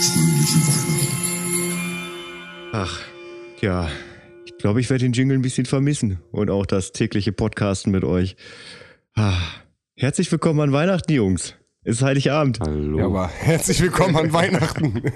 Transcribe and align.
Fröhliche 0.00 0.58
Weihnachten. 0.66 1.08
Ach, 2.72 3.00
ja. 3.60 3.90
Ich 4.46 4.56
glaube, 4.56 4.80
ich 4.80 4.88
werde 4.88 5.04
den 5.04 5.12
Jingle 5.12 5.36
ein 5.36 5.42
bisschen 5.42 5.66
vermissen 5.66 6.20
und 6.32 6.48
auch 6.48 6.64
das 6.64 6.92
tägliche 6.92 7.32
Podcasten 7.32 7.92
mit 7.92 8.02
euch. 8.04 8.34
Ah, 9.14 9.36
herzlich 9.96 10.32
willkommen 10.32 10.60
an 10.60 10.72
Weihnachten, 10.72 11.12
Jungs. 11.12 11.54
Es 11.82 11.96
ist 11.96 12.02
Heiligabend. 12.02 12.60
Hallo. 12.60 12.98
Ja, 12.98 13.04
aber 13.06 13.28
herzlich 13.28 13.82
willkommen 13.82 14.16
an 14.16 14.32
Weihnachten. 14.32 15.02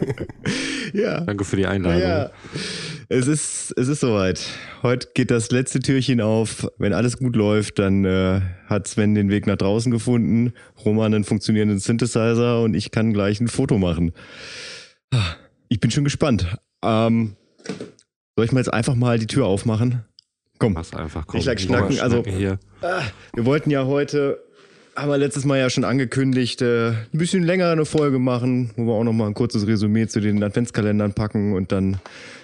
Ja. 0.92 1.22
Danke 1.22 1.44
für 1.44 1.56
die 1.56 1.66
Einladung. 1.66 2.00
Ja, 2.00 2.30
es 3.08 3.26
ist, 3.26 3.74
es 3.76 3.88
ist 3.88 3.98
soweit. 3.98 4.46
Heute 4.82 5.08
geht 5.14 5.32
das 5.32 5.50
letzte 5.50 5.80
Türchen 5.80 6.20
auf. 6.20 6.68
Wenn 6.78 6.92
alles 6.92 7.16
gut 7.18 7.34
läuft, 7.34 7.80
dann 7.80 8.04
äh, 8.04 8.40
hat 8.68 8.86
Sven 8.86 9.16
den 9.16 9.28
Weg 9.28 9.48
nach 9.48 9.56
draußen 9.56 9.90
gefunden, 9.90 10.52
Roman 10.84 11.12
einen 11.12 11.24
funktionierenden 11.24 11.80
Synthesizer 11.80 12.62
und 12.62 12.74
ich 12.74 12.92
kann 12.92 13.12
gleich 13.12 13.40
ein 13.40 13.48
Foto 13.48 13.76
machen. 13.78 14.12
Ah, 15.12 15.34
Ich 15.68 15.80
bin 15.80 15.90
schon 15.90 16.04
gespannt. 16.04 16.56
Ähm, 16.82 17.36
soll 18.36 18.44
ich 18.44 18.52
mal 18.52 18.60
jetzt 18.60 18.72
einfach 18.72 18.94
mal 18.94 19.18
die 19.18 19.26
Tür 19.26 19.46
aufmachen? 19.46 20.04
Komm, 20.58 20.74
Mach's 20.74 20.94
einfach. 20.94 21.26
Komm, 21.26 21.40
Ich 21.40 21.46
lag 21.46 21.58
schnacken, 21.58 21.98
also- 22.00 22.22
hier. 22.24 22.58
wir 23.34 23.44
wollten 23.44 23.70
ja 23.70 23.86
heute, 23.86 24.38
haben 24.94 25.10
wir 25.10 25.18
letztes 25.18 25.44
Mal 25.44 25.58
ja 25.58 25.68
schon 25.70 25.84
angekündigt, 25.84 26.62
äh, 26.62 26.90
ein 26.90 26.96
bisschen 27.12 27.42
länger 27.42 27.70
eine 27.70 27.84
Folge 27.84 28.18
machen, 28.18 28.70
wo 28.76 28.86
wir 28.86 28.92
auch 28.92 29.04
noch 29.04 29.12
mal 29.12 29.26
ein 29.26 29.34
kurzes 29.34 29.66
Resümee 29.66 30.06
zu 30.06 30.20
den 30.20 30.42
Adventskalendern 30.42 31.12
packen 31.14 31.54
und 31.54 31.72
dann, 31.72 31.98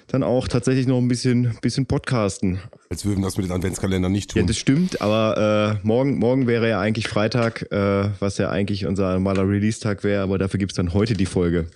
dann 0.09 0.25
auch 0.25 0.49
tatsächlich 0.49 0.89
noch 0.89 0.99
ein 0.99 1.07
bisschen, 1.07 1.57
bisschen 1.63 1.87
podcasten. 1.87 2.59
Als 2.91 3.05
würden 3.05 3.21
wir 3.21 3.27
das 3.27 3.37
mit 3.37 3.47
den 3.47 3.53
Adventskalendern 3.53 4.11
nicht 4.11 4.35
Ja, 4.35 4.41
tun. 4.43 4.49
das 4.49 4.57
stimmt, 4.59 5.01
aber 5.01 5.79
äh, 5.81 5.87
morgen, 5.87 6.19
morgen 6.19 6.49
wäre 6.49 6.69
ja 6.69 6.81
eigentlich 6.81 7.07
Freitag, 7.07 7.71
äh, 7.71 8.09
was 8.19 8.39
ja 8.39 8.51
eigentlich 8.51 8.87
unser 8.87 9.13
normaler 9.15 9.49
Release-Tag 9.49 10.03
wäre, 10.03 10.23
aber 10.23 10.39
dafür 10.39 10.59
gibt's 10.59 10.75
dann 10.75 10.95
heute 10.95 11.15
die 11.15 11.27
Folge. 11.27 11.67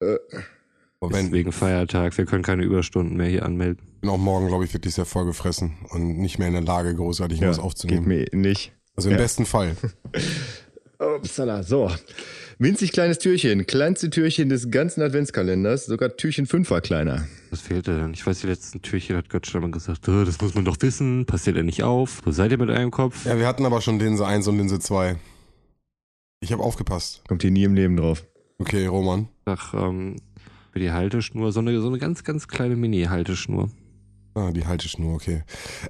Aber 0.00 1.12
Ist 1.12 1.16
wenn, 1.24 1.32
wegen 1.32 1.52
Feiertag. 1.52 2.16
Wir 2.18 2.26
können 2.26 2.42
keine 2.42 2.62
Überstunden 2.64 3.16
mehr 3.16 3.28
hier 3.28 3.44
anmelden. 3.44 3.86
bin 4.00 4.10
auch 4.10 4.18
morgen, 4.18 4.48
glaube 4.48 4.64
ich, 4.64 4.72
wirklich 4.74 4.94
sehr 4.94 5.04
vollgefressen 5.06 5.74
und 5.90 6.18
nicht 6.18 6.38
mehr 6.38 6.48
in 6.48 6.54
der 6.54 6.62
Lage, 6.62 6.94
großartig 6.94 7.40
was 7.42 7.56
geht 7.56 7.64
aufzunehmen. 7.64 8.08
mir 8.08 8.26
nicht. 8.32 8.72
Also 8.96 9.08
im 9.08 9.16
Ja. 9.16 9.22
besten 9.22 9.46
Fall. 9.46 9.76
Upsala, 10.98 11.62
so. 11.62 11.90
Winzig 12.58 12.92
kleines 12.92 13.18
Türchen, 13.18 13.66
kleinste 13.66 14.10
Türchen 14.10 14.50
des 14.50 14.70
ganzen 14.70 15.00
Adventskalenders, 15.00 15.86
sogar 15.86 16.14
Türchen 16.18 16.44
5 16.46 16.70
war 16.70 16.82
kleiner. 16.82 17.26
Was 17.50 17.62
fehlte 17.62 17.98
denn? 17.98 18.12
Ich 18.12 18.26
weiß, 18.26 18.40
die 18.42 18.48
letzten 18.48 18.82
Türchen 18.82 19.16
hat 19.16 19.30
Gott 19.30 19.46
schon 19.46 19.62
mal 19.62 19.70
gesagt, 19.70 20.06
"Oh, 20.10 20.24
das 20.24 20.38
muss 20.42 20.54
man 20.54 20.66
doch 20.66 20.76
wissen. 20.80 21.24
Passiert 21.24 21.56
ja 21.56 21.62
nicht 21.62 21.82
auf. 21.82 22.20
Wo 22.24 22.30
seid 22.32 22.50
ihr 22.52 22.58
mit 22.58 22.68
eurem 22.68 22.90
Kopf? 22.90 23.24
Ja, 23.24 23.38
wir 23.38 23.46
hatten 23.46 23.64
aber 23.64 23.80
schon 23.80 23.98
Linse 23.98 24.26
1 24.26 24.46
und 24.46 24.58
Linse 24.58 24.78
2. 24.78 25.16
Ich 26.40 26.52
habe 26.52 26.62
aufgepasst. 26.62 27.22
Kommt 27.28 27.40
hier 27.40 27.50
nie 27.50 27.64
im 27.64 27.74
Leben 27.74 27.96
drauf. 27.96 28.26
Okay, 28.60 28.86
Roman. 28.86 29.28
Ach, 29.46 29.72
ähm, 29.74 30.16
für 30.72 30.78
die 30.78 30.92
Halteschnur, 30.92 31.50
so 31.50 31.60
eine, 31.60 31.80
so 31.80 31.88
eine 31.88 31.98
ganz, 31.98 32.24
ganz 32.24 32.46
kleine 32.46 32.76
Mini-Halteschnur. 32.76 33.70
Ah, 34.34 34.50
die 34.52 34.66
Halteschnur, 34.66 35.14
okay. 35.14 35.42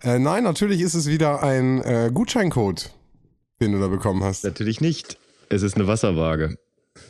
Äh, 0.02 0.18
nein, 0.18 0.44
natürlich 0.44 0.80
ist 0.80 0.94
es 0.94 1.08
wieder 1.08 1.42
ein 1.42 1.82
äh, 1.82 2.10
Gutscheincode, 2.14 2.94
den 3.60 3.72
du 3.72 3.80
da 3.80 3.88
bekommen 3.88 4.22
hast. 4.22 4.44
Natürlich 4.44 4.80
nicht. 4.80 5.18
Es 5.48 5.62
ist 5.62 5.74
eine 5.74 5.88
Wasserwaage. 5.88 6.56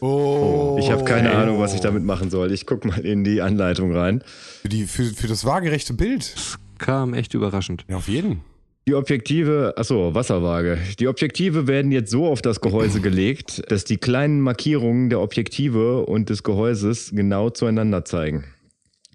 Oh. 0.00 0.76
Ich 0.80 0.90
habe 0.90 1.04
keine 1.04 1.32
Ahnung, 1.32 1.60
was 1.60 1.74
ich 1.74 1.80
damit 1.80 2.04
machen 2.04 2.30
soll. 2.30 2.52
Ich 2.52 2.66
guck 2.66 2.84
mal 2.84 2.98
in 2.98 3.22
die 3.22 3.42
Anleitung 3.42 3.94
rein. 3.94 4.24
Für, 4.62 4.68
die, 4.68 4.86
für, 4.86 5.04
für 5.04 5.28
das 5.28 5.44
waagerechte 5.44 5.92
Bild. 5.94 6.34
Kam 6.78 7.12
echt 7.12 7.34
überraschend. 7.34 7.84
Ja, 7.88 7.96
auf 7.96 8.08
jeden. 8.08 8.40
Die 8.90 8.96
Objektive, 8.96 9.74
achso, 9.76 10.16
Wasserwaage. 10.16 10.76
Die 10.98 11.06
Objektive 11.06 11.68
werden 11.68 11.92
jetzt 11.92 12.10
so 12.10 12.26
auf 12.26 12.42
das 12.42 12.60
Gehäuse 12.60 13.00
gelegt, 13.00 13.62
dass 13.70 13.84
die 13.84 13.98
kleinen 13.98 14.40
Markierungen 14.40 15.10
der 15.10 15.20
Objektive 15.20 16.06
und 16.06 16.28
des 16.28 16.42
Gehäuses 16.42 17.12
genau 17.14 17.50
zueinander 17.50 18.04
zeigen. 18.04 18.46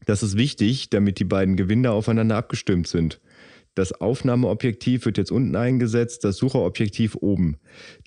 Das 0.06 0.24
ist 0.24 0.38
wichtig, 0.38 0.92
damit 0.92 1.20
die 1.20 1.26
beiden 1.26 1.58
Gewinde 1.58 1.92
aufeinander 1.92 2.38
abgestimmt 2.38 2.88
sind. 2.88 3.20
Das 3.74 3.92
Aufnahmeobjektiv 3.92 5.06
wird 5.06 5.18
jetzt 5.18 5.34
unten 5.34 5.58
eingesetzt, 5.58 6.24
das 6.24 6.38
Sucherobjektiv 6.38 7.18
oben. 7.20 7.58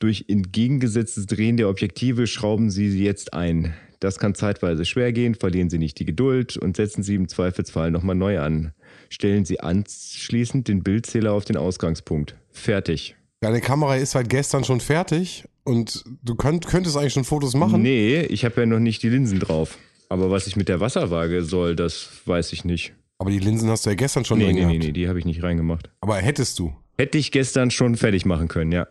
Durch 0.01 0.25
entgegengesetztes 0.27 1.27
Drehen 1.27 1.59
der 1.59 1.69
Objektive 1.69 2.27
schrauben 2.27 2.71
Sie 2.71 2.89
sie 2.89 3.05
jetzt 3.05 3.35
ein. 3.35 3.75
Das 4.01 4.19
kann 4.19 4.35
zeitweise 4.35 4.87
schwer 4.87 5.13
gehen, 5.13 5.35
verlieren 5.35 5.69
Sie 5.69 5.79
nicht 5.79 5.99
die 5.99 6.07
Geduld 6.07 6.57
und 6.57 6.79
setzen 6.79 7.03
Sie 7.03 7.15
im 7.15 7.29
Zweifelsfall 7.29 7.91
nochmal 7.91 8.17
neu 8.17 8.41
an. 8.41 8.73
Stellen 9.09 9.45
Sie 9.45 9.61
anschließend 9.61 10.69
den 10.69 10.83
Bildzähler 10.83 11.33
auf 11.33 11.45
den 11.45 11.57
Ausgangspunkt. 11.57 12.37
Fertig. 12.51 13.17
Deine 13.41 13.61
Kamera 13.61 13.97
ist 13.97 14.13
seit 14.13 14.29
gestern 14.29 14.65
schon 14.65 14.81
fertig 14.81 15.45
und 15.65 16.05
du 16.23 16.35
könnt, 16.35 16.67
könntest 16.67 16.97
eigentlich 16.97 17.13
schon 17.13 17.25
Fotos 17.25 17.55
machen. 17.55 17.83
Nee, 17.83 18.21
ich 18.23 18.45
habe 18.45 18.61
ja 18.61 18.67
noch 18.67 18.81
nicht 18.81 19.03
die 19.03 19.09
Linsen 19.09 19.39
drauf. 19.39 19.79
Aber 20.09 20.31
was 20.31 20.47
ich 20.47 20.57
mit 20.57 20.69
der 20.69 20.81
Wasserwaage 20.81 21.43
soll, 21.45 21.77
das 21.77 22.09
weiß 22.25 22.53
ich 22.53 22.65
nicht. 22.65 22.95
Aber 23.19 23.31
die 23.31 23.39
Linsen 23.39 23.69
hast 23.71 23.85
du 23.87 23.91
ja 23.91 23.97
gestern 23.97 24.25
schon 24.25 24.39
Nee, 24.39 24.47
drin 24.47 24.55
nee, 24.55 24.61
nee, 24.65 24.73
gehabt. 24.73 24.85
nee, 24.87 24.93
die 24.93 25.09
habe 25.09 25.19
ich 25.19 25.25
nicht 25.25 25.43
reingemacht. 25.43 25.91
Aber 26.01 26.17
hättest 26.17 26.59
du. 26.59 26.75
Hätte 26.97 27.19
ich 27.19 27.31
gestern 27.31 27.71
schon 27.71 27.97
fertig 27.97 28.25
machen 28.25 28.49
können, 28.49 28.73
ja. 28.73 28.89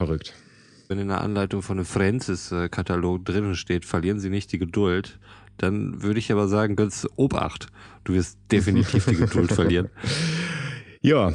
Verrückt. 0.00 0.34
Wenn 0.88 0.98
in 0.98 1.08
der 1.08 1.20
Anleitung 1.20 1.62
von 1.62 1.78
einem 1.78 1.86
Francis-Katalog 1.86 3.24
drinnen 3.24 3.54
steht, 3.54 3.84
verlieren 3.84 4.18
Sie 4.20 4.30
nicht 4.30 4.52
die 4.52 4.58
Geduld, 4.58 5.18
dann 5.58 6.02
würde 6.02 6.18
ich 6.18 6.32
aber 6.32 6.48
sagen, 6.48 6.76
ganz 6.76 7.06
Obacht. 7.16 7.68
Du 8.04 8.14
wirst 8.14 8.38
definitiv 8.50 9.04
die 9.06 9.16
Geduld 9.16 9.52
verlieren. 9.52 9.90
Ja, 11.00 11.32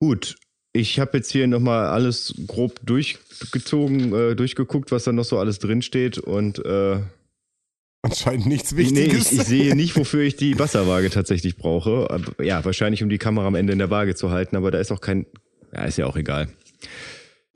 gut. 0.00 0.36
Ich 0.72 0.98
habe 0.98 1.18
jetzt 1.18 1.30
hier 1.30 1.46
nochmal 1.46 1.86
alles 1.86 2.34
grob 2.48 2.80
durchgezogen, 2.84 4.12
äh, 4.12 4.34
durchgeguckt, 4.34 4.90
was 4.90 5.04
da 5.04 5.12
noch 5.12 5.24
so 5.24 5.38
alles 5.38 5.60
drin 5.60 5.82
steht 5.82 6.18
und 6.18 6.64
äh, 6.64 7.00
Anscheinend 8.04 8.44
nichts 8.44 8.72
nee, 8.72 8.78
Wichtiges. 8.78 9.32
ich, 9.32 9.38
ich 9.38 9.44
sehe 9.46 9.74
nicht, 9.74 9.96
wofür 9.96 10.24
ich 10.24 10.36
die 10.36 10.58
Wasserwaage 10.58 11.08
tatsächlich 11.08 11.56
brauche. 11.56 12.10
Aber, 12.10 12.44
ja, 12.44 12.62
wahrscheinlich 12.62 13.02
um 13.02 13.08
die 13.08 13.16
Kamera 13.16 13.46
am 13.46 13.54
Ende 13.54 13.72
in 13.72 13.78
der 13.78 13.88
Waage 13.88 14.14
zu 14.14 14.30
halten, 14.30 14.56
aber 14.56 14.70
da 14.70 14.78
ist 14.78 14.92
auch 14.92 15.00
kein, 15.00 15.24
ja, 15.72 15.84
ist 15.84 15.96
ja 15.96 16.04
auch 16.04 16.16
egal. 16.16 16.48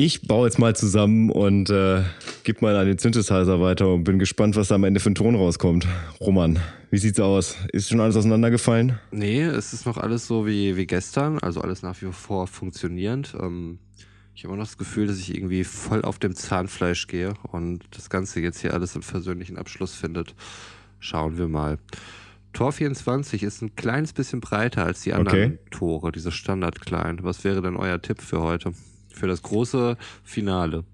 Ich 0.01 0.29
baue 0.29 0.47
jetzt 0.47 0.61
mal 0.61 0.77
zusammen 0.77 1.29
und 1.29 1.71
äh, 1.71 2.05
gebe 2.45 2.61
mal 2.61 2.77
an 2.77 2.87
den 2.87 2.99
Synthesizer 2.99 3.61
weiter 3.61 3.93
und 3.93 4.05
bin 4.05 4.21
gespannt, 4.21 4.55
was 4.55 4.69
da 4.69 4.77
am 4.77 4.85
Ende 4.85 5.01
für 5.01 5.11
ein 5.11 5.17
Ton 5.17 5.35
rauskommt. 5.35 5.89
Roman, 6.21 6.61
wie 6.93 6.99
sieht's 6.99 7.19
aus? 7.19 7.57
Ist 7.73 7.89
schon 7.89 7.99
alles 7.99 8.15
auseinandergefallen? 8.15 9.01
Nee, 9.11 9.43
es 9.43 9.73
ist 9.73 9.87
noch 9.87 9.99
alles 9.99 10.29
so 10.29 10.47
wie, 10.47 10.77
wie 10.77 10.87
gestern, 10.87 11.41
also 11.41 11.63
alles 11.63 11.83
nach 11.83 12.01
wie 12.01 12.13
vor 12.13 12.47
funktionierend. 12.47 13.35
Ähm, 13.41 13.81
ich 14.37 14.45
habe 14.45 14.55
immer 14.55 14.63
noch 14.63 14.69
das 14.69 14.79
Gefühl, 14.79 15.09
dass 15.09 15.19
ich 15.19 15.35
irgendwie 15.35 15.65
voll 15.65 16.03
auf 16.03 16.21
dem 16.21 16.37
Zahnfleisch 16.37 17.09
gehe 17.09 17.35
und 17.51 17.85
das 17.91 18.09
Ganze 18.09 18.39
jetzt 18.39 18.61
hier 18.61 18.75
alles 18.75 18.95
im 18.95 19.03
versöhnlichen 19.03 19.59
Abschluss 19.59 19.97
findet. 19.97 20.37
Schauen 21.01 21.39
wir 21.39 21.49
mal. 21.49 21.79
Tor 22.53 22.71
24 22.71 23.43
ist 23.43 23.63
ein 23.63 23.75
kleines 23.75 24.13
bisschen 24.13 24.41
breiter 24.41 24.85
als 24.85 25.01
die 25.01 25.13
anderen 25.13 25.55
Okay. 25.55 25.59
Tore, 25.73 26.13
diese 26.13 26.31
Standardklein. 26.31 27.19
Was 27.23 27.43
wäre 27.43 27.63
denn 27.63 27.75
euer 27.75 28.01
Tipp 28.01 28.23
für 28.23 28.39
heute? 28.39 28.75
Für 29.19 29.27
das 29.27 29.43
große 29.43 29.97
Finale. 30.23 30.85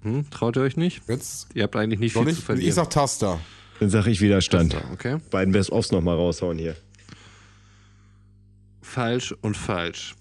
Hm, 0.00 0.30
traut 0.30 0.56
ihr 0.56 0.62
euch 0.62 0.78
nicht? 0.78 1.02
Jetzt 1.06 1.48
Ihr 1.54 1.64
habt 1.64 1.76
eigentlich 1.76 2.00
nicht 2.00 2.14
viel 2.14 2.24
zu 2.24 2.30
ich, 2.30 2.38
verlieren. 2.38 2.68
ich 2.68 2.74
sag 2.74 2.88
Taster. 2.88 3.40
Dann 3.78 3.90
sage 3.90 4.10
ich 4.10 4.22
Widerstand. 4.22 4.74
okay. 4.92 5.18
Beiden 5.30 5.52
Best-ofs 5.52 5.92
nochmal 5.92 6.16
raushauen 6.16 6.58
hier. 6.58 6.76
Falsch 8.80 9.32
und 9.42 9.54
falsch. 9.56 10.14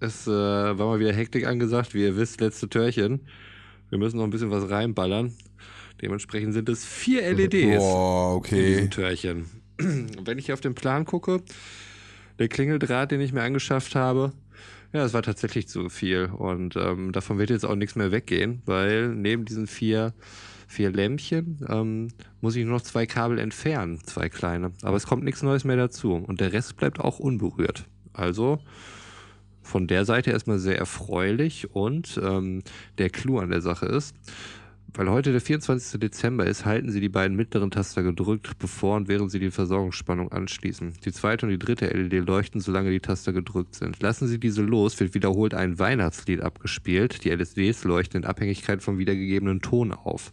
Es 0.00 0.26
äh, 0.26 0.30
war 0.30 0.74
mal 0.74 0.98
wieder 0.98 1.12
Hektik 1.12 1.46
angesagt, 1.46 1.92
wie 1.92 2.02
ihr 2.04 2.16
wisst, 2.16 2.40
letzte 2.40 2.68
Türchen. 2.68 3.20
Wir 3.90 3.98
müssen 3.98 4.16
noch 4.16 4.24
ein 4.24 4.30
bisschen 4.30 4.50
was 4.50 4.70
reinballern. 4.70 5.34
Dementsprechend 6.00 6.54
sind 6.54 6.68
es 6.70 6.84
vier 6.84 7.22
LEDs 7.34 7.78
Boah, 7.78 8.42
in 8.48 8.56
diesem 8.56 8.84
okay. 8.84 8.88
Türchen. 8.88 9.50
Wenn 9.78 10.38
ich 10.38 10.52
auf 10.52 10.60
den 10.60 10.74
Plan 10.74 11.04
gucke, 11.04 11.42
der 12.38 12.48
Klingeldraht, 12.48 13.10
den 13.10 13.20
ich 13.20 13.32
mir 13.32 13.42
angeschafft 13.42 13.94
habe, 13.94 14.32
ja, 14.92 15.04
es 15.04 15.12
war 15.12 15.22
tatsächlich 15.22 15.68
zu 15.68 15.88
viel. 15.88 16.26
Und 16.26 16.76
ähm, 16.76 17.12
davon 17.12 17.38
wird 17.38 17.50
jetzt 17.50 17.66
auch 17.66 17.74
nichts 17.74 17.96
mehr 17.96 18.12
weggehen, 18.12 18.62
weil 18.66 19.08
neben 19.08 19.44
diesen 19.44 19.66
vier, 19.66 20.14
vier 20.66 20.90
Lämpchen 20.90 21.64
ähm, 21.68 22.08
muss 22.40 22.56
ich 22.56 22.64
nur 22.64 22.74
noch 22.74 22.82
zwei 22.82 23.06
Kabel 23.06 23.38
entfernen, 23.38 24.00
zwei 24.04 24.28
kleine. 24.28 24.72
Aber 24.82 24.96
es 24.96 25.06
kommt 25.06 25.24
nichts 25.24 25.42
Neues 25.42 25.64
mehr 25.64 25.76
dazu. 25.76 26.14
Und 26.14 26.40
der 26.40 26.52
Rest 26.52 26.76
bleibt 26.76 27.00
auch 27.00 27.18
unberührt. 27.18 27.84
Also 28.12 28.58
von 29.62 29.86
der 29.88 30.04
Seite 30.04 30.30
erstmal 30.30 30.58
sehr 30.58 30.78
erfreulich. 30.78 31.74
Und 31.74 32.18
ähm, 32.22 32.62
der 32.98 33.10
Clou 33.10 33.38
an 33.38 33.50
der 33.50 33.60
Sache 33.60 33.86
ist, 33.86 34.14
weil 34.96 35.10
heute 35.10 35.32
der 35.32 35.42
24. 35.42 36.00
Dezember 36.00 36.46
ist, 36.46 36.64
halten 36.64 36.90
Sie 36.90 37.00
die 37.00 37.10
beiden 37.10 37.36
mittleren 37.36 37.70
Taster 37.70 38.02
gedrückt, 38.02 38.58
bevor 38.58 38.96
und 38.96 39.08
während 39.08 39.30
Sie 39.30 39.38
die 39.38 39.50
Versorgungsspannung 39.50 40.32
anschließen. 40.32 40.94
Die 41.04 41.12
zweite 41.12 41.44
und 41.44 41.52
die 41.52 41.58
dritte 41.58 41.86
LED 41.86 42.26
leuchten, 42.26 42.62
solange 42.62 42.90
die 42.90 43.00
Taster 43.00 43.34
gedrückt 43.34 43.74
sind. 43.74 44.02
Lassen 44.02 44.26
Sie 44.26 44.40
diese 44.40 44.62
los, 44.62 44.98
wird 44.98 45.12
wiederholt 45.12 45.52
ein 45.52 45.78
Weihnachtslied 45.78 46.40
abgespielt. 46.40 47.24
Die 47.24 47.30
LEDs 47.30 47.84
leuchten 47.84 48.22
in 48.22 48.26
Abhängigkeit 48.26 48.82
vom 48.82 48.96
wiedergegebenen 48.96 49.60
Ton 49.60 49.92
auf. 49.92 50.32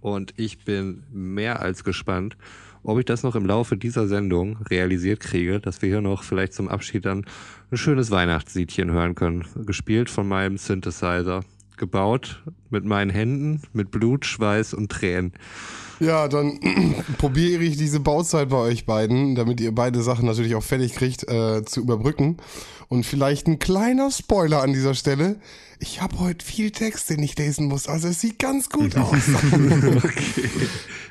Und 0.00 0.34
ich 0.36 0.58
bin 0.64 1.02
mehr 1.12 1.60
als 1.60 1.82
gespannt, 1.82 2.36
ob 2.84 2.98
ich 2.98 3.06
das 3.06 3.22
noch 3.22 3.34
im 3.34 3.46
Laufe 3.46 3.76
dieser 3.76 4.06
Sendung 4.06 4.58
realisiert 4.70 5.18
kriege, 5.18 5.58
dass 5.58 5.82
wir 5.82 5.88
hier 5.88 6.02
noch 6.02 6.22
vielleicht 6.22 6.52
zum 6.52 6.68
Abschied 6.68 7.06
dann 7.06 7.24
ein 7.70 7.76
schönes 7.76 8.10
Weihnachtsliedchen 8.10 8.92
hören 8.92 9.14
können. 9.14 9.46
Gespielt 9.66 10.10
von 10.10 10.28
meinem 10.28 10.58
Synthesizer. 10.58 11.42
Gebaut 11.76 12.42
mit 12.70 12.84
meinen 12.84 13.10
Händen, 13.10 13.62
mit 13.72 13.90
Blut, 13.90 14.26
Schweiß 14.26 14.74
und 14.74 14.90
Tränen. 14.90 15.32
Ja, 16.04 16.28
dann 16.28 16.60
probiere 17.18 17.62
ich 17.62 17.76
diese 17.76 18.00
Bauzeit 18.00 18.48
bei 18.50 18.58
euch 18.58 18.86
beiden, 18.86 19.34
damit 19.34 19.60
ihr 19.60 19.74
beide 19.74 20.02
Sachen 20.02 20.26
natürlich 20.26 20.54
auch 20.54 20.62
fertig 20.62 20.94
kriegt, 20.94 21.26
äh, 21.28 21.64
zu 21.64 21.80
überbrücken. 21.80 22.36
Und 22.88 23.04
vielleicht 23.06 23.46
ein 23.46 23.58
kleiner 23.58 24.10
Spoiler 24.10 24.62
an 24.62 24.72
dieser 24.72 24.94
Stelle. 24.94 25.36
Ich 25.80 26.00
habe 26.00 26.18
heute 26.20 26.44
viel 26.44 26.70
Text, 26.70 27.10
den 27.10 27.22
ich 27.22 27.36
lesen 27.38 27.66
muss. 27.66 27.88
Also 27.88 28.08
es 28.08 28.20
sieht 28.20 28.38
ganz 28.38 28.68
gut 28.68 28.96
aus. 28.98 29.22
okay. 29.96 30.48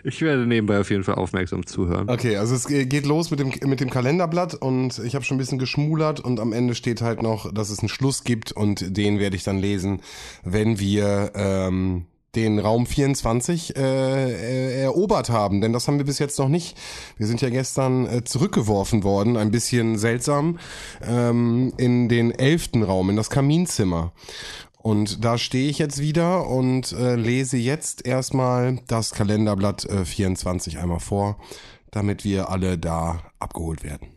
Ich 0.03 0.21
werde 0.21 0.45
nebenbei 0.45 0.79
auf 0.79 0.89
jeden 0.89 1.03
Fall 1.03 1.15
aufmerksam 1.15 1.65
zuhören. 1.65 2.09
Okay, 2.09 2.37
also 2.37 2.55
es 2.55 2.67
geht 2.67 3.05
los 3.05 3.31
mit 3.31 3.39
dem, 3.39 3.53
mit 3.65 3.79
dem 3.79 3.89
Kalenderblatt 3.89 4.53
und 4.53 4.99
ich 4.99 5.15
habe 5.15 5.23
schon 5.23 5.35
ein 5.35 5.39
bisschen 5.39 5.59
geschmulert 5.59 6.19
und 6.19 6.39
am 6.39 6.53
Ende 6.53 6.75
steht 6.75 7.01
halt 7.01 7.21
noch, 7.21 7.51
dass 7.53 7.69
es 7.69 7.79
einen 7.79 7.89
Schluss 7.89 8.23
gibt 8.23 8.51
und 8.51 8.97
den 8.97 9.19
werde 9.19 9.35
ich 9.35 9.43
dann 9.43 9.59
lesen, 9.59 10.01
wenn 10.43 10.79
wir 10.79 11.31
ähm, 11.35 12.05
den 12.35 12.59
Raum 12.59 12.85
24 12.85 13.75
äh, 13.75 14.81
erobert 14.81 15.29
haben, 15.29 15.61
denn 15.61 15.73
das 15.73 15.87
haben 15.87 15.97
wir 15.97 16.05
bis 16.05 16.19
jetzt 16.19 16.39
noch 16.39 16.49
nicht. 16.49 16.77
Wir 17.17 17.27
sind 17.27 17.41
ja 17.41 17.49
gestern 17.49 18.07
äh, 18.07 18.23
zurückgeworfen 18.23 19.03
worden, 19.03 19.37
ein 19.37 19.51
bisschen 19.51 19.97
seltsam, 19.97 20.59
ähm, 21.07 21.73
in 21.77 22.09
den 22.09 22.31
elften 22.31 22.83
Raum, 22.83 23.09
in 23.09 23.15
das 23.15 23.29
Kaminzimmer. 23.29 24.13
Und 24.83 25.23
da 25.23 25.37
stehe 25.37 25.69
ich 25.69 25.79
jetzt 25.79 25.99
wieder 25.99 26.47
und 26.47 26.91
äh, 26.91 27.15
lese 27.15 27.57
jetzt 27.57 28.05
erstmal 28.05 28.79
das 28.87 29.11
Kalenderblatt 29.11 29.85
äh, 29.85 30.03
24 30.03 30.79
einmal 30.79 30.99
vor, 30.99 31.37
damit 31.91 32.25
wir 32.25 32.49
alle 32.49 32.77
da 32.77 33.21
abgeholt 33.39 33.83
werden. 33.83 34.07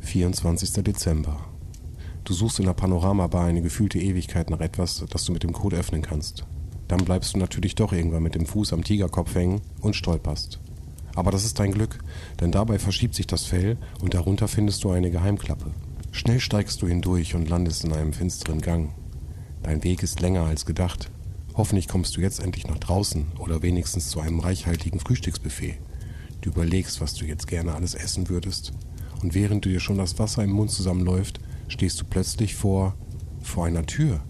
24. 0.00 0.82
Dezember. 0.82 1.47
Du 2.28 2.34
suchst 2.34 2.58
in 2.58 2.66
der 2.66 2.74
Panoramabar 2.74 3.46
eine 3.46 3.62
gefühlte 3.62 3.98
Ewigkeit 3.98 4.50
nach 4.50 4.60
etwas, 4.60 5.02
das 5.08 5.24
du 5.24 5.32
mit 5.32 5.44
dem 5.44 5.54
Code 5.54 5.78
öffnen 5.78 6.02
kannst. 6.02 6.44
Dann 6.86 7.02
bleibst 7.02 7.32
du 7.32 7.38
natürlich 7.38 7.74
doch 7.74 7.90
irgendwann 7.90 8.22
mit 8.22 8.34
dem 8.34 8.44
Fuß 8.44 8.74
am 8.74 8.84
Tigerkopf 8.84 9.34
hängen 9.34 9.62
und 9.80 9.96
stolperst. 9.96 10.60
Aber 11.14 11.30
das 11.30 11.46
ist 11.46 11.58
dein 11.58 11.72
Glück, 11.72 12.00
denn 12.38 12.52
dabei 12.52 12.78
verschiebt 12.78 13.14
sich 13.14 13.26
das 13.26 13.44
Fell 13.44 13.78
und 14.02 14.12
darunter 14.12 14.46
findest 14.46 14.84
du 14.84 14.90
eine 14.90 15.10
Geheimklappe. 15.10 15.70
Schnell 16.12 16.38
steigst 16.38 16.82
du 16.82 16.86
hindurch 16.86 17.34
und 17.34 17.48
landest 17.48 17.84
in 17.84 17.94
einem 17.94 18.12
finsteren 18.12 18.60
Gang. 18.60 18.90
Dein 19.62 19.82
Weg 19.82 20.02
ist 20.02 20.20
länger 20.20 20.42
als 20.42 20.66
gedacht. 20.66 21.10
Hoffentlich 21.54 21.88
kommst 21.88 22.14
du 22.18 22.20
jetzt 22.20 22.40
endlich 22.40 22.66
nach 22.66 22.78
draußen 22.78 23.24
oder 23.38 23.62
wenigstens 23.62 24.10
zu 24.10 24.20
einem 24.20 24.40
reichhaltigen 24.40 25.00
Frühstücksbuffet. 25.00 25.78
Du 26.42 26.50
überlegst, 26.50 27.00
was 27.00 27.14
du 27.14 27.24
jetzt 27.24 27.46
gerne 27.46 27.74
alles 27.74 27.94
essen 27.94 28.28
würdest. 28.28 28.74
Und 29.22 29.34
während 29.34 29.64
dir 29.64 29.80
schon 29.80 29.96
das 29.96 30.18
Wasser 30.18 30.44
im 30.44 30.50
Mund 30.50 30.70
zusammenläuft, 30.70 31.40
stehst 31.68 32.00
du 32.00 32.04
plötzlich 32.04 32.54
vor, 32.54 32.94
vor 33.42 33.66
einer 33.66 33.86
Tür, 33.86 34.20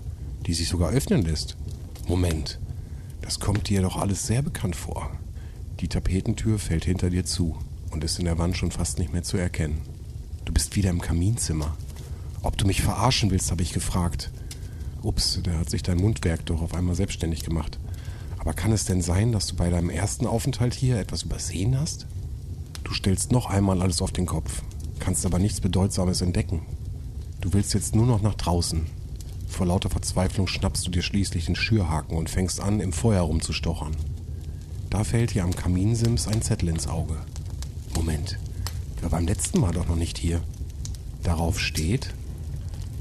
die 0.47 0.55
sich 0.55 0.69
sogar 0.69 0.91
öffnen 0.91 1.23
lässt. 1.23 1.57
Moment, 2.07 2.59
das 3.23 3.41
kommt 3.41 3.69
dir 3.69 3.83
doch 3.83 3.97
alles 3.97 4.27
sehr 4.27 4.43
bekannt 4.43 4.77
vor. 4.77 5.11
Die 5.81 5.89
Tapetentür 5.89 6.59
fällt 6.59 6.85
hinter 6.85 7.11
dir 7.11 7.25
zu 7.25 7.57
und 7.91 8.05
ist 8.05 8.19
in 8.19 8.25
der 8.25 8.39
Wand 8.39 8.57
schon 8.57 8.71
fast 8.71 8.99
nicht 8.99 9.13
mehr 9.13 9.23
zu 9.23 9.37
erkennen. 9.37 9.81
Du 10.45 10.53
bist 10.53 10.77
wieder 10.77 10.91
im 10.91 11.01
Kaminzimmer. 11.01 11.77
Ob 12.43 12.57
du 12.57 12.67
mich 12.67 12.83
verarschen 12.83 13.31
willst, 13.31 13.51
habe 13.51 13.63
ich 13.63 13.73
gefragt. 13.73 14.31
Ups, 15.03 15.41
da 15.43 15.53
hat 15.59 15.71
sich 15.71 15.83
dein 15.83 15.99
Mundwerk 15.99 16.47
doch 16.47 16.63
auf 16.63 16.75
einmal 16.75 16.95
selbstständig 16.95 17.45
gemacht. 17.45 17.79
Aber 18.39 18.55
kann 18.55 18.73
es 18.73 18.85
denn 18.85 19.03
sein, 19.03 19.33
dass 19.33 19.47
du 19.47 19.57
bei 19.57 19.69
deinem 19.69 19.91
ersten 19.91 20.27
Aufenthalt 20.27 20.75
hier 20.75 20.99
etwas 20.99 21.25
übersehen 21.25 21.79
hast? 21.79 22.07
Du 22.85 22.95
stellst 22.95 23.31
noch 23.31 23.51
einmal 23.51 23.83
alles 23.83 24.01
auf 24.01 24.13
den 24.13 24.27
Kopf, 24.27 24.63
kannst 24.99 25.27
aber 25.27 25.39
nichts 25.39 25.61
Bedeutsames 25.61 26.23
entdecken. 26.23 26.63
Du 27.49 27.55
willst 27.55 27.73
jetzt 27.73 27.97
nur 27.97 28.05
noch 28.05 28.21
nach 28.21 28.35
draußen. 28.35 28.85
Vor 29.49 29.65
lauter 29.65 29.89
Verzweiflung 29.89 30.49
schnappst 30.49 30.87
du 30.87 30.91
dir 30.91 31.01
schließlich 31.01 31.47
den 31.47 31.57
Schürhaken 31.57 32.15
und 32.15 32.29
fängst 32.29 32.61
an, 32.61 32.79
im 32.79 32.93
Feuer 32.93 33.23
rumzustochern. 33.23 33.97
Da 34.91 35.03
fällt 35.03 35.33
dir 35.33 35.45
am 35.45 35.57
Kaminsims 35.57 36.29
ein 36.29 36.43
Zettel 36.43 36.69
ins 36.69 36.89
Auge. 36.89 37.17
Moment, 37.97 38.39
der 38.97 39.05
war 39.05 39.19
beim 39.19 39.27
letzten 39.27 39.61
Mal 39.61 39.73
doch 39.73 39.89
noch 39.89 39.97
nicht 39.97 40.19
hier. 40.19 40.43
Darauf 41.23 41.59
steht: 41.59 42.13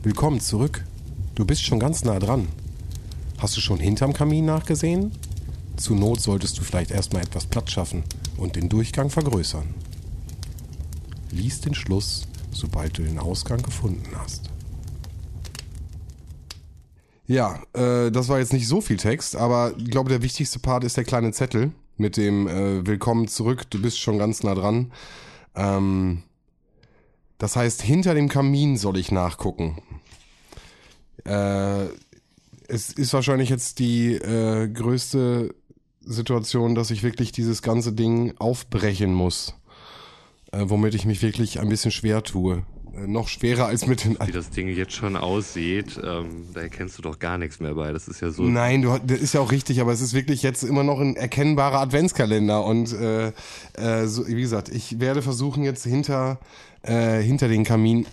Willkommen 0.02 0.40
zurück. 0.40 0.86
Du 1.36 1.44
bist 1.44 1.64
schon 1.64 1.82
ganz 1.82 2.06
nah 2.06 2.18
dran. 2.18 2.48
Hast 3.40 3.58
du 3.58 3.60
schon 3.60 3.80
hinterm 3.80 4.14
Kamin 4.14 4.46
nachgesehen? 4.46 5.12
Zur 5.76 5.98
Not 5.98 6.22
solltest 6.22 6.58
du 6.58 6.64
vielleicht 6.64 6.92
erstmal 6.92 7.24
etwas 7.24 7.48
Platz 7.48 7.72
schaffen 7.72 8.04
und 8.38 8.56
den 8.56 8.70
Durchgang 8.70 9.10
vergrößern. 9.10 9.68
Lies 11.32 11.60
den 11.60 11.76
Schluss 11.76 12.26
sobald 12.52 12.98
du 12.98 13.04
den 13.04 13.20
Ausgang 13.20 13.62
gefunden 13.62 14.10
hast. 14.16 14.50
Ja, 17.28 17.62
äh, 17.74 18.10
das 18.10 18.30
war 18.30 18.40
jetzt 18.40 18.54
nicht 18.54 18.68
so 18.68 18.80
viel 18.80 18.98
Text, 18.98 19.36
aber 19.36 19.74
ich 19.78 19.90
glaube, 19.92 20.10
der 20.10 20.22
wichtigste 20.22 20.60
Part 20.60 20.84
ist 20.84 20.96
der 20.96 21.04
kleine 21.04 21.32
Zettel 21.34 21.72
mit 21.98 22.16
dem 22.16 22.48
äh, 22.48 22.86
Willkommen 22.86 23.28
zurück, 23.28 23.70
du 23.70 23.82
bist 23.82 24.00
schon 24.00 24.18
ganz 24.18 24.44
nah 24.44 24.56
dran. 24.56 24.94
Ähm, 25.56 26.24
das 27.38 27.56
heißt, 27.56 27.82
hinter 27.82 28.14
dem 28.14 28.30
Kamin 28.30 28.78
soll 28.78 28.98
ich 28.98 29.12
nachgucken. 29.12 29.82
Äh, 31.26 31.88
es 32.70 32.92
ist 32.94 33.14
wahrscheinlich 33.14 33.50
jetzt 33.50 33.80
die 33.80 34.14
äh, 34.14 34.70
größte 34.70 35.54
Situation, 36.02 36.76
dass 36.76 36.92
ich 36.92 37.04
wirklich 37.04 37.32
dieses 37.34 37.62
ganze 37.62 37.92
Ding 37.92 38.36
aufbrechen 38.38 39.14
muss 39.14 39.54
äh, 40.52 40.64
womit 40.66 40.96
ich 40.96 41.06
mich 41.06 41.22
wirklich 41.22 41.60
ein 41.60 41.70
bisschen 41.70 41.92
schwer 41.92 42.24
tue. 42.24 42.64
Äh, 42.98 43.08
noch 43.08 43.28
schwerer 43.28 43.68
als 43.68 43.88
mit 43.88 44.04
den. 44.04 44.18
Wie 44.26 44.32
das 44.32 44.50
Ding 44.50 44.70
jetzt 44.70 44.94
schon 44.94 45.16
aussieht, 45.16 46.00
ähm, 46.04 46.46
da 46.54 46.62
erkennst 46.62 46.98
du 46.98 47.02
doch 47.02 47.20
gar 47.20 47.38
nichts 47.38 47.60
mehr 47.60 47.74
bei. 47.76 47.92
Das 47.92 48.08
ist 48.08 48.22
ja 48.22 48.30
so. 48.32 48.44
Nein, 48.44 48.82
du, 48.82 48.98
das 49.06 49.20
ist 49.20 49.34
ja 49.34 49.42
auch 49.42 49.52
richtig, 49.52 49.82
aber 49.82 49.92
es 49.92 50.02
ist 50.02 50.14
wirklich 50.14 50.44
jetzt 50.44 50.64
immer 50.64 50.84
noch 50.84 51.00
ein 51.00 51.16
erkennbarer 51.16 51.80
Adventskalender. 51.80 52.66
Und 52.66 52.94
äh, 52.94 53.32
äh, 53.74 54.08
so, 54.08 54.28
wie 54.28 54.42
gesagt, 54.42 54.70
ich 54.70 55.00
werde 55.00 55.22
versuchen, 55.22 55.64
jetzt 55.64 55.84
hinter, 55.84 56.40
äh, 56.84 57.22
hinter 57.22 57.48
den 57.48 57.64
Kamin 57.64 58.06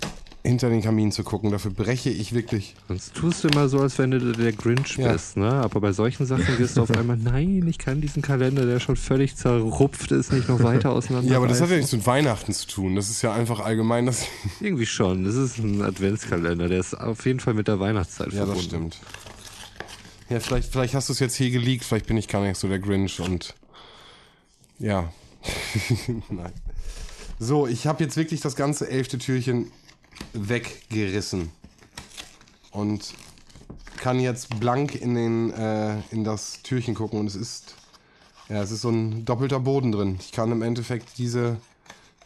hinter 0.46 0.68
den 0.68 0.82
Kamin 0.82 1.10
zu 1.10 1.24
gucken. 1.24 1.50
Dafür 1.50 1.70
breche 1.70 2.10
ich 2.10 2.34
wirklich. 2.34 2.74
Sonst 2.86 3.14
tust 3.14 3.42
du 3.42 3.48
immer 3.48 3.68
so, 3.68 3.80
als 3.80 3.98
wenn 3.98 4.10
du 4.10 4.32
der 4.32 4.52
Grinch 4.52 4.98
ja. 4.98 5.12
bist, 5.12 5.38
ne? 5.38 5.50
Aber 5.50 5.80
bei 5.80 5.92
solchen 5.92 6.26
Sachen 6.26 6.58
wirst 6.58 6.76
du 6.76 6.82
auf 6.82 6.90
einmal, 6.90 7.16
nein, 7.16 7.66
ich 7.66 7.78
kann 7.78 8.02
diesen 8.02 8.20
Kalender, 8.22 8.66
der 8.66 8.78
schon 8.78 8.96
völlig 8.96 9.36
zerrupft 9.36 10.12
ist, 10.12 10.32
nicht 10.32 10.48
noch 10.48 10.62
weiter 10.62 10.90
auseinander. 10.90 11.24
Ja, 11.34 11.38
aber 11.38 11.48
das 11.48 11.62
hat 11.62 11.70
ja 11.70 11.76
nichts 11.76 11.92
mit 11.92 12.06
Weihnachten 12.06 12.52
zu 12.52 12.66
tun. 12.66 12.94
Das 12.94 13.08
ist 13.08 13.22
ja 13.22 13.32
einfach 13.32 13.60
allgemein 13.60 14.06
das. 14.06 14.26
Irgendwie 14.60 14.86
schon. 14.86 15.24
Das 15.24 15.34
ist 15.34 15.58
ein 15.58 15.80
Adventskalender, 15.80 16.68
der 16.68 16.80
ist 16.80 16.94
auf 16.94 17.24
jeden 17.24 17.40
Fall 17.40 17.54
mit 17.54 17.66
der 17.66 17.80
Weihnachtszeit 17.80 18.32
ja, 18.32 18.44
verbunden. 18.44 18.58
Ja, 18.58 18.62
das 18.62 18.64
stimmt. 18.64 19.00
Ja, 20.28 20.40
vielleicht, 20.40 20.70
vielleicht 20.70 20.94
hast 20.94 21.08
du 21.08 21.14
es 21.14 21.20
jetzt 21.20 21.34
hier 21.36 21.50
geleakt, 21.50 21.84
vielleicht 21.84 22.06
bin 22.06 22.16
ich 22.16 22.28
gar 22.28 22.42
nicht 22.42 22.58
so 22.58 22.68
der 22.68 22.78
Grinch 22.78 23.20
und 23.20 23.54
ja. 24.78 25.12
Nein. 26.28 26.52
So, 27.38 27.66
ich 27.66 27.86
habe 27.86 28.04
jetzt 28.04 28.16
wirklich 28.16 28.40
das 28.40 28.56
ganze 28.56 28.88
elfte 28.88 29.18
Türchen 29.18 29.70
weggerissen 30.32 31.50
und 32.70 33.14
kann 33.96 34.20
jetzt 34.20 34.60
blank 34.60 34.94
in, 34.94 35.14
den, 35.14 35.50
äh, 35.52 36.00
in 36.10 36.24
das 36.24 36.62
Türchen 36.62 36.94
gucken 36.94 37.20
und 37.20 37.26
es 37.26 37.36
ist, 37.36 37.74
ja, 38.48 38.62
es 38.62 38.70
ist 38.70 38.82
so 38.82 38.90
ein 38.90 39.24
doppelter 39.24 39.60
Boden 39.60 39.92
drin. 39.92 40.18
Ich 40.20 40.32
kann 40.32 40.52
im 40.52 40.62
Endeffekt 40.62 41.16
diese, 41.18 41.56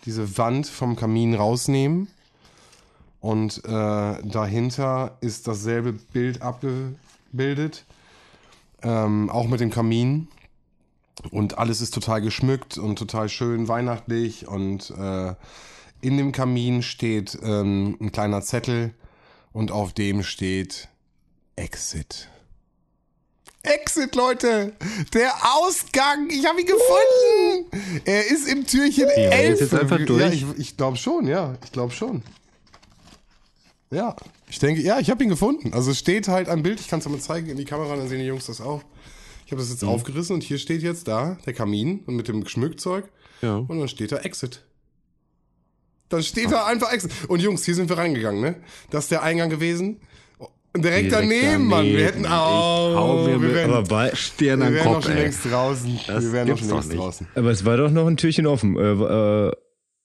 diese 0.04 0.38
Wand 0.38 0.66
vom 0.66 0.96
Kamin 0.96 1.34
rausnehmen 1.34 2.08
und 3.20 3.64
äh, 3.64 3.68
dahinter 3.68 5.18
ist 5.20 5.48
dasselbe 5.48 5.92
Bild 5.92 6.42
abgebildet, 6.42 7.84
ähm, 8.82 9.28
auch 9.30 9.48
mit 9.48 9.60
dem 9.60 9.70
Kamin. 9.70 10.28
Und 11.32 11.58
alles 11.58 11.80
ist 11.80 11.94
total 11.94 12.20
geschmückt 12.20 12.78
und 12.78 12.96
total 12.96 13.28
schön 13.28 13.66
weihnachtlich 13.66 14.46
und 14.46 14.90
äh, 14.90 15.34
in 16.00 16.16
dem 16.16 16.32
Kamin 16.32 16.82
steht 16.82 17.38
ähm, 17.42 17.96
ein 18.00 18.12
kleiner 18.12 18.42
Zettel 18.42 18.94
und 19.52 19.70
auf 19.70 19.92
dem 19.92 20.22
steht 20.22 20.88
Exit. 21.56 22.28
Exit, 23.62 24.14
Leute! 24.14 24.72
Der 25.12 25.32
Ausgang! 25.56 26.30
Ich 26.30 26.46
habe 26.46 26.60
ihn 26.60 26.66
gefunden! 26.66 28.02
Er 28.04 28.26
ist 28.30 28.48
im 28.48 28.66
Türchen 28.66 29.08
ja, 29.08 29.30
11. 29.30 29.54
Ist 29.54 29.60
jetzt 29.60 29.74
einfach 29.74 30.04
durch. 30.04 30.20
Ja, 30.20 30.30
ich, 30.30 30.44
ich 30.56 30.76
glaube 30.76 30.96
schon, 30.96 31.26
ja. 31.26 31.56
Ich 31.64 31.72
glaube 31.72 31.92
schon. 31.92 32.22
Ja, 33.90 34.14
ich 34.48 34.58
denke, 34.58 34.80
ja, 34.80 35.00
ich 35.00 35.10
habe 35.10 35.22
ihn 35.24 35.30
gefunden. 35.30 35.72
Also 35.72 35.90
es 35.90 35.98
steht 35.98 36.28
halt 36.28 36.48
ein 36.48 36.62
Bild, 36.62 36.80
ich 36.80 36.88
kann 36.88 37.00
es 37.00 37.08
mal 37.08 37.18
zeigen 37.18 37.48
in 37.48 37.56
die 37.56 37.64
Kamera, 37.64 37.96
dann 37.96 38.08
sehen 38.08 38.20
die 38.20 38.26
Jungs 38.26 38.46
das 38.46 38.60
auch. 38.60 38.82
Ich 39.44 39.52
habe 39.52 39.60
das 39.60 39.70
jetzt 39.70 39.82
mhm. 39.82 39.88
aufgerissen 39.88 40.34
und 40.34 40.42
hier 40.42 40.58
steht 40.58 40.82
jetzt 40.82 41.08
da 41.08 41.38
der 41.46 41.54
Kamin 41.54 42.00
und 42.06 42.16
mit 42.16 42.28
dem 42.28 42.46
Schmückzeug. 42.46 43.08
Ja. 43.40 43.56
Und 43.56 43.78
dann 43.78 43.88
steht 43.88 44.12
da 44.12 44.18
Exit. 44.18 44.62
Dann 46.08 46.22
steht 46.22 46.50
da 46.50 46.66
einfach 46.66 46.92
extra. 46.92 47.10
Und 47.28 47.40
Jungs, 47.40 47.64
hier 47.64 47.74
sind 47.74 47.88
wir 47.88 47.98
reingegangen, 47.98 48.40
ne? 48.40 48.56
Das 48.90 49.04
ist 49.04 49.10
der 49.10 49.22
Eingang 49.22 49.50
gewesen. 49.50 50.00
Direkt, 50.76 51.10
Direkt 51.10 51.12
daneben, 51.12 51.40
daneben, 51.42 51.66
Mann. 51.66 51.86
Wir 51.86 52.04
hätten 52.04 52.26
auch. 52.26 53.24
Oh, 53.24 53.26
wir 53.26 53.54
wären, 53.54 53.70
aber 53.72 53.82
bei 53.82 54.14
Stirn 54.14 54.60
wir 54.60 54.72
wären 54.72 54.92
noch 54.92 55.02
schon 55.02 55.14
längst 55.14 55.44
draußen. 55.44 56.00
Das 56.06 56.24
wir 56.24 56.32
wären 56.32 56.48
noch 56.48 56.58
schon 56.58 56.68
längst 56.68 56.94
draußen. 56.94 57.28
Aber 57.34 57.50
es 57.50 57.64
war 57.64 57.76
doch 57.76 57.90
noch 57.90 58.06
ein 58.06 58.16
Türchen 58.16 58.46
offen. 58.46 58.76
Äh, 58.76 59.48
äh, 59.48 59.52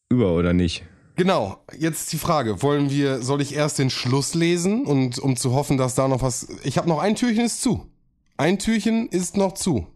über, 0.09 0.31
oder 0.33 0.53
nicht? 0.53 0.83
Genau, 1.15 1.63
jetzt 1.77 2.11
die 2.11 2.17
Frage, 2.17 2.63
wollen 2.63 2.89
wir, 2.89 3.21
soll 3.21 3.41
ich 3.41 3.53
erst 3.53 3.77
den 3.77 3.91
Schluss 3.91 4.33
lesen 4.33 4.85
und 4.85 5.19
um 5.19 5.35
zu 5.35 5.53
hoffen, 5.53 5.77
dass 5.77 5.93
da 5.93 6.07
noch 6.07 6.23
was. 6.23 6.47
Ich 6.63 6.77
habe 6.77 6.89
noch 6.89 6.99
ein 6.99 7.15
Türchen 7.15 7.45
ist 7.45 7.61
zu. 7.61 7.91
Ein 8.37 8.57
Türchen 8.57 9.09
ist 9.09 9.37
noch 9.37 9.53
zu. 9.53 9.87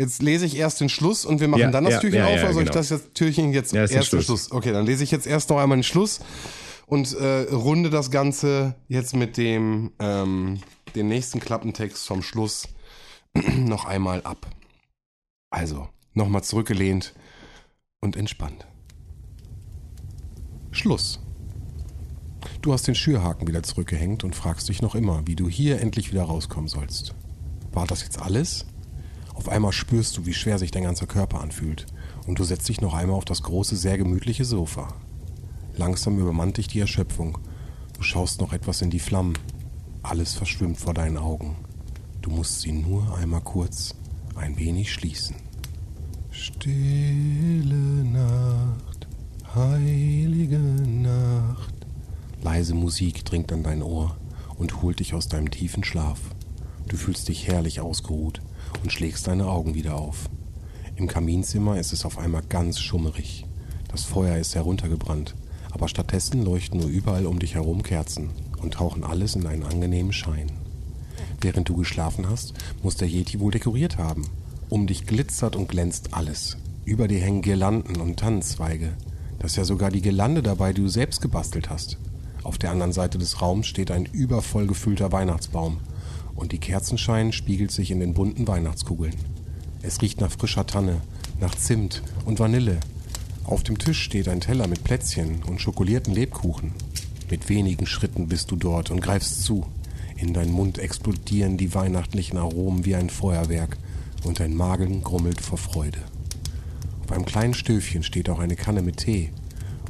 Jetzt 0.00 0.22
lese 0.22 0.46
ich 0.46 0.56
erst 0.56 0.80
den 0.80 0.88
Schluss 0.88 1.26
und 1.26 1.40
wir 1.40 1.48
machen 1.48 1.60
Ja, 1.60 1.70
dann 1.70 1.84
das 1.84 1.92
ja, 1.92 2.00
Türchen 2.00 2.20
ja, 2.20 2.26
auf, 2.28 2.42
oder 2.42 2.54
soll 2.54 2.62
ich 2.62 2.70
genau. 2.70 2.80
das 2.80 2.88
jetzt 2.88 3.14
Türchen 3.14 3.52
jetzt 3.52 3.74
erst 3.74 3.92
den 3.92 4.02
Schluss. 4.02 4.24
Schluss? 4.24 4.50
Okay, 4.50 4.72
dann 4.72 4.86
lese 4.86 5.04
ich 5.04 5.10
jetzt 5.10 5.26
erst 5.26 5.50
noch 5.50 5.58
einmal 5.58 5.76
den 5.76 5.82
Schluss 5.82 6.20
und 6.86 7.12
äh, 7.12 7.52
runde 7.52 7.90
das 7.90 8.10
Ganze 8.10 8.76
jetzt 8.88 9.14
mit 9.14 9.36
dem 9.36 9.92
ähm, 9.98 10.60
den 10.94 11.08
nächsten 11.08 11.38
Klappentext 11.38 12.06
vom 12.06 12.22
Schluss 12.22 12.66
noch 13.34 13.84
einmal 13.84 14.22
ab. 14.22 14.46
Also, 15.50 15.86
nochmal 16.14 16.44
zurückgelehnt 16.44 17.12
und 18.00 18.16
entspannt. 18.16 18.66
Schluss. 20.70 21.20
Du 22.62 22.72
hast 22.72 22.86
den 22.86 22.94
Schürhaken 22.94 23.46
wieder 23.46 23.62
zurückgehängt 23.62 24.24
und 24.24 24.34
fragst 24.34 24.70
dich 24.70 24.80
noch 24.80 24.94
immer, 24.94 25.26
wie 25.26 25.36
du 25.36 25.46
hier 25.46 25.78
endlich 25.82 26.10
wieder 26.10 26.22
rauskommen 26.22 26.68
sollst. 26.68 27.14
War 27.72 27.86
das 27.86 28.02
jetzt 28.02 28.18
alles? 28.18 28.64
Auf 29.34 29.48
einmal 29.48 29.72
spürst 29.72 30.16
du, 30.16 30.26
wie 30.26 30.34
schwer 30.34 30.58
sich 30.58 30.70
dein 30.70 30.84
ganzer 30.84 31.06
Körper 31.06 31.40
anfühlt 31.40 31.86
und 32.26 32.38
du 32.38 32.44
setzt 32.44 32.68
dich 32.68 32.80
noch 32.80 32.94
einmal 32.94 33.16
auf 33.16 33.24
das 33.24 33.42
große, 33.42 33.76
sehr 33.76 33.98
gemütliche 33.98 34.44
Sofa. 34.44 34.94
Langsam 35.76 36.18
übermannt 36.18 36.56
dich 36.56 36.68
die 36.68 36.80
Erschöpfung. 36.80 37.38
Du 37.96 38.02
schaust 38.02 38.40
noch 38.40 38.52
etwas 38.52 38.82
in 38.82 38.90
die 38.90 38.98
Flammen. 38.98 39.38
Alles 40.02 40.34
verschwimmt 40.34 40.78
vor 40.78 40.94
deinen 40.94 41.16
Augen. 41.16 41.56
Du 42.22 42.30
musst 42.30 42.60
sie 42.60 42.72
nur 42.72 43.16
einmal 43.16 43.40
kurz 43.40 43.94
ein 44.34 44.58
wenig 44.58 44.92
schließen. 44.92 45.36
Stille 46.30 47.74
Nacht, 48.04 49.08
heilige 49.54 50.58
Nacht. 50.58 51.74
Leise 52.42 52.74
Musik 52.74 53.24
dringt 53.24 53.52
an 53.52 53.62
dein 53.62 53.82
Ohr 53.82 54.16
und 54.56 54.82
holt 54.82 55.00
dich 55.00 55.14
aus 55.14 55.28
deinem 55.28 55.50
tiefen 55.50 55.84
Schlaf. 55.84 56.20
Du 56.88 56.96
fühlst 56.96 57.28
dich 57.28 57.46
herrlich 57.46 57.80
ausgeruht 57.80 58.40
und 58.82 58.92
schlägst 58.92 59.26
deine 59.26 59.46
Augen 59.46 59.74
wieder 59.74 59.96
auf. 59.96 60.28
Im 60.96 61.06
Kaminzimmer 61.06 61.78
ist 61.78 61.92
es 61.92 62.04
auf 62.04 62.18
einmal 62.18 62.42
ganz 62.48 62.78
schummerig. 62.78 63.46
Das 63.88 64.04
Feuer 64.04 64.36
ist 64.36 64.54
heruntergebrannt, 64.54 65.34
aber 65.70 65.88
stattdessen 65.88 66.44
leuchten 66.44 66.80
nur 66.80 66.88
überall 66.88 67.26
um 67.26 67.38
dich 67.38 67.54
herum 67.54 67.82
Kerzen 67.82 68.30
und 68.62 68.74
tauchen 68.74 69.04
alles 69.04 69.34
in 69.34 69.46
einen 69.46 69.64
angenehmen 69.64 70.12
Schein. 70.12 70.52
Während 71.40 71.68
du 71.68 71.76
geschlafen 71.76 72.28
hast, 72.28 72.54
muss 72.82 72.96
der 72.96 73.08
Yeti 73.08 73.40
wohl 73.40 73.50
dekoriert 73.50 73.98
haben. 73.98 74.28
Um 74.68 74.86
dich 74.86 75.06
glitzert 75.06 75.56
und 75.56 75.68
glänzt 75.68 76.12
alles. 76.12 76.58
Über 76.84 77.08
dir 77.08 77.20
hängen 77.20 77.42
Girlanden 77.42 78.00
und 78.00 78.18
Tannenzweige. 78.18 78.92
Da 79.38 79.46
ist 79.46 79.56
ja 79.56 79.64
sogar 79.64 79.90
die 79.90 80.02
Girlande 80.02 80.42
dabei, 80.42 80.72
die 80.72 80.82
du 80.82 80.88
selbst 80.88 81.22
gebastelt 81.22 81.70
hast. 81.70 81.98
Auf 82.42 82.58
der 82.58 82.70
anderen 82.70 82.92
Seite 82.92 83.18
des 83.18 83.40
Raums 83.40 83.66
steht 83.66 83.90
ein 83.90 84.06
übervoll 84.06 84.66
gefüllter 84.66 85.12
Weihnachtsbaum. 85.12 85.78
Und 86.34 86.52
die 86.52 86.58
Kerzenschein 86.58 87.32
spiegelt 87.32 87.70
sich 87.70 87.90
in 87.90 88.00
den 88.00 88.14
bunten 88.14 88.48
Weihnachtskugeln. 88.48 89.14
Es 89.82 90.00
riecht 90.02 90.20
nach 90.20 90.30
frischer 90.30 90.66
Tanne, 90.66 91.00
nach 91.40 91.54
Zimt 91.54 92.02
und 92.24 92.38
Vanille. 92.38 92.78
Auf 93.44 93.62
dem 93.62 93.78
Tisch 93.78 94.02
steht 94.02 94.28
ein 94.28 94.40
Teller 94.40 94.66
mit 94.66 94.84
Plätzchen 94.84 95.42
und 95.44 95.60
schokolierten 95.60 96.14
Lebkuchen. 96.14 96.72
Mit 97.30 97.48
wenigen 97.48 97.86
Schritten 97.86 98.28
bist 98.28 98.50
du 98.50 98.56
dort 98.56 98.90
und 98.90 99.00
greifst 99.00 99.44
zu. 99.44 99.66
In 100.16 100.34
deinen 100.34 100.52
Mund 100.52 100.78
explodieren 100.78 101.56
die 101.56 101.74
weihnachtlichen 101.74 102.38
Aromen 102.38 102.84
wie 102.84 102.94
ein 102.94 103.08
Feuerwerk 103.08 103.78
und 104.24 104.40
dein 104.40 104.54
Magen 104.54 105.02
grummelt 105.02 105.40
vor 105.40 105.58
Freude. 105.58 106.00
Auf 107.04 107.12
einem 107.12 107.24
kleinen 107.24 107.54
Stöfchen 107.54 108.02
steht 108.02 108.28
auch 108.28 108.38
eine 108.38 108.56
Kanne 108.56 108.82
mit 108.82 108.98
Tee 108.98 109.30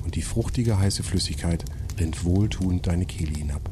und 0.05 0.15
die 0.15 0.23
fruchtige 0.23 0.79
heiße 0.79 1.03
Flüssigkeit 1.03 1.65
rinnt 1.99 2.25
wohltuend 2.25 2.87
deine 2.87 3.07
Kehle 3.07 3.37
hinab. 3.37 3.69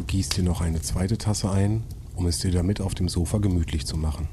Du 0.00 0.06
gießt 0.06 0.38
dir 0.38 0.42
noch 0.42 0.62
eine 0.62 0.80
zweite 0.80 1.18
Tasse 1.18 1.50
ein, 1.50 1.82
um 2.14 2.26
es 2.26 2.38
dir 2.38 2.50
damit 2.50 2.80
auf 2.80 2.94
dem 2.94 3.10
Sofa 3.10 3.36
gemütlich 3.36 3.84
zu 3.84 3.98
machen. 3.98 4.28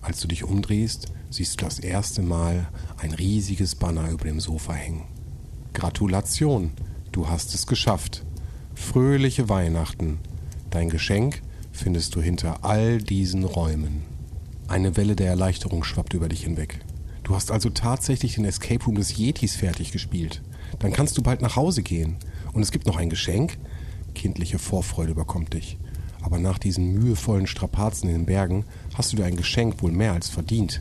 Als 0.00 0.18
du 0.18 0.26
dich 0.26 0.42
umdrehst, 0.42 1.12
siehst 1.30 1.60
du 1.60 1.64
das 1.64 1.78
erste 1.78 2.22
Mal 2.22 2.68
ein 2.98 3.12
riesiges 3.12 3.76
Banner 3.76 4.10
über 4.10 4.24
dem 4.24 4.40
Sofa 4.40 4.72
hängen. 4.72 5.04
Gratulation, 5.74 6.72
du 7.12 7.28
hast 7.28 7.54
es 7.54 7.68
geschafft. 7.68 8.24
Fröhliche 8.74 9.48
Weihnachten. 9.48 10.18
Dein 10.70 10.88
Geschenk 10.88 11.40
findest 11.70 12.16
du 12.16 12.20
hinter 12.20 12.64
all 12.64 12.98
diesen 12.98 13.44
Räumen. 13.44 14.02
Eine 14.66 14.96
Welle 14.96 15.14
der 15.14 15.28
Erleichterung 15.28 15.84
schwappt 15.84 16.14
über 16.14 16.28
dich 16.28 16.42
hinweg. 16.42 16.80
Du 17.22 17.36
hast 17.36 17.52
also 17.52 17.70
tatsächlich 17.70 18.34
den 18.34 18.44
Escape 18.44 18.84
Room 18.84 18.96
des 18.96 19.16
Yetis 19.16 19.54
fertig 19.54 19.92
gespielt. 19.92 20.42
Dann 20.80 20.92
kannst 20.92 21.16
du 21.16 21.22
bald 21.22 21.42
nach 21.42 21.54
Hause 21.54 21.84
gehen. 21.84 22.16
Und 22.52 22.62
es 22.62 22.72
gibt 22.72 22.86
noch 22.86 22.96
ein 22.96 23.08
Geschenk. 23.08 23.56
Kindliche 24.14 24.58
Vorfreude 24.58 25.12
überkommt 25.12 25.54
dich. 25.54 25.78
Aber 26.22 26.38
nach 26.38 26.58
diesen 26.58 26.92
mühevollen 26.94 27.46
Strapazen 27.46 28.08
in 28.08 28.16
den 28.16 28.26
Bergen 28.26 28.64
hast 28.94 29.12
du 29.12 29.16
dir 29.16 29.24
ein 29.24 29.36
Geschenk 29.36 29.82
wohl 29.82 29.92
mehr 29.92 30.12
als 30.12 30.28
verdient. 30.28 30.80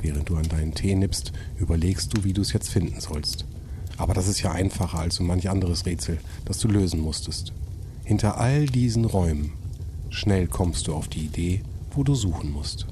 Während 0.00 0.28
du 0.28 0.36
an 0.36 0.48
deinen 0.48 0.74
Tee 0.74 0.94
nippst, 0.94 1.32
überlegst 1.58 2.16
du, 2.16 2.24
wie 2.24 2.32
du 2.32 2.42
es 2.42 2.52
jetzt 2.52 2.70
finden 2.70 3.00
sollst. 3.00 3.44
Aber 3.96 4.14
das 4.14 4.26
ist 4.26 4.42
ja 4.42 4.52
einfacher 4.52 4.98
als 4.98 5.16
so 5.16 5.24
manch 5.24 5.48
anderes 5.48 5.86
Rätsel, 5.86 6.18
das 6.44 6.58
du 6.58 6.68
lösen 6.68 7.00
musstest. 7.00 7.52
Hinter 8.04 8.38
all 8.38 8.66
diesen 8.66 9.04
Räumen, 9.04 9.52
schnell 10.10 10.48
kommst 10.48 10.88
du 10.88 10.94
auf 10.94 11.08
die 11.08 11.26
Idee, 11.26 11.62
wo 11.92 12.02
du 12.02 12.14
suchen 12.14 12.50
musst. 12.50 12.86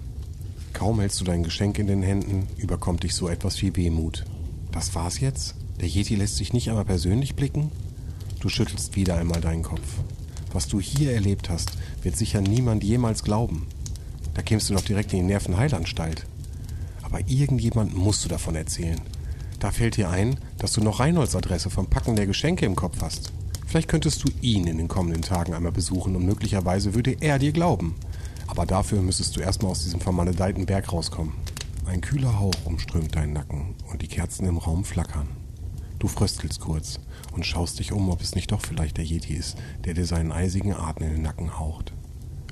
Kaum 0.73 1.01
hältst 1.01 1.21
du 1.21 1.25
dein 1.25 1.43
Geschenk 1.43 1.79
in 1.79 1.89
den 1.89 2.03
Händen, 2.03 2.47
überkommt 2.59 3.03
dich 3.03 3.15
so 3.15 3.29
etwas 3.29 3.61
wie 3.61 3.75
Wehmut. 3.75 4.25
Das 4.71 4.95
war's 4.95 5.19
jetzt? 5.19 5.57
Der 5.81 5.89
Yeti 5.89 6.15
lässt 6.15 6.37
sich 6.37 6.53
nicht 6.53 6.69
einmal 6.69 6.85
persönlich 6.85 7.35
blicken? 7.35 7.73
Du 8.41 8.49
schüttelst 8.49 8.97
wieder 8.97 9.17
einmal 9.17 9.43
deinen 9.43 9.63
Kopf. 9.63 9.87
Was 10.53 10.67
du 10.67 10.81
hier 10.81 11.13
erlebt 11.13 11.51
hast, 11.51 11.73
wird 12.03 12.17
sicher 12.17 12.41
niemand 12.41 12.83
jemals 12.83 13.23
glauben. 13.23 13.67
Da 14.33 14.41
kämst 14.41 14.71
du 14.71 14.75
noch 14.75 14.81
direkt 14.81 15.13
in 15.13 15.21
die 15.21 15.27
Nervenheilanstalt. 15.27 16.25
Aber 17.03 17.21
irgendjemand 17.29 17.95
musst 17.95 18.25
du 18.25 18.31
davon 18.31 18.55
erzählen. 18.55 19.01
Da 19.59 19.71
fällt 19.71 19.99
dir 19.99 20.09
ein, 20.09 20.41
dass 20.57 20.73
du 20.73 20.81
noch 20.81 21.01
Reinholds 21.01 21.37
Adresse 21.37 21.69
vom 21.69 21.89
Packen 21.89 22.17
der 22.17 22.27
Geschenke 22.27 22.65
im 22.65 22.77
Kopf 22.77 23.03
hast. 23.03 23.31
Vielleicht 23.67 23.89
könntest 23.89 24.25
du 24.25 24.31
ihn 24.41 24.67
in 24.67 24.79
den 24.79 24.89
kommenden 24.89 25.21
Tagen 25.21 25.53
einmal 25.53 25.73
besuchen 25.73 26.17
und 26.17 26.25
möglicherweise 26.25 26.95
würde 26.95 27.17
er 27.21 27.39
dir 27.39 27.53
glauben. 27.53 27.95
Aber 28.47 28.65
dafür 28.65 29.03
müsstest 29.03 29.37
du 29.37 29.41
erstmal 29.41 29.73
aus 29.73 29.83
diesem 29.83 30.01
vermaledeiten 30.01 30.65
Berg 30.65 30.91
rauskommen. 30.93 31.35
Ein 31.85 32.01
kühler 32.01 32.41
Hauch 32.41 32.55
umströmt 32.65 33.15
deinen 33.15 33.35
Nacken 33.35 33.75
und 33.93 34.01
die 34.01 34.09
Kerzen 34.09 34.47
im 34.47 34.57
Raum 34.57 34.85
flackern. 34.85 35.29
Du 35.99 36.09
fröstelst 36.09 36.61
kurz 36.61 37.01
und 37.33 37.47
schaust 37.47 37.79
dich 37.79 37.93
um, 37.93 38.11
ob 38.11 38.21
es 38.21 38.35
nicht 38.35 38.53
doch 38.53 38.61
vielleicht 38.61 38.97
der 38.97 39.05
Yeti 39.05 39.35
ist, 39.35 39.57
der 39.85 39.95
dir 39.95 40.07
seinen 40.07 40.33
eisigen 40.33 40.75
Atem 40.75 41.07
in 41.07 41.13
den 41.15 41.23
Nacken 41.23 41.59
haucht. 41.59 41.93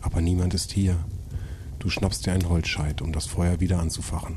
Aber 0.03 0.21
niemand 0.21 0.55
ist 0.55 0.73
hier. 0.73 0.97
Du 1.79 1.91
schnappst 1.91 2.27
dir 2.27 2.33
einen 2.33 2.49
Holzscheit, 2.49 3.03
um 3.03 3.13
das 3.13 3.27
Feuer 3.27 3.61
wieder 3.61 3.79
anzufachen. 3.79 4.37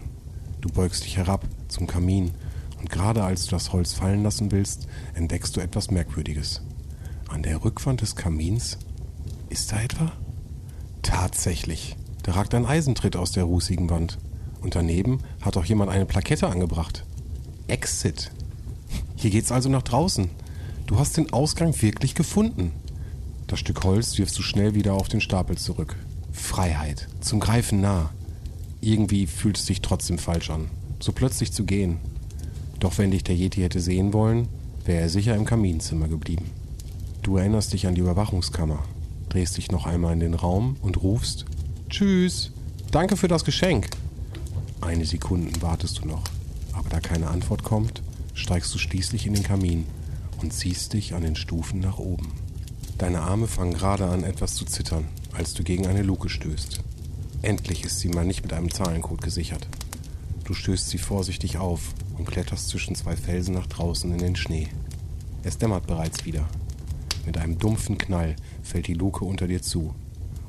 Du 0.61 0.69
beugst 0.69 1.05
dich 1.05 1.17
herab 1.17 1.45
zum 1.67 1.87
Kamin 1.87 2.31
und 2.79 2.89
gerade 2.89 3.23
als 3.23 3.45
du 3.45 3.51
das 3.51 3.73
Holz 3.73 3.93
fallen 3.93 4.23
lassen 4.23 4.51
willst, 4.51 4.87
entdeckst 5.13 5.55
du 5.55 5.61
etwas 5.61 5.91
Merkwürdiges. 5.91 6.61
An 7.29 7.43
der 7.43 7.63
Rückwand 7.63 8.01
des 8.01 8.15
Kamins 8.15 8.77
ist 9.49 9.71
da 9.71 9.81
etwa? 9.81 10.11
Tatsächlich. 11.01 11.95
Da 12.23 12.33
ragt 12.33 12.53
ein 12.53 12.65
Eisentritt 12.65 13.15
aus 13.15 13.31
der 13.31 13.45
rußigen 13.45 13.89
Wand. 13.89 14.17
Und 14.61 14.75
daneben 14.75 15.19
hat 15.41 15.57
auch 15.57 15.65
jemand 15.65 15.91
eine 15.91 16.05
Plakette 16.05 16.47
angebracht. 16.47 17.05
Exit. 17.67 18.31
Hier 19.21 19.29
geht's 19.29 19.51
also 19.51 19.69
nach 19.69 19.83
draußen. 19.83 20.31
Du 20.87 20.97
hast 20.97 21.15
den 21.15 21.31
Ausgang 21.31 21.79
wirklich 21.79 22.15
gefunden. 22.15 22.71
Das 23.45 23.59
Stück 23.59 23.83
Holz 23.83 24.17
wirfst 24.17 24.35
du 24.39 24.41
schnell 24.41 24.73
wieder 24.73 24.95
auf 24.95 25.09
den 25.09 25.21
Stapel 25.21 25.59
zurück. 25.59 25.95
Freiheit. 26.31 27.07
Zum 27.19 27.39
Greifen 27.39 27.81
nah. 27.81 28.09
Irgendwie 28.81 29.27
fühlt 29.27 29.59
es 29.59 29.67
sich 29.67 29.81
trotzdem 29.81 30.17
falsch 30.17 30.49
an. 30.49 30.71
So 30.99 31.11
plötzlich 31.11 31.53
zu 31.53 31.65
gehen. 31.65 31.97
Doch 32.79 32.97
wenn 32.97 33.11
dich 33.11 33.23
der 33.23 33.35
Yeti 33.35 33.61
hätte 33.61 33.79
sehen 33.79 34.11
wollen, 34.11 34.47
wäre 34.85 35.01
er 35.01 35.09
sicher 35.09 35.35
im 35.35 35.45
Kaminzimmer 35.45 36.07
geblieben. 36.07 36.49
Du 37.21 37.37
erinnerst 37.37 37.73
dich 37.73 37.85
an 37.85 37.93
die 37.93 38.01
Überwachungskammer, 38.01 38.79
drehst 39.29 39.55
dich 39.55 39.69
noch 39.69 39.85
einmal 39.85 40.13
in 40.13 40.19
den 40.19 40.33
Raum 40.33 40.77
und 40.81 41.03
rufst 41.03 41.45
Tschüss, 41.91 42.51
danke 42.89 43.15
für 43.17 43.27
das 43.27 43.45
Geschenk. 43.45 43.87
Eine 44.81 45.05
Sekunde 45.05 45.61
wartest 45.61 45.99
du 45.99 46.07
noch, 46.07 46.23
aber 46.73 46.89
da 46.89 46.99
keine 46.99 47.27
Antwort 47.27 47.61
kommt, 47.61 48.01
steigst 48.33 48.73
du 48.73 48.77
schließlich 48.77 49.25
in 49.25 49.33
den 49.33 49.43
Kamin 49.43 49.85
und 50.41 50.53
ziehst 50.53 50.93
dich 50.93 51.13
an 51.13 51.23
den 51.23 51.35
Stufen 51.35 51.79
nach 51.79 51.99
oben. 51.99 52.31
Deine 52.97 53.21
Arme 53.21 53.47
fangen 53.47 53.73
gerade 53.73 54.05
an 54.05 54.23
etwas 54.23 54.55
zu 54.55 54.65
zittern, 54.65 55.05
als 55.33 55.53
du 55.53 55.63
gegen 55.63 55.87
eine 55.87 56.03
Luke 56.03 56.29
stößt. 56.29 56.81
Endlich 57.41 57.83
ist 57.83 57.99
sie 57.99 58.09
mal 58.09 58.25
nicht 58.25 58.43
mit 58.43 58.53
einem 58.53 58.71
Zahlencode 58.71 59.21
gesichert. 59.21 59.67
Du 60.43 60.53
stößt 60.53 60.89
sie 60.89 60.97
vorsichtig 60.97 61.57
auf 61.57 61.93
und 62.17 62.25
kletterst 62.25 62.69
zwischen 62.69 62.93
zwei 62.93 63.15
Felsen 63.15 63.55
nach 63.55 63.67
draußen 63.67 64.11
in 64.11 64.19
den 64.19 64.35
Schnee. 64.35 64.67
Es 65.43 65.57
dämmert 65.57 65.87
bereits 65.87 66.25
wieder. 66.25 66.47
Mit 67.25 67.37
einem 67.37 67.57
dumpfen 67.57 67.97
Knall 67.97 68.35
fällt 68.61 68.87
die 68.87 68.93
Luke 68.93 69.25
unter 69.25 69.47
dir 69.47 69.61
zu. 69.61 69.95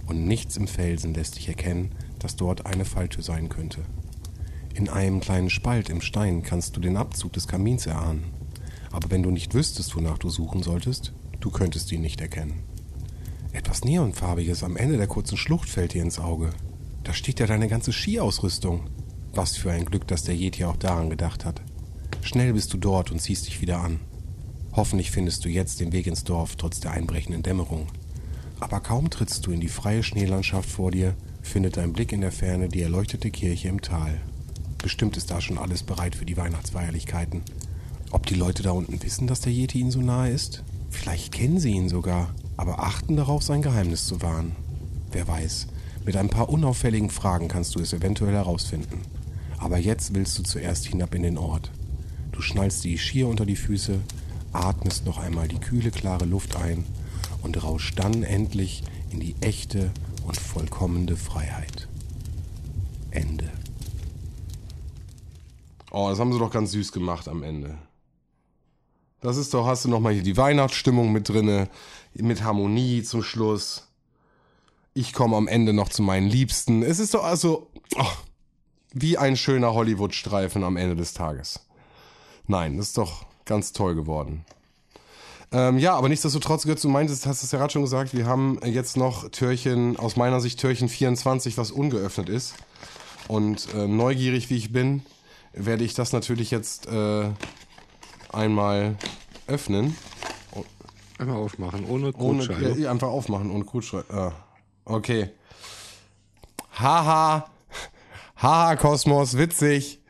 Und 0.07 0.27
nichts 0.27 0.57
im 0.57 0.69
Felsen 0.69 1.15
lässt 1.15 1.37
dich 1.37 1.49
erkennen, 1.49 1.93
dass 2.19 2.37
dort 2.37 2.67
eine 2.67 2.85
Falltür 2.85 3.23
sein 3.23 3.49
könnte. 3.49 3.81
In 4.75 4.89
einem 4.89 5.21
kleinen 5.21 5.51
Spalt 5.51 5.91
im 5.91 6.01
Stein 6.01 6.43
kannst 6.43 6.77
du 6.77 6.81
den 6.81 6.97
Abzug 6.97 7.33
des 7.35 7.47
Kamins 7.47 7.87
erahnen. 7.87 8.25
Aber 8.91 9.11
wenn 9.11 9.23
du 9.23 9.31
nicht 9.31 9.55
wüsstest, 9.55 9.95
wonach 9.97 10.19
du 10.19 10.31
suchen 10.31 10.63
solltest, 10.63 11.13
du 11.41 11.51
könntest 11.51 11.93
ihn 11.93 12.01
nicht 12.01 12.21
erkennen. 12.21 12.63
Etwas 13.53 13.85
Neonfarbiges 13.85 14.65
am 14.65 14.77
Ende 14.77 14.97
der 14.97 15.07
kurzen 15.07 15.37
Schlucht 15.37 15.69
fällt 15.69 15.93
dir 15.93 16.03
ins 16.03 16.19
Auge. 16.19 16.51
Da 17.05 17.13
steht 17.13 17.39
ja 17.39 17.47
deine 17.47 17.69
ganze 17.69 17.93
Skiausrüstung. 17.93 18.85
Was 19.35 19.57
für 19.57 19.71
ein 19.71 19.85
Glück, 19.85 20.07
dass 20.09 20.25
der 20.25 20.37
Yeti 20.37 20.65
auch 20.65 20.77
daran 20.77 21.11
gedacht 21.11 21.45
hat. 21.45 21.61
Schnell 22.23 22.55
bist 22.55 22.73
du 22.73 22.79
dort 22.79 23.11
und 23.11 23.21
ziehst 23.21 23.47
dich 23.47 23.61
wieder 23.61 23.81
an. 23.81 24.01
Hoffentlich 24.73 25.11
findest 25.11 25.45
du 25.45 25.51
jetzt 25.51 25.81
den 25.81 25.93
Weg 25.93 26.07
ins 26.07 26.25
Dorf 26.25 26.57
trotz 26.57 26.81
der 26.81 26.93
einbrechenden 26.93 27.43
Dämmerung. 27.43 27.89
Aber 28.61 28.81
kaum 28.81 29.11
trittst 29.11 29.47
du 29.47 29.51
in 29.51 29.61
die 29.61 29.69
freie 29.69 30.03
Schneelandschaft 30.03 30.71
vor 30.71 30.91
dir, 30.91 31.15
findet 31.43 31.77
dein 31.77 31.93
Blick 31.93 32.13
in 32.13 32.21
der 32.23 32.33
Ferne 32.33 32.69
die 32.69 32.81
erleuchtete 32.81 33.31
Kirche 33.31 33.69
im 33.69 33.83
Tal. 33.83 34.21
Bestimmt 34.83 35.17
ist 35.17 35.31
da 35.31 35.41
schon 35.41 35.59
alles 35.59 35.85
bereit 35.85 36.17
für 36.17 36.27
die 36.27 36.37
Weihnachtsfeierlichkeiten. 36.37 37.43
Ob 38.11 38.27
die 38.27 38.35
Leute 38.35 38.65
da 38.65 38.73
unten 38.73 39.01
wissen, 39.03 39.29
dass 39.29 39.41
der 39.41 39.53
Yeti 39.53 39.79
ihnen 39.79 39.93
so 39.93 40.01
nahe 40.01 40.31
ist? 40.31 40.65
Vielleicht 40.91 41.33
kennen 41.33 41.61
sie 41.61 41.71
ihn 41.71 41.89
sogar, 41.89 42.35
aber 42.57 42.81
achten 42.81 43.17
darauf, 43.17 43.43
sein 43.43 43.63
Geheimnis 43.63 44.07
zu 44.07 44.21
wahren. 44.23 44.57
Wer 45.13 45.29
weiß, 45.29 45.69
mit 46.05 46.17
ein 46.17 46.29
paar 46.29 46.49
unauffälligen 46.49 47.11
Fragen 47.11 47.49
kannst 47.49 47.77
du 47.77 47.81
es 47.81 47.93
eventuell 47.93 48.35
herausfinden. 48.35 49.03
Aber 49.59 49.79
jetzt 49.79 50.15
willst 50.15 50.37
du 50.39 50.43
zuerst 50.43 50.87
hinab 50.87 51.15
in 51.15 51.23
den 51.23 51.39
Ort. 51.39 51.71
Du 52.33 52.43
schnallst 52.43 52.83
die 52.83 52.99
Skier 52.99 53.29
unter 53.29 53.47
die 53.47 53.57
Füße, 53.57 54.01
atmest 54.53 55.07
noch 55.07 55.19
einmal 55.19 55.47
die 55.47 55.61
kühle, 55.61 55.93
klare 55.93 56.25
Luft 56.25 56.57
ein 56.57 56.85
und 57.43 57.63
rauschst 57.63 57.99
dann 57.99 58.25
endlich 58.25 58.83
in 59.11 59.21
die 59.21 59.37
echte 59.41 59.93
und 60.27 60.37
vollkommene 60.37 61.17
Freiheit. 61.17 61.89
Ende. 63.11 63.49
Oh, 65.95 66.09
das 66.09 66.19
haben 66.19 66.33
sie 66.33 66.39
doch 66.39 66.51
ganz 66.51 66.71
süß 66.71 66.91
gemacht 66.91 67.29
am 67.29 67.43
Ende. 67.43 67.77
Das 69.21 69.37
ist 69.37 69.53
doch, 69.53 69.67
hast 69.67 69.85
du 69.85 69.91
noch 69.91 70.01
mal 70.01 70.15
hier 70.15 70.23
die 70.23 70.39
Weihnachtsstimmung 70.39 71.13
mit 71.13 71.29
drinne, 71.29 71.69
mit 72.15 72.43
Harmonie 72.43 73.03
zum 73.03 73.23
Schluss. 73.23 73.89
Ich 74.95 75.13
komme 75.13 75.37
am 75.37 75.49
Ende 75.49 75.75
noch 75.75 75.91
zu 75.91 76.03
meinen 76.03 76.29
Liebsten. 76.29 76.83
Es 76.83 76.99
ist 76.99 77.13
doch 77.13 77.25
also 77.25 77.71
oh, 77.97 78.13
wie 78.95 79.19
ein 79.19 79.37
schöner 79.37 79.75
Hollywood-Streifen 79.75 80.65
am 80.65 80.79
Ende 80.79 80.97
des 80.97 81.13
Tages. 81.13 81.61
Nein, 82.47 82.79
das 82.79 82.89
ist 82.89 82.99
doch 82.99 83.27
ganz 83.45 83.75
toll 83.75 83.95
geworden. 83.95 84.47
Ähm, 85.53 85.77
ja, 85.77 85.95
aber 85.95 86.09
nichtsdestotrotz, 86.09 86.65
Götz, 86.65 86.81
du 86.81 86.89
meintest, 86.89 87.27
hast 87.27 87.43
es 87.43 87.53
ja 87.53 87.59
gerade 87.59 87.73
schon 87.73 87.83
gesagt, 87.83 88.15
wir 88.15 88.25
haben 88.25 88.59
jetzt 88.65 88.97
noch 88.97 89.29
Türchen, 89.29 89.99
aus 89.99 90.17
meiner 90.17 90.41
Sicht 90.41 90.59
Türchen 90.59 90.89
24, 90.89 91.59
was 91.59 91.71
ungeöffnet 91.71 92.31
ist. 92.31 92.55
Und 93.29 93.69
äh, 93.75 93.87
neugierig 93.87 94.49
wie 94.49 94.57
ich 94.57 94.73
bin, 94.73 95.03
werde 95.53 95.85
ich 95.85 95.95
das 95.95 96.13
natürlich 96.13 96.51
jetzt 96.51 96.87
äh, 96.87 97.31
einmal 98.33 98.97
öffnen. 99.47 99.97
Einmal 101.19 101.37
aufmachen, 101.37 101.85
ohne 101.87 102.13
Code 102.13 102.77
ja, 102.79 102.91
einfach 102.91 103.09
aufmachen, 103.09 103.51
ohne 103.51 103.65
Code 103.65 104.05
ah, 104.11 104.33
Okay. 104.85 105.31
Haha. 106.73 107.49
Haha, 108.37 108.77
Kosmos, 108.77 109.37
witzig. 109.37 110.01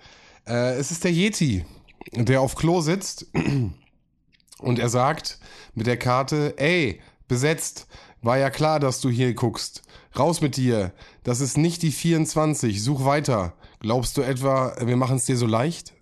Äh, 0.47 0.77
es 0.77 0.91
ist 0.91 1.05
der 1.05 1.13
Yeti, 1.13 1.67
der 2.13 2.41
auf 2.41 2.55
Klo 2.55 2.81
sitzt 2.81 3.27
und 4.59 4.79
er 4.79 4.89
sagt 4.89 5.39
mit 5.75 5.87
der 5.87 5.99
Karte, 5.99 6.55
ey, 6.57 7.01
besetzt, 7.29 7.87
war 8.23 8.39
ja 8.39 8.51
klar, 8.51 8.81
dass 8.81 9.01
du 9.01 9.11
hier 9.11 9.35
guckst. 9.35 9.83
Raus 10.19 10.41
mit 10.41 10.57
dir. 10.57 10.93
Das 11.25 11.41
ist 11.41 11.57
nicht 11.57 11.83
die 11.83 11.93
24. 11.93 12.83
Such 12.83 13.05
weiter. 13.05 13.55
Glaubst 13.83 14.17
du 14.17 14.23
etwa, 14.23 14.75
wir 14.81 14.97
machen 14.97 15.17
es 15.17 15.25
dir 15.25 15.37
so 15.37 15.47
leicht? 15.47 15.93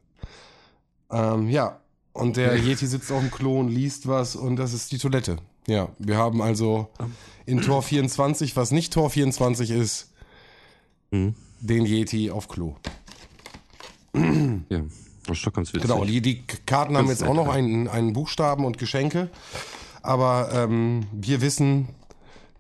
Ähm, 1.11 1.49
ja. 1.49 1.81
Und 2.13 2.37
der 2.37 2.57
Yeti 2.57 2.87
sitzt 2.87 3.11
auf 3.11 3.21
dem 3.21 3.31
Klo 3.31 3.61
und 3.61 3.69
liest 3.69 4.07
was 4.07 4.37
und 4.37 4.57
das 4.57 4.75
ist 4.75 4.93
die 4.93 4.99
Toilette. 4.99 5.37
Ja, 5.67 5.89
wir 5.99 6.19
haben 6.19 6.43
also 6.43 6.89
in 7.47 7.63
Tor 7.63 7.83
24, 7.83 8.55
was 8.57 8.71
nicht 8.71 8.93
Tor 8.93 9.11
24 9.11 9.71
ist, 9.71 10.13
Mhm. 11.11 11.35
den 11.61 11.87
Yeti 11.87 12.31
auf 12.31 12.49
Klo. 12.49 12.77
Ja, 14.15 14.83
das 15.27 15.39
ist 15.39 15.47
doch 15.47 15.53
ganz 15.53 15.73
witzig. 15.73 15.89
Genau, 15.89 16.05
die, 16.05 16.21
die 16.21 16.43
Karten 16.67 16.97
haben 16.97 17.09
jetzt 17.09 17.23
auch 17.23 17.35
noch 17.35 17.47
ja. 17.47 17.53
einen, 17.53 17.89
einen 17.89 18.13
Buchstaben 18.13 18.65
und 18.65 18.79
Geschenke. 18.79 19.31
Aber 20.03 20.51
ähm, 20.53 21.07
wir 21.13 21.41
wissen, 21.41 21.89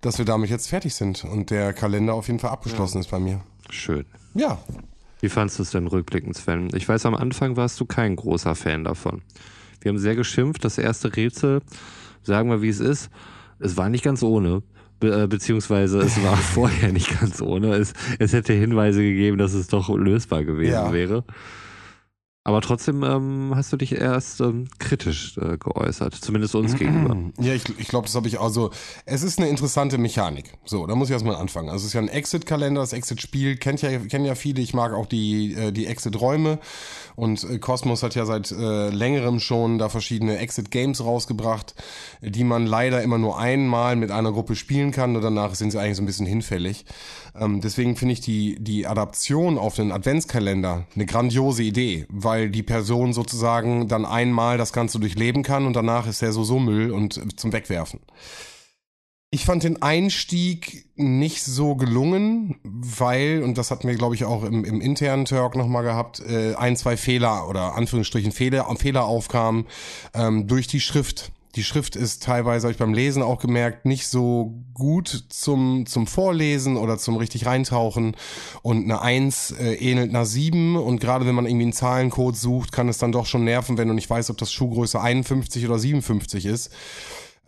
dass 0.01 0.19
wir 0.19 0.25
damit 0.25 0.51
jetzt 0.51 0.69
fertig 0.69 0.95
sind 0.95 1.25
und 1.25 1.51
der 1.51 1.73
Kalender 1.73 2.15
auf 2.15 2.29
jeden 2.29 2.39
Fall 2.39 2.51
abgeschlossen 2.51 3.01
ist 3.01 3.11
bei 3.11 3.19
mir. 3.19 3.41
Schön. 3.69 4.07
Ja, 4.35 4.59
Wie 5.21 5.29
fandest 5.29 5.59
du 5.59 5.63
es 5.63 5.71
denn 5.71 5.87
rückblickend, 5.87 6.37
Sven? 6.37 6.71
Ich 6.75 6.89
weiß, 6.89 7.07
am 7.07 7.15
Anfang 7.15 7.57
warst 7.57 7.79
du 7.81 7.85
kein 7.85 8.17
großer 8.17 8.55
Fan 8.55 8.85
davon. 8.85 9.23
Wir 9.81 9.91
haben 9.91 9.99
sehr 9.99 10.17
geschimpft. 10.17 10.65
Das 10.65 10.79
erste 10.79 11.15
Rätsel, 11.15 11.61
sagen 12.23 12.51
wir 12.51 12.63
wie 12.63 12.69
es 12.69 12.81
ist, 12.81 13.11
es 13.59 13.77
war 13.77 13.89
nicht 13.89 14.05
ganz 14.05 14.23
ohne. 14.23 14.63
Äh, 15.03 15.27
beziehungsweise 15.27 15.99
es 16.01 16.23
war 16.23 16.37
vorher 16.55 16.93
nicht 16.93 17.19
ganz 17.21 17.41
ohne. 17.41 17.75
Es, 17.75 17.95
es 18.19 18.33
hätte 18.33 18.53
Hinweise 18.53 19.01
gegeben, 19.03 19.39
dass 19.39 19.55
es 19.55 19.69
doch 19.69 19.89
lösbar 19.97 20.45
gewesen 20.45 20.73
Ja. 20.73 20.93
wäre. 20.93 21.25
Aber 22.43 22.63
trotzdem 22.63 23.03
ähm, 23.03 23.53
hast 23.55 23.71
du 23.71 23.77
dich 23.77 23.93
erst 23.93 24.41
ähm, 24.41 24.67
kritisch 24.79 25.37
äh, 25.37 25.59
geäußert, 25.59 26.15
zumindest 26.15 26.55
uns 26.55 26.75
gegenüber. 26.75 27.15
Ja, 27.39 27.53
ich, 27.53 27.65
ich 27.79 27.89
glaube, 27.89 28.07
das 28.07 28.15
habe 28.15 28.29
ich 28.29 28.41
also. 28.41 28.71
Es 29.05 29.23
ist 29.23 29.39
eine 29.39 29.49
interessante 29.49 29.99
Mechanik. 29.99 30.55
So, 30.65 30.87
da 30.87 30.95
muss 30.95 31.09
ich 31.09 31.13
erstmal 31.13 31.37
anfangen. 31.37 31.69
Also 31.69 31.83
es 31.83 31.89
ist 31.89 31.93
ja 31.93 32.01
ein 32.01 32.09
Exit-Kalender, 32.09 32.81
das 32.81 32.95
Exit-Spiel 32.95 33.57
kennt 33.57 33.83
ja, 33.83 33.99
kennen 33.99 34.25
ja 34.25 34.35
viele. 34.35 34.63
Ich 34.63 34.73
mag 34.73 34.95
auch 34.95 35.05
die, 35.05 35.53
äh, 35.53 35.71
die 35.71 35.85
Exit-Räume. 35.85 36.61
Und 37.17 37.45
äh, 37.45 37.59
Cosmos 37.59 38.03
hat 38.03 38.15
ja 38.15 38.25
seit 38.27 38.51
äh, 38.51 38.91
längerem 38.91 39.41
schon 39.41 39.79
da 39.79 39.89
verschiedene 39.89 40.39
Exit-Games 40.39 41.05
rausgebracht, 41.05 41.75
die 42.21 42.45
man 42.45 42.67
leider 42.67 43.03
immer 43.03 43.19
nur 43.19 43.39
einmal 43.39 43.97
mit 43.97 44.11
einer 44.11 44.33
Gruppe 44.33 44.57
spielen 44.57 44.91
kann 44.91 45.17
und 45.17 45.23
danach 45.23 45.55
sind 45.55 45.71
sie 45.71 45.81
eigentlich 45.81 45.97
so 45.97 46.03
ein 46.03 46.07
bisschen 46.07 46.27
hinfällig. 46.27 46.85
Ähm, 47.39 47.61
deswegen 47.61 47.97
finde 47.97 48.13
ich 48.13 48.21
die, 48.21 48.57
die 48.61 48.87
Adaption 48.87 49.59
auf 49.59 49.77
den 49.77 49.93
Adventskalender 49.93 50.87
eine 50.95 51.07
grandiose 51.07 51.63
Idee, 51.63 52.07
weil 52.09 52.51
die 52.51 52.63
Person 52.63 53.13
sozusagen 53.13 53.89
dann 53.89 54.05
einmal 54.05 54.59
das 54.59 54.73
Ganze 54.73 54.99
durchleben 54.99 55.43
kann 55.43 55.67
und 55.67 55.75
danach 55.75 56.07
ist 56.07 56.23
er 56.23 56.33
so 56.33 56.45
so 56.45 56.59
Müll 56.59 56.91
und 56.91 57.17
äh, 57.17 57.23
zum 57.37 57.53
Wegwerfen. 57.53 58.01
Ich 59.33 59.45
fand 59.45 59.63
den 59.63 59.81
Einstieg 59.81 60.87
nicht 60.97 61.45
so 61.45 61.77
gelungen, 61.77 62.57
weil, 62.65 63.45
und 63.45 63.57
das 63.59 63.71
hatten 63.71 63.87
wir, 63.87 63.95
glaube 63.95 64.17
ich, 64.17 64.25
auch 64.25 64.43
im, 64.43 64.65
im 64.65 64.81
internen 64.81 65.25
Talk 65.25 65.55
nochmal 65.55 65.85
gehabt, 65.85 66.19
äh, 66.19 66.57
ein, 66.57 66.77
zwei 66.77 66.97
Fehler 66.97 67.49
oder 67.49 67.77
Anführungsstrichen 67.77 68.33
Fehler, 68.33 68.67
Fehler 68.77 69.05
aufkamen 69.05 69.67
ähm, 70.15 70.49
durch 70.49 70.67
die 70.67 70.81
Schrift. 70.81 71.31
Die 71.55 71.63
Schrift 71.63 71.95
ist 71.95 72.25
teilweise, 72.25 72.65
habe 72.65 72.73
ich 72.73 72.79
beim 72.79 72.93
Lesen 72.93 73.23
auch 73.23 73.39
gemerkt, 73.39 73.85
nicht 73.85 74.09
so 74.09 74.53
gut 74.75 75.27
zum, 75.29 75.87
zum 75.87 76.09
Vorlesen 76.09 76.77
oder 76.77 76.99
zum 76.99 77.17
richtig 77.17 77.47
reintauchen. 77.47 78.17
Und 78.63 78.83
eine 78.83 79.01
1 79.01 79.53
äh, 79.53 79.75
ähnelt 79.75 80.11
einer 80.11 80.27
7. 80.27 80.75
Und 80.75 81.01
gerade 81.01 81.25
wenn 81.25 81.37
man 81.37 81.47
irgendwie 81.47 81.67
einen 81.67 81.73
Zahlencode 81.73 82.37
sucht, 82.37 82.73
kann 82.73 82.89
es 82.89 82.99
dann 82.99 83.13
doch 83.13 83.27
schon 83.27 83.45
nerven, 83.45 83.79
wenn 83.79 83.87
du 83.87 83.95
nicht 83.95 84.11
weißt, 84.11 84.31
ob 84.31 84.39
das 84.39 84.53
Schuhgröße 84.53 85.01
51 85.01 85.65
oder 85.67 85.79
57 85.79 86.47
ist. 86.47 86.73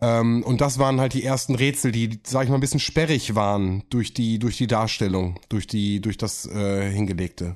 Ähm, 0.03 0.43
und 0.43 0.59
das 0.59 0.79
waren 0.79 0.99
halt 0.99 1.13
die 1.13 1.23
ersten 1.23 1.55
Rätsel, 1.55 1.93
die, 1.93 2.19
sag 2.23 2.43
ich 2.43 2.49
mal, 2.49 2.55
ein 2.55 2.61
bisschen 2.61 2.81
sperrig 2.81 3.35
waren 3.35 3.83
durch 3.89 4.13
die, 4.13 4.37
durch 4.37 4.57
die 4.57 4.67
Darstellung, 4.67 5.39
durch 5.47 5.65
die, 5.65 6.01
durch 6.01 6.17
das 6.17 6.45
äh, 6.45 6.91
Hingelegte. 6.91 7.55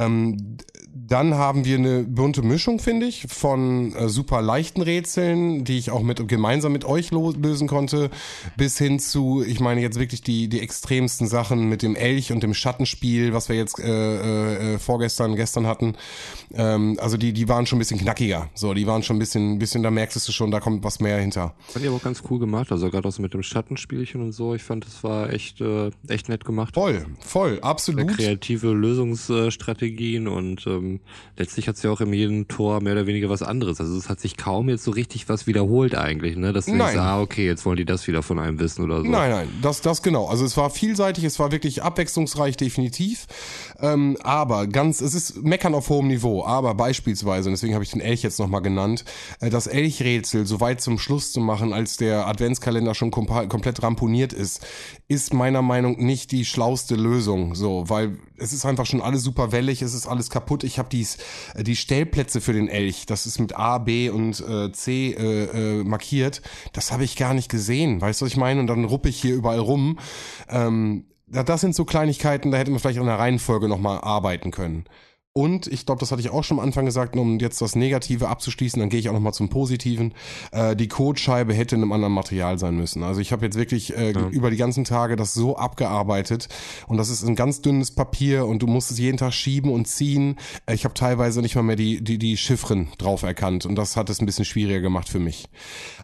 Ähm, 0.00 0.56
dann 0.92 1.34
haben 1.34 1.64
wir 1.64 1.76
eine 1.76 2.02
bunte 2.02 2.42
Mischung, 2.42 2.78
finde 2.78 3.06
ich, 3.06 3.26
von 3.28 3.94
äh, 3.94 4.08
super 4.08 4.42
leichten 4.42 4.82
Rätseln, 4.82 5.64
die 5.64 5.78
ich 5.78 5.90
auch 5.90 6.02
mit 6.02 6.26
gemeinsam 6.26 6.72
mit 6.72 6.84
euch 6.84 7.10
lösen 7.12 7.68
konnte, 7.68 8.10
bis 8.56 8.78
hin 8.78 8.98
zu, 8.98 9.44
ich 9.46 9.60
meine 9.60 9.80
jetzt 9.80 9.98
wirklich 9.98 10.22
die 10.22 10.48
die 10.48 10.60
extremsten 10.60 11.26
Sachen 11.28 11.68
mit 11.68 11.82
dem 11.82 11.94
Elch 11.94 12.32
und 12.32 12.42
dem 12.42 12.54
Schattenspiel, 12.54 13.32
was 13.32 13.48
wir 13.48 13.56
jetzt 13.56 13.78
äh, 13.78 14.74
äh, 14.74 14.78
vorgestern, 14.78 15.36
gestern 15.36 15.66
hatten. 15.66 15.94
Ähm, 16.54 16.96
also 17.00 17.16
die 17.16 17.32
die 17.32 17.48
waren 17.48 17.66
schon 17.66 17.76
ein 17.76 17.80
bisschen 17.80 18.00
knackiger, 18.00 18.48
so 18.54 18.74
die 18.74 18.86
waren 18.86 19.02
schon 19.02 19.16
ein 19.16 19.20
bisschen, 19.20 19.58
bisschen 19.58 19.82
da 19.82 19.90
merkst 19.90 20.26
du 20.26 20.32
schon, 20.32 20.50
da 20.50 20.58
kommt 20.58 20.82
was 20.84 21.00
mehr 21.00 21.18
hinter. 21.18 21.54
Fand 21.68 21.84
ich 21.84 21.88
aber 21.88 21.98
auch 21.98 22.02
ganz 22.02 22.22
cool 22.30 22.38
gemacht. 22.38 22.72
Also 22.72 22.90
gerade 22.90 23.06
auch 23.06 23.12
so 23.12 23.22
mit 23.22 23.34
dem 23.34 23.42
Schattenspielchen 23.42 24.22
und 24.22 24.32
so. 24.32 24.54
Ich 24.54 24.62
fand, 24.62 24.86
das 24.86 25.04
war 25.04 25.32
echt, 25.32 25.60
äh, 25.60 25.90
echt 26.08 26.28
nett 26.28 26.44
gemacht. 26.44 26.74
Voll, 26.74 27.06
voll, 27.20 27.58
absolut. 27.62 28.16
kreative 28.16 28.72
Lösungsstrategien 29.84 30.28
und 30.28 30.66
ähm, 30.66 31.00
letztlich 31.36 31.68
hat 31.68 31.82
ja 31.82 31.90
auch 31.90 32.00
in 32.00 32.12
jedem 32.12 32.48
Tor 32.48 32.80
mehr 32.80 32.92
oder 32.94 33.06
weniger 33.06 33.28
was 33.28 33.42
anderes. 33.42 33.80
Also 33.80 33.96
es 33.96 34.08
hat 34.08 34.20
sich 34.20 34.36
kaum 34.36 34.68
jetzt 34.68 34.84
so 34.84 34.90
richtig 34.90 35.28
was 35.28 35.46
wiederholt 35.46 35.94
eigentlich, 35.94 36.36
ne? 36.36 36.52
Dass 36.52 36.66
du 36.66 36.72
Nein. 36.72 36.88
denkst, 36.88 36.98
ah, 36.98 37.20
okay, 37.20 37.46
jetzt 37.46 37.64
wollen 37.64 37.76
die 37.76 37.84
das 37.84 38.06
wieder 38.06 38.22
von 38.22 38.38
einem 38.38 38.58
wissen 38.58 38.84
oder 38.84 39.02
so. 39.02 39.08
Nein, 39.08 39.30
nein, 39.30 39.48
das, 39.62 39.80
das 39.80 40.02
genau. 40.02 40.26
Also 40.26 40.44
es 40.44 40.56
war 40.56 40.70
vielseitig, 40.70 41.24
es 41.24 41.38
war 41.38 41.52
wirklich 41.52 41.82
abwechslungsreich, 41.82 42.56
definitiv. 42.56 43.26
Ähm, 43.80 44.16
aber 44.22 44.66
ganz, 44.66 45.00
es 45.00 45.14
ist 45.14 45.42
Meckern 45.42 45.74
auf 45.74 45.88
hohem 45.88 46.08
Niveau. 46.08 46.44
Aber 46.44 46.74
beispielsweise, 46.74 47.48
und 47.48 47.52
deswegen 47.52 47.74
habe 47.74 47.84
ich 47.84 47.90
den 47.90 48.00
Elch 48.00 48.22
jetzt 48.22 48.38
nochmal 48.38 48.62
genannt, 48.62 49.04
äh, 49.40 49.50
das 49.50 49.66
Elchrätsel 49.66 50.46
so 50.46 50.60
weit 50.60 50.80
zum 50.80 50.98
Schluss 50.98 51.32
zu 51.32 51.40
machen, 51.40 51.72
als 51.72 51.96
der 51.96 52.26
Adventskalender 52.26 52.94
schon 52.94 53.10
komplett 53.10 53.82
ramponiert 53.82 54.32
ist, 54.32 54.64
ist 55.06 55.34
meiner 55.34 55.60
Meinung 55.60 55.98
nicht 55.98 56.32
die 56.32 56.44
schlauste 56.44 56.94
Lösung. 56.94 57.54
So, 57.54 57.88
weil 57.88 58.18
es 58.38 58.52
ist 58.52 58.64
einfach 58.64 58.86
schon 58.86 59.00
alles 59.00 59.22
super 59.22 59.52
wellig 59.52 59.82
es 59.82 59.94
ist 59.94 60.06
alles 60.06 60.30
kaputt. 60.30 60.64
Ich 60.64 60.78
habe 60.78 60.88
dies 60.88 61.18
äh, 61.54 61.62
die 61.62 61.76
Stellplätze 61.76 62.40
für 62.40 62.52
den 62.52 62.68
Elch, 62.68 63.06
das 63.06 63.26
ist 63.26 63.38
mit 63.38 63.56
A, 63.56 63.78
B 63.78 64.08
und 64.08 64.40
äh, 64.40 64.72
C 64.72 65.12
äh, 65.12 65.80
äh, 65.80 65.84
markiert. 65.84 66.42
Das 66.72 66.92
habe 66.92 67.04
ich 67.04 67.16
gar 67.16 67.34
nicht 67.34 67.50
gesehen. 67.50 68.00
Weißt 68.00 68.20
du, 68.20 68.24
was 68.24 68.32
ich 68.32 68.38
meine? 68.38 68.60
Und 68.60 68.66
dann 68.66 68.84
ruppe 68.84 69.08
ich 69.08 69.20
hier 69.20 69.34
überall 69.34 69.58
rum. 69.58 69.98
Ähm, 70.48 71.04
das 71.26 71.60
sind 71.60 71.74
so 71.74 71.84
Kleinigkeiten, 71.84 72.50
da 72.50 72.58
hätte 72.58 72.70
man 72.70 72.80
vielleicht 72.80 72.98
in 72.98 73.06
der 73.06 73.18
Reihenfolge 73.18 73.68
nochmal 73.68 73.98
arbeiten 73.98 74.50
können. 74.50 74.84
Und 75.36 75.66
ich 75.66 75.84
glaube, 75.84 75.98
das 75.98 76.12
hatte 76.12 76.20
ich 76.20 76.30
auch 76.30 76.44
schon 76.44 76.60
am 76.60 76.64
Anfang 76.64 76.84
gesagt, 76.84 77.16
um 77.16 77.40
jetzt 77.40 77.60
das 77.60 77.74
Negative 77.74 78.28
abzuschließen, 78.28 78.78
dann 78.78 78.88
gehe 78.88 79.00
ich 79.00 79.08
auch 79.08 79.12
nochmal 79.12 79.34
zum 79.34 79.48
Positiven. 79.48 80.14
Äh, 80.52 80.76
die 80.76 80.86
Codescheibe 80.86 81.52
hätte 81.52 81.74
in 81.74 81.82
einem 81.82 81.90
anderen 81.90 82.14
Material 82.14 82.56
sein 82.56 82.76
müssen. 82.76 83.02
Also 83.02 83.20
ich 83.20 83.32
habe 83.32 83.44
jetzt 83.44 83.58
wirklich 83.58 83.96
äh, 83.96 84.12
ja. 84.12 84.28
über 84.28 84.52
die 84.52 84.56
ganzen 84.56 84.84
Tage 84.84 85.16
das 85.16 85.34
so 85.34 85.56
abgearbeitet 85.56 86.48
und 86.86 86.98
das 86.98 87.08
ist 87.08 87.24
ein 87.24 87.34
ganz 87.34 87.62
dünnes 87.62 87.90
Papier 87.90 88.46
und 88.46 88.60
du 88.60 88.68
musst 88.68 88.92
es 88.92 88.98
jeden 88.98 89.16
Tag 89.16 89.34
schieben 89.34 89.72
und 89.72 89.88
ziehen. 89.88 90.36
Äh, 90.66 90.74
ich 90.74 90.84
habe 90.84 90.94
teilweise 90.94 91.40
nicht 91.40 91.56
mal 91.56 91.62
mehr 91.62 91.74
die, 91.74 92.00
die, 92.04 92.18
die 92.18 92.36
Chiffren 92.36 92.90
drauf 92.98 93.24
erkannt 93.24 93.66
und 93.66 93.74
das 93.74 93.96
hat 93.96 94.10
es 94.10 94.20
ein 94.20 94.26
bisschen 94.26 94.44
schwieriger 94.44 94.82
gemacht 94.82 95.08
für 95.08 95.18
mich. 95.18 95.48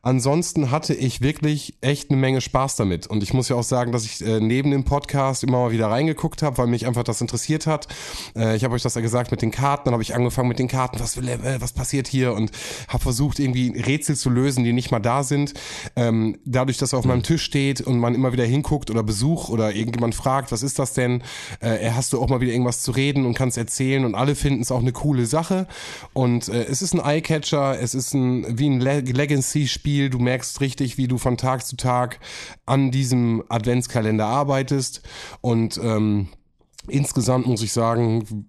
Ansonsten 0.03 0.73
hatte 0.73 0.93
ich 0.93 1.21
wirklich 1.21 1.75
echt 1.83 2.11
eine 2.11 2.19
Menge 2.19 2.41
Spaß 2.41 2.75
damit 2.75 3.07
und 3.07 3.23
ich 3.23 3.33
muss 3.33 3.49
ja 3.49 3.55
auch 3.55 3.63
sagen, 3.63 3.93
dass 3.93 4.05
ich 4.05 4.27
äh, 4.27 4.41
neben 4.41 4.73
dem 4.73 4.83
Podcast 4.83 5.45
immer 5.45 5.59
mal 5.59 5.71
wieder 5.71 5.87
reingeguckt 5.87 6.43
habe, 6.43 6.59
weil 6.59 6.67
mich 6.67 6.89
einfach 6.89 7.05
das 7.05 7.21
interessiert 7.21 7.69
hat. 7.69 7.87
Äh, 8.35 8.57
ich 8.57 8.65
habe 8.65 8.75
euch 8.75 8.83
das 8.83 8.97
ja 8.97 9.01
gesagt, 9.01 9.20
gesagt 9.21 9.31
mit 9.31 9.43
den 9.43 9.51
Karten, 9.51 9.85
dann 9.85 9.93
habe 9.93 10.03
ich 10.03 10.15
angefangen 10.15 10.49
mit 10.49 10.59
den 10.59 10.69
Karten, 10.69 10.99
was, 10.99 11.17
will, 11.17 11.29
äh, 11.29 11.61
was 11.61 11.73
passiert 11.73 12.09
hier? 12.09 12.33
Und 12.33 12.51
habe 12.89 13.03
versucht 13.03 13.39
irgendwie 13.39 13.69
Rätsel 13.79 14.17
zu 14.17 14.31
lösen, 14.31 14.65
die 14.65 14.73
nicht 14.73 14.91
mal 14.91 15.01
da 15.01 15.23
sind. 15.23 15.55
Ähm, 15.97 16.39
dadurch, 16.45 16.79
dass 16.79 16.93
er 16.93 16.99
auf 16.99 17.05
meinem 17.05 17.23
Tisch 17.23 17.43
steht 17.43 17.81
und 17.81 17.99
man 17.99 18.15
immer 18.15 18.33
wieder 18.33 18.45
hinguckt 18.45 18.91
oder 18.91 19.03
Besuch 19.03 19.49
oder 19.49 19.75
irgendjemand 19.75 20.15
fragt, 20.15 20.53
was 20.53 20.63
ist 20.63 20.79
das 20.79 20.95
denn, 20.95 21.23
äh, 21.61 21.91
hast 21.91 22.13
du 22.13 22.21
auch 22.21 22.29
mal 22.29 22.41
wieder 22.41 22.53
irgendwas 22.53 22.83
zu 22.83 22.93
reden 22.93 23.27
und 23.27 23.35
kannst 23.35 23.59
erzählen 23.59 24.05
und 24.05 24.15
alle 24.15 24.35
finden 24.35 24.63
es 24.63 24.73
auch 24.73 24.81
eine 24.81 24.93
coole 24.93 25.27
Sache. 25.27 25.67
Und 26.13 26.49
äh, 26.49 26.65
es 26.65 26.83
ist 26.83 26.95
ein 26.95 27.01
Eyecatcher, 27.01 27.79
es 27.81 27.95
ist 27.95 28.15
ein 28.15 28.59
wie 28.59 28.69
ein 28.69 28.81
Le 28.81 29.01
Legacy-Spiel, 29.01 30.11
du 30.11 30.19
merkst 30.19 30.61
richtig, 30.61 30.97
wie 30.99 31.09
du 31.09 31.19
von 31.19 31.37
Tag 31.37 31.67
zu 31.67 31.77
Tag 31.77 32.21
an 32.67 32.91
diesem 32.91 33.43
Adventskalender 33.49 34.27
arbeitest. 34.27 35.03
Und 35.41 35.79
ähm, 35.83 36.29
insgesamt 36.89 37.47
muss 37.47 37.63
ich 37.63 37.73
sagen, 37.73 38.47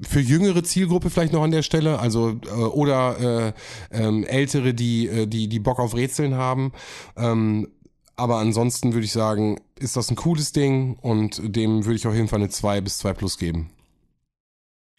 für 0.00 0.20
jüngere 0.20 0.62
Zielgruppe 0.64 1.10
vielleicht 1.10 1.32
noch 1.32 1.42
an 1.42 1.50
der 1.50 1.62
Stelle, 1.62 1.98
also 1.98 2.40
äh, 2.46 2.50
oder 2.50 3.52
äh, 3.92 4.02
ähm, 4.02 4.24
ältere, 4.24 4.74
die 4.74 5.08
äh, 5.08 5.26
die 5.26 5.48
die 5.48 5.60
Bock 5.60 5.78
auf 5.78 5.94
Rätseln 5.94 6.34
haben. 6.34 6.72
Ähm, 7.16 7.68
aber 8.16 8.38
ansonsten 8.38 8.92
würde 8.92 9.04
ich 9.04 9.12
sagen, 9.12 9.60
ist 9.78 9.96
das 9.96 10.10
ein 10.10 10.16
cooles 10.16 10.52
Ding 10.52 10.96
und 11.00 11.40
dem 11.44 11.84
würde 11.84 11.96
ich 11.96 12.06
auf 12.06 12.14
jeden 12.14 12.28
Fall 12.28 12.40
eine 12.40 12.48
2 12.48 12.80
bis 12.80 12.98
2 12.98 13.12
plus 13.12 13.38
geben. 13.38 13.70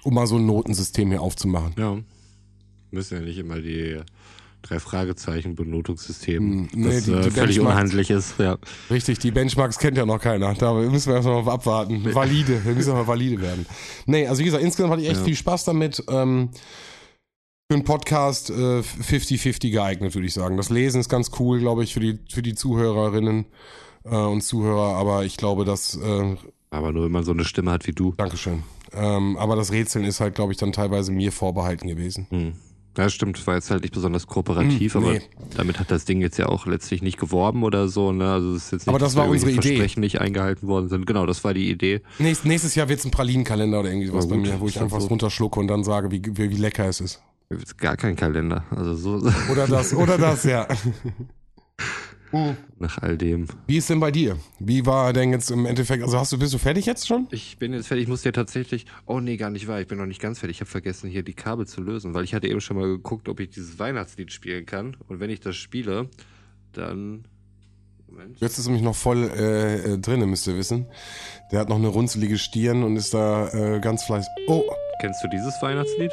Um 0.03 0.13
mal 0.13 0.27
so 0.27 0.35
ein 0.37 0.45
Notensystem 0.45 1.09
hier 1.09 1.21
aufzumachen. 1.21 1.73
Ja. 1.77 1.97
Müssen 2.91 3.15
ja 3.15 3.21
nicht 3.21 3.37
immer 3.37 3.59
die 3.59 3.99
drei 4.65 4.79
Fragezeichen 4.79 5.55
Benotungssystem, 5.55 6.41
hm, 6.41 6.69
nee, 6.73 6.95
das 6.95 7.05
die, 7.05 7.11
die 7.11 7.17
äh, 7.17 7.31
völlig 7.31 7.59
unhandlich 7.59 8.09
ist. 8.09 8.39
Ja. 8.39 8.57
Richtig, 8.89 9.19
die 9.19 9.31
Benchmarks 9.31 9.77
kennt 9.77 9.97
ja 9.97 10.05
noch 10.05 10.19
keiner. 10.19 10.53
Da 10.55 10.73
müssen 10.73 11.09
wir 11.09 11.15
erstmal 11.15 11.47
abwarten. 11.47 12.03
Valide, 12.13 12.65
wir 12.65 12.73
müssen 12.73 12.93
mal 12.93 13.07
valide 13.07 13.41
werden. 13.41 13.65
Nee, 14.05 14.27
also 14.27 14.41
wie 14.41 14.45
gesagt, 14.45 14.63
insgesamt 14.63 14.91
hatte 14.91 15.01
ich 15.03 15.09
echt 15.09 15.19
ja. 15.19 15.25
viel 15.25 15.35
Spaß 15.35 15.65
damit. 15.65 16.03
Ähm, 16.09 16.49
für 17.67 17.75
einen 17.75 17.83
Podcast 17.83 18.51
50-50 18.51 19.65
äh, 19.65 19.69
geeignet, 19.71 20.13
würde 20.13 20.27
ich 20.27 20.33
sagen. 20.33 20.55
Das 20.55 20.69
Lesen 20.69 21.01
ist 21.01 21.09
ganz 21.09 21.31
cool, 21.39 21.59
glaube 21.59 21.83
ich, 21.83 21.93
für 21.93 21.99
die, 21.99 22.19
für 22.31 22.43
die 22.43 22.53
Zuhörerinnen 22.53 23.45
äh, 24.03 24.15
und 24.15 24.41
Zuhörer, 24.41 24.95
aber 24.95 25.25
ich 25.25 25.37
glaube, 25.37 25.65
dass. 25.65 25.95
Äh, 25.95 26.35
aber 26.69 26.91
nur 26.91 27.05
wenn 27.05 27.11
man 27.11 27.23
so 27.23 27.31
eine 27.31 27.45
Stimme 27.45 27.71
hat 27.71 27.87
wie 27.87 27.93
du. 27.93 28.13
Dankeschön. 28.17 28.63
Ähm, 28.93 29.35
aber 29.37 29.55
das 29.55 29.71
Rätseln 29.71 30.05
ist 30.05 30.19
halt, 30.19 30.35
glaube 30.35 30.51
ich, 30.51 30.57
dann 30.57 30.73
teilweise 30.73 31.11
mir 31.11 31.31
vorbehalten 31.31 31.87
gewesen. 31.87 32.27
Hm. 32.29 32.53
Ja, 32.97 33.09
stimmt, 33.09 33.45
war 33.45 33.55
jetzt 33.55 33.71
halt 33.71 33.81
nicht 33.81 33.93
besonders 33.93 34.27
kooperativ, 34.27 34.93
hm, 34.93 35.01
nee. 35.01 35.09
aber 35.09 35.19
damit 35.57 35.79
hat 35.79 35.91
das 35.91 36.05
Ding 36.05 36.21
jetzt 36.21 36.37
ja 36.37 36.47
auch 36.47 36.65
letztlich 36.65 37.01
nicht 37.01 37.19
geworben 37.19 37.63
oder 37.63 37.87
so, 37.89 38.11
ne? 38.11 38.31
Also 38.31 38.53
es 38.53 38.65
ist 38.65 38.71
jetzt 38.71 38.81
nicht, 38.81 38.89
aber 38.89 38.99
das 38.99 39.15
war 39.15 39.27
unsere 39.27 39.51
Idee. 39.51 39.61
Versprechen 39.61 39.99
nicht 39.99 40.21
eingehalten 40.21 40.67
worden 40.67 40.87
sind. 40.87 41.05
Genau, 41.05 41.25
das 41.25 41.43
war 41.43 41.53
die 41.53 41.69
Idee. 41.69 42.01
Nächst, 42.19 42.45
nächstes 42.45 42.75
Jahr 42.75 42.87
wird's 42.87 43.05
ein 43.05 43.11
Pralinenkalender 43.11 43.79
oder 43.81 43.89
irgendwie 43.89 44.07
sowas 44.07 44.27
bei 44.29 44.37
mir, 44.37 44.59
wo 44.59 44.67
ich 44.67 44.79
einfach 44.79 45.01
so. 45.01 45.07
runterschlucke 45.07 45.59
und 45.59 45.67
dann 45.67 45.83
sage, 45.83 46.11
wie, 46.11 46.21
wie, 46.25 46.49
wie 46.49 46.57
lecker 46.57 46.87
es 46.87 47.01
ist. 47.01 47.21
Gar 47.77 47.97
kein 47.97 48.15
Kalender. 48.15 48.63
Also 48.71 48.95
so. 48.95 49.31
Oder 49.51 49.67
das, 49.67 49.93
oder 49.93 50.17
das, 50.17 50.43
ja. 50.45 50.67
Mhm. 52.35 52.57
Nach 52.79 52.97
all 53.01 53.17
dem. 53.17 53.47
Wie 53.67 53.77
ist 53.77 53.89
denn 53.89 53.99
bei 53.99 54.11
dir? 54.11 54.37
Wie 54.59 54.85
war 54.85 55.13
denn 55.13 55.31
jetzt 55.31 55.51
im 55.51 55.65
Endeffekt, 55.65 56.03
also 56.03 56.19
hast 56.19 56.31
du, 56.31 56.37
bist 56.37 56.53
du 56.53 56.57
fertig 56.57 56.85
jetzt 56.85 57.07
schon? 57.07 57.27
Ich 57.31 57.57
bin 57.57 57.73
jetzt 57.73 57.87
fertig, 57.87 58.03
ich 58.03 58.09
muss 58.09 58.23
ja 58.23 58.31
tatsächlich, 58.31 58.85
oh 59.05 59.19
nee, 59.19 59.37
gar 59.37 59.49
nicht 59.49 59.67
wahr, 59.67 59.79
ich 59.79 59.87
bin 59.87 59.97
noch 59.97 60.05
nicht 60.05 60.21
ganz 60.21 60.39
fertig. 60.39 60.57
Ich 60.57 60.61
habe 60.61 60.69
vergessen, 60.69 61.09
hier 61.09 61.23
die 61.23 61.33
Kabel 61.33 61.65
zu 61.65 61.81
lösen, 61.81 62.13
weil 62.13 62.23
ich 62.23 62.33
hatte 62.33 62.47
eben 62.47 62.61
schon 62.61 62.77
mal 62.77 62.87
geguckt, 62.87 63.29
ob 63.29 63.39
ich 63.39 63.49
dieses 63.49 63.79
Weihnachtslied 63.79 64.31
spielen 64.31 64.65
kann. 64.65 64.97
Und 65.07 65.19
wenn 65.19 65.29
ich 65.29 65.39
das 65.39 65.55
spiele, 65.55 66.09
dann 66.73 67.25
Moment. 68.07 68.39
Jetzt 68.39 68.57
ist 68.57 68.65
nämlich 68.65 68.83
noch 68.83 68.95
voll 68.95 69.29
äh, 69.35 69.93
äh, 69.93 69.97
drin, 69.97 70.27
müsst 70.29 70.47
ihr 70.47 70.55
wissen. 70.55 70.85
Der 71.51 71.59
hat 71.59 71.69
noch 71.69 71.77
eine 71.77 71.87
runzelige 71.87 72.37
Stirn 72.37 72.83
und 72.83 72.95
ist 72.95 73.13
da 73.13 73.49
äh, 73.49 73.79
ganz 73.79 74.03
fleißig. 74.03 74.29
Oh! 74.47 74.63
Kennst 75.01 75.23
du 75.23 75.27
dieses 75.27 75.53
Weihnachtslied? 75.61 76.11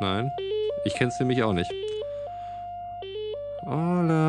Nein? 0.00 0.30
Ich 0.84 0.94
kenn's 0.94 1.18
nämlich 1.18 1.42
auch 1.42 1.52
nicht. 1.52 1.70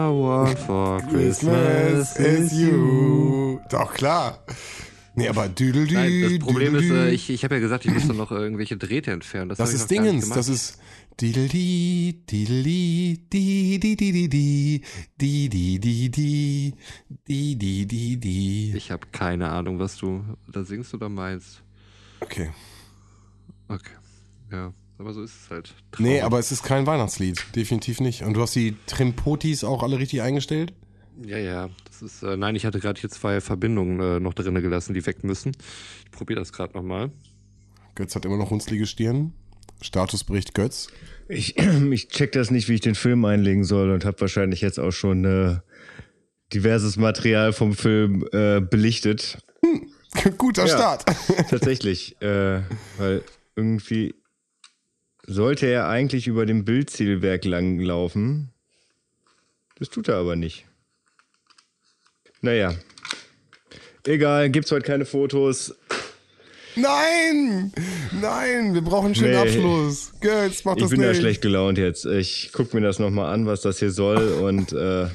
I 0.09 0.11
want 0.11 0.57
for 0.57 1.01
Christmas 1.09 2.15
is 2.17 2.51
you. 2.53 3.59
Doch, 3.69 3.93
klar. 3.93 4.39
Nee, 5.15 5.27
aber 5.27 5.49
düdel 5.49 5.85
Nein, 5.91 6.21
Das 6.21 6.39
Problem 6.39 6.75
ist, 6.75 6.89
äh, 6.89 7.11
ich, 7.11 7.29
ich 7.29 7.43
habe 7.43 7.55
ja 7.55 7.61
gesagt, 7.61 7.85
ich 7.85 7.93
muss 7.93 8.07
noch 8.07 8.31
irgendwelche 8.31 8.77
Drähte 8.77 9.11
entfernen. 9.11 9.49
Das, 9.49 9.59
das 9.59 9.73
ist 9.73 9.91
Dingens, 9.91 10.29
das 10.29 10.47
ist 10.47 10.79
Dideli, 11.19 12.23
dideli, 12.25 13.19
di, 13.31 13.77
di, 13.77 13.95
di, 13.97 14.11
di, 14.11 14.29
di, 14.29 14.81
di, 15.17 15.49
di, 15.49 15.79
di, 15.79 16.09
di, 16.09 16.73
di, 17.27 17.55
di, 17.57 17.85
di, 17.85 18.17
di. 18.17 18.73
Ich 18.75 18.89
habe 18.89 19.05
keine 19.11 19.49
Ahnung, 19.49 19.79
was 19.79 19.97
du 19.97 20.23
da 20.47 20.63
singst 20.63 20.93
oder 20.93 21.09
meinst. 21.09 21.61
Okay. 22.21 22.49
Okay, 23.67 23.97
ja. 24.51 24.73
Aber 24.99 25.13
so 25.13 25.23
ist 25.23 25.43
es 25.43 25.49
halt. 25.49 25.73
Traurig. 25.91 26.11
Nee, 26.11 26.21
aber 26.21 26.39
es 26.39 26.51
ist 26.51 26.63
kein 26.63 26.85
Weihnachtslied. 26.85 27.43
Definitiv 27.55 28.01
nicht. 28.01 28.23
Und 28.23 28.33
du 28.33 28.41
hast 28.41 28.53
die 28.53 28.75
Trimpotis 28.85 29.63
auch 29.63 29.81
alle 29.81 29.97
richtig 29.97 30.21
eingestellt? 30.21 30.73
Ja, 31.25 31.37
ja. 31.37 31.69
Das 31.85 32.01
ist, 32.01 32.21
äh, 32.21 32.35
nein, 32.35 32.55
ich 32.55 32.65
hatte 32.65 32.79
gerade 32.79 32.99
hier 32.99 33.09
zwei 33.09 33.39
Verbindungen 33.39 33.99
äh, 34.01 34.19
noch 34.19 34.33
drinnen 34.33 34.61
gelassen, 34.61 34.93
die 34.93 35.05
weg 35.05 35.23
müssen. 35.23 35.53
Ich 36.03 36.11
probiere 36.11 36.39
das 36.39 36.51
gerade 36.51 36.73
nochmal. 36.73 37.11
Götz 37.95 38.13
hat 38.15 38.25
immer 38.25 38.37
noch 38.37 38.51
runzlige 38.51 38.85
Stirn. 38.85 39.33
Statusbericht 39.81 40.53
Götz. 40.53 40.89
Ich, 41.29 41.57
ich 41.91 42.09
check 42.09 42.33
das 42.33 42.51
nicht, 42.51 42.67
wie 42.67 42.73
ich 42.73 42.81
den 42.81 42.95
Film 42.95 43.23
einlegen 43.23 43.63
soll 43.63 43.91
und 43.91 44.03
habe 44.03 44.19
wahrscheinlich 44.19 44.59
jetzt 44.59 44.79
auch 44.79 44.91
schon 44.91 45.23
äh, 45.23 45.59
diverses 46.53 46.97
Material 46.97 47.53
vom 47.53 47.73
Film 47.73 48.27
äh, 48.33 48.59
belichtet. 48.59 49.37
Hm, 49.63 49.89
guter 50.37 50.65
ja, 50.65 50.75
Start. 50.75 51.05
tatsächlich, 51.49 52.21
äh, 52.21 52.61
weil 52.97 53.23
irgendwie 53.55 54.15
sollte 55.29 55.67
er 55.67 55.87
eigentlich 55.87 56.27
über 56.27 56.45
dem 56.45 56.65
Bildzielwerk 56.65 57.45
langlaufen. 57.45 58.49
Das 59.77 59.89
tut 59.89 60.07
er 60.07 60.15
aber 60.15 60.35
nicht. 60.35 60.65
Naja. 62.41 62.73
Egal, 64.05 64.49
gibt's 64.49 64.71
heute 64.71 64.85
keine 64.85 65.05
Fotos. 65.05 65.75
Nein! 66.75 67.71
Nein, 68.19 68.73
wir 68.73 68.81
brauchen 68.81 69.07
einen 69.07 69.15
schönen 69.15 69.31
nee, 69.31 69.37
Abschluss. 69.37 70.13
Götz, 70.19 70.65
mach 70.65 70.75
das 70.75 70.85
Ich 70.85 70.97
bin 70.97 71.01
nicht. 71.01 71.09
da 71.09 71.13
schlecht 71.19 71.41
gelaunt 71.41 71.77
jetzt. 71.77 72.05
Ich 72.05 72.49
guck 72.51 72.73
mir 72.73 72.81
das 72.81 72.97
nochmal 72.99 73.33
an, 73.33 73.45
was 73.45 73.61
das 73.61 73.79
hier 73.79 73.91
soll 73.91 74.33
und 74.41 74.71
äh, 74.71 75.07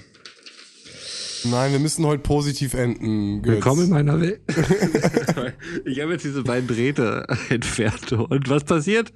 Nein, 1.47 1.73
wir 1.73 1.79
müssen 1.79 2.07
heute 2.07 2.23
positiv 2.23 2.73
enden. 2.75 3.43
Götz. 3.43 3.55
Willkommen 3.55 3.85
in 3.85 3.91
meiner 3.91 4.21
Welt. 4.21 4.41
ich 5.85 6.01
habe 6.01 6.13
jetzt 6.13 6.25
diese 6.25 6.43
beiden 6.43 6.67
Drähte 6.67 7.27
entfernt. 7.51 8.13
Und 8.13 8.49
was 8.49 8.65
passiert? 8.65 9.13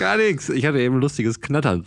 Gar 0.00 0.16
nichts. 0.16 0.48
Ich 0.48 0.66
hatte 0.66 0.80
eben 0.80 0.96
ein 0.96 1.00
lustiges 1.00 1.40
Knattern. 1.40 1.84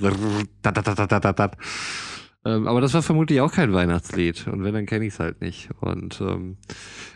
Ähm, 2.45 2.67
aber 2.67 2.79
das 2.79 2.93
war 2.93 3.01
vermutlich 3.01 3.41
auch 3.41 3.51
kein 3.51 3.73
Weihnachtslied. 3.73 4.47
Und 4.47 4.63
wenn, 4.63 4.73
dann 4.73 4.85
kenne 4.85 5.05
ich 5.05 5.13
es 5.13 5.19
halt 5.19 5.41
nicht. 5.41 5.69
Und 5.81 6.21
ähm, 6.21 6.57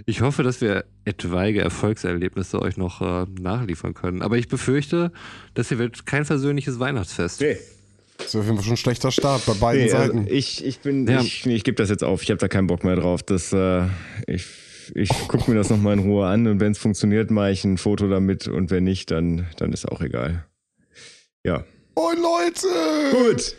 ich 0.05 0.21
hoffe, 0.21 0.43
dass 0.43 0.59
wir 0.59 0.83
etwaige 1.05 1.61
Erfolgserlebnisse 1.61 2.61
euch 2.61 2.75
noch 2.75 3.01
äh, 3.01 3.25
nachliefern 3.39 3.93
können. 3.93 4.21
Aber 4.21 4.37
ich 4.37 4.49
befürchte, 4.49 5.13
das 5.53 5.69
hier 5.69 5.77
wird 5.77 6.05
kein 6.05 6.25
versöhnliches 6.25 6.79
Weihnachtsfest. 6.79 7.39
Nee. 7.39 7.57
Das 8.19 8.27
ist 8.27 8.35
auf 8.35 8.45
jeden 8.45 8.57
Fall 8.57 8.65
schon 8.65 8.73
ein 8.73 8.77
schlechter 8.77 9.11
Start 9.11 9.45
bei 9.45 9.53
beiden 9.53 9.85
nee, 9.85 9.91
also 9.91 10.05
Seiten. 10.05 10.19
Also 10.19 10.31
ich, 10.31 10.63
ich 10.63 10.79
bin, 10.79 11.07
ja. 11.07 11.21
ich, 11.21 11.45
ich 11.45 11.63
gebe 11.63 11.75
das 11.75 11.89
jetzt 11.89 12.03
auf. 12.03 12.21
Ich 12.21 12.29
habe 12.29 12.37
da 12.37 12.47
keinen 12.47 12.67
Bock 12.67 12.83
mehr 12.83 12.95
drauf. 12.95 13.23
Das, 13.23 13.51
äh, 13.53 13.85
ich, 14.27 14.45
ich 14.93 15.09
gucke 15.27 15.49
mir 15.49 15.57
das 15.57 15.69
nochmal 15.69 15.93
in 15.93 15.99
Ruhe 15.99 16.27
an 16.27 16.45
und 16.45 16.59
wenn 16.59 16.73
es 16.73 16.77
funktioniert, 16.77 17.31
mache 17.31 17.51
ich 17.51 17.63
ein 17.63 17.77
Foto 17.77 18.07
damit 18.07 18.47
und 18.47 18.71
wenn 18.71 18.83
nicht, 18.83 19.09
dann, 19.09 19.47
dann 19.57 19.73
ist 19.73 19.87
auch 19.87 20.01
egal. 20.01 20.45
Ja. 21.43 21.63
Oh 21.95 22.11
Leute! 22.11 22.67
Gut. 23.11 23.55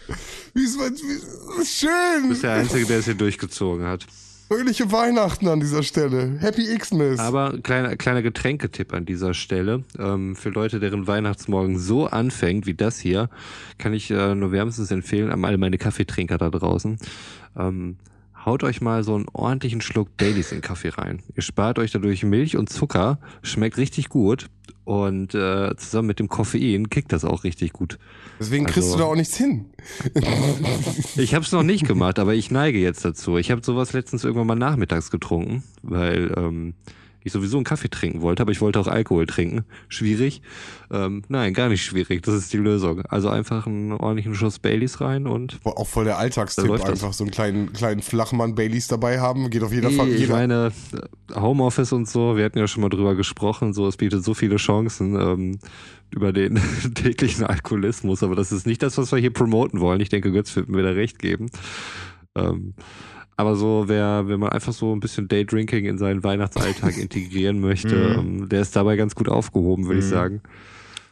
Wie 0.54 0.64
ist, 0.64 0.78
wie, 0.78 1.66
schön! 1.66 2.22
Du 2.22 2.28
bist 2.28 2.42
der 2.42 2.52
Einzige, 2.52 2.86
der 2.86 2.98
es 2.98 3.06
hier 3.06 3.14
durchgezogen 3.14 3.86
hat. 3.86 4.06
Fröhliche 4.52 4.90
Weihnachten 4.90 5.46
an 5.46 5.60
dieser 5.60 5.84
Stelle. 5.84 6.36
Happy 6.40 6.76
Xmas. 6.76 7.20
Aber 7.20 7.56
kleiner, 7.62 7.94
kleiner 7.94 8.20
Getränketipp 8.20 8.92
an 8.92 9.06
dieser 9.06 9.32
Stelle. 9.32 9.84
Ähm, 9.96 10.34
für 10.34 10.48
Leute, 10.48 10.80
deren 10.80 11.06
Weihnachtsmorgen 11.06 11.78
so 11.78 12.08
anfängt 12.08 12.66
wie 12.66 12.74
das 12.74 12.98
hier, 12.98 13.30
kann 13.78 13.92
ich 13.94 14.10
äh, 14.10 14.34
nur 14.34 14.50
wärmstens 14.50 14.90
empfehlen, 14.90 15.30
an 15.30 15.44
alle 15.44 15.56
meine 15.56 15.78
Kaffeetrinker 15.78 16.36
da 16.36 16.50
draußen. 16.50 16.98
Ähm, 17.56 17.96
haut 18.44 18.62
euch 18.64 18.80
mal 18.80 19.02
so 19.04 19.14
einen 19.14 19.26
ordentlichen 19.32 19.80
Schluck 19.80 20.16
Baileys 20.16 20.52
in 20.52 20.60
Kaffee 20.60 20.88
rein. 20.90 21.22
Ihr 21.36 21.42
spart 21.42 21.78
euch 21.78 21.90
dadurch 21.92 22.22
Milch 22.24 22.56
und 22.56 22.68
Zucker, 22.70 23.18
schmeckt 23.42 23.76
richtig 23.76 24.08
gut 24.08 24.46
und 24.84 25.34
äh, 25.34 25.74
zusammen 25.76 26.08
mit 26.08 26.18
dem 26.18 26.28
Koffein 26.28 26.88
kickt 26.90 27.12
das 27.12 27.24
auch 27.24 27.44
richtig 27.44 27.72
gut. 27.72 27.98
Deswegen 28.40 28.64
kriegst 28.64 28.88
Also- 28.88 28.92
du 28.96 28.98
da 29.02 29.04
auch 29.08 29.14
nichts 29.16 29.36
hin. 29.36 29.66
Ich 31.16 31.34
habe 31.34 31.44
es 31.44 31.52
noch 31.52 31.62
nicht 31.62 31.86
gemacht, 31.86 32.18
aber 32.18 32.34
ich 32.34 32.50
neige 32.50 32.78
jetzt 32.78 33.04
dazu. 33.04 33.36
Ich 33.36 33.50
habe 33.50 33.62
sowas 33.64 33.92
letztens 33.92 34.24
irgendwann 34.24 34.46
mal 34.46 34.54
nachmittags 34.54 35.10
getrunken, 35.10 35.62
weil 35.82 36.32
ähm, 36.36 36.74
ich 37.22 37.32
sowieso 37.32 37.58
einen 37.58 37.64
Kaffee 37.64 37.88
trinken 37.88 38.22
wollte, 38.22 38.42
aber 38.42 38.52
ich 38.52 38.60
wollte 38.60 38.80
auch 38.80 38.86
Alkohol 38.86 39.26
trinken. 39.26 39.64
Schwierig. 39.88 40.42
Ähm, 40.90 41.22
nein, 41.28 41.52
gar 41.54 41.68
nicht 41.68 41.84
schwierig. 41.84 42.22
Das 42.22 42.34
ist 42.34 42.52
die 42.52 42.56
Lösung. 42.56 43.02
Also 43.08 43.28
einfach 43.28 43.66
einen 43.66 43.92
ordentlichen 43.92 44.34
Schuss 44.34 44.58
Baileys 44.58 45.00
rein 45.00 45.26
und 45.26 45.58
Auch 45.64 45.86
voll 45.86 46.04
der 46.04 46.18
Alltagstipp, 46.18 46.66
läuft 46.66 46.84
das. 46.84 46.90
einfach 46.90 47.12
so 47.12 47.24
einen 47.24 47.30
kleinen, 47.30 47.72
kleinen 47.72 48.02
Flachmann 48.02 48.54
Baileys 48.54 48.88
dabei 48.88 49.20
haben. 49.20 49.50
Geht 49.50 49.62
auf 49.62 49.72
jeder 49.72 49.90
Fall. 49.90 50.08
ich 50.08 50.28
meine, 50.28 50.72
Homeoffice 51.34 51.92
und 51.92 52.08
so, 52.08 52.36
wir 52.36 52.44
hatten 52.44 52.58
ja 52.58 52.66
schon 52.66 52.82
mal 52.82 52.88
drüber 52.88 53.14
gesprochen, 53.14 53.72
so 53.72 53.86
es 53.86 53.96
bietet 53.96 54.24
so 54.24 54.34
viele 54.34 54.56
Chancen 54.56 55.14
ähm, 55.14 55.58
über 56.10 56.32
den 56.32 56.58
täglichen 56.94 57.44
Alkoholismus, 57.44 58.22
aber 58.22 58.34
das 58.34 58.50
ist 58.50 58.66
nicht 58.66 58.82
das, 58.82 58.98
was 58.98 59.12
wir 59.12 59.18
hier 59.18 59.32
promoten 59.32 59.80
wollen. 59.80 60.00
Ich 60.00 60.08
denke, 60.08 60.32
Götz 60.32 60.54
wird 60.56 60.68
mir 60.68 60.82
da 60.82 60.90
recht 60.90 61.18
geben. 61.18 61.50
Ähm, 62.36 62.74
aber 63.40 63.56
so, 63.56 63.84
wer, 63.86 64.28
wenn 64.28 64.38
man 64.38 64.50
einfach 64.50 64.72
so 64.72 64.94
ein 64.94 65.00
bisschen 65.00 65.26
Daydrinking 65.28 65.86
in 65.86 65.98
seinen 65.98 66.22
Weihnachtsalltag 66.22 66.96
integrieren 66.98 67.60
möchte, 67.60 67.96
ähm, 68.18 68.48
der 68.48 68.60
ist 68.60 68.76
dabei 68.76 68.96
ganz 68.96 69.14
gut 69.14 69.28
aufgehoben, 69.28 69.86
würde 69.86 70.00
ich 70.00 70.06
sagen. 70.06 70.42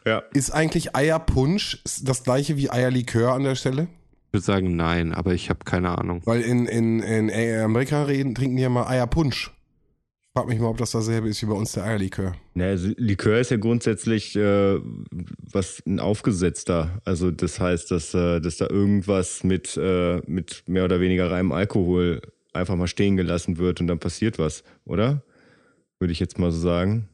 Ja. 0.04 0.22
ist 0.32 0.50
eigentlich 0.52 0.96
Eierpunsch 0.96 1.82
das 2.02 2.22
gleiche 2.22 2.56
wie 2.56 2.70
Eierlikör 2.70 3.32
an 3.32 3.42
der 3.42 3.56
Stelle? 3.56 3.88
Ich 4.28 4.32
würde 4.32 4.44
sagen, 4.44 4.76
nein, 4.76 5.12
aber 5.12 5.34
ich 5.34 5.50
habe 5.50 5.60
keine 5.64 5.98
Ahnung. 5.98 6.22
Weil 6.24 6.42
in, 6.42 6.66
in, 6.66 7.00
in 7.00 7.60
Amerika 7.60 8.04
reden, 8.04 8.34
trinken 8.34 8.56
die 8.56 8.62
ja 8.62 8.68
mal 8.68 8.86
Eierpunsch. 8.86 9.52
Ich 10.38 10.42
frag 10.42 10.51
mich 10.51 10.61
mal, 10.61 10.68
ob 10.68 10.77
das 10.77 10.92
dasselbe 10.92 11.29
ist 11.29 11.42
wie 11.42 11.46
bei 11.46 11.55
uns 11.55 11.72
der 11.72 11.83
Eierlikör. 11.83 12.33
Na, 12.55 12.66
also 12.66 12.90
Likör 12.96 13.40
ist 13.40 13.51
ja 13.51 13.57
grundsätzlich 13.57 14.37
äh, 14.37 14.79
was 15.51 15.83
ein 15.85 15.98
aufgesetzter. 15.98 17.01
Also 17.05 17.33
das 17.33 17.59
heißt, 17.59 17.90
dass, 17.90 18.14
äh, 18.14 18.40
dass 18.40 18.57
da 18.57 18.68
irgendwas 18.70 19.42
mit, 19.42 19.77
äh, 19.77 20.20
mit 20.29 20.62
mehr 20.68 20.85
oder 20.85 21.01
weniger 21.01 21.29
reinem 21.29 21.51
Alkohol 21.51 22.22
einfach 22.53 22.77
mal 22.77 22.87
stehen 22.87 23.16
gelassen 23.16 23.59
wird 23.59 23.81
und 23.81 23.88
dann 23.88 23.98
passiert 23.98 24.38
was, 24.38 24.62
oder? 24.85 25.24
Würde 25.98 26.12
ich 26.12 26.20
jetzt 26.20 26.38
mal 26.38 26.53
so 26.53 26.61
sagen. 26.61 27.09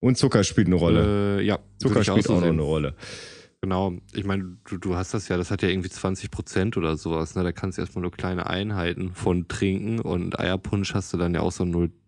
Und 0.00 0.18
Zucker 0.18 0.42
spielt 0.42 0.66
eine 0.66 0.74
Rolle. 0.74 1.38
Äh, 1.38 1.44
ja, 1.44 1.60
Zucker 1.78 2.02
spielt 2.02 2.24
so 2.24 2.34
auch 2.34 2.40
noch 2.40 2.48
eine 2.48 2.62
Rolle. 2.62 2.96
Genau, 3.60 3.94
ich 4.12 4.24
meine, 4.24 4.58
du, 4.68 4.76
du 4.78 4.96
hast 4.96 5.14
das 5.14 5.28
ja, 5.28 5.36
das 5.36 5.52
hat 5.52 5.62
ja 5.62 5.68
irgendwie 5.68 5.88
20 5.88 6.32
Prozent 6.32 6.76
oder 6.76 6.96
sowas, 6.96 7.36
ne? 7.36 7.44
Da 7.44 7.52
kannst 7.52 7.78
du 7.78 7.82
erstmal 7.82 8.02
nur 8.02 8.10
kleine 8.10 8.46
Einheiten 8.46 9.12
von 9.12 9.46
trinken 9.46 10.00
und 10.00 10.36
Eierpunsch 10.36 10.94
hast 10.94 11.12
du 11.12 11.16
dann 11.16 11.32
ja 11.32 11.40
auch 11.40 11.52
so 11.52 11.62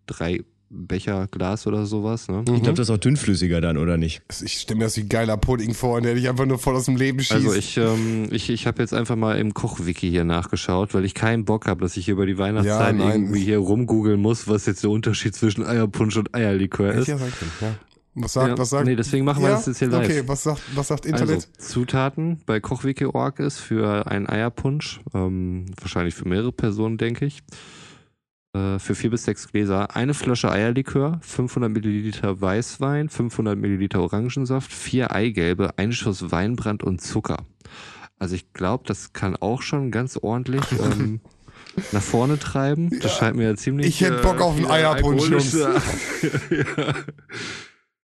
0,3 0.07 0.43
Becher 0.69 1.27
Glas 1.27 1.65
oder 1.65 1.85
sowas, 1.85 2.27
ne? 2.27 2.39
Ich 2.45 2.61
glaube, 2.61 2.73
das 2.73 2.89
ist 2.89 2.93
auch 2.93 2.97
dünnflüssiger 2.97 3.61
dann, 3.61 3.77
oder 3.77 3.95
nicht? 3.95 4.21
Ich 4.43 4.59
stelle 4.59 4.79
mir 4.79 4.83
das 4.83 4.97
wie 4.97 5.01
ein 5.01 5.09
geiler 5.09 5.37
Pudding 5.37 5.73
vor, 5.73 6.01
der 6.01 6.15
dich 6.15 6.27
einfach 6.27 6.45
nur 6.45 6.59
voll 6.59 6.75
aus 6.75 6.85
dem 6.85 6.97
Leben 6.97 7.19
schießt. 7.19 7.31
Also 7.31 7.53
ich, 7.53 7.77
ähm, 7.77 8.27
ich, 8.31 8.49
ich 8.49 8.67
habe 8.67 8.81
jetzt 8.81 8.93
einfach 8.93 9.15
mal 9.15 9.39
im 9.39 9.53
Kochwiki 9.53 10.09
hier 10.09 10.25
nachgeschaut, 10.25 10.93
weil 10.93 11.05
ich 11.05 11.13
keinen 11.13 11.45
Bock 11.45 11.67
habe, 11.67 11.79
dass 11.81 11.95
ich 11.95 12.03
hier 12.03 12.15
über 12.15 12.25
die 12.25 12.37
Weihnachtszeit 12.37 12.99
Ja, 12.99 13.11
irgendwie 13.13 13.45
hier 13.45 13.59
rumgoogeln 13.59 14.19
muss, 14.21 14.49
was 14.49 14.65
jetzt 14.65 14.83
der 14.83 14.89
Unterschied 14.89 15.35
zwischen 15.35 15.65
Eierpunsch 15.65 16.17
und 16.17 16.35
Eierlikör 16.35 16.93
ist. 16.93 17.07
ja 17.07 17.15
ja. 17.15 17.75
Was 18.19 18.33
sagt, 18.33 18.47
Ja, 18.49 18.57
was 18.57 18.71
sagt? 18.71 18.85
nee, 18.87 18.95
deswegen 18.95 19.23
machen 19.25 19.43
wir 19.43 19.49
ja? 19.49 19.55
das 19.55 19.67
jetzt 19.67 19.77
hier 19.79 19.89
live. 19.89 20.05
Okay, 20.05 20.23
was 20.25 20.43
sagt, 20.43 20.61
was 20.75 20.87
sagt 20.87 21.05
Internet? 21.05 21.29
Also, 21.35 21.47
Zutaten 21.59 22.41
bei 22.47 22.59
Kochwiki.org 22.59 23.39
ist 23.39 23.59
für 23.59 24.07
einen 24.07 24.27
Eierpunsch, 24.27 25.01
ähm, 25.13 25.67
wahrscheinlich 25.79 26.15
für 26.15 26.27
mehrere 26.27 26.51
Personen, 26.51 26.97
denke 26.97 27.25
ich, 27.25 27.43
äh, 28.57 28.79
für 28.79 28.95
vier 28.95 29.09
bis 29.09 29.25
sechs 29.25 29.47
Gläser 29.47 29.95
eine 29.95 30.13
Flasche 30.13 30.51
Eierlikör, 30.51 31.19
500 31.21 31.71
Milliliter 31.71 32.41
Weißwein, 32.41 33.09
500 33.09 33.57
Milliliter 33.57 34.01
Orangensaft, 34.01 34.71
vier 34.71 35.11
Eigelbe, 35.11 35.77
ein 35.77 35.91
Schuss 35.91 36.31
Weinbrand 36.31 36.83
und 36.83 37.01
Zucker. 37.01 37.45
Also 38.19 38.35
ich 38.35 38.53
glaube, 38.53 38.83
das 38.87 39.13
kann 39.13 39.35
auch 39.35 39.61
schon 39.61 39.91
ganz 39.91 40.17
ordentlich 40.17 40.63
ähm, 40.71 41.21
nach 41.91 42.01
vorne 42.01 42.39
treiben. 42.39 42.89
Das 43.01 43.15
scheint 43.15 43.35
mir 43.35 43.43
ja 43.43 43.55
ziemlich. 43.55 43.87
Ich 43.87 44.01
hätt 44.01 44.21
Bock 44.21 44.41
auf 44.41 44.55
einen 44.55 44.65
Eierpunsch, 44.65 45.29
ja. 45.53 46.93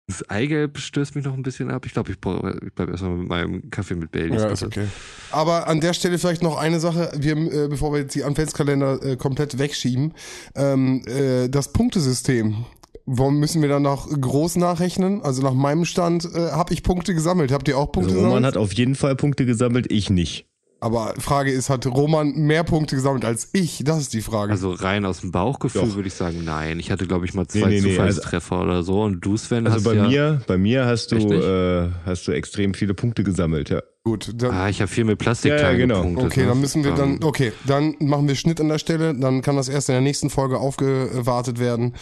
Das 0.08 0.30
Eigelb 0.30 0.78
stößt 0.78 1.16
mich 1.16 1.24
noch 1.24 1.34
ein 1.34 1.44
bisschen 1.44 1.72
ab. 1.72 1.86
Ich 1.86 1.94
glaube, 1.94 2.12
ich, 2.12 2.18
ich 2.18 2.74
bleibe 2.74 2.92
erstmal 2.92 3.12
mit 3.16 3.30
meinem 3.30 3.70
Kaffee 3.70 3.96
mit 3.96 4.12
Baileys. 4.12 4.42
Ja, 4.42 4.50
ist 4.50 4.64
okay. 4.64 4.88
Aber 5.32 5.68
an 5.68 5.80
der 5.80 5.94
Stelle 5.94 6.20
vielleicht 6.20 6.44
noch 6.44 6.58
eine 6.58 6.82
Sache, 6.82 7.12
wir, 7.18 7.38
äh, 7.38 7.68
bevor 7.70 7.94
wir 7.94 8.02
jetzt 8.02 8.14
die 8.14 8.24
Adventskalender 8.24 9.02
äh, 9.02 9.16
komplett 9.16 9.58
wegschieben. 9.60 10.14
Ähm, 10.56 11.04
äh, 11.08 11.48
das 11.48 11.72
Punktesystem. 11.72 12.66
Warum 13.06 13.40
müssen 13.40 13.62
wir 13.62 13.70
da 13.70 13.80
noch 13.80 14.08
groß 14.10 14.58
nachrechnen? 14.58 15.22
Also 15.22 15.42
nach 15.42 15.54
meinem 15.54 15.86
Stand 15.86 16.26
äh, 16.36 16.52
habe 16.52 16.74
ich 16.74 16.84
Punkte 16.84 17.14
gesammelt. 17.14 17.52
Habt 17.52 17.68
ihr 17.68 17.78
auch 17.78 17.92
Punkte 17.92 18.12
Also 18.12 18.20
Roman 18.26 18.44
gesammelt? 18.44 18.56
hat 18.56 18.62
auf 18.62 18.74
jeden 18.74 18.96
Fall 18.96 19.16
Punkte 19.16 19.46
gesammelt, 19.46 19.92
ich 19.92 20.10
nicht. 20.10 20.48
Aber 20.84 21.14
Frage 21.18 21.50
ist, 21.52 21.70
hat 21.70 21.86
Roman 21.86 22.34
mehr 22.34 22.66
Punkte 22.66 22.98
gesammelt 22.98 23.24
als 23.24 23.48
ich? 23.54 23.84
Das 23.86 24.00
ist 24.00 24.14
die 24.14 24.22
Frage. 24.22 24.52
Also 24.52 24.72
rein 24.72 25.06
aus 25.06 25.22
dem 25.22 25.32
Bauchgefühl 25.32 25.82
Doch. 25.82 25.96
würde 25.96 26.10
ich 26.10 26.14
sagen, 26.14 26.44
nein. 26.44 26.78
Ich 26.80 26.92
hatte, 26.92 27.08
glaube 27.08 27.26
ich, 27.26 27.34
mal 27.34 27.44
Nee, 27.54 27.62
zwei 27.62 27.70
nee, 27.70 27.80
nee, 27.82 27.92
Zufallstreffer 27.92 28.62
oder 28.62 28.84
so. 28.84 29.02
Und 29.04 29.22
du, 29.22 29.38
Sven, 29.38 29.66
Also 29.66 29.78
hast 29.78 29.84
bei 29.86 29.94
ja... 29.96 30.08
mir, 30.10 30.42
bei 30.46 30.58
mir 30.58 30.86
hast 30.86 31.14
du, 31.14 31.16
äh, 31.16 31.90
hast 32.06 32.28
du 32.28 32.34
extrem 32.34 32.74
viele 32.74 32.94
Punkte 32.94 33.24
gesammelt, 33.24 33.70
ja. 33.70 33.82
Gut, 34.04 34.34
dann, 34.36 34.52
Ah, 34.52 34.68
ich 34.68 34.82
habe 34.82 34.92
viel 34.92 35.06
mit 35.06 35.18
Plastikteilen 35.18 35.64
Ja, 35.64 35.72
ja, 35.72 35.78
genau. 35.78 35.96
gepunktet. 36.02 36.26
Okay, 36.26 36.42
ne? 36.42 36.48
dann 36.48 36.60
müssen 36.60 36.84
wir 36.84 36.92
dann, 36.92 37.14
Ähm, 37.14 37.20
okay, 37.24 37.54
dann 37.66 37.96
machen 38.00 38.28
wir 38.28 38.36
Schnitt 38.36 38.60
an 38.60 38.68
der 38.68 38.78
Stelle, 38.78 39.18
dann 39.18 39.42
kann 39.42 39.56
das 39.56 39.70
erst 39.70 39.88
in 39.88 39.94
der 39.94 40.02
nächsten 40.02 40.30
Folge 40.30 40.60
aufgewartet 40.60 41.58
werden. 41.60 41.94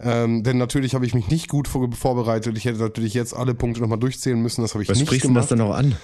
Ähm, 0.00 0.44
denn 0.44 0.58
natürlich 0.58 0.94
habe 0.94 1.04
ich 1.04 1.14
mich 1.14 1.26
nicht 1.28 1.48
gut 1.48 1.66
vor, 1.66 1.90
vorbereitet. 1.92 2.56
Ich 2.56 2.64
hätte 2.64 2.78
natürlich 2.78 3.14
jetzt 3.14 3.34
alle 3.34 3.54
Punkte 3.54 3.80
nochmal 3.80 3.98
durchzählen 3.98 4.40
müssen. 4.40 4.62
Das 4.62 4.74
habe 4.74 4.84
ich 4.84 4.88
Was 4.88 4.98
nicht 4.98 5.08
sprichst 5.08 5.24
du 5.24 5.28
denn 5.28 5.34
das 5.34 5.48
gemacht, 5.48 5.60
dann 5.60 5.66
noch 5.68 5.74
an? 5.74 5.96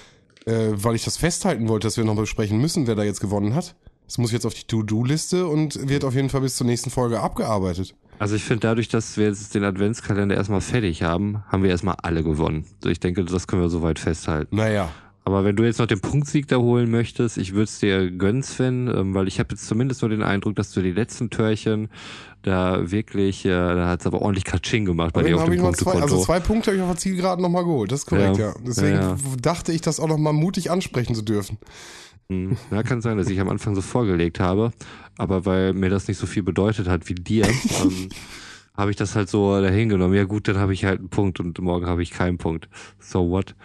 Äh, 0.47 0.71
weil 0.71 0.95
ich 0.95 1.03
das 1.03 1.17
festhalten 1.17 1.67
wollte, 1.67 1.87
dass 1.87 1.97
wir 1.97 2.05
noch 2.05 2.15
besprechen 2.15 2.59
müssen, 2.59 2.87
wer 2.87 2.95
da 2.95 3.03
jetzt 3.03 3.19
gewonnen 3.19 3.53
hat. 3.53 3.75
Das 4.05 4.17
muss 4.17 4.31
jetzt 4.31 4.45
auf 4.45 4.53
die 4.53 4.63
To-Do-Liste 4.63 5.47
und 5.47 5.89
wird 5.89 6.05
auf 6.05 6.15
jeden 6.15 6.29
Fall 6.29 6.41
bis 6.41 6.55
zur 6.55 6.65
nächsten 6.65 6.89
Folge 6.89 7.19
abgearbeitet. 7.19 7.93
Also 8.19 8.35
ich 8.35 8.43
finde, 8.43 8.61
dadurch, 8.61 8.87
dass 8.87 9.17
wir 9.17 9.25
jetzt 9.25 9.53
den 9.53 9.65
Adventskalender 9.65 10.35
erstmal 10.35 10.61
fertig 10.61 11.03
haben, 11.03 11.43
haben 11.49 11.61
wir 11.61 11.69
erstmal 11.69 11.95
alle 12.01 12.23
gewonnen. 12.23 12.65
So, 12.81 12.89
ich 12.89 12.99
denke, 12.99 13.25
das 13.25 13.47
können 13.47 13.61
wir 13.61 13.69
soweit 13.69 13.99
festhalten. 13.99 14.55
Naja, 14.55 14.89
Aber 15.27 15.43
wenn 15.43 15.57
du 15.57 15.65
jetzt 15.65 15.79
noch 15.79 15.87
den 15.87 15.99
Punktsieg 15.99 16.47
da 16.47 16.55
holen 16.55 16.89
möchtest, 16.89 17.37
ich 17.37 17.51
würde 17.51 17.65
es 17.65 17.79
dir 17.79 18.09
gönnen, 18.11 18.43
Sven, 18.43 18.87
ähm, 18.87 19.13
weil 19.13 19.27
ich 19.27 19.39
habe 19.39 19.49
jetzt 19.51 19.67
zumindest 19.67 20.01
nur 20.01 20.07
den 20.07 20.23
Eindruck, 20.23 20.55
dass 20.55 20.71
du 20.71 20.81
die 20.81 20.93
letzten 20.93 21.29
Törchen 21.29 21.89
da 22.43 22.89
wirklich, 22.89 23.43
äh, 23.43 23.49
da 23.49 23.89
hat 23.89 23.99
es 23.99 24.07
aber 24.07 24.21
ordentlich 24.21 24.45
Katsching 24.45 24.85
gemacht 24.85 25.11
bei 25.11 25.19
aber 25.19 25.27
dir 25.27 25.35
auf 25.35 25.43
dem 25.43 25.55
noch 25.55 25.73
zwei, 25.73 25.91
Punktekonto. 25.91 26.01
also 26.01 26.23
zwei 26.23 26.39
Punkte 26.39 26.71
habe 26.71 26.77
ich 26.77 26.81
auf 26.81 26.91
der 26.91 26.97
Zielgeraden 26.97 27.41
nochmal 27.41 27.65
geholt. 27.65 27.91
Das 27.91 27.99
ist 27.99 28.05
korrekt, 28.05 28.37
ja. 28.37 28.51
Ja. 28.51 28.55
Deswegen 28.65 28.95
Ja, 28.95 29.01
ja. 29.01 29.17
dachte 29.41 29.73
ich, 29.73 29.81
das 29.81 29.99
auch 29.99 30.07
nochmal 30.07 30.31
mutig 30.31 30.71
ansprechen 30.71 31.13
zu 31.13 31.23
dürfen. 31.23 31.57
Hm, 32.29 32.55
Ja, 32.71 32.81
kann 32.83 33.01
sein, 33.01 33.17
dass 33.17 33.27
ich 33.27 33.41
am 33.41 33.49
Anfang 33.49 33.75
so 33.75 33.81
vorgelegt 33.81 34.39
habe, 34.39 34.71
aber 35.17 35.45
weil 35.45 35.73
mir 35.73 35.89
das 35.89 36.07
nicht 36.07 36.19
so 36.19 36.25
viel 36.25 36.43
bedeutet 36.43 36.87
hat 36.87 37.09
wie 37.09 37.15
dir, 37.15 37.45
ähm, 37.83 38.07
habe 38.77 38.91
ich 38.91 38.95
das 38.95 39.13
halt 39.17 39.27
so 39.27 39.59
dahin 39.59 39.89
genommen. 39.89 40.13
Ja 40.13 40.23
gut, 40.23 40.47
dann 40.47 40.57
habe 40.57 40.71
ich 40.71 40.85
halt 40.85 40.99
einen 40.99 41.09
Punkt 41.09 41.41
und 41.41 41.59
morgen 41.59 41.85
habe 41.85 42.01
ich 42.01 42.11
keinen 42.11 42.37
Punkt. 42.37 42.69
So 42.97 43.29
what? 43.29 43.55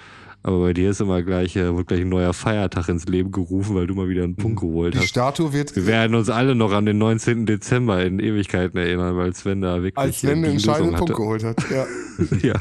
Aber 0.44 0.58
bei 0.60 0.72
dir 0.72 0.90
ist 0.90 1.00
immer 1.00 1.22
gleich, 1.22 1.54
äh, 1.54 1.76
wird 1.76 1.86
gleich 1.86 2.00
ein 2.00 2.08
neuer 2.08 2.32
Feiertag 2.34 2.88
ins 2.88 3.06
Leben 3.06 3.30
gerufen, 3.30 3.76
weil 3.76 3.86
du 3.86 3.94
mal 3.94 4.08
wieder 4.08 4.24
einen 4.24 4.34
Punkt 4.34 4.60
geholt 4.60 4.94
Die 4.94 4.98
hast. 4.98 5.08
Statue 5.08 5.52
wird 5.52 5.76
Wir 5.76 5.86
werden 5.86 6.16
uns 6.16 6.28
alle 6.30 6.54
noch 6.56 6.72
an 6.72 6.84
den 6.84 6.98
19. 6.98 7.46
Dezember 7.46 8.04
in 8.04 8.18
Ewigkeiten 8.18 8.76
erinnern, 8.76 9.16
weil 9.16 9.32
Sven 9.34 9.60
da 9.60 9.76
wirklich 9.82 9.96
als 9.96 10.24
äh, 10.24 10.28
den 10.28 10.42
die 10.42 10.48
entscheidenden 10.50 10.96
Punkt 10.96 11.14
geholt 11.14 11.44
hat. 11.44 11.58
Ja. 11.70 11.86
Ja. 12.42 12.54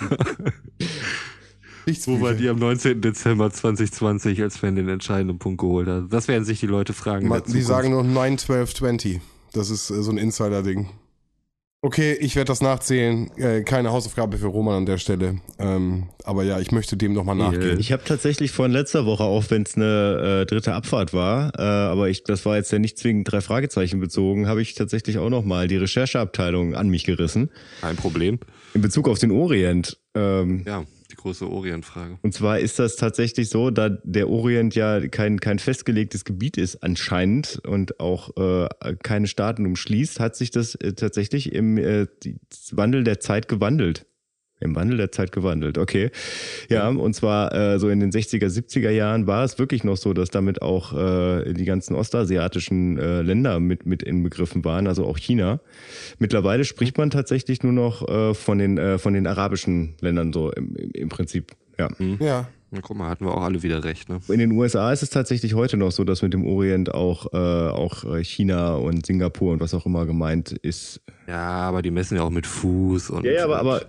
Wo 2.05 2.21
war 2.21 2.33
die 2.33 2.47
am 2.47 2.57
19. 2.59 3.01
Dezember 3.01 3.49
2020, 3.51 4.41
als 4.41 4.55
Sven 4.55 4.75
den 4.75 4.87
entscheidenden 4.87 5.39
Punkt 5.39 5.59
geholt 5.61 5.87
hat? 5.87 6.03
Das 6.13 6.27
werden 6.27 6.45
sich 6.45 6.59
die 6.59 6.67
Leute 6.67 6.93
fragen. 6.93 7.27
Ma- 7.27 7.39
Die 7.39 7.61
sagen 7.61 7.89
nur 7.91 8.03
9, 8.03 8.37
12, 8.37 8.75
20. 8.75 9.19
Das 9.53 9.69
ist 9.71 9.89
äh, 9.89 10.01
so 10.03 10.11
ein 10.11 10.17
Insider-Ding. 10.17 10.87
Okay, 11.83 12.13
ich 12.13 12.35
werde 12.35 12.49
das 12.49 12.61
nachzählen. 12.61 13.31
Äh, 13.37 13.63
keine 13.63 13.91
Hausaufgabe 13.91 14.37
für 14.37 14.45
Roman 14.45 14.75
an 14.75 14.85
der 14.85 14.99
Stelle. 14.99 15.37
Ähm, 15.57 16.09
aber 16.23 16.43
ja, 16.43 16.59
ich 16.59 16.71
möchte 16.71 16.95
dem 16.95 17.13
nochmal 17.13 17.35
nachgehen. 17.35 17.79
Ich 17.79 17.91
habe 17.91 18.03
tatsächlich 18.05 18.51
von 18.51 18.69
letzter 18.69 19.07
Woche, 19.07 19.23
auch 19.23 19.45
wenn 19.49 19.63
es 19.63 19.75
eine 19.75 20.41
äh, 20.41 20.45
dritte 20.45 20.73
Abfahrt 20.75 21.11
war, 21.11 21.51
äh, 21.57 21.61
aber 21.61 22.07
ich, 22.09 22.23
das 22.23 22.45
war 22.45 22.55
jetzt 22.55 22.71
ja 22.71 22.77
nicht 22.77 22.99
zwingend 22.99 23.31
drei 23.31 23.41
Fragezeichen 23.41 23.99
bezogen, 23.99 24.47
habe 24.47 24.61
ich 24.61 24.75
tatsächlich 24.75 25.17
auch 25.17 25.31
nochmal 25.31 25.67
die 25.67 25.77
Rechercheabteilung 25.77 26.75
an 26.75 26.89
mich 26.89 27.03
gerissen. 27.03 27.49
Kein 27.81 27.95
Problem. 27.95 28.37
In 28.75 28.81
Bezug 28.81 29.09
auf 29.09 29.17
den 29.17 29.31
Orient. 29.31 29.97
Ähm, 30.13 30.63
Ja, 30.67 30.83
große 31.21 31.49
Orient-Frage. 31.49 32.17
Und 32.21 32.33
zwar 32.33 32.59
ist 32.59 32.79
das 32.79 32.95
tatsächlich 32.95 33.49
so, 33.49 33.71
da 33.71 33.89
der 33.89 34.29
Orient 34.29 34.75
ja 34.75 35.07
kein, 35.07 35.39
kein 35.39 35.59
festgelegtes 35.59 36.25
Gebiet 36.25 36.57
ist 36.57 36.83
anscheinend 36.83 37.61
und 37.65 37.99
auch 37.99 38.35
äh, 38.37 38.95
keine 39.01 39.27
Staaten 39.27 39.65
umschließt, 39.65 40.19
hat 40.19 40.35
sich 40.35 40.51
das 40.51 40.75
äh, 40.75 40.93
tatsächlich 40.93 41.53
im 41.53 41.77
äh, 41.77 42.07
Wandel 42.71 43.03
der 43.03 43.19
Zeit 43.19 43.47
gewandelt. 43.47 44.05
Im 44.61 44.75
Wandel 44.75 44.97
der 44.97 45.11
Zeit 45.11 45.31
gewandelt, 45.31 45.77
okay. 45.77 46.11
Ja, 46.69 46.87
und 46.87 47.13
zwar 47.13 47.53
äh, 47.53 47.79
so 47.79 47.89
in 47.89 47.99
den 47.99 48.11
60er, 48.11 48.45
70er 48.47 48.91
Jahren 48.91 49.27
war 49.27 49.43
es 49.43 49.59
wirklich 49.59 49.83
noch 49.83 49.97
so, 49.97 50.13
dass 50.13 50.29
damit 50.29 50.61
auch 50.61 50.93
äh, 50.93 51.53
die 51.53 51.65
ganzen 51.65 51.95
ostasiatischen 51.95 52.97
äh, 52.97 53.21
Länder 53.21 53.59
mit, 53.59 53.85
mit 53.85 54.03
inbegriffen 54.03 54.63
waren, 54.63 54.87
also 54.87 55.05
auch 55.05 55.17
China. 55.17 55.59
Mittlerweile 56.19 56.63
spricht 56.63 56.97
man 56.97 57.09
tatsächlich 57.09 57.63
nur 57.63 57.73
noch 57.73 58.07
äh, 58.07 58.33
von, 58.33 58.59
den, 58.59 58.77
äh, 58.77 58.97
von 58.97 59.13
den 59.13 59.27
arabischen 59.27 59.95
Ländern 59.99 60.31
so 60.31 60.51
im, 60.51 60.75
im 60.93 61.09
Prinzip. 61.09 61.51
Ja. 61.77 61.89
Ja. 62.19 62.47
Na, 62.73 62.79
guck 62.79 62.95
mal, 62.95 63.09
hatten 63.09 63.25
wir 63.25 63.35
auch 63.35 63.43
alle 63.43 63.63
wieder 63.63 63.83
recht, 63.83 64.07
ne? 64.07 64.21
In 64.29 64.39
den 64.39 64.53
USA 64.53 64.93
ist 64.93 65.03
es 65.03 65.09
tatsächlich 65.09 65.55
heute 65.55 65.75
noch 65.75 65.91
so, 65.91 66.05
dass 66.05 66.21
mit 66.21 66.33
dem 66.33 66.45
Orient 66.45 66.93
auch, 66.93 67.33
äh, 67.33 67.37
auch 67.37 68.05
äh, 68.05 68.23
China 68.23 68.75
und 68.75 69.05
Singapur 69.05 69.51
und 69.51 69.59
was 69.59 69.73
auch 69.73 69.85
immer 69.85 70.05
gemeint 70.05 70.53
ist. 70.53 71.01
Ja, 71.27 71.49
aber 71.67 71.81
die 71.81 71.91
messen 71.91 72.15
ja 72.15 72.23
auch 72.23 72.29
mit 72.29 72.47
Fuß 72.47 73.09
und. 73.09 73.25
Ja, 73.25 73.31
ja, 73.33 73.43
aber, 73.43 73.59
aber 73.59 73.81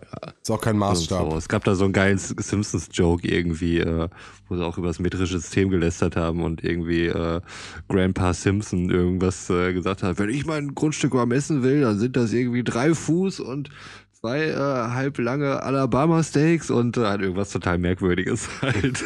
Ist 0.42 0.50
auch 0.50 0.60
kein 0.60 0.76
Maßstab. 0.78 1.30
so. 1.30 1.36
Es 1.36 1.48
gab 1.48 1.62
da 1.62 1.76
so 1.76 1.84
einen 1.84 1.92
geilen 1.92 2.18
Simpsons-Joke 2.18 3.28
irgendwie, 3.28 3.78
äh, 3.78 4.08
wo 4.48 4.56
sie 4.56 4.64
auch 4.66 4.76
über 4.78 4.88
das 4.88 4.98
metrische 4.98 5.38
System 5.38 5.70
gelästert 5.70 6.16
haben 6.16 6.42
und 6.42 6.64
irgendwie 6.64 7.06
äh, 7.06 7.40
Grandpa 7.88 8.34
Simpson 8.34 8.90
irgendwas 8.90 9.48
äh, 9.48 9.72
gesagt 9.74 10.02
hat. 10.02 10.18
Wenn 10.18 10.28
ich 10.28 10.44
mein 10.44 10.74
Grundstück 10.74 11.14
mal 11.14 11.26
messen 11.26 11.62
will, 11.62 11.82
dann 11.82 12.00
sind 12.00 12.16
das 12.16 12.32
irgendwie 12.32 12.64
drei 12.64 12.94
Fuß 12.94 13.38
und 13.38 13.70
zwei 14.22 14.40
äh, 14.50 14.54
halb 14.56 15.18
lange 15.18 15.62
Alabama 15.62 16.22
Steaks 16.22 16.70
und 16.70 16.96
äh, 16.96 17.04
halt 17.04 17.22
irgendwas 17.22 17.50
total 17.50 17.78
Merkwürdiges 17.78 18.48
halt. 18.62 19.02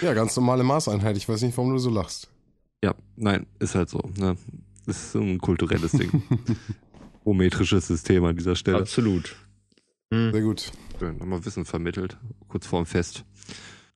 Ja, 0.00 0.14
ganz 0.14 0.34
normale 0.36 0.64
Maßeinheit. 0.64 1.16
Ich 1.16 1.28
weiß 1.28 1.42
nicht, 1.42 1.56
warum 1.56 1.72
du 1.72 1.78
so 1.78 1.90
lachst. 1.90 2.28
ja, 2.82 2.94
nein, 3.16 3.46
ist 3.58 3.74
halt 3.74 3.90
so. 3.90 4.00
Ne? 4.16 4.36
Ist 4.86 5.12
so 5.12 5.20
ein 5.20 5.38
kulturelles 5.38 5.92
Ding. 5.92 6.22
Geometrisches 7.24 7.86
System 7.88 8.24
an 8.24 8.36
dieser 8.36 8.56
Stelle. 8.56 8.78
absolut. 8.78 9.36
Sehr 10.10 10.40
gut. 10.40 10.70
Schön, 10.98 11.18
nochmal 11.18 11.44
Wissen 11.44 11.64
vermittelt, 11.64 12.16
kurz 12.48 12.66
vorm 12.66 12.86
Fest. 12.86 13.24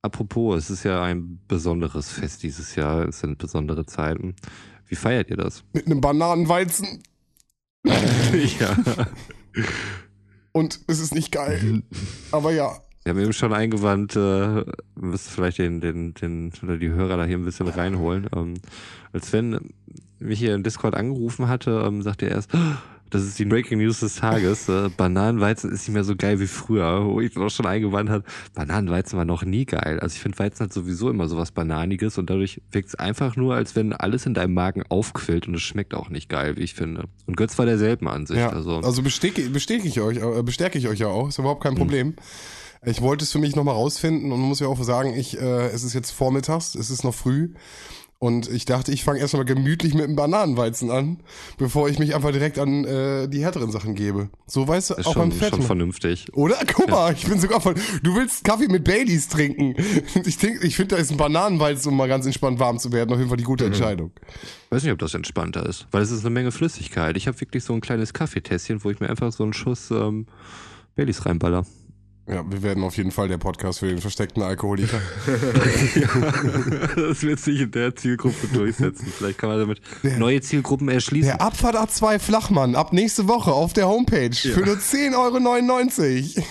Apropos, 0.03 0.59
es 0.59 0.69
ist 0.71 0.83
ja 0.83 1.03
ein 1.03 1.41
besonderes 1.47 2.11
Fest 2.11 2.43
dieses 2.43 2.75
Jahr, 2.75 3.07
es 3.09 3.21
sind 3.21 3.39
besondere 3.39 3.87
Zeiten. 3.87 4.35
Wie 4.89 4.97
feiert 4.97 5.31
ihr 5.31 5.37
das? 5.37 5.63
Mit 5.73 5.87
einem 5.87 6.01
Bananenweizen 6.01 7.03
ja. 7.85 8.77
Und 10.53 10.81
es 10.87 11.01
ist 11.01 11.15
nicht 11.15 11.33
geil. 11.33 11.83
Aber 12.33 12.53
ja. 12.53 12.79
Wir 13.03 13.11
haben 13.11 13.21
eben 13.21 13.33
schon 13.33 13.53
eingewandt, 13.55 14.15
äh, 14.15 14.65
müssen 14.95 15.31
vielleicht 15.31 15.59
den, 15.59 15.81
den, 15.81 16.13
den, 16.15 16.53
oder 16.63 16.77
die 16.77 16.91
Hörer 16.91 17.17
da 17.17 17.25
hier 17.25 17.39
ein 17.39 17.45
bisschen 17.45 17.69
reinholen. 17.69 18.29
Ähm, 18.37 18.55
als 19.13 19.29
Sven 19.29 19.73
mich 20.19 20.39
hier 20.39 20.55
im 20.55 20.63
Discord 20.63 20.95
angerufen 20.95 21.49
hatte, 21.49 21.83
ähm, 21.87 22.03
sagte 22.03 22.27
er 22.27 22.33
erst, 22.33 22.51
"Oh, 22.55 22.59
das 23.11 23.25
ist 23.25 23.39
die 23.39 23.45
Breaking 23.45 23.79
News 23.79 24.01
des 24.01 24.17
Tages. 24.17 24.69
Äh, 24.69 24.89
Bananenweizen 24.97 25.71
ist 25.71 25.87
nicht 25.87 25.95
mehr 25.95 26.05
so 26.05 26.17
geil 26.17 26.41
wie 26.41 26.47
früher, 26.47 27.05
wo 27.05 27.21
ich 27.21 27.37
auch 27.37 27.51
schon 27.51 27.67
eingewandt 27.67 28.09
hat. 28.09 28.25
Bananenweizen 28.55 29.19
war 29.19 29.25
noch 29.25 29.45
nie 29.45 29.67
geil. 29.67 29.99
Also 30.01 30.15
ich 30.15 30.21
finde 30.21 30.39
Weizen 30.39 30.65
hat 30.65 30.73
sowieso 30.73 31.11
immer 31.11 31.29
so 31.29 31.37
was 31.37 31.51
Bananiges 31.51 32.19
und 32.19 32.31
dadurch 32.31 32.63
wirkt 32.71 32.89
es 32.89 32.95
einfach 32.95 33.37
nur, 33.37 33.55
als 33.55 33.77
wenn 33.77 33.93
alles 33.93 34.27
in 34.27 34.35
deinem 34.35 34.55
Magen 34.55 34.85
aufquillt 34.89 35.49
und 35.49 35.55
es 35.55 35.63
schmeckt 35.63 35.95
auch 35.95 36.09
nicht 36.09 36.29
geil, 36.29 36.57
wie 36.57 36.63
ich 36.63 36.75
finde. 36.75 37.05
Und 37.27 37.37
Götz 37.37 37.59
war 37.59 37.67
derselben 37.67 38.09
Ansicht. 38.09 38.41
Ja, 38.41 38.51
Also, 38.51 38.77
also 38.79 39.03
bestätige, 39.03 39.51
bestätige 39.51 39.89
ich 39.89 40.01
euch, 40.01 40.19
äh, 40.19 40.43
bestärke 40.43 40.79
ich 40.79 40.89
euch 40.89 41.01
ja 41.01 41.09
auch, 41.09 41.29
ist 41.29 41.39
überhaupt 41.39 41.63
kein 41.63 41.75
Problem. 41.75 42.15
Ich 42.83 43.03
wollte 43.03 43.25
es 43.25 43.33
für 43.33 43.39
mich 43.39 43.57
nochmal 43.57 43.75
rausfinden 43.75 44.33
und 44.33 44.41
muss 44.41 44.61
ja 44.61 44.67
auch 44.67 44.83
sagen, 44.83 45.15
ich, 45.15 45.39
äh, 45.39 45.67
es 45.67 45.85
ist 45.85 45.93
jetzt 45.93 46.13
vormittags, 46.13 46.75
es 46.75 46.89
ist 46.89 47.05
noch 47.05 47.15
früh 47.15 47.51
und 48.21 48.49
ich 48.51 48.67
dachte, 48.67 48.93
ich 48.93 49.03
fange 49.03 49.19
erstmal 49.19 49.47
gemütlich 49.47 49.95
mit 49.95 50.05
dem 50.05 50.15
Bananenweizen 50.15 50.91
an, 50.91 51.21
bevor 51.57 51.89
ich 51.89 51.99
mich 51.99 52.15
einfach 52.15 52.33
direkt 52.33 52.59
an 52.59 52.85
äh, 52.85 53.27
die 53.29 53.43
härteren 53.43 53.73
Sachen 53.73 53.95
gebe. 53.95 54.29
So 54.47 54.69
weißt 54.69 54.91
du, 54.91 54.95
ist 54.95 55.07
auch 55.07 55.15
schon, 55.15 55.31
beim 55.31 55.39
Fett. 55.39 55.49
schon 55.55 55.63
vernünftig. 55.63 56.27
Oder? 56.35 56.57
Guck 56.73 56.91
mal, 56.91 57.15
ich 57.15 57.27
bin 57.27 57.41
sogar 57.41 57.63
von. 57.63 57.75
Du 58.03 58.15
willst 58.15 58.45
Kaffee 58.45 58.69
mit 58.69 58.85
Baileys 58.85 59.29
trinken. 59.29 59.75
Ich, 60.27 60.37
denk- 60.37 60.63
ich 60.63 60.77
finde, 60.77 60.97
da 60.97 61.01
ist 61.01 61.11
ein 61.11 61.17
Bananenweizen, 61.17 61.91
um 61.91 61.97
mal 61.97 62.09
ganz 62.09 62.27
entspannt 62.27 62.59
warm 62.61 62.79
zu 62.79 62.93
werden, 62.93 63.11
auf 63.11 63.17
jeden 63.19 63.29
Fall 63.31 63.39
die 63.39 63.45
gute 63.45 63.65
Entscheidung. 63.65 64.11
weiß 64.69 64.83
nicht, 64.83 64.93
ob 64.93 64.99
das 64.99 65.15
entspannter 65.15 65.65
ist, 65.67 65.87
weil 65.91 66.03
es 66.03 66.11
ist 66.11 66.21
eine 66.21 66.31
Menge 66.31 66.53
Flüssigkeit. 66.53 67.17
Ich 67.17 67.27
habe 67.27 67.41
wirklich 67.41 67.65
so 67.65 67.73
ein 67.73 67.81
kleines 67.81 68.13
Kaffeetässchen, 68.13 68.85
wo 68.85 68.91
ich 68.91 69.01
mir 69.01 69.09
einfach 69.09 69.33
so 69.33 69.43
einen 69.45 69.55
Schuss 69.55 69.91
ähm, 69.91 70.27
Baileys 70.95 71.25
reinballer. 71.25 71.65
Ja, 72.31 72.45
wir 72.49 72.63
werden 72.63 72.85
auf 72.85 72.97
jeden 72.97 73.11
Fall 73.11 73.27
der 73.27 73.39
Podcast 73.39 73.81
für 73.81 73.89
den 73.89 73.99
versteckten 73.99 74.43
Alkoholiker. 74.43 75.01
das 76.97 77.23
wird 77.23 77.41
sich 77.41 77.61
in 77.61 77.71
der 77.73 77.97
Zielgruppe 77.97 78.47
durchsetzen. 78.53 79.13
Vielleicht 79.17 79.39
kann 79.39 79.49
man 79.49 79.59
damit 79.59 79.81
neue 80.19 80.41
Zielgruppen 80.41 80.89
erschließen. 80.89 81.33
Der 81.33 81.41
Abfahrt 81.41 81.75
A2 81.75 82.21
Flachmann 82.21 82.77
ab 82.77 82.93
nächste 82.93 83.27
Woche 83.27 83.53
auf 83.53 83.73
der 83.73 83.89
Homepage 83.89 84.35
für 84.35 84.61
nur 84.61 84.77
10,99 84.77 86.37
Euro. 86.37 86.47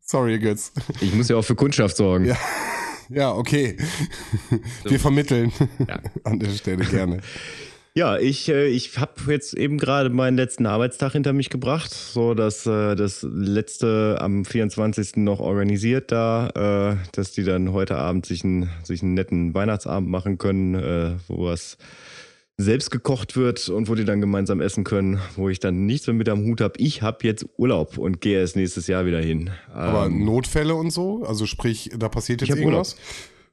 Sorry, 0.00 0.38
Götz. 0.38 0.72
Ich 1.00 1.14
muss 1.14 1.28
ja 1.28 1.36
auch 1.36 1.44
für 1.44 1.54
Kundschaft 1.54 1.96
sorgen. 1.96 2.26
Ja. 2.26 2.36
Ja, 3.10 3.32
okay. 3.32 3.78
Wir 4.84 5.00
vermitteln 5.00 5.50
an 6.24 6.38
der 6.38 6.50
Stelle 6.50 6.84
gerne. 6.84 7.20
Ja, 7.94 8.16
ich, 8.18 8.48
äh, 8.48 8.66
ich 8.66 8.96
habe 8.98 9.12
jetzt 9.28 9.54
eben 9.54 9.78
gerade 9.78 10.10
meinen 10.10 10.36
letzten 10.36 10.66
Arbeitstag 10.66 11.12
hinter 11.12 11.32
mich 11.32 11.50
gebracht, 11.50 11.92
so 11.92 12.34
dass 12.34 12.66
äh, 12.66 12.94
das 12.94 13.26
letzte 13.28 14.18
am 14.20 14.44
24. 14.44 15.16
noch 15.16 15.40
organisiert 15.40 16.12
da, 16.12 16.98
äh, 17.00 17.06
dass 17.12 17.32
die 17.32 17.44
dann 17.44 17.72
heute 17.72 17.96
Abend 17.96 18.26
sich, 18.26 18.44
einen 18.44 18.70
sich 18.84 19.02
einen 19.02 19.14
netten 19.14 19.54
Weihnachtsabend 19.54 20.08
machen 20.08 20.38
können, 20.38 21.18
wo 21.28 21.46
was 21.46 21.76
selbst 22.56 22.90
gekocht 22.90 23.36
wird 23.36 23.68
und 23.68 23.88
wo 23.88 23.94
die 23.94 24.04
dann 24.04 24.20
gemeinsam 24.20 24.60
essen 24.60 24.82
können, 24.82 25.20
wo 25.36 25.48
ich 25.48 25.60
dann 25.60 25.86
nichts 25.86 26.06
mehr 26.08 26.14
mit 26.14 26.28
am 26.28 26.44
Hut 26.44 26.60
habe. 26.60 26.74
Ich 26.78 27.02
habe 27.02 27.18
jetzt 27.22 27.46
Urlaub 27.56 27.98
und 27.98 28.20
gehe 28.20 28.40
erst 28.40 28.56
nächstes 28.56 28.88
Jahr 28.88 29.06
wieder 29.06 29.20
hin. 29.20 29.50
Aber 29.72 30.06
Ähm, 30.06 30.24
Notfälle 30.24 30.74
und 30.74 30.90
so, 30.90 31.22
also 31.24 31.46
sprich, 31.46 31.90
da 31.96 32.08
passiert 32.08 32.42
jetzt 32.42 32.56
irgendwas. 32.58 32.96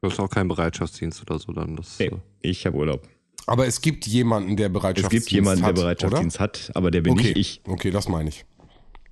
Du 0.01 0.09
hast 0.09 0.19
auch 0.19 0.29
keinen 0.29 0.47
Bereitschaftsdienst 0.47 1.21
oder 1.21 1.39
so 1.39 1.51
dann. 1.53 1.75
Das, 1.75 1.99
nee, 1.99 2.11
ich 2.41 2.65
habe 2.65 2.77
Urlaub. 2.77 3.07
Aber 3.47 3.67
es 3.67 3.81
gibt 3.81 4.07
jemanden, 4.07 4.57
der 4.57 4.67
Es 4.67 4.73
Bereitschaftsdienst 4.73 5.27
gibt 5.27 5.35
jemanden, 5.35 5.63
hat, 5.63 5.77
der 5.77 5.81
Bereitschaftsdienst 5.81 6.39
hat, 6.39 6.71
aber 6.73 6.91
der 6.91 7.01
bin 7.01 7.13
okay. 7.13 7.33
nicht 7.33 7.37
ich. 7.37 7.61
Okay, 7.67 7.91
das 7.91 8.07
meine 8.07 8.29
ich. 8.29 8.45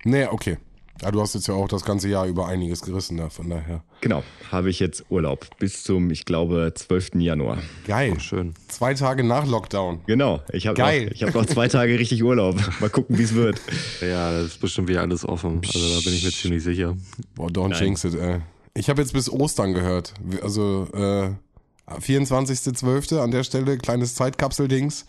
Nee, 0.04 0.26
okay. 0.26 0.58
Ja, 1.02 1.10
du 1.10 1.20
hast 1.20 1.34
jetzt 1.34 1.48
ja 1.48 1.54
auch 1.54 1.66
das 1.66 1.84
ganze 1.84 2.08
Jahr 2.08 2.26
über 2.26 2.46
einiges 2.46 2.80
gerissen 2.80 3.16
da, 3.16 3.28
von 3.28 3.50
daher. 3.50 3.82
Genau, 4.00 4.22
habe 4.52 4.70
ich 4.70 4.78
jetzt 4.78 5.04
Urlaub 5.10 5.46
bis 5.58 5.82
zum, 5.82 6.10
ich 6.10 6.24
glaube, 6.24 6.72
12. 6.74 7.16
Januar. 7.16 7.58
Geil. 7.86 8.18
schön. 8.20 8.54
Zwei 8.68 8.94
Tage 8.94 9.24
nach 9.24 9.46
Lockdown. 9.46 10.02
Genau, 10.06 10.40
ich 10.52 10.66
habe 10.66 10.78
noch, 10.78 10.86
Geil. 10.86 11.10
ich 11.12 11.22
hab 11.24 11.34
noch 11.34 11.46
zwei 11.46 11.66
Tage 11.68 11.98
richtig 11.98 12.22
Urlaub. 12.22 12.56
Mal 12.80 12.90
gucken, 12.90 13.18
wie 13.18 13.24
es 13.24 13.34
wird. 13.34 13.60
Ja, 14.00 14.32
das 14.32 14.46
ist 14.46 14.60
bestimmt 14.60 14.88
wieder 14.88 15.00
alles 15.00 15.26
offen. 15.26 15.60
Also 15.64 15.94
da 15.94 16.00
bin 16.04 16.14
ich 16.14 16.24
mir 16.24 16.30
ziemlich 16.30 16.62
sicher. 16.62 16.96
Boah, 17.34 17.48
don't 17.48 17.70
Nein. 17.70 17.82
jinx 17.82 18.04
it, 18.04 18.14
ey. 18.14 18.40
Ich 18.74 18.88
habe 18.88 19.00
jetzt 19.00 19.12
bis 19.12 19.30
Ostern 19.30 19.72
gehört. 19.72 20.14
Also, 20.42 20.86
äh, 20.94 21.30
24.12. 21.88 23.18
an 23.18 23.30
der 23.30 23.44
Stelle, 23.44 23.76
kleines 23.78 24.14
Zeitkapsel-Dings, 24.14 25.06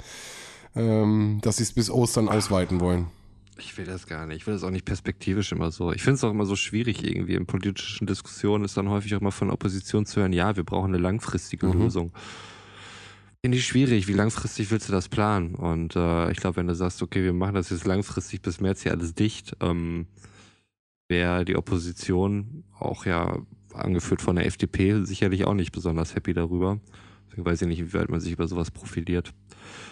ähm, 0.76 1.40
dass 1.42 1.58
sie 1.58 1.64
es 1.64 1.74
bis 1.74 1.90
Ostern 1.90 2.28
ausweiten 2.30 2.80
wollen. 2.80 3.08
Ich 3.58 3.78
will 3.78 3.86
das 3.86 4.08
gar 4.08 4.26
nicht. 4.26 4.38
Ich 4.38 4.48
will 4.48 4.54
das 4.54 4.64
auch 4.64 4.72
nicht 4.72 4.84
perspektivisch 4.84 5.54
immer 5.54 5.72
so. 5.72 5.94
Ich 5.94 6.02
finde 6.04 6.16
es 6.16 6.24
auch 6.26 6.32
immer 6.32 6.46
so 6.46 6.58
schwierig 6.58 7.06
irgendwie. 7.06 7.36
In 7.36 7.46
politischen 7.46 8.06
Diskussionen 8.06 8.66
ist 8.66 8.76
dann 8.76 8.90
häufig 8.90 9.16
auch 9.16 9.22
mal 9.22 9.32
von 9.32 9.48
der 9.48 9.54
Opposition 9.54 10.06
zu 10.06 10.20
hören, 10.20 10.34
ja, 10.34 10.58
wir 10.58 10.66
brauchen 10.66 10.94
eine 10.94 11.02
langfristige 11.02 11.68
Mhm. 11.68 11.82
Lösung. 11.84 12.12
Finde 13.42 13.58
ich 13.58 13.66
schwierig. 13.66 14.08
Wie 14.08 14.14
langfristig 14.14 14.72
willst 14.72 14.90
du 14.90 14.92
das 14.92 15.08
planen? 15.08 15.56
Und 15.56 15.96
äh, 15.96 16.32
ich 16.32 16.38
glaube, 16.38 16.58
wenn 16.58 16.68
du 16.68 16.76
sagst, 16.76 17.02
okay, 17.02 17.24
wir 17.24 17.32
machen 17.32 17.54
das 17.56 17.70
jetzt 17.70 17.86
langfristig 17.86 18.42
bis 18.42 18.60
März 18.60 18.82
hier 18.82 18.92
alles 18.92 19.14
dicht, 19.14 19.56
ähm, 19.62 20.08
wäre 21.08 21.46
die 21.46 21.56
Opposition 21.56 22.64
auch 22.78 23.06
ja 23.06 23.38
angeführt 23.78 24.22
von 24.22 24.36
der 24.36 24.46
FDP 24.46 25.04
sicherlich 25.04 25.46
auch 25.46 25.54
nicht 25.54 25.72
besonders 25.72 26.16
happy 26.16 26.34
darüber. 26.34 26.80
Deswegen 27.28 27.46
weiß 27.46 27.62
ich 27.64 27.68
nicht, 27.68 27.82
wie 27.82 27.94
weit 27.94 28.10
man 28.10 28.20
sich 28.20 28.32
über 28.32 28.48
sowas 28.48 28.72
profiliert. 28.72 29.34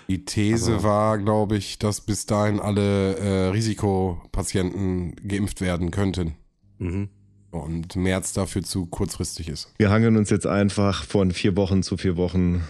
Die 0.07 0.23
These 0.25 0.75
Aber- 0.75 0.83
war, 0.83 1.17
glaube 1.17 1.57
ich, 1.57 1.79
dass 1.79 2.01
bis 2.01 2.25
dahin 2.25 2.59
alle 2.59 3.15
äh, 3.17 3.47
Risikopatienten 3.49 5.15
geimpft 5.27 5.61
werden 5.61 5.91
könnten. 5.91 6.35
Mhm. 6.79 7.09
Und 7.51 7.95
März 7.95 8.33
dafür 8.33 8.63
zu 8.63 8.87
kurzfristig 8.87 9.47
ist. 9.49 9.71
Wir 9.77 9.91
hangeln 9.91 10.17
uns 10.17 10.29
jetzt 10.29 10.47
einfach 10.47 11.03
von 11.03 11.31
vier 11.31 11.55
Wochen 11.55 11.83
zu 11.83 11.97
vier 11.97 12.17
Wochen 12.17 12.63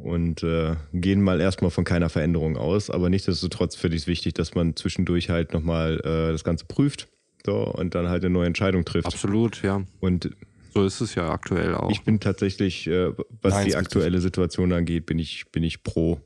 und 0.00 0.44
äh, 0.44 0.76
gehen 0.92 1.22
mal 1.22 1.40
erstmal 1.40 1.72
von 1.72 1.82
keiner 1.84 2.08
Veränderung 2.08 2.56
aus. 2.56 2.88
Aber 2.88 3.10
nichtsdestotrotz 3.10 3.74
finde 3.74 3.96
ich 3.96 4.02
es 4.02 4.06
wichtig, 4.06 4.34
dass 4.34 4.54
man 4.54 4.76
zwischendurch 4.76 5.28
halt 5.28 5.52
nochmal 5.54 5.98
äh, 6.04 6.30
das 6.32 6.44
Ganze 6.44 6.66
prüft 6.66 7.08
so, 7.44 7.64
und 7.64 7.96
dann 7.96 8.08
halt 8.08 8.24
eine 8.24 8.32
neue 8.32 8.46
Entscheidung 8.46 8.84
trifft. 8.84 9.06
Absolut, 9.06 9.62
ja. 9.62 9.82
Und 9.98 10.30
So 10.72 10.84
ist 10.84 11.00
es 11.00 11.14
ja 11.14 11.30
aktuell 11.30 11.74
auch. 11.74 11.90
ich 11.90 12.02
bin 12.02 12.20
tatsächlich, 12.20 12.86
äh, 12.86 13.12
was 13.42 13.54
Nein, 13.54 13.66
die 13.66 13.76
aktuelle 13.76 14.20
Situation 14.20 14.72
angeht, 14.72 15.06
bin 15.06 15.18
ich, 15.18 15.50
bin 15.50 15.62
ich 15.62 15.82
pro 15.82 16.20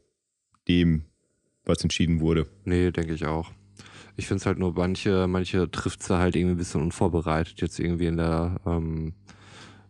dem, 0.69 1.05
was 1.65 1.83
entschieden 1.83 2.21
wurde. 2.21 2.47
Nee, 2.65 2.91
denke 2.91 3.15
ich 3.15 3.27
auch. 3.27 3.51
Ich 4.17 4.27
finde 4.27 4.41
es 4.41 4.47
halt 4.47 4.59
nur, 4.59 4.75
manche, 4.75 5.27
manche 5.27 5.71
trifft 5.71 6.03
sie 6.03 6.19
halt 6.19 6.37
irgendwie 6.37 6.55
ein 6.55 6.59
bisschen 6.59 6.83
unvorbereitet, 6.83 7.61
jetzt 7.61 7.79
irgendwie 7.79 8.07
in 8.07 8.19
der 8.19 8.61
ähm, 8.67 9.15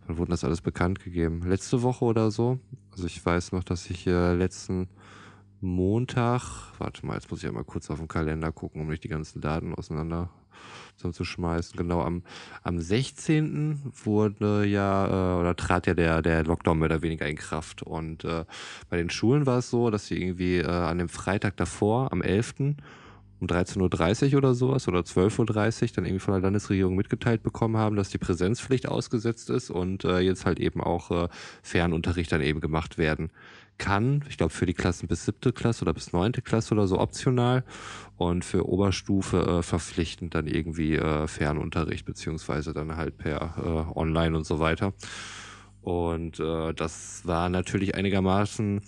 wann 0.07 0.19
wurde 0.19 0.31
das 0.31 0.45
alles 0.45 0.61
bekannt 0.61 1.01
gegeben? 1.01 1.43
Letzte 1.47 1.83
Woche 1.83 2.05
oder 2.05 2.31
so? 2.31 2.59
Also 2.91 3.07
ich 3.07 3.25
weiß 3.25 3.53
noch, 3.53 3.65
dass 3.65 3.89
ich 3.91 4.07
äh, 4.07 4.35
letzten 4.35 4.89
Montag, 5.61 6.73
warte 6.79 7.07
mal, 7.07 7.15
jetzt 7.15 7.31
muss 7.31 7.41
ich 7.41 7.45
ja 7.45 7.53
mal 7.53 7.65
kurz 7.65 7.91
auf 7.91 7.99
den 7.99 8.09
Kalender 8.09 8.53
gucken, 8.53 8.81
um 8.81 8.89
nicht 8.89 9.05
die 9.05 9.09
ganzen 9.09 9.41
Daten 9.41 9.75
auseinander 9.75 10.31
zu 10.97 11.25
schmeißen. 11.25 11.77
Genau, 11.77 12.03
am, 12.03 12.23
am 12.63 12.81
16. 12.81 13.93
wurde 14.05 14.65
ja, 14.65 15.07
äh, 15.07 15.41
oder 15.41 15.57
trat 15.57 15.87
ja 15.87 15.95
der, 15.95 16.23
der 16.23 16.45
Lockdown 16.45 16.79
mehr 16.79 16.87
oder 16.87 17.03
weniger 17.03 17.27
in 17.27 17.37
Kraft. 17.37 17.83
Und 17.83 18.25
äh, 18.25 18.45
bei 18.89 18.97
den 18.97 19.11
Schulen 19.11 19.47
war 19.47 19.59
es 19.59 19.71
so, 19.71 19.91
dass 19.91 20.07
sie 20.07 20.21
irgendwie 20.21 20.59
äh, 20.59 20.67
an 20.67 20.99
dem 20.99 21.09
Freitag 21.09 21.57
davor, 21.57 22.13
am 22.13 22.23
11., 22.23 22.55
um 23.41 23.49
13.30 23.49 24.33
Uhr 24.33 24.39
oder 24.39 24.55
sowas 24.55 24.87
oder 24.87 25.01
12.30 25.01 25.83
Uhr 25.83 25.89
dann 25.97 26.05
irgendwie 26.05 26.21
von 26.21 26.35
der 26.35 26.43
Landesregierung 26.43 26.95
mitgeteilt 26.95 27.43
bekommen 27.43 27.77
haben, 27.77 27.97
dass 27.97 28.09
die 28.09 28.19
Präsenzpflicht 28.19 28.87
ausgesetzt 28.87 29.51
ist 29.51 29.69
und 29.69 30.05
äh, 30.05 30.21
jetzt 30.21 30.47
halt 30.47 30.61
eben 30.61 30.81
auch 30.81 31.11
äh, 31.11 31.29
Fernunterricht 31.63 32.31
dann 32.31 32.41
eben 32.41 32.61
gemacht 32.61 32.99
werden 32.99 33.33
kann. 33.79 34.25
Ich 34.29 34.39
glaube 34.39 34.53
für 34.53 34.67
die 34.67 34.75
Klassen 34.75 35.09
bis 35.09 35.25
siebte 35.25 35.53
Klasse 35.53 35.83
oder 35.83 35.93
bis 35.93 36.13
neunte 36.13 36.43
Klasse 36.43 36.75
oder 36.75 36.87
so 36.87 36.99
optional 36.99 37.65
und 38.17 38.45
für 38.45 38.69
Oberstufe 38.69 39.39
äh, 39.39 39.63
verpflichtend 39.63 40.35
dann 40.35 40.47
irgendwie 40.47 40.97
äh, 40.97 41.27
Fernunterricht 41.27 42.05
beziehungsweise 42.05 42.73
dann 42.73 42.97
halt 42.97 43.19
per 43.19 43.55
äh, 43.59 43.99
Online 43.99 44.37
und 44.37 44.45
so 44.45 44.61
weiter. 44.61 44.93
Und 45.83 46.39
äh, 46.39 46.73
das 46.75 47.23
war 47.25 47.49
natürlich 47.49 47.97
einigermaßen 47.97 48.81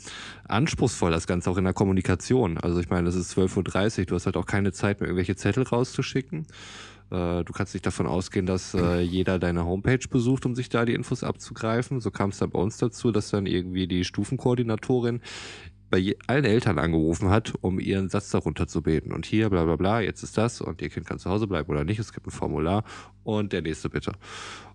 anspruchsvoll, 0.46 1.10
das 1.10 1.26
Ganze 1.26 1.50
auch 1.50 1.56
in 1.56 1.64
der 1.64 1.72
Kommunikation. 1.72 2.56
Also 2.58 2.78
ich 2.78 2.88
meine, 2.88 3.08
es 3.08 3.16
ist 3.16 3.36
12.30 3.36 4.00
Uhr, 4.00 4.06
du 4.06 4.14
hast 4.14 4.26
halt 4.26 4.36
auch 4.36 4.46
keine 4.46 4.72
Zeit 4.72 5.00
mehr, 5.00 5.08
irgendwelche 5.08 5.34
Zettel 5.34 5.64
rauszuschicken. 5.64 6.46
Äh, 7.10 7.44
du 7.44 7.52
kannst 7.52 7.74
nicht 7.74 7.86
davon 7.86 8.06
ausgehen, 8.06 8.46
dass 8.46 8.74
äh, 8.74 9.00
jeder 9.00 9.38
deine 9.38 9.64
Homepage 9.64 10.06
besucht, 10.08 10.46
um 10.46 10.54
sich 10.54 10.68
da 10.68 10.84
die 10.84 10.94
Infos 10.94 11.22
abzugreifen. 11.22 12.00
So 12.00 12.10
kam 12.10 12.30
es 12.30 12.38
dann 12.38 12.50
bei 12.50 12.58
uns 12.58 12.78
dazu, 12.78 13.12
dass 13.12 13.30
dann 13.30 13.46
irgendwie 13.46 13.86
die 13.86 14.04
Stufenkoordinatorin 14.04 15.20
bei 15.90 16.16
allen 16.26 16.44
Eltern 16.44 16.78
angerufen 16.78 17.30
hat, 17.30 17.54
um 17.60 17.78
ihren 17.78 18.08
Satz 18.08 18.30
darunter 18.30 18.66
zu 18.66 18.82
beten. 18.82 19.12
Und 19.12 19.26
hier, 19.26 19.50
bla 19.50 19.64
bla 19.64 19.76
bla, 19.76 20.00
jetzt 20.00 20.22
ist 20.22 20.36
das 20.36 20.60
und 20.60 20.82
ihr 20.82 20.88
Kind 20.88 21.06
kann 21.06 21.18
zu 21.18 21.30
Hause 21.30 21.46
bleiben 21.46 21.70
oder 21.70 21.84
nicht. 21.84 22.00
Es 22.00 22.12
gibt 22.12 22.26
ein 22.26 22.32
Formular 22.32 22.84
und 23.22 23.52
der 23.52 23.62
nächste 23.62 23.90
bitte. 23.90 24.12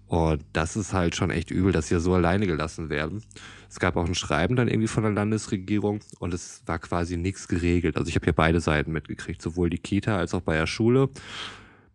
Und 0.08 0.44
das 0.54 0.76
ist 0.76 0.94
halt 0.94 1.16
schon 1.16 1.30
echt 1.30 1.52
übel, 1.52 1.72
dass 1.72 1.90
sie 1.90 2.00
so 2.00 2.16
alleine 2.16 2.48
gelassen 2.48 2.90
werden. 2.90 3.22
Es 3.70 3.80
gab 3.80 3.96
auch 3.96 4.08
ein 4.08 4.16
Schreiben 4.16 4.56
dann 4.56 4.68
irgendwie 4.68 4.88
von 4.88 5.04
der 5.04 5.12
Landesregierung 5.12 6.00
und 6.18 6.34
es 6.34 6.64
war 6.66 6.80
quasi 6.80 7.16
nichts 7.16 7.48
geregelt. 7.48 7.96
Also 7.96 8.10
ich 8.10 8.16
habe 8.16 8.24
hier 8.24 8.34
beide 8.34 8.60
Seiten 8.60 8.92
mitgekriegt, 8.92 9.40
sowohl 9.42 9.70
die 9.70 9.78
Kita 9.78 10.18
als 10.18 10.34
auch 10.34 10.42
bei 10.42 10.56
der 10.56 10.66
Schule. 10.66 11.10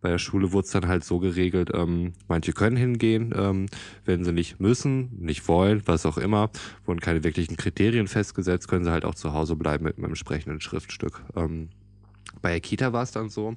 Bei 0.04 0.10
der 0.10 0.18
Schule 0.18 0.52
wurde 0.52 0.66
es 0.66 0.70
dann 0.70 0.86
halt 0.86 1.02
so 1.02 1.18
geregelt, 1.18 1.70
ähm, 1.72 2.12
manche 2.28 2.52
können 2.52 2.76
hingehen, 2.76 3.32
ähm, 3.34 3.68
wenn 4.04 4.22
sie 4.22 4.34
nicht 4.34 4.60
müssen, 4.60 5.08
nicht 5.18 5.48
wollen, 5.48 5.80
was 5.86 6.04
auch 6.04 6.18
immer, 6.18 6.50
wurden 6.84 7.00
keine 7.00 7.24
wirklichen 7.24 7.56
Kriterien 7.56 8.06
festgesetzt, 8.06 8.68
können 8.68 8.84
sie 8.84 8.90
halt 8.90 9.06
auch 9.06 9.14
zu 9.14 9.32
Hause 9.32 9.56
bleiben 9.56 9.84
mit 9.84 9.96
einem 9.96 10.08
entsprechenden 10.08 10.60
Schriftstück. 10.60 11.22
Ähm, 11.36 11.70
bei 12.42 12.50
der 12.50 12.60
Kita 12.60 12.92
war 12.92 13.02
es 13.02 13.12
dann 13.12 13.30
so, 13.30 13.56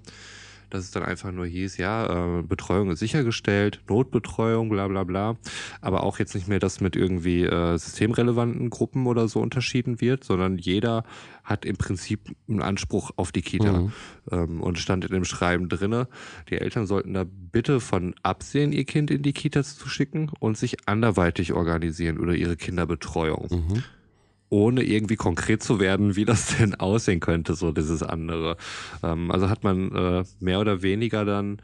dass 0.69 0.83
es 0.83 0.91
dann 0.91 1.03
einfach 1.03 1.31
nur 1.31 1.45
hieß, 1.45 1.77
ja, 1.77 2.39
äh, 2.39 2.43
Betreuung 2.43 2.91
ist 2.91 2.99
sichergestellt, 2.99 3.81
Notbetreuung, 3.87 4.69
bla 4.69 4.87
bla 4.87 5.03
bla, 5.03 5.37
aber 5.81 6.03
auch 6.03 6.19
jetzt 6.19 6.35
nicht 6.35 6.47
mehr, 6.47 6.59
dass 6.59 6.81
mit 6.81 6.95
irgendwie 6.95 7.43
äh, 7.43 7.77
systemrelevanten 7.77 8.69
Gruppen 8.69 9.07
oder 9.07 9.27
so 9.27 9.39
unterschieden 9.39 10.01
wird, 10.01 10.23
sondern 10.23 10.57
jeder 10.57 11.03
hat 11.43 11.65
im 11.65 11.77
Prinzip 11.77 12.35
einen 12.49 12.61
Anspruch 12.61 13.11
auf 13.15 13.31
die 13.31 13.41
Kita 13.41 13.71
mhm. 13.71 13.91
ähm, 14.31 14.61
und 14.61 14.79
stand 14.79 15.05
in 15.05 15.13
dem 15.13 15.25
Schreiben 15.25 15.69
drinne, 15.69 16.07
die 16.49 16.57
Eltern 16.57 16.85
sollten 16.85 17.13
da 17.13 17.25
bitte 17.25 17.79
von 17.79 18.15
absehen, 18.23 18.73
ihr 18.73 18.85
Kind 18.85 19.11
in 19.11 19.21
die 19.21 19.33
Kita 19.33 19.63
zu 19.63 19.87
schicken 19.87 20.29
und 20.39 20.57
sich 20.57 20.87
anderweitig 20.87 21.53
organisieren 21.53 22.19
oder 22.19 22.33
ihre 22.33 22.57
Kinderbetreuung. 22.57 23.47
Mhm 23.49 23.83
ohne 24.49 24.83
irgendwie 24.83 25.15
konkret 25.15 25.61
zu 25.61 25.79
werden, 25.79 26.15
wie 26.15 26.25
das 26.25 26.57
denn 26.57 26.75
aussehen 26.75 27.19
könnte, 27.19 27.55
so 27.55 27.71
dieses 27.71 28.03
andere. 28.03 28.57
Ähm, 29.03 29.31
also 29.31 29.49
hat 29.49 29.63
man 29.63 29.93
äh, 29.93 30.23
mehr 30.39 30.59
oder 30.59 30.81
weniger 30.81 31.25
dann 31.25 31.61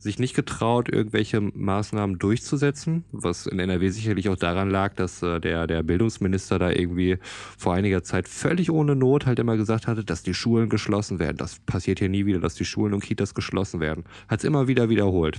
sich 0.00 0.18
nicht 0.18 0.34
getraut, 0.34 0.88
irgendwelche 0.88 1.40
Maßnahmen 1.40 2.18
durchzusetzen, 2.18 3.04
was 3.10 3.46
in 3.46 3.58
NRW 3.58 3.88
sicherlich 3.88 4.28
auch 4.28 4.36
daran 4.36 4.70
lag, 4.70 4.94
dass 4.94 5.22
äh, 5.22 5.40
der, 5.40 5.66
der 5.66 5.82
Bildungsminister 5.82 6.58
da 6.58 6.70
irgendwie 6.70 7.18
vor 7.56 7.74
einiger 7.74 8.04
Zeit 8.04 8.28
völlig 8.28 8.70
ohne 8.70 8.94
Not 8.94 9.26
halt 9.26 9.40
immer 9.40 9.56
gesagt 9.56 9.88
hatte, 9.88 10.04
dass 10.04 10.22
die 10.22 10.34
Schulen 10.34 10.68
geschlossen 10.68 11.18
werden. 11.18 11.36
Das 11.36 11.58
passiert 11.60 11.98
hier 11.98 12.08
nie 12.08 12.26
wieder, 12.26 12.38
dass 12.38 12.54
die 12.54 12.64
Schulen 12.64 12.94
und 12.94 13.02
Kitas 13.02 13.34
geschlossen 13.34 13.80
werden. 13.80 14.04
Hat 14.28 14.38
es 14.38 14.44
immer 14.44 14.68
wieder 14.68 14.88
wiederholt. 14.88 15.38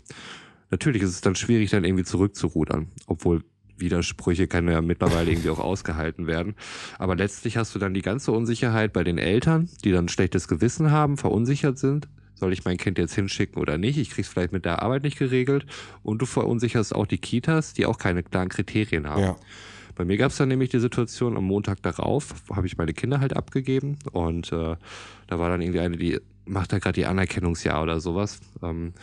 Natürlich 0.71 1.01
ist 1.01 1.11
es 1.11 1.21
dann 1.21 1.35
schwierig, 1.35 1.71
dann 1.71 1.85
irgendwie 1.85 2.03
zurückzurudern, 2.03 2.89
obwohl 3.07 3.43
Widersprüche 3.79 4.47
können 4.47 4.69
ja 4.69 4.81
mittlerweile 4.81 5.31
irgendwie 5.31 5.49
auch 5.49 5.59
ausgehalten 5.59 6.27
werden. 6.27 6.55
Aber 6.97 7.15
letztlich 7.15 7.57
hast 7.57 7.73
du 7.75 7.79
dann 7.79 7.93
die 7.93 8.01
ganze 8.01 8.31
Unsicherheit 8.31 8.93
bei 8.93 9.03
den 9.03 9.17
Eltern, 9.17 9.69
die 9.83 9.91
dann 9.91 10.05
ein 10.05 10.09
schlechtes 10.09 10.47
Gewissen 10.47 10.91
haben, 10.91 11.17
verunsichert 11.17 11.77
sind. 11.77 12.07
Soll 12.35 12.53
ich 12.53 12.63
mein 12.63 12.77
Kind 12.77 12.97
jetzt 12.97 13.15
hinschicken 13.15 13.61
oder 13.61 13.77
nicht? 13.77 13.97
Ich 13.97 14.11
krieg's 14.11 14.29
vielleicht 14.29 14.53
mit 14.53 14.63
der 14.63 14.81
Arbeit 14.81 15.03
nicht 15.03 15.17
geregelt. 15.17 15.65
Und 16.03 16.21
du 16.21 16.25
verunsicherst 16.25 16.95
auch 16.95 17.05
die 17.05 17.17
Kitas, 17.17 17.73
die 17.73 17.85
auch 17.85 17.97
keine 17.97 18.23
klaren 18.23 18.49
Kriterien 18.49 19.07
haben. 19.07 19.23
Ja. 19.23 19.35
Bei 19.95 20.05
mir 20.05 20.15
gab 20.15 20.31
es 20.31 20.37
dann 20.37 20.47
nämlich 20.47 20.69
die 20.69 20.79
Situation, 20.79 21.35
am 21.35 21.43
Montag 21.43 21.81
darauf 21.81 22.33
habe 22.55 22.65
ich 22.67 22.77
meine 22.77 22.93
Kinder 22.93 23.19
halt 23.19 23.35
abgegeben 23.35 23.97
und 24.13 24.49
äh, 24.53 24.77
da 25.27 25.39
war 25.39 25.49
dann 25.49 25.61
irgendwie 25.61 25.81
eine, 25.81 25.97
die 25.97 26.21
macht 26.45 26.71
da 26.71 26.79
gerade 26.79 26.93
die 26.93 27.05
Anerkennungsjahr 27.05 27.83
oder 27.83 27.99
sowas. 27.99 28.39
Ähm, 28.63 28.93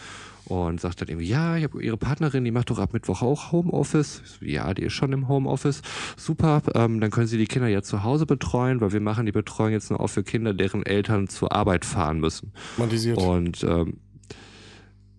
und 0.48 0.80
sagt 0.80 1.00
dann 1.00 1.08
irgendwie, 1.08 1.28
ja, 1.28 1.56
ich 1.56 1.64
habe 1.64 1.82
ihre 1.82 1.96
Partnerin, 1.96 2.44
die 2.44 2.50
macht 2.50 2.70
doch 2.70 2.78
ab 2.78 2.92
Mittwoch 2.92 3.22
auch 3.22 3.52
Homeoffice. 3.52 4.22
So, 4.24 4.44
ja, 4.44 4.72
die 4.74 4.82
ist 4.82 4.92
schon 4.92 5.12
im 5.12 5.28
Homeoffice. 5.28 5.82
Super, 6.16 6.62
ähm, 6.74 7.00
dann 7.00 7.10
können 7.10 7.26
sie 7.26 7.38
die 7.38 7.46
Kinder 7.46 7.68
ja 7.68 7.82
zu 7.82 8.04
Hause 8.04 8.26
betreuen, 8.26 8.80
weil 8.80 8.92
wir 8.92 9.00
machen 9.00 9.26
die 9.26 9.32
Betreuung 9.32 9.72
jetzt 9.72 9.90
nur 9.90 10.00
auch 10.00 10.08
für 10.08 10.22
Kinder, 10.22 10.54
deren 10.54 10.86
Eltern 10.86 11.28
zur 11.28 11.52
Arbeit 11.52 11.84
fahren 11.84 12.20
müssen. 12.20 12.52
Montisiert. 12.76 13.18
Und 13.18 13.64
ähm, 13.64 13.98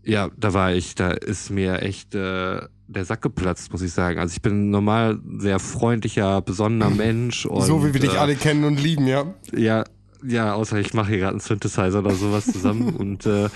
ja, 0.04 0.30
da 0.38 0.54
war 0.54 0.74
ich, 0.74 0.96
da 0.96 1.12
ist 1.12 1.50
mir 1.50 1.82
echt 1.82 2.16
äh, 2.16 2.62
der 2.88 3.06
Sack 3.06 3.22
geplatzt, 3.22 3.74
muss 3.74 3.82
ich 3.82 3.92
sagen. 3.92 4.20
Also 4.20 4.34
ich 4.34 4.42
bin 4.42 4.70
normal 4.70 5.20
sehr 5.40 5.60
freundlicher, 5.60 6.42
besonnener 6.42 6.90
Mensch. 6.96 7.46
Und, 7.46 7.64
so 7.64 7.86
wie 7.86 7.94
wir 7.94 8.00
dich 8.00 8.14
äh, 8.14 8.18
alle 8.18 8.36
kennen 8.36 8.64
und 8.64 8.82
lieben, 8.82 9.08
ja. 9.08 9.34
Ja, 9.54 9.84
ja, 10.26 10.54
außer 10.54 10.80
ich 10.80 10.94
mache 10.94 11.10
hier 11.10 11.18
gerade 11.20 11.32
einen 11.32 11.40
Synthesizer 11.42 12.00
oder 12.00 12.12
sowas 12.12 12.46
zusammen 12.46 12.96
und 12.98 13.26
äh, 13.26 13.50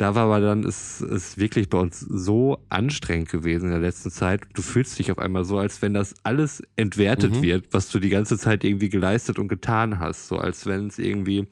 da 0.00 0.14
war 0.14 0.24
aber 0.24 0.40
dann, 0.40 0.62
ist 0.62 1.02
es 1.02 1.36
wirklich 1.36 1.68
bei 1.68 1.76
uns 1.76 2.00
so 2.00 2.58
anstrengend 2.70 3.28
gewesen 3.28 3.66
in 3.66 3.72
der 3.72 3.80
letzten 3.80 4.10
Zeit. 4.10 4.40
Du 4.54 4.62
fühlst 4.62 4.98
dich 4.98 5.12
auf 5.12 5.18
einmal 5.18 5.44
so, 5.44 5.58
als 5.58 5.82
wenn 5.82 5.92
das 5.92 6.14
alles 6.22 6.62
entwertet 6.76 7.36
mhm. 7.36 7.42
wird, 7.42 7.66
was 7.72 7.90
du 7.90 7.98
die 7.98 8.08
ganze 8.08 8.38
Zeit 8.38 8.64
irgendwie 8.64 8.88
geleistet 8.88 9.38
und 9.38 9.48
getan 9.48 9.98
hast. 9.98 10.28
So 10.28 10.38
als 10.38 10.64
wenn 10.64 10.86
es 10.86 10.98
irgendwie 10.98 11.48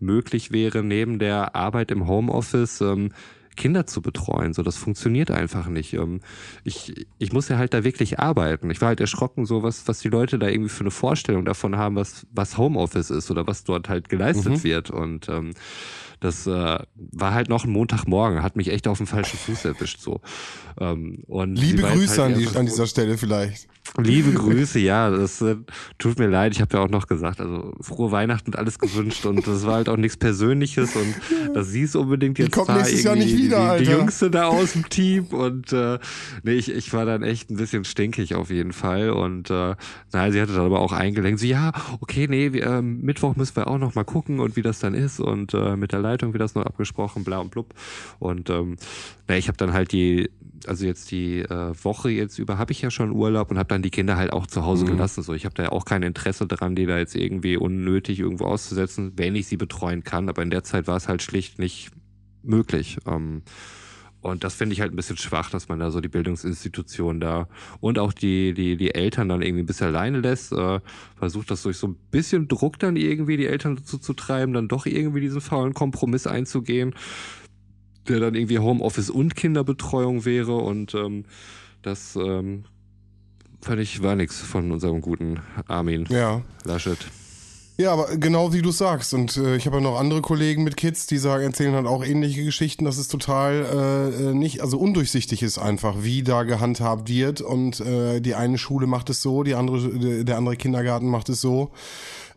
möglich 0.00 0.50
wäre, 0.50 0.82
neben 0.82 1.20
der 1.20 1.54
Arbeit 1.54 1.92
im 1.92 2.08
Homeoffice 2.08 2.80
ähm, 2.80 3.10
Kinder 3.54 3.86
zu 3.86 4.02
betreuen. 4.02 4.52
So, 4.52 4.64
das 4.64 4.76
funktioniert 4.76 5.30
einfach 5.30 5.68
nicht. 5.68 5.94
Ähm, 5.94 6.22
ich, 6.64 7.06
ich 7.18 7.32
muss 7.32 7.48
ja 7.48 7.56
halt 7.56 7.72
da 7.72 7.84
wirklich 7.84 8.18
arbeiten. 8.18 8.68
Ich 8.70 8.80
war 8.80 8.88
halt 8.88 9.00
erschrocken, 9.00 9.46
so 9.46 9.62
was, 9.62 9.86
was 9.86 10.00
die 10.00 10.08
Leute 10.08 10.40
da 10.40 10.48
irgendwie 10.48 10.70
für 10.70 10.80
eine 10.80 10.90
Vorstellung 10.90 11.44
davon 11.44 11.76
haben, 11.76 11.94
was, 11.94 12.26
was 12.32 12.58
Homeoffice 12.58 13.10
ist 13.10 13.30
oder 13.30 13.46
was 13.46 13.62
dort 13.62 13.88
halt 13.88 14.08
geleistet 14.08 14.54
mhm. 14.54 14.64
wird. 14.64 14.90
Und 14.90 15.28
ähm, 15.28 15.52
das 16.22 16.46
äh, 16.46 16.78
war 16.94 17.34
halt 17.34 17.48
noch 17.48 17.64
ein 17.64 17.70
Montagmorgen, 17.70 18.44
hat 18.44 18.54
mich 18.54 18.68
echt 18.70 18.86
auf 18.86 18.98
dem 18.98 19.08
falschen 19.08 19.36
Fuß 19.38 19.64
erwischt 19.64 20.00
so. 20.00 20.20
Ähm, 20.78 21.24
und 21.26 21.56
Liebe 21.56 21.82
Grüße 21.82 22.22
halt 22.22 22.34
an, 22.34 22.38
die, 22.38 22.56
an 22.56 22.66
dieser 22.66 22.86
Stelle 22.86 23.18
vielleicht. 23.18 23.66
Liebe 23.98 24.32
Grüße, 24.32 24.78
ja, 24.78 25.10
das 25.10 25.42
äh, 25.42 25.56
tut 25.98 26.18
mir 26.18 26.28
leid. 26.28 26.52
Ich 26.54 26.62
habe 26.62 26.76
ja 26.76 26.82
auch 26.82 26.88
noch 26.88 27.06
gesagt, 27.08 27.40
also 27.40 27.74
frohe 27.80 28.10
Weihnachten 28.10 28.50
und 28.50 28.56
alles 28.56 28.78
gewünscht 28.78 29.26
und 29.26 29.46
das 29.46 29.66
war 29.66 29.74
halt 29.74 29.88
auch 29.90 29.98
nichts 29.98 30.16
Persönliches 30.16 30.96
und 30.96 31.14
dass 31.54 31.68
sie 31.68 31.82
es 31.82 31.94
unbedingt 31.94 32.38
jetzt 32.38 32.52
kommt 32.52 32.70
da 32.70 32.76
nächstes 32.76 33.02
Jahr 33.02 33.16
nicht 33.16 33.36
wieder, 33.36 33.76
die, 33.76 33.84
die, 33.84 33.90
die 33.90 33.96
Jüngste 33.96 34.30
da 34.30 34.46
aus 34.46 34.72
dem 34.72 34.88
Team 34.88 35.26
und 35.26 35.74
äh, 35.74 35.98
nee, 36.42 36.52
ich, 36.52 36.72
ich 36.72 36.92
war 36.94 37.04
dann 37.04 37.22
echt 37.22 37.50
ein 37.50 37.56
bisschen 37.56 37.84
stinkig 37.84 38.34
auf 38.34 38.50
jeden 38.50 38.72
Fall 38.72 39.10
und 39.10 39.50
äh, 39.50 39.74
naja, 40.12 40.32
sie 40.32 40.40
hatte 40.40 40.54
dann 40.54 40.64
aber 40.64 40.80
auch 40.80 40.92
eingelenkt, 40.92 41.40
so 41.40 41.46
ja, 41.46 41.72
okay, 42.00 42.26
nee, 42.28 42.54
wir, 42.54 42.64
äh, 42.64 42.82
Mittwoch 42.82 43.36
müssen 43.36 43.56
wir 43.56 43.66
auch 43.66 43.78
noch 43.78 43.94
mal 43.94 44.04
gucken 44.04 44.40
und 44.40 44.56
wie 44.56 44.62
das 44.62 44.78
dann 44.78 44.94
ist 44.94 45.20
und 45.20 45.52
äh, 45.52 45.76
mit 45.76 45.92
der 45.92 46.00
Leitung 46.00 46.32
wird 46.32 46.40
das 46.40 46.54
noch 46.54 46.64
abgesprochen, 46.64 47.24
bla 47.24 47.40
und 47.40 47.50
blub 47.50 47.74
und 48.20 48.48
ähm, 48.48 48.76
na, 49.28 49.36
ich 49.36 49.48
habe 49.48 49.58
dann 49.58 49.74
halt 49.74 49.92
die 49.92 50.30
also 50.68 50.86
jetzt 50.86 51.10
die 51.10 51.40
äh, 51.40 51.72
Woche 51.82 52.10
jetzt 52.10 52.38
über 52.38 52.58
habe 52.58 52.72
ich 52.72 52.82
ja 52.82 52.90
schon 52.90 53.12
Urlaub 53.12 53.50
und 53.50 53.58
habe 53.58 53.68
dann 53.68 53.82
die 53.82 53.90
Kinder 53.90 54.16
halt 54.16 54.32
auch 54.32 54.46
zu 54.46 54.64
Hause 54.64 54.84
mhm. 54.84 54.90
gelassen. 54.90 55.22
So, 55.22 55.34
ich 55.34 55.44
habe 55.44 55.54
da 55.54 55.64
ja 55.64 55.72
auch 55.72 55.84
kein 55.84 56.02
Interesse 56.02 56.46
daran, 56.46 56.74
die 56.74 56.86
da 56.86 56.98
jetzt 56.98 57.14
irgendwie 57.14 57.56
unnötig 57.56 58.20
irgendwo 58.20 58.46
auszusetzen, 58.46 59.12
wenn 59.16 59.34
ich 59.36 59.46
sie 59.46 59.56
betreuen 59.56 60.04
kann. 60.04 60.28
Aber 60.28 60.42
in 60.42 60.50
der 60.50 60.64
Zeit 60.64 60.86
war 60.86 60.96
es 60.96 61.08
halt 61.08 61.22
schlicht 61.22 61.58
nicht 61.58 61.90
möglich. 62.42 62.98
Ähm, 63.06 63.42
und 64.22 64.44
das 64.44 64.54
finde 64.54 64.72
ich 64.72 64.80
halt 64.80 64.92
ein 64.92 64.96
bisschen 64.96 65.16
schwach, 65.16 65.50
dass 65.50 65.68
man 65.68 65.80
da 65.80 65.90
so 65.90 66.00
die 66.00 66.08
Bildungsinstitution 66.08 67.18
da 67.18 67.48
und 67.80 67.98
auch 67.98 68.12
die, 68.12 68.54
die, 68.54 68.76
die 68.76 68.94
Eltern 68.94 69.28
dann 69.28 69.42
irgendwie 69.42 69.64
ein 69.64 69.66
bisschen 69.66 69.88
alleine 69.88 70.20
lässt, 70.20 70.52
äh, 70.52 70.78
versucht 71.16 71.50
das 71.50 71.64
durch 71.64 71.76
so 71.76 71.88
ein 71.88 71.96
bisschen 72.12 72.46
Druck 72.46 72.78
dann 72.78 72.94
irgendwie 72.94 73.36
die 73.36 73.46
Eltern 73.46 73.74
dazu 73.74 73.98
zu 73.98 74.14
treiben, 74.14 74.52
dann 74.52 74.68
doch 74.68 74.86
irgendwie 74.86 75.20
diesen 75.20 75.40
faulen 75.40 75.74
Kompromiss 75.74 76.28
einzugehen 76.28 76.94
der 78.08 78.20
dann 78.20 78.34
irgendwie 78.34 78.58
Homeoffice 78.58 79.10
und 79.10 79.36
Kinderbetreuung 79.36 80.24
wäre 80.24 80.56
und 80.56 80.94
ähm, 80.94 81.24
das 81.82 82.16
ähm, 82.16 82.64
fand 83.60 83.80
ich, 83.80 84.02
war 84.02 84.16
nichts 84.16 84.40
von 84.40 84.70
unserem 84.72 85.00
guten 85.00 85.40
Armin 85.66 86.06
Ja. 86.10 86.42
Laschet. 86.64 86.98
Ja, 87.78 87.92
aber 87.92 88.16
genau 88.16 88.52
wie 88.52 88.60
du 88.60 88.70
sagst. 88.70 89.14
Und 89.14 89.36
äh, 89.38 89.56
ich 89.56 89.66
habe 89.66 89.76
ja 89.78 89.82
noch 89.82 89.98
andere 89.98 90.20
Kollegen 90.20 90.62
mit 90.62 90.76
Kids, 90.76 91.06
die 91.06 91.16
sagen, 91.16 91.42
erzählen 91.42 91.74
halt 91.74 91.86
auch 91.86 92.04
ähnliche 92.04 92.44
Geschichten, 92.44 92.84
dass 92.84 92.98
es 92.98 93.08
total 93.08 94.12
äh, 94.12 94.34
nicht, 94.34 94.60
also 94.60 94.78
undurchsichtig 94.78 95.42
ist 95.42 95.58
einfach, 95.58 95.96
wie 96.02 96.22
da 96.22 96.42
gehandhabt 96.42 97.08
wird. 97.08 97.40
Und 97.40 97.80
äh, 97.80 98.20
die 98.20 98.34
eine 98.34 98.58
Schule 98.58 98.86
macht 98.86 99.08
es 99.10 99.22
so, 99.22 99.42
die 99.42 99.54
andere, 99.54 100.24
der 100.24 100.36
andere 100.36 100.56
Kindergarten 100.56 101.08
macht 101.08 101.28
es 101.30 101.40
so. 101.40 101.70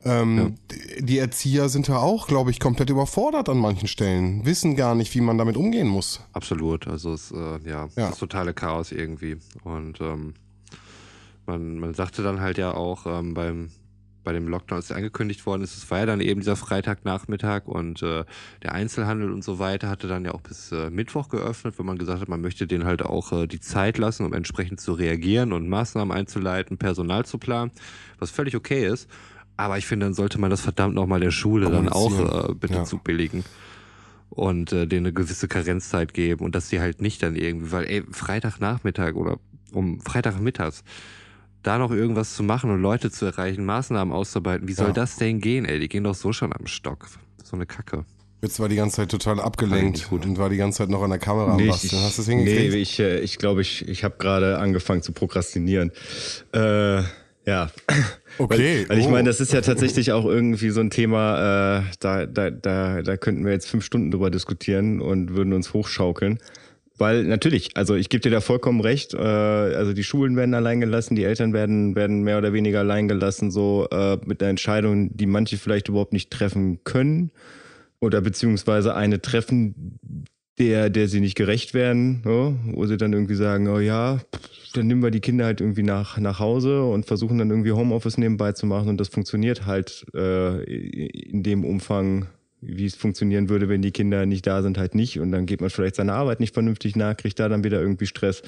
Ähm, 0.06 0.56
Die 1.00 1.18
Erzieher 1.18 1.68
sind 1.70 1.90
da 1.90 1.98
auch, 1.98 2.28
glaube 2.28 2.52
ich, 2.52 2.60
komplett 2.60 2.90
überfordert 2.90 3.50
an 3.50 3.58
manchen 3.58 3.88
Stellen, 3.88 4.46
wissen 4.46 4.76
gar 4.76 4.94
nicht, 4.96 5.14
wie 5.16 5.22
man 5.22 5.38
damit 5.38 5.58
umgehen 5.58 5.88
muss. 5.88 6.22
Absolut. 6.34 6.88
Also 6.88 7.14
es 7.14 7.32
äh, 7.32 7.60
ja, 7.68 7.88
Ja. 7.96 8.10
das 8.10 8.20
totale 8.20 8.54
Chaos 8.54 8.92
irgendwie. 8.92 9.38
Und 9.64 10.00
ähm, 10.02 10.36
man, 11.48 11.80
man 11.80 11.94
sagte 11.94 12.22
dann 12.24 12.40
halt 12.40 12.58
ja 12.58 12.74
auch 12.74 13.06
ähm, 13.08 13.34
beim 13.34 13.70
bei 14.24 14.34
dem 14.34 14.48
Lockdown, 14.48 14.78
als 14.78 14.92
angekündigt 14.92 15.46
worden 15.46 15.62
ist, 15.62 15.78
es 15.78 15.92
war 15.92 16.00
ja 16.00 16.08
dann 16.08 16.20
eben 16.20 16.40
dieser 16.42 16.56
Freitagnachmittag 16.56 17.68
und 17.68 18.02
äh, 18.02 18.26
der 18.64 18.74
Einzelhandel 18.74 19.32
und 19.32 19.44
so 19.44 19.60
weiter 19.60 19.88
hatte 19.88 20.08
dann 20.08 20.26
ja 20.26 20.34
auch 20.34 20.42
bis 20.42 20.72
äh, 20.72 20.90
Mittwoch 20.90 21.30
geöffnet, 21.30 21.78
wenn 21.78 21.86
man 21.86 22.00
gesagt 22.00 22.22
hat, 22.22 22.28
man 22.28 22.42
möchte 22.42 22.66
denen 22.66 22.86
halt 22.86 23.04
auch 23.04 23.32
äh, 23.32 23.46
die 23.46 23.60
Zeit 23.60 24.00
lassen, 24.00 24.26
um 24.26 24.34
entsprechend 24.34 24.82
zu 24.82 24.94
reagieren 24.94 25.54
und 25.54 25.70
Maßnahmen 25.70 26.12
einzuleiten, 26.18 26.80
Personal 26.80 27.24
zu 27.26 27.38
planen, 27.38 27.70
was 28.18 28.32
völlig 28.32 28.56
okay 28.56 28.88
ist. 28.88 29.08
Aber 29.58 29.78
ich 29.78 29.86
finde, 29.86 30.06
dann 30.08 30.14
sollte 30.14 30.40
man 30.40 30.50
das 30.50 30.62
verdammt 30.62 30.96
nochmal 30.96 31.20
der 31.22 31.32
Schule 31.32 31.70
dann 31.72 31.88
auch 31.90 32.50
äh, 32.50 32.54
bitte 32.54 32.74
Ja. 32.76 32.84
zubilligen 32.84 33.44
und 34.30 34.74
äh, 34.74 34.86
denen 34.86 35.06
eine 35.08 35.14
gewisse 35.14 35.48
Karenzzeit 35.48 36.14
geben 36.14 36.44
und 36.44 36.56
dass 36.56 36.70
sie 36.70 36.80
halt 36.82 37.02
nicht 37.02 37.24
dann 37.24 37.36
irgendwie, 37.36 37.72
weil 37.72 37.86
ey, 37.86 38.04
Freitagnachmittag 38.12 39.16
oder 39.16 39.38
um 39.72 40.02
Freitagmittags 40.02 40.84
da 41.64 41.78
noch 41.78 41.92
irgendwas 41.92 42.36
zu 42.36 42.44
machen 42.44 42.70
und 42.70 42.82
Leute 42.82 43.10
zu 43.12 43.26
erreichen, 43.26 43.66
Maßnahmen 43.66 44.14
auszuarbeiten, 44.14 44.68
wie 44.68 44.74
soll 44.74 44.88
Ja. 44.88 44.94
das 44.94 45.16
denn 45.18 45.40
gehen, 45.40 45.66
ey? 45.66 45.80
Die 45.80 45.88
gehen 45.90 46.04
doch 46.04 46.14
so 46.16 46.32
schon 46.34 46.54
am 46.54 46.68
Stock. 46.68 47.08
So 47.44 47.56
eine 47.56 47.66
Kacke. 47.66 48.06
Jetzt 48.42 48.60
war 48.60 48.68
die 48.70 48.76
ganze 48.76 48.98
Zeit 48.98 49.10
total 49.10 49.40
abgelenkt 49.40 49.98
ich 49.98 50.10
gut. 50.10 50.26
und 50.26 50.38
war 50.38 50.50
die 50.50 50.58
ganze 50.58 50.80
Zeit 50.80 50.90
noch 50.90 51.02
an 51.02 51.10
der 51.10 51.18
Kamera 51.20 51.52
am 51.52 51.58
Nee, 51.58 51.70
Basteln. 51.70 52.04
Hast 52.04 52.18
du 52.18 52.22
es 52.22 52.28
nee, 52.28 52.36
hingekriegt? 52.36 52.74
ich 52.76 53.00
äh, 53.00 53.20
ich 53.22 53.38
glaube, 53.40 53.62
ich, 53.62 53.88
ich 53.88 54.04
habe 54.04 54.16
gerade 54.20 54.60
angefangen 54.60 55.02
zu 55.02 55.14
prokrastinieren. 55.14 55.92
Äh, 56.52 57.02
ja. 57.46 57.70
Okay, 58.38 58.82
Weil, 58.82 58.90
weil 58.90 59.00
ich 59.00 59.08
oh. 59.08 59.12
meine, 59.12 59.30
das 59.30 59.40
ist 59.40 59.54
ja 59.54 59.62
tatsächlich 59.62 60.12
auch 60.12 60.26
irgendwie 60.26 60.70
so 60.70 60.82
ein 60.82 60.90
Thema, 60.90 61.80
äh, 61.80 61.84
da, 62.00 62.26
da, 62.26 62.52
da, 62.52 63.02
da 63.02 63.18
könnten 63.18 63.46
wir 63.46 63.54
jetzt 63.54 63.70
fünf 63.70 63.86
Stunden 63.86 64.12
drüber 64.12 64.30
diskutieren 64.30 65.00
und 65.00 65.36
würden 65.36 65.54
uns 65.54 65.74
hochschaukeln. 65.74 66.40
Weil 66.98 67.26
natürlich, 67.26 67.76
also 67.76 67.96
ich 67.96 68.10
gebe 68.10 68.22
dir 68.22 68.32
da 68.32 68.42
vollkommen 68.42 68.80
recht, 68.80 69.14
äh, 69.14 69.18
also 69.18 69.94
die 69.94 70.04
Schulen 70.04 70.38
werden 70.38 70.54
allein 70.54 70.80
gelassen, 70.80 71.16
die 71.16 71.24
Eltern 71.24 71.52
werden, 71.52 71.96
werden 71.96 72.24
mehr 72.24 72.38
oder 72.38 72.54
weniger 72.54 72.80
allein 72.80 73.08
gelassen, 73.08 73.52
so 73.52 73.88
äh, 73.92 74.18
mit 74.26 74.42
einer 74.42 74.50
Entscheidung, 74.50 75.16
die 75.16 75.26
manche 75.26 75.58
vielleicht 75.58 75.90
überhaupt 75.90 76.14
nicht 76.14 76.32
treffen 76.32 76.84
können 76.86 77.32
oder 78.00 78.22
beziehungsweise 78.22 78.96
eine 78.96 79.22
treffen, 79.22 80.00
der, 80.58 80.90
der 80.90 81.08
sie 81.08 81.20
nicht 81.20 81.36
gerecht 81.36 81.74
werden, 81.74 82.22
so, 82.24 82.56
wo 82.72 82.86
sie 82.86 82.98
dann 82.98 83.14
irgendwie 83.14 83.36
sagen, 83.36 83.68
oh 83.68 83.80
ja, 83.80 84.20
dann 84.74 84.88
nehmen 84.88 85.04
wir 85.04 85.12
die 85.12 85.20
Kinder 85.20 85.46
halt 85.46 85.62
irgendwie 85.62 85.84
nach, 85.84 86.18
nach 86.18 86.40
Hause 86.40 86.84
und 86.84 87.06
versuchen 87.06 87.38
dann 87.38 87.50
irgendwie 87.50 87.72
Homeoffice 87.72 88.18
nebenbei 88.18 88.54
zu 88.54 88.66
machen 88.66 88.90
und 88.90 89.00
das 89.00 89.10
funktioniert 89.10 89.66
halt 89.66 90.06
äh, 90.14 90.64
in 90.64 91.44
dem 91.44 91.66
Umfang, 91.66 92.28
wie 92.62 92.86
es 92.86 92.96
funktionieren 92.96 93.50
würde, 93.50 93.70
wenn 93.70 93.82
die 93.82 93.92
Kinder 93.92 94.26
nicht 94.26 94.48
da 94.48 94.62
sind, 94.62 94.78
halt 94.78 94.96
nicht. 94.96 95.20
Und 95.20 95.32
dann 95.32 95.46
geht 95.46 95.62
man 95.62 95.70
vielleicht 95.70 95.96
seiner 95.96 96.14
Arbeit 96.14 96.40
nicht 96.40 96.54
vernünftig 96.54 96.96
nach, 96.96 97.16
kriegt 97.16 97.40
da 97.40 97.48
dann 97.48 97.64
wieder 97.64 97.80
irgendwie 97.80 98.08
Stress. 98.08 98.42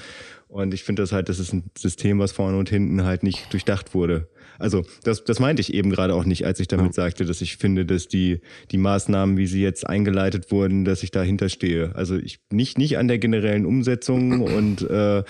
Und 0.48 0.74
ich 0.74 0.82
finde 0.82 1.02
das 1.02 1.12
halt, 1.12 1.28
das 1.28 1.38
ist 1.38 1.52
ein 1.52 1.70
System, 1.76 2.18
was 2.18 2.32
vorne 2.32 2.58
und 2.58 2.68
hinten 2.68 3.04
halt 3.04 3.22
nicht 3.22 3.52
durchdacht 3.52 3.94
wurde. 3.94 4.28
Also 4.58 4.84
das, 5.04 5.24
das 5.24 5.38
meinte 5.38 5.60
ich 5.60 5.72
eben 5.72 5.90
gerade 5.90 6.14
auch 6.14 6.24
nicht, 6.24 6.44
als 6.44 6.60
ich 6.60 6.68
damit 6.68 6.94
sagte, 6.94 7.24
dass 7.24 7.40
ich 7.40 7.56
finde, 7.56 7.86
dass 7.86 8.08
die, 8.08 8.40
die 8.70 8.78
Maßnahmen, 8.78 9.36
wie 9.36 9.46
sie 9.46 9.62
jetzt 9.62 9.86
eingeleitet 9.86 10.50
wurden, 10.50 10.84
dass 10.84 11.02
ich 11.02 11.10
dahinter 11.10 11.48
stehe. 11.48 11.94
Also 11.94 12.16
ich 12.16 12.40
nicht, 12.50 12.76
nicht 12.76 12.98
an 12.98 13.08
der 13.08 13.18
generellen 13.18 13.66
Umsetzung 13.66 14.40
und, 14.56 14.82
äh, 14.82 15.22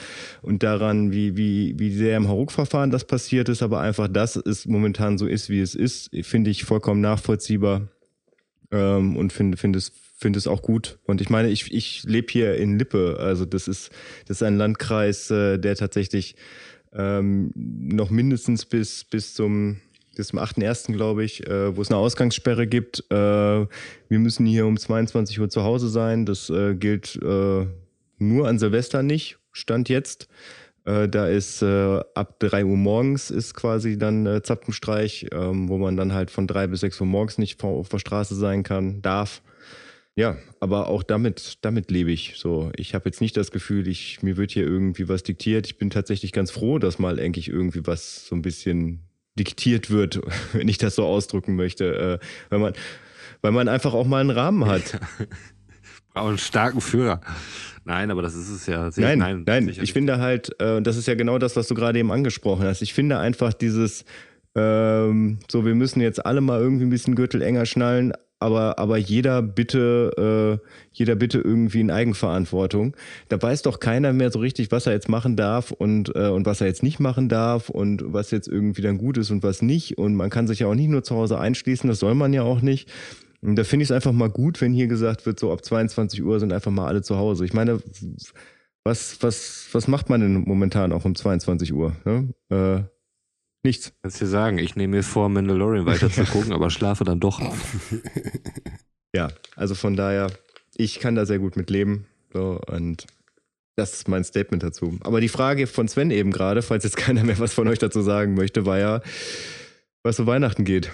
und 0.43 0.62
daran, 0.62 1.12
wie, 1.12 1.37
wie, 1.37 1.79
wie 1.79 1.91
sehr 1.91 2.16
im 2.16 2.29
Hauruck-Verfahren 2.29 2.91
das 2.91 3.05
passiert 3.05 3.49
ist, 3.49 3.62
aber 3.62 3.81
einfach, 3.81 4.09
dass 4.09 4.37
es 4.37 4.66
momentan 4.66 5.18
so 5.18 5.26
ist, 5.26 5.51
wie 5.51 5.61
es 5.61 5.74
ist, 5.74 6.11
finde 6.22 6.51
ich 6.51 6.64
vollkommen 6.64 7.01
nachvollziehbar 7.01 7.89
ähm, 8.70 9.16
und 9.16 9.33
finde 9.33 9.57
finde 9.57 9.79
es 9.79 9.93
finde 10.18 10.39
es 10.39 10.47
auch 10.49 10.62
gut. 10.62 10.99
Und 11.05 11.20
ich 11.20 11.31
meine 11.31 11.49
ich 11.49 11.72
ich 11.72 12.03
lebe 12.05 12.26
hier 12.31 12.57
in 12.57 12.79
Lippe. 12.79 13.18
Also 13.20 13.45
das 13.45 13.68
ist 13.68 13.91
das 14.26 14.39
ist 14.39 14.43
ein 14.43 14.57
Landkreis 14.57 15.31
äh, 15.31 15.59
der 15.59 15.76
tatsächlich 15.76 16.35
ähm, 16.95 17.53
noch 17.55 18.11
mindestens 18.11 18.64
bis 18.64 19.05
bis 19.05 19.34
zum 19.34 19.78
bis 20.16 20.28
zum 20.28 20.41
8.1. 20.41 20.93
glaube 20.93 21.24
ich, 21.24 21.47
äh, 21.47 21.76
wo 21.76 21.80
es 21.80 21.91
eine 21.91 21.99
Ausgangssperre 21.99 22.66
gibt. 22.66 23.05
Äh, 23.11 23.14
wir 23.14 23.68
müssen 24.18 24.47
hier 24.47 24.66
um 24.66 24.76
22 24.76 25.39
Uhr 25.41 25.49
zu 25.49 25.62
Hause 25.62 25.89
sein. 25.89 26.26
Das 26.26 26.51
äh, 26.51 26.74
gilt 26.74 27.16
äh, 27.22 27.66
nur 28.18 28.49
an 28.49 28.59
Silvester 28.59 29.05
nicht, 29.05 29.39
Stand 29.53 29.89
jetzt. 29.89 30.28
Äh, 30.84 31.09
da 31.09 31.28
ist 31.28 31.62
äh, 31.62 32.01
ab 32.14 32.41
3 32.41 32.64
Uhr 32.64 32.76
morgens 32.76 33.30
ist 33.30 33.55
quasi 33.55 33.97
dann 33.97 34.41
Zapfenstreich, 34.43 35.28
ähm, 35.32 35.68
wo 35.68 35.78
man 35.78 35.97
dann 35.97 36.12
halt 36.12 36.32
von 36.32 36.49
3 36.49 36.66
bis 36.66 36.80
6 36.80 37.01
Uhr 37.01 37.07
morgens 37.07 37.39
nicht 37.39 37.62
auf 37.62 37.89
der 37.89 38.01
Straße 38.01 38.34
sein 38.34 38.64
kann, 38.64 39.01
darf. 39.03 39.41
Ja, 40.19 40.37
aber 40.59 40.89
auch 40.89 41.05
damit, 41.05 41.59
damit 41.61 41.93
lebe 41.93 42.11
ich. 42.11 42.35
So, 42.39 42.73
ich 42.75 42.93
habe 42.93 43.05
jetzt 43.05 43.21
nicht 43.21 43.37
das 43.37 43.53
Gefühl, 43.53 43.87
ich, 43.87 44.21
mir 44.21 44.37
wird 44.37 44.51
hier 44.51 44.64
irgendwie 44.64 45.09
was 45.09 45.23
diktiert. 45.23 45.69
Ich 45.69 45.79
bin 45.79 45.91
tatsächlich 45.91 46.33
ganz 46.33 46.51
froh, 46.51 46.81
dass 46.81 46.99
mal 46.99 47.21
eigentlich 47.21 47.49
irgendwie 47.49 47.87
was 47.87 48.27
so 48.27 48.35
ein 48.35 48.43
bisschen 48.43 49.05
diktiert 49.39 49.91
wird, 49.91 50.21
wenn 50.55 50.66
ich 50.66 50.77
das 50.77 50.97
so 50.97 51.07
ausdrücken 51.07 51.55
möchte. 51.55 52.19
Äh, 52.21 52.27
weil 52.51 52.59
man, 52.59 52.73
weil 53.43 53.53
man 53.53 53.69
einfach 53.69 53.95
auch 53.95 54.09
mal 54.09 54.21
einen 54.21 54.31
Rahmen 54.31 54.66
hat. 54.66 54.99
Braucht 56.14 56.29
einen 56.31 56.39
starken 56.39 56.81
Führer. 56.81 57.21
Nein, 57.85 58.11
aber 58.11 58.23
das 58.23 58.35
ist 58.35 58.49
es 58.49 58.66
ja. 58.66 58.91
Sehr, 58.91 59.14
Nein, 59.14 59.45
nein, 59.47 59.66
sicher 59.66 59.85
ich 59.85 59.93
finde 59.93 60.19
halt, 60.19 60.61
äh, 60.61 60.83
das 60.83 60.97
ist 60.97 61.07
ja 61.07 61.14
genau 61.14 61.39
das, 61.39 61.55
was 61.55 61.69
du 61.69 61.77
gerade 61.77 61.97
eben 61.97 62.11
angesprochen 62.11 62.64
hast. 62.64 62.83
Ich 62.83 62.93
finde 62.93 63.21
einfach 63.21 63.53
dieses, 63.53 64.05
ähm, 64.57 65.39
so 65.49 65.64
wir 65.64 65.77
müssen 65.77 66.01
jetzt 66.01 66.27
alle 66.27 66.41
mal 66.41 66.59
irgendwie 66.59 66.87
ein 66.87 66.91
bisschen 66.91 67.14
Gürtel 67.14 67.41
enger 67.41 67.66
schnallen, 67.66 68.14
aber, 68.41 68.78
aber 68.78 68.97
jeder 68.97 69.43
bitte, 69.43 70.61
äh, 70.62 70.68
jeder 70.93 71.16
bitte 71.16 71.39
irgendwie 71.39 71.80
in 71.80 71.91
Eigenverantwortung. 71.91 72.97
Da 73.28 73.41
weiß 73.41 73.62
doch 73.62 73.80
keiner 73.80 74.12
mehr 74.12 74.30
so 74.30 74.39
richtig, 74.39 74.70
was 74.70 74.86
er 74.86 74.93
jetzt 74.93 75.09
machen 75.09 75.36
darf 75.36 75.72
und, 75.72 76.14
äh, 76.14 76.28
und 76.28 76.47
was 76.47 76.61
er 76.61 76.68
jetzt 76.68 76.82
nicht 76.82 77.01
machen 77.01 77.28
darf 77.28 77.68
und 77.68 78.03
was 78.07 78.30
jetzt 78.30 78.49
irgendwie 78.49 78.82
dann 78.82 78.99
gut 78.99 79.18
ist 79.18 79.30
und 79.30 79.43
was 79.43 79.62
nicht. 79.62 79.99
Und 79.99 80.14
man 80.14 80.30
kann 80.30 80.47
sich 80.47 80.61
ja 80.61 80.68
auch 80.68 80.74
nicht 80.74 80.89
nur 80.89 81.03
zu 81.03 81.16
Hause 81.16 81.39
einschließen, 81.39 81.89
das 81.89 81.99
soll 81.99 82.14
man 82.14 82.32
ja 82.32 82.43
auch 82.43 82.61
nicht. 82.61 82.89
Und 83.41 83.57
da 83.57 83.64
finde 83.64 83.84
ich 83.84 83.91
es 83.91 83.95
einfach 83.95 84.12
mal 84.12 84.30
gut, 84.30 84.61
wenn 84.61 84.72
hier 84.72 84.89
gesagt 84.89 85.26
wird, 85.26 85.39
so 85.39 85.53
ab 85.53 85.64
22 85.64 86.22
Uhr 86.22 86.41
sind 86.41 86.53
einfach 86.53 86.72
mal 86.72 86.86
alle 86.86 87.03
zu 87.03 87.16
Hause. 87.16 87.45
Ich 87.45 87.53
meine, 87.53 87.80
was, 88.84 89.22
was, 89.22 89.68
was 89.72 89.89
macht 89.89 90.11
man 90.11 90.20
denn 90.20 90.45
momentan 90.45 90.93
auch 90.93 91.05
um 91.05 91.14
22 91.14 91.72
Uhr? 91.72 91.95
Ne? 92.05 92.34
Äh, 92.51 92.98
nichts. 93.69 93.93
Kannst 94.03 94.21
dir 94.21 94.27
sagen, 94.27 94.59
ich 94.59 94.77
nehme 94.77 94.97
mir 94.97 95.03
vor, 95.03 95.29
Mandalorian 95.29 95.87
weiter 95.87 96.11
zu 96.11 96.25
gucken, 96.33 96.53
aber 96.53 96.71
schlafe 96.71 97.05
dann 97.05 97.21
doch. 97.21 97.41
Ja, 99.14 99.29
also 99.57 99.75
von 99.75 99.97
daher, 99.97 100.31
ich 100.77 101.01
kann 101.01 101.14
da 101.14 101.25
sehr 101.25 101.39
gut 101.39 101.57
mit 101.57 101.71
leben. 101.71 102.07
So, 102.31 102.61
und 102.66 103.07
das 103.75 103.95
ist 103.95 104.07
mein 104.07 104.23
Statement 104.23 104.62
dazu. 104.62 104.99
Aber 105.01 105.23
die 105.23 105.31
Frage 105.31 105.66
von 105.66 105.89
Sven 105.89 106.11
eben 106.11 106.31
gerade, 106.31 106.61
falls 106.61 106.85
jetzt 106.85 106.99
keiner 106.99 107.25
mehr 107.25 107.39
was 107.39 107.55
von 107.55 107.66
euch 107.69 107.79
dazu 107.79 108.03
sagen 108.03 108.35
möchte, 108.35 108.66
war 108.66 108.79
ja, 108.79 109.01
was 110.03 110.16
so 110.16 110.27
Weihnachten 110.27 110.64
geht. 110.64 110.93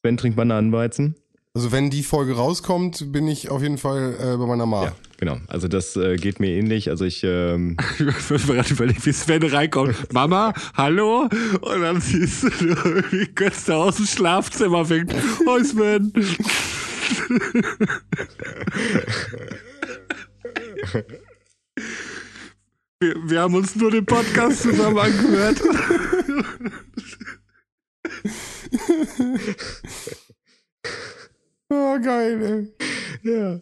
Sven 0.00 0.16
trinkt 0.16 0.36
Bananenweizen. 0.36 1.14
Also 1.54 1.70
wenn 1.70 1.90
die 1.90 2.02
Folge 2.02 2.34
rauskommt, 2.34 3.12
bin 3.12 3.28
ich 3.28 3.50
auf 3.50 3.62
jeden 3.62 3.78
Fall 3.78 4.16
äh, 4.18 4.36
bei 4.36 4.46
meiner 4.46 4.66
Ma. 4.66 4.86
Ja, 4.86 4.96
genau. 5.22 5.38
Also 5.46 5.68
das 5.68 5.94
äh, 5.94 6.16
geht 6.16 6.40
mir 6.40 6.48
ähnlich. 6.48 6.90
Also 6.90 7.04
ich, 7.04 7.22
ähm, 7.22 7.76
Ich 7.98 8.28
bin 8.28 8.38
gerade 8.38 8.72
überlegt, 8.72 9.06
wie 9.06 9.12
Sven 9.12 9.44
reinkommt. 9.44 10.12
Mama, 10.12 10.52
hallo? 10.74 11.28
Und 11.60 11.80
dann 11.80 12.00
siehst 12.00 12.42
du 12.42 12.48
irgendwie 12.48 13.28
Götze 13.32 13.76
aus 13.76 13.96
dem 13.96 14.06
Schlafzimmer 14.06 14.88
winkt. 14.88 15.14
Oh, 15.46 15.62
Sven. 15.62 16.12
Wir, 23.00 23.14
wir 23.24 23.40
haben 23.40 23.54
uns 23.54 23.76
nur 23.76 23.92
den 23.92 24.04
Podcast 24.04 24.62
zusammen 24.62 24.98
angehört. 24.98 25.62
Ah, 31.70 31.96
geil, 32.02 32.72
ey. 33.22 33.32
ja. 33.32 33.60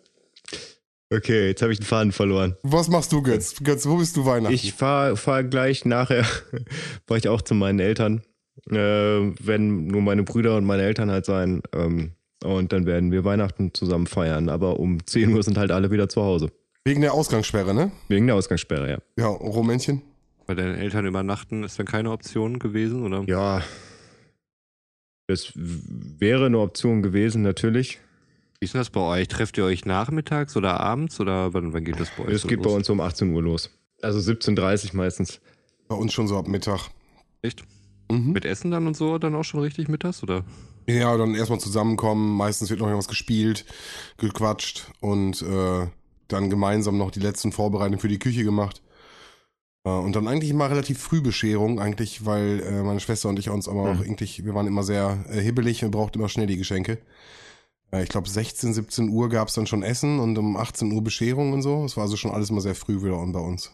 Okay, 1.13 1.49
jetzt 1.49 1.63
habe 1.63 1.73
ich 1.73 1.81
den 1.81 1.87
Faden 1.87 2.13
verloren. 2.13 2.57
Was 2.63 2.89
machst 2.89 3.11
du, 3.11 3.21
Götz? 3.21 3.57
Götz, 3.65 3.87
wo 3.87 3.97
bist 3.97 4.17
du 4.17 4.25
Weihnachten? 4.25 4.55
Ich 4.55 4.75
fahre 4.75 5.17
fahr 5.17 5.43
gleich 5.43 5.85
nachher, 5.85 6.25
fahre 7.07 7.19
ich 7.19 7.29
auch 7.29 7.43
zu 7.43 7.55
meinen 7.55 7.81
Eltern. 7.81 8.23
Äh, 8.71 8.75
werden 8.75 9.89
nur 9.89 10.03
meine 10.03 10.23
Brüder 10.23 10.57
und 10.57 10.65
meine 10.65 10.83
Eltern 10.83 11.11
halt 11.11 11.25
sein. 11.25 11.63
Ähm, 11.75 12.13
und 12.45 12.73
dann 12.73 12.87
werden 12.87 13.11
wir 13.11 13.25
Weihnachten 13.25 13.75
zusammen 13.75 14.07
feiern. 14.07 14.49
Aber 14.49 14.79
um 14.79 15.05
10 15.05 15.35
Uhr 15.35 15.43
sind 15.43 15.59
halt 15.59 15.73
alle 15.73 15.91
wieder 15.91 16.09
zu 16.09 16.23
Hause. 16.23 16.53
Wegen 16.85 17.01
der 17.01 17.13
Ausgangssperre, 17.13 17.75
ne? 17.75 17.91
Wegen 18.09 18.27
der 18.27 18.37
Ausgangssperre, 18.37 18.91
ja. 18.91 18.99
Ja, 19.19 19.27
Rumänchen. 19.27 20.03
Bei 20.47 20.55
deinen 20.55 20.77
Eltern 20.77 21.07
übernachten 21.07 21.65
ist 21.65 21.79
dann 21.79 21.87
keine 21.87 22.11
Option 22.11 22.59
gewesen, 22.59 23.05
oder? 23.05 23.25
Ja, 23.27 23.63
das 25.27 25.53
wäre 25.55 26.47
eine 26.47 26.59
Option 26.59 27.03
gewesen, 27.03 27.43
natürlich. 27.43 28.01
Wie 28.61 28.67
ist 28.67 28.75
denn 28.75 28.81
das 28.83 28.91
bei 28.91 29.01
euch? 29.01 29.27
Trefft 29.29 29.57
ihr 29.57 29.65
euch 29.65 29.87
nachmittags 29.87 30.55
oder 30.55 30.81
abends 30.81 31.19
oder 31.19 31.55
wann, 31.55 31.73
wann 31.73 31.83
geht 31.83 31.99
das 31.99 32.11
bei 32.11 32.25
euch? 32.25 32.35
Es 32.35 32.43
so 32.43 32.49
geht 32.49 32.59
los? 32.59 32.67
bei 32.67 32.73
uns 32.77 32.91
um 32.91 33.01
18 33.01 33.33
Uhr 33.33 33.43
los. 33.43 33.71
Also 34.03 34.19
17.30 34.19 34.91
Uhr 34.91 34.97
meistens. 34.97 35.41
Bei 35.89 35.97
uns 35.97 36.13
schon 36.13 36.29
so 36.29 36.37
ab 36.37 36.47
Mittag. 36.47 36.91
Echt? 37.41 37.65
Mhm. 38.11 38.33
Mit 38.33 38.45
Essen 38.45 38.71
dann 38.71 38.87
und 38.87 38.99
so 38.99 39.17
dann 39.17 39.35
auch 39.35 39.45
schon 39.45 39.61
richtig 39.61 39.89
mittags, 39.89 40.23
oder? 40.23 40.45
Ja, 40.87 41.17
dann 41.17 41.35
erstmal 41.35 41.59
zusammenkommen. 41.59 42.37
Meistens 42.37 42.69
wird 42.69 42.81
noch 42.81 42.87
irgendwas 42.87 43.09
gespielt, 43.09 43.65
gequatscht 44.19 44.91
und 45.01 45.41
äh, 45.41 45.87
dann 46.29 46.51
gemeinsam 46.51 46.99
noch 46.99 47.11
die 47.11 47.21
letzten 47.21 47.53
Vorbereitungen 47.53 47.99
für 47.99 48.09
die 48.09 48.19
Küche 48.19 48.45
gemacht. 48.45 48.83
Äh, 49.85 49.91
und 49.91 50.15
dann 50.17 50.29
eigentlich 50.29 50.51
immer 50.51 50.69
relativ 50.69 50.99
früh 50.99 51.23
Bescherung, 51.23 51.81
eigentlich, 51.81 52.27
weil 52.27 52.61
äh, 52.61 52.83
meine 52.83 53.01
Schwester 53.01 53.31
und 53.31 53.39
ich 53.39 53.49
uns 53.49 53.69
aber 53.69 53.93
auch 53.93 54.01
eigentlich, 54.01 54.45
wir 54.45 54.55
waren 54.55 54.67
immer 54.67 54.83
sehr 54.83 55.25
äh, 55.31 55.41
hibbelig 55.41 55.83
und 55.83 55.93
brauchten 55.93 56.19
immer 56.19 56.29
schnell 56.29 56.47
die 56.47 56.59
Geschenke. 56.59 56.99
Äh, 57.93 58.03
ich 58.03 58.09
glaube 58.09 58.29
16, 58.29 58.75
17 58.75 59.09
Uhr 59.09 59.29
gab's 59.29 59.55
dann 59.55 59.67
schon 59.67 59.83
Essen 59.83 60.19
und 60.19 60.37
um 60.39 60.57
18 60.57 60.93
Uhr 60.93 61.03
Bescherung 61.03 61.53
und 61.53 61.63
so. 61.63 61.85
Es 61.85 61.97
war 61.97 62.05
also 62.05 62.17
schon 62.17 62.31
alles 62.31 62.51
mal 62.51 62.61
sehr 62.61 62.75
früh 62.75 63.03
wieder 63.03 63.25
bei 63.27 63.41
uns. 63.41 63.73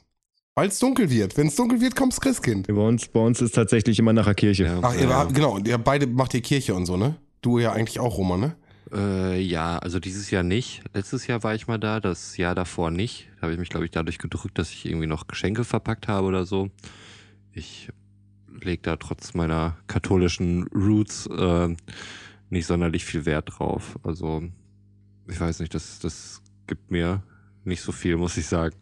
Weil 0.55 0.69
es 0.69 0.79
dunkel 0.79 1.11
wird. 1.11 1.37
Wenn 1.37 1.49
es 1.49 1.57
dunkel 1.57 1.81
wird, 1.81 1.97
kommt's 1.97 2.21
Christkind. 2.21 2.67
Bei 2.67 2.75
uns, 2.75 3.09
bei 3.09 3.21
uns 3.21 3.43
ist 3.43 3.55
tatsächlich 3.55 3.99
immer 3.99 4.15
nach 4.15 4.25
der 4.25 4.35
Kirche. 4.35 4.65
Ja. 4.65 4.79
Ach, 4.81 4.95
ihr 4.95 5.09
habt, 5.09 5.35
genau, 5.35 5.59
ihr 5.59 5.77
beide 5.77 6.07
macht 6.07 6.33
ihr 6.33 6.41
Kirche 6.41 6.75
und 6.75 6.87
so, 6.87 6.97
ne? 6.97 7.17
Du 7.43 7.59
ja 7.59 7.73
eigentlich 7.73 8.01
auch, 8.01 8.17
Roman, 8.17 8.41
ne? 8.41 8.57
Äh, 8.91 9.41
ja, 9.41 9.79
also 9.79 10.01
dieses 10.01 10.31
Jahr 10.31 10.43
nicht. 10.43 10.83
Letztes 10.95 11.27
Jahr 11.27 11.43
war 11.43 11.55
ich 11.55 11.67
mal 11.67 11.79
da, 11.79 12.01
das 12.01 12.39
Jahr 12.39 12.55
davor 12.55 12.91
nicht. 12.91 13.29
Da 13.37 13.43
habe 13.43 13.53
ich 13.53 13.59
mich, 13.59 13.69
glaube 13.69 13.85
ich, 13.85 13.91
dadurch 13.91 14.19
gedrückt, 14.19 14.59
dass 14.59 14.71
ich 14.71 14.87
irgendwie 14.87 15.07
noch 15.07 15.27
Geschenke 15.27 15.65
verpackt 15.65 16.09
habe 16.09 16.27
oder 16.27 16.47
so. 16.47 16.71
Ich 17.53 17.91
lege 18.61 18.83
da 18.83 18.97
trotz 18.97 19.35
meiner 19.35 19.77
katholischen 19.89 20.69
Roots 20.69 21.27
äh, 21.27 21.77
nicht 22.51 22.67
sonderlich 22.67 23.05
viel 23.05 23.27
Wert 23.27 23.59
drauf. 23.59 23.99
Also, 24.03 24.43
ich 25.29 25.41
weiß 25.41 25.61
nicht, 25.61 25.75
das, 25.75 25.99
das 25.99 26.43
gibt 26.67 26.91
mir 26.91 27.23
nicht 27.65 27.83
so 27.83 27.93
viel, 27.93 28.17
muss 28.17 28.37
ich 28.37 28.47
sagen. 28.47 28.77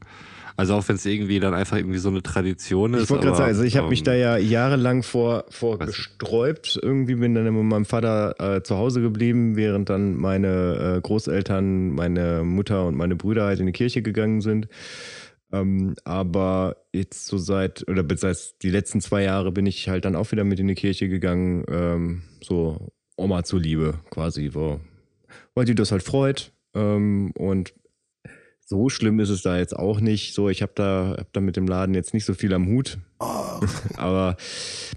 Also 0.57 0.75
auch 0.75 0.89
wenn 0.89 0.95
es 0.95 1.05
irgendwie 1.05 1.41
dann 1.41 1.53
einfach 1.53 1.77
irgendwie 1.77 1.99
so 1.99 2.11
eine 2.11 2.23
Tradition 2.23 2.95
ist. 2.95 3.05
Ich 3.05 3.11
wollte 3.11 3.25
gerade 3.25 3.39
sagen, 3.39 3.49
also 3.49 3.65
ich 3.65 3.77
habe 3.77 3.89
mich 3.89 4.01
ähm, 4.01 4.05
da 4.05 4.15
ja 4.15 4.37
jahrelang 4.37 5.03
vor, 5.03 5.47
vor 5.49 5.79
gesträubt. 5.81 6.79
Irgendwie 6.81 7.17
bin 7.17 7.35
dann 7.35 7.47
immer 7.47 7.63
mit 7.63 7.73
meinem 7.73 7.85
Vater 7.85 8.37
äh, 8.39 8.63
zu 8.63 8.77
Hause 8.77 9.01
geblieben, 9.01 9.57
während 9.57 9.91
dann 9.91 10.15
meine 10.15 10.97
äh, 10.97 11.01
Großeltern, 11.01 11.91
meine 11.91 12.45
Mutter 12.45 12.87
und 12.87 12.95
meine 12.95 13.17
Brüder 13.17 13.47
halt 13.47 13.59
in 13.59 13.67
die 13.67 13.73
Kirche 13.73 14.03
gegangen 14.03 14.43
sind. 14.43 14.69
Ähm, 15.51 15.97
aber 16.05 16.77
jetzt 16.93 17.27
so 17.27 17.37
seit, 17.37 17.89
oder 17.89 18.05
seit 18.17 18.63
die 18.63 18.71
letzten 18.71 19.01
zwei 19.01 19.25
Jahre 19.25 19.51
bin 19.51 19.67
ich 19.67 19.89
halt 19.89 20.05
dann 20.05 20.15
auch 20.15 20.31
wieder 20.31 20.45
mit 20.45 20.61
in 20.61 20.69
die 20.69 20.75
Kirche 20.75 21.09
gegangen, 21.09 21.65
ähm, 21.69 22.23
so 22.41 22.93
Oma 23.17 23.45
zuliebe 23.45 24.01
quasi, 24.11 24.51
wo, 24.53 24.81
weil 25.55 25.65
die 25.65 25.75
das 25.75 25.93
halt 25.93 26.03
freut. 26.03 26.53
Ähm, 26.75 27.33
und 27.37 27.75
so 28.67 28.89
schlimm 28.89 29.21
ist 29.21 29.29
es 29.29 29.43
da 29.43 29.59
jetzt 29.59 29.77
auch 29.77 30.01
nicht. 30.01 30.35
So, 30.35 30.49
ich 30.49 30.63
habe 30.63 30.73
da, 30.75 31.17
hab 31.19 31.33
da 31.33 31.41
mit 31.41 31.57
dem 31.57 31.67
Laden 31.67 31.95
jetzt 31.95 32.15
nicht 32.15 32.25
so 32.25 32.35
viel 32.35 32.53
am 32.55 32.67
Hut. 32.67 32.99
Aber 33.97 34.37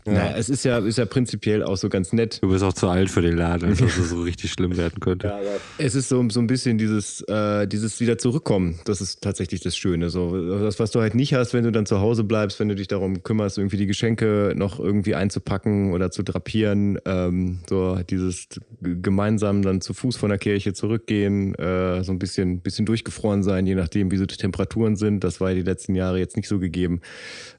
naja, 0.06 0.36
es 0.38 0.50
ist 0.50 0.64
ja, 0.64 0.80
ist 0.80 0.98
ja 0.98 1.06
prinzipiell 1.06 1.64
auch 1.64 1.76
so 1.76 1.90
ganz 1.90 2.14
nett. 2.14 2.40
Du 2.42 2.50
bist 2.50 2.64
auch 2.64 2.74
zu 2.74 2.88
alt 2.88 3.10
für 3.10 3.22
den 3.22 3.36
Laden, 3.36 3.76
dass 3.76 3.98
es 3.98 4.10
so 4.10 4.22
richtig 4.22 4.52
schlimm 4.52 4.78
werden 4.78 5.00
könnte. 5.00 5.34
Es 5.78 5.96
ist 5.96 6.10
so, 6.10 6.28
so 6.30 6.40
ein 6.40 6.48
bisschen 6.48 6.78
dieses, 6.78 7.22
äh, 7.22 7.68
dieses 7.68 8.00
wieder 8.00 8.18
zurückkommen. 8.18 8.80
Das 8.86 9.02
ist 9.02 9.22
tatsächlich 9.22 9.62
das 9.62 9.76
Schöne. 9.76 10.10
So, 10.10 10.60
das, 10.60 10.80
was 10.80 10.92
du 10.92 11.02
halt 11.02 11.16
nicht 11.16 11.34
hast, 11.34 11.54
wenn 11.54 11.64
du 11.64 11.72
dann 11.72 11.86
zu 11.86 12.00
Hause 12.00 12.24
bleibst, 12.24 12.60
wenn 12.60 12.70
du 12.70 12.76
dich 12.76 12.88
darum 12.88 13.24
kümmerst, 13.24 13.58
irgendwie 13.58 13.78
die 13.78 13.86
Geschenke 13.86 14.54
noch 14.56 14.80
irgendwie 14.80 15.16
einzupacken 15.16 15.92
oder 15.94 16.10
zu 16.12 16.24
drapieren. 16.24 17.00
Ähm, 17.06 17.60
so 17.70 18.00
dieses 18.10 18.48
gemeinsam 18.82 19.62
dann 19.62 19.82
zu 19.82 19.94
Fuß 19.94 20.16
von 20.16 20.30
der 20.30 20.40
Kirche 20.40 20.74
zurückgehen, 20.74 21.56
äh, 21.56 22.04
so 22.04 22.12
ein 22.12 22.20
bisschen, 22.20 22.62
bisschen 22.62 22.86
durchgefroren 22.86 23.44
sein, 23.44 23.68
je 23.68 23.76
nachdem, 23.76 24.12
wie 24.12 24.18
so 24.18 24.26
die 24.26 24.38
Temperaturen 24.38 24.96
sind. 24.96 25.24
Das 25.24 25.42
war 25.42 25.50
ja 25.50 25.56
die 25.56 25.64
letzten 25.64 25.96
Jahre 25.96 26.20
jetzt 26.20 26.38
nicht 26.38 26.48
so 26.48 26.60
gegeben. 26.60 27.02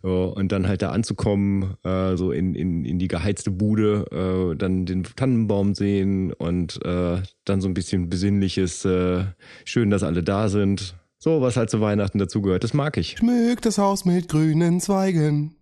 So, 0.03 0.33
und 0.35 0.51
dann 0.53 0.58
dann 0.59 0.69
halt 0.69 0.83
da 0.83 0.91
anzukommen, 0.91 1.77
äh, 1.85 2.17
so 2.17 2.33
in, 2.33 2.55
in, 2.55 2.85
in 2.85 2.99
die 2.99 3.09
geheizte 3.09 3.51
Bude, 3.51 4.07
äh, 4.11 4.57
dann 4.57 4.87
den 4.87 5.05
Tannenbaum 5.05 5.75
sehen 5.75 6.33
und 6.33 6.85
äh, 6.85 7.23
dann 7.45 7.61
so 7.61 7.69
ein 7.69 7.75
bisschen 7.75 8.09
besinnliches, 8.09 8.85
äh, 8.85 9.25
schön, 9.65 9.91
dass 9.91 10.03
alle 10.03 10.23
da 10.23 10.49
sind. 10.49 10.97
So, 11.19 11.41
was 11.41 11.57
halt 11.57 11.71
zu 11.71 11.81
Weihnachten 11.81 12.19
dazugehört, 12.19 12.65
das 12.65 12.75
mag 12.75 12.97
ich. 12.97 13.17
Schmück 13.19 13.63
das 13.63 13.79
Haus 13.79 14.05
mit 14.05 14.29
grünen 14.29 14.81
Zweigen. 14.81 15.55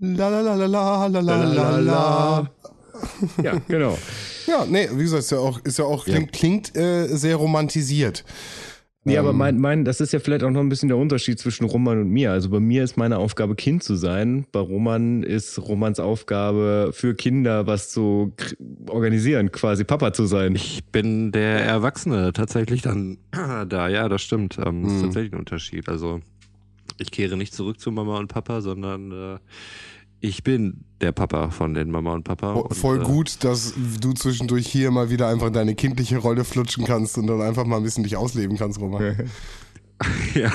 La 0.00 0.28
la 0.28 0.40
la 0.40 0.54
la 0.54 0.66
la 1.06 1.20
la 1.20 1.44
la 1.44 1.78
la. 1.78 2.50
Ja, 3.42 3.60
genau. 3.68 3.98
ja, 4.46 4.64
nee, 4.66 4.88
wie 4.92 5.02
gesagt, 5.02 5.24
ist 5.24 5.32
ja 5.32 5.38
auch, 5.38 5.60
ist 5.64 5.78
ja 5.78 5.84
auch 5.84 6.04
klingt, 6.04 6.34
ja. 6.34 6.38
klingt 6.38 6.76
äh, 6.76 7.06
sehr 7.08 7.36
romantisiert. 7.36 8.24
Nee, 9.08 9.18
aber 9.18 9.30
Ähm, 9.30 9.36
mein, 9.36 9.58
mein, 9.58 9.84
das 9.84 10.00
ist 10.00 10.12
ja 10.12 10.20
vielleicht 10.20 10.42
auch 10.44 10.50
noch 10.50 10.60
ein 10.60 10.68
bisschen 10.68 10.88
der 10.88 10.98
Unterschied 10.98 11.38
zwischen 11.38 11.64
Roman 11.64 12.00
und 12.02 12.08
mir. 12.10 12.30
Also 12.32 12.50
bei 12.50 12.60
mir 12.60 12.84
ist 12.84 12.96
meine 12.96 13.18
Aufgabe, 13.18 13.54
Kind 13.56 13.82
zu 13.82 13.96
sein. 13.96 14.46
Bei 14.52 14.60
Roman 14.60 15.22
ist 15.22 15.58
Romans 15.58 15.98
Aufgabe, 15.98 16.90
für 16.92 17.14
Kinder 17.14 17.66
was 17.66 17.90
zu 17.90 18.32
organisieren, 18.88 19.50
quasi 19.50 19.84
Papa 19.84 20.12
zu 20.12 20.26
sein. 20.26 20.54
Ich 20.54 20.84
bin 20.92 21.32
der 21.32 21.64
Erwachsene 21.64 22.32
tatsächlich 22.32 22.82
dann 22.82 23.18
da, 23.68 23.88
ja, 23.88 24.08
das 24.08 24.22
stimmt. 24.22 24.58
Ähm, 24.64 24.82
Das 24.84 24.92
ist 24.92 24.98
Mhm. 24.98 25.02
tatsächlich 25.04 25.32
ein 25.32 25.38
Unterschied. 25.38 25.88
Also 25.88 26.20
ich 26.98 27.10
kehre 27.10 27.36
nicht 27.36 27.54
zurück 27.54 27.80
zu 27.80 27.90
Mama 27.92 28.18
und 28.18 28.28
Papa, 28.28 28.60
sondern 28.60 29.12
äh, 29.12 29.38
ich 30.20 30.42
bin 30.42 30.84
der 31.00 31.12
Papa 31.12 31.50
von 31.50 31.74
den 31.74 31.90
Mama 31.90 32.12
und 32.12 32.24
Papa. 32.24 32.52
und, 32.52 32.74
voll 32.74 33.00
äh, 33.00 33.04
gut, 33.04 33.44
dass 33.44 33.74
du 34.00 34.12
zwischendurch 34.12 34.66
hier 34.66 34.90
mal 34.90 35.10
wieder 35.10 35.28
einfach 35.28 35.50
deine 35.50 35.74
kindliche 35.74 36.18
Rolle 36.18 36.44
flutschen 36.44 36.84
kannst 36.84 37.18
und 37.18 37.26
dann 37.26 37.40
einfach 37.40 37.64
mal 37.64 37.76
ein 37.76 37.84
bisschen 37.84 38.04
dich 38.04 38.16
ausleben 38.16 38.56
kannst, 38.56 38.80
Roman. 38.80 39.16
Ja. 40.32 40.52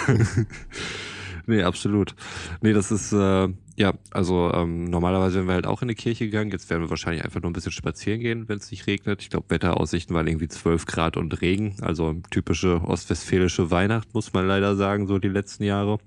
nee, 1.48 1.64
absolut. 1.64 2.16
Nee, 2.62 2.72
das 2.72 2.92
ist, 2.92 3.12
äh, 3.12 3.50
ja, 3.76 3.94
also 4.12 4.52
ähm, 4.54 4.86
normalerweise 4.86 5.36
wären 5.36 5.48
wir 5.48 5.54
halt 5.56 5.68
auch 5.68 5.82
in 5.82 5.90
die 5.90 5.96
Kirche 5.96 6.26
gegangen. 6.26 6.50
Jetzt 6.52 6.70
werden 6.70 6.84
wir 6.84 6.90
wahrscheinlich 6.90 7.26
einfach 7.26 7.42
nur 7.42 7.50
ein 7.50 7.54
bisschen 7.54 7.74
spazieren 7.74 8.22
gehen, 8.22 8.48
wenn 8.48 8.60
es 8.60 8.72
nicht 8.72 8.88
regnet. 8.88 9.22
Ich 9.22 9.30
glaube, 9.30 9.48
Wetteraussichten 9.50 10.16
waren 10.16 10.28
irgendwie 10.28 10.48
12 10.48 10.86
Grad 10.86 11.18
und 11.18 11.42
Regen. 11.42 11.76
Also 11.82 12.16
typische 12.30 12.82
ostwestfälische 12.86 13.70
Weihnacht, 13.70 14.14
muss 14.14 14.32
man 14.32 14.48
leider 14.48 14.78
sagen, 14.78 15.08
so 15.08 15.18
die 15.20 15.28
letzten 15.28 15.66
Jahre. 15.66 15.98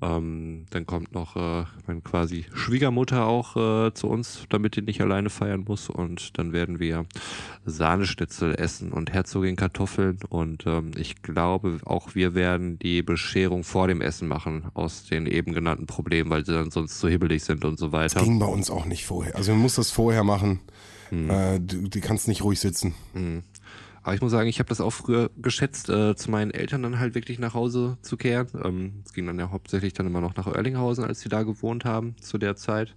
Ähm, 0.00 0.66
dann 0.70 0.86
kommt 0.86 1.12
noch 1.12 1.36
äh, 1.36 1.64
meine 1.86 2.00
quasi 2.02 2.46
Schwiegermutter 2.54 3.26
auch 3.26 3.56
äh, 3.56 3.94
zu 3.94 4.08
uns, 4.08 4.44
damit 4.48 4.76
die 4.76 4.82
nicht 4.82 5.00
alleine 5.00 5.30
feiern 5.30 5.64
muss. 5.66 5.90
Und 5.90 6.38
dann 6.38 6.52
werden 6.52 6.78
wir 6.78 7.06
Sahneschnitzel 7.66 8.54
essen 8.54 8.92
und 8.92 9.12
Herzogin 9.12 9.56
Kartoffeln. 9.56 10.18
Und 10.28 10.66
ähm, 10.66 10.92
ich 10.96 11.22
glaube, 11.22 11.80
auch 11.84 12.14
wir 12.14 12.34
werden 12.34 12.78
die 12.78 13.02
Bescherung 13.02 13.64
vor 13.64 13.88
dem 13.88 14.00
Essen 14.00 14.28
machen, 14.28 14.66
aus 14.74 15.06
den 15.06 15.26
eben 15.26 15.52
genannten 15.52 15.86
Problemen, 15.86 16.30
weil 16.30 16.44
sie 16.46 16.52
dann 16.52 16.70
sonst 16.70 17.00
zu 17.00 17.08
hibbelig 17.08 17.42
sind 17.42 17.64
und 17.64 17.78
so 17.78 17.90
weiter. 17.90 18.22
Ging 18.22 18.38
bei 18.38 18.46
uns 18.46 18.70
auch 18.70 18.84
nicht 18.84 19.04
vorher. 19.04 19.34
Also 19.34 19.52
man 19.52 19.62
muss 19.62 19.74
das 19.74 19.90
vorher 19.90 20.22
machen. 20.22 20.60
Hm. 21.10 21.30
Äh, 21.30 21.60
du, 21.60 21.88
du 21.88 22.00
kannst 22.00 22.28
nicht 22.28 22.44
ruhig 22.44 22.60
sitzen. 22.60 22.94
Mhm. 23.14 23.42
Aber 24.02 24.14
ich 24.14 24.20
muss 24.20 24.30
sagen, 24.30 24.48
ich 24.48 24.58
habe 24.58 24.68
das 24.68 24.80
auch 24.80 24.92
früher 24.92 25.30
geschätzt, 25.36 25.88
äh, 25.88 26.14
zu 26.16 26.30
meinen 26.30 26.50
Eltern 26.50 26.82
dann 26.82 26.98
halt 26.98 27.14
wirklich 27.14 27.38
nach 27.38 27.54
Hause 27.54 27.98
zu 28.02 28.16
kehren. 28.16 28.48
Ähm, 28.64 29.02
es 29.04 29.12
ging 29.12 29.26
dann 29.26 29.38
ja 29.38 29.50
hauptsächlich 29.50 29.92
dann 29.92 30.06
immer 30.06 30.20
noch 30.20 30.36
nach 30.36 30.46
Oerlinghausen, 30.46 31.04
als 31.04 31.20
sie 31.20 31.28
da 31.28 31.42
gewohnt 31.42 31.84
haben 31.84 32.16
zu 32.20 32.38
der 32.38 32.56
Zeit. 32.56 32.94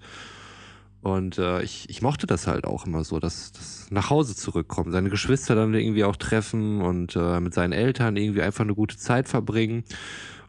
Und 1.02 1.39
äh, 1.39 1.64
ich, 1.64 1.89
ich 1.89 2.02
mochte 2.04 2.28
das 2.28 2.45
halt 2.45 2.66
auch 2.66 2.86
immer 2.86 3.04
so, 3.04 3.20
dass 3.20 3.52
das 3.52 3.88
nach 3.89 4.12
Hause 4.12 4.36
zurückkommen, 4.36 4.91
seine 4.91 5.10
Geschwister 5.10 5.56
dann 5.56 5.74
irgendwie 5.74 6.04
auch 6.04 6.16
treffen 6.16 6.82
und 6.82 7.16
äh, 7.16 7.39
mit 7.39 7.56
seinen 7.56 7.74
Eltern 7.74 8.18
irgendwie 8.18 8.43
einfach 8.43 8.64
eine 8.64 8.76
gute 8.76 8.97
Zeit 8.97 9.28
verbringen. 9.28 9.84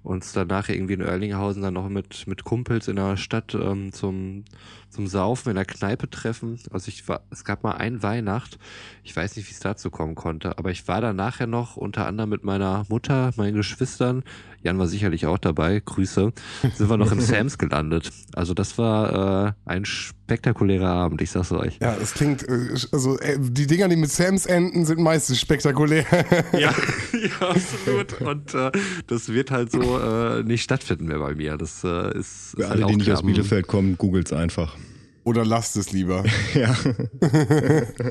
Und 0.02 0.24
danach 0.34 0.68
irgendwie 0.68 0.94
in 0.94 1.02
Oerlinghausen 1.02 1.62
dann 1.62 1.74
noch 1.74 1.88
mit, 1.88 2.26
mit 2.26 2.44
Kumpels 2.44 2.88
in 2.88 2.96
der 2.96 3.16
Stadt 3.16 3.54
ähm, 3.54 3.92
zum, 3.92 4.44
zum 4.92 5.06
Saufen 5.06 5.50
in 5.50 5.56
der 5.56 5.64
Kneipe 5.64 6.08
treffen. 6.08 6.58
Also 6.70 6.88
ich 6.88 7.08
war, 7.08 7.22
es 7.30 7.44
gab 7.44 7.64
mal 7.64 7.72
ein 7.72 8.02
Weihnacht, 8.02 8.58
ich 9.02 9.16
weiß 9.16 9.36
nicht, 9.36 9.48
wie 9.48 9.52
es 9.52 9.60
dazu 9.60 9.90
kommen 9.90 10.14
konnte, 10.14 10.58
aber 10.58 10.70
ich 10.70 10.86
war 10.86 11.00
da 11.00 11.12
nachher 11.12 11.46
noch 11.46 11.76
unter 11.76 12.06
anderem 12.06 12.30
mit 12.30 12.44
meiner 12.44 12.84
Mutter, 12.88 13.32
meinen 13.36 13.56
Geschwistern, 13.56 14.22
Jan 14.62 14.78
war 14.78 14.86
sicherlich 14.86 15.26
auch 15.26 15.38
dabei, 15.38 15.82
Grüße, 15.84 16.32
sind 16.74 16.88
wir 16.90 16.96
noch 16.96 17.10
in 17.10 17.20
Sams 17.20 17.58
gelandet. 17.58 18.10
Also 18.34 18.54
das 18.54 18.78
war 18.78 19.48
äh, 19.48 19.52
ein 19.64 19.84
spektakulärer 19.84 20.88
Abend, 20.88 21.20
ich 21.20 21.30
sag's 21.30 21.50
euch. 21.50 21.78
Ja, 21.80 21.96
es 22.00 22.14
klingt, 22.14 22.48
äh, 22.48 22.68
also 22.92 23.18
äh, 23.18 23.38
die 23.40 23.66
Dinger, 23.66 23.88
die 23.88 23.96
mit 23.96 24.10
Sams 24.10 24.46
enden, 24.46 24.84
sind 24.84 25.00
meistens 25.00 25.40
spektakulär. 25.40 26.04
Ja, 26.52 26.58
ja, 27.12 27.48
absolut. 27.48 28.20
Und 28.20 28.54
äh, 28.54 28.70
das 29.06 29.28
wird 29.28 29.50
halt 29.50 29.72
so 29.72 29.98
äh, 29.98 30.42
nicht 30.42 30.62
stattfinden 30.62 31.06
mehr 31.06 31.18
bei 31.18 31.34
mir. 31.34 31.56
Das 31.56 31.82
äh, 31.82 32.18
ist, 32.18 32.54
Für 32.54 32.62
ist 32.62 32.70
alle, 32.70 32.82
halt 32.82 32.90
die 32.90 32.96
nicht 32.96 33.10
aus 33.10 33.22
Bielefeld 33.22 33.66
kommen, 33.66 33.96
googelt's 33.96 34.32
einfach. 34.32 34.76
Oder 35.24 35.44
lasst 35.44 35.76
es 35.76 35.92
lieber. 35.92 36.24
Ja. 36.54 36.76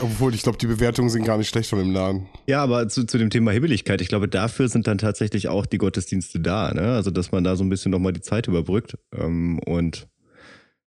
Obwohl, 0.00 0.34
ich 0.34 0.42
glaube, 0.42 0.58
die 0.58 0.66
Bewertungen 0.66 1.08
sind 1.10 1.24
gar 1.24 1.38
nicht 1.38 1.48
schlecht 1.48 1.70
von 1.70 1.78
dem 1.78 1.92
Laden. 1.92 2.26
Ja, 2.46 2.62
aber 2.62 2.88
zu, 2.88 3.04
zu 3.04 3.18
dem 3.18 3.30
Thema 3.30 3.50
Hibbeligkeit, 3.52 4.00
ich 4.00 4.08
glaube, 4.08 4.28
dafür 4.28 4.68
sind 4.68 4.86
dann 4.86 4.98
tatsächlich 4.98 5.48
auch 5.48 5.66
die 5.66 5.78
Gottesdienste 5.78 6.40
da, 6.40 6.72
ne? 6.72 6.92
Also, 6.94 7.10
dass 7.10 7.32
man 7.32 7.42
da 7.44 7.56
so 7.56 7.64
ein 7.64 7.68
bisschen 7.68 7.90
nochmal 7.90 8.12
die 8.12 8.20
Zeit 8.20 8.46
überbrückt 8.46 8.96
ähm, 9.16 9.58
und 9.60 10.08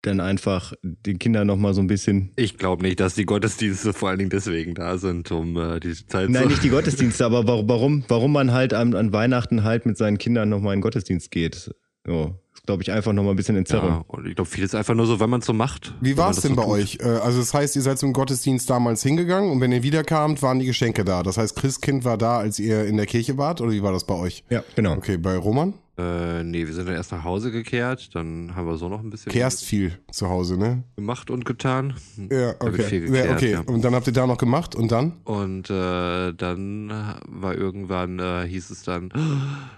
dann 0.02 0.22
einfach 0.22 0.74
den 0.82 1.20
Kindern 1.20 1.46
nochmal 1.46 1.74
so 1.74 1.82
ein 1.82 1.88
bisschen. 1.88 2.32
Ich 2.38 2.58
glaube 2.58 2.84
nicht, 2.84 3.00
dass 3.02 3.16
die 3.16 3.26
Gottesdienste 3.26 3.92
vor 3.92 4.10
allen 4.10 4.18
Dingen 4.20 4.30
deswegen 4.30 4.74
da 4.74 4.98
sind, 4.98 5.30
um 5.32 5.58
äh, 5.58 5.80
die 5.82 5.94
Zeit 5.94 6.30
Nein, 6.30 6.44
zu. 6.44 6.50
nicht 6.50 6.64
die 6.64 6.70
Gottesdienste, 6.78 7.26
aber 7.26 7.46
wa- 7.48 7.64
warum, 7.66 8.06
warum 8.08 8.32
man 8.32 8.54
halt 8.54 8.74
an, 8.74 8.96
an 8.96 9.12
Weihnachten 9.12 9.64
halt 9.66 9.86
mit 9.86 9.98
seinen 9.98 10.18
Kindern 10.18 10.48
nochmal 10.50 10.74
in 10.74 10.78
den 10.78 10.84
Gottesdienst 10.84 11.32
geht. 11.32 11.70
So, 12.08 12.40
glaube 12.70 12.84
ich, 12.84 12.92
einfach 12.92 13.14
nochmal 13.14 13.34
ein 13.34 13.36
bisschen 13.36 13.56
Entzerrung. 13.56 13.90
Ja, 13.90 14.04
und 14.08 14.28
ich 14.28 14.36
glaube, 14.36 14.48
vieles 14.50 14.76
einfach 14.76 14.94
nur 14.94 15.08
so, 15.08 15.20
wenn 15.20 15.30
man 15.30 15.40
es 15.40 15.48
so 15.48 15.54
macht. 15.54 15.96
Wie 16.02 16.18
war 16.18 16.30
es 16.30 16.42
denn 16.42 16.52
so 16.52 16.58
bei 16.58 16.64
tut. 16.66 16.72
euch? 16.74 16.98
Äh, 17.02 17.08
Also 17.08 17.40
das 17.40 17.52
heißt, 17.54 17.76
ihr 17.76 17.82
seid 17.82 17.98
zum 17.98 18.14
Gottesdienst 18.14 18.70
damals 18.70 19.02
hingegangen 19.02 19.50
und 19.52 19.60
wenn 19.60 19.72
ihr 19.72 19.82
wiederkamt, 19.82 20.44
waren 20.44 20.60
die 20.60 20.68
Geschenke 20.68 21.04
da. 21.04 21.24
Das 21.24 21.38
heißt, 21.40 21.56
Christkind 21.56 22.06
war 22.06 22.18
da, 22.20 22.38
als 22.38 22.60
ihr 22.60 22.86
in 22.86 22.98
der 22.98 23.08
Kirche 23.08 23.38
wart 23.40 23.60
oder 23.62 23.72
wie 23.72 23.82
war 23.82 23.92
das 23.92 24.04
bei 24.04 24.14
euch? 24.14 24.44
Ja, 24.52 24.64
genau. 24.76 24.94
Okay, 24.94 25.18
bei 25.18 25.36
Roman? 25.36 25.74
Äh, 26.00 26.44
nee, 26.46 26.66
wir 26.66 26.74
sind 26.74 26.88
dann 26.88 26.96
erst 26.96 27.12
nach 27.12 27.24
Hause 27.26 27.52
gekehrt, 27.52 28.16
dann 28.16 28.56
haben 28.56 28.68
wir 28.68 28.78
so 28.78 28.88
noch 28.88 29.02
ein 29.02 29.10
bisschen 29.10 29.32
Kehrst 29.32 29.66
viel 29.66 30.00
zu 30.12 30.30
Hause, 30.30 30.58
ne? 30.58 30.84
gemacht 30.96 31.30
und 31.30 31.44
getan. 31.46 31.94
Ja, 32.30 32.54
wird 32.62 32.84
viel 32.84 32.84
okay. 32.84 33.00
gekehrt, 33.02 33.26
Ja, 33.28 33.34
okay. 33.36 33.52
ja. 33.52 33.60
Und 33.62 33.84
dann 33.84 33.94
habt 33.94 34.08
ihr 34.08 34.14
da 34.14 34.26
noch 34.26 34.38
gemacht 34.38 34.76
und 34.76 34.92
dann? 34.92 35.14
Und 35.26 35.70
äh, 35.70 36.32
dann 36.34 36.90
war 37.28 37.54
irgendwann, 37.56 38.20
äh, 38.20 38.48
hieß 38.48 38.70
es 38.70 38.84
dann, 38.84 39.12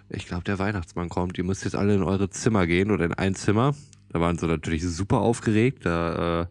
ich 0.10 0.28
glaube, 0.28 0.44
der 0.44 0.60
Weihnachtsmann 0.60 1.10
kommt, 1.10 1.38
ihr 1.40 1.44
müsst 1.44 1.64
jetzt 1.66 1.76
alle 1.76 1.96
in 1.96 2.04
eure 2.04 2.30
Zimmer 2.30 2.68
gehen 2.68 2.92
oder 2.92 3.06
in 3.06 3.14
ein 3.14 3.34
Zimmer. 3.34 3.74
Da 4.10 4.20
waren 4.20 4.38
sie 4.38 4.46
natürlich 4.46 4.84
super 4.86 5.22
aufgeregt, 5.22 5.86
da 5.86 6.42
äh, 6.42 6.46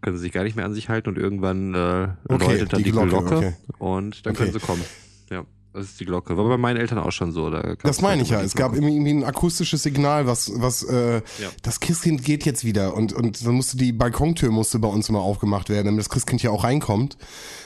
können 0.00 0.16
sie 0.16 0.22
sich 0.22 0.32
gar 0.32 0.42
nicht 0.42 0.56
mehr 0.56 0.64
an 0.64 0.74
sich 0.74 0.88
halten 0.88 1.10
und 1.10 1.18
irgendwann 1.18 1.74
äh, 1.74 2.08
Okay, 2.28 2.44
läutet 2.46 2.72
dann 2.72 2.78
die 2.78 2.84
die, 2.84 2.90
Glocke, 2.90 3.08
Glocke, 3.10 3.36
okay. 3.36 3.52
und 3.78 4.26
dann 4.26 4.32
Okay. 4.32 4.42
können 4.44 4.52
sie 4.58 4.60
kommen. 4.66 4.82
Ja, 5.30 5.44
das 5.72 5.84
ist 5.86 6.00
die 6.00 6.04
Glocke. 6.04 6.36
War 6.36 6.48
bei 6.48 6.56
meinen 6.56 6.76
Eltern 6.76 6.98
auch 6.98 7.12
schon 7.12 7.32
so. 7.32 7.50
Da 7.50 7.60
gab's 7.62 7.82
Das 7.82 8.00
meine 8.00 8.22
ich 8.22 8.30
ja. 8.30 8.42
Es 8.42 8.54
gab 8.54 8.74
irgendwie 8.74 9.10
ein 9.10 9.24
akustisches 9.24 9.82
Signal, 9.82 10.26
was, 10.26 10.52
was, 10.56 10.82
äh, 10.82 11.22
das 11.62 11.80
Christkind 11.80 12.24
geht 12.24 12.44
jetzt 12.44 12.64
wieder 12.64 12.94
und 12.94 13.12
und 13.12 13.44
dann 13.46 13.54
musste 13.54 13.76
die 13.76 13.92
Balkontür 13.92 14.50
musste 14.50 14.78
bei 14.78 14.88
uns 14.88 15.08
immer 15.08 15.20
aufgemacht 15.20 15.68
werden, 15.70 15.86
damit 15.86 16.00
das 16.00 16.10
Christkind 16.10 16.42
ja 16.42 16.50
auch 16.50 16.64
reinkommt. 16.64 17.16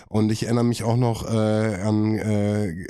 Und 0.08 0.30
ich 0.30 0.44
erinnere 0.44 0.64
mich 0.64 0.84
auch 0.84 0.96
noch 0.96 1.28
äh, 1.28 1.34
an 1.36 2.16
äh, 2.16 2.86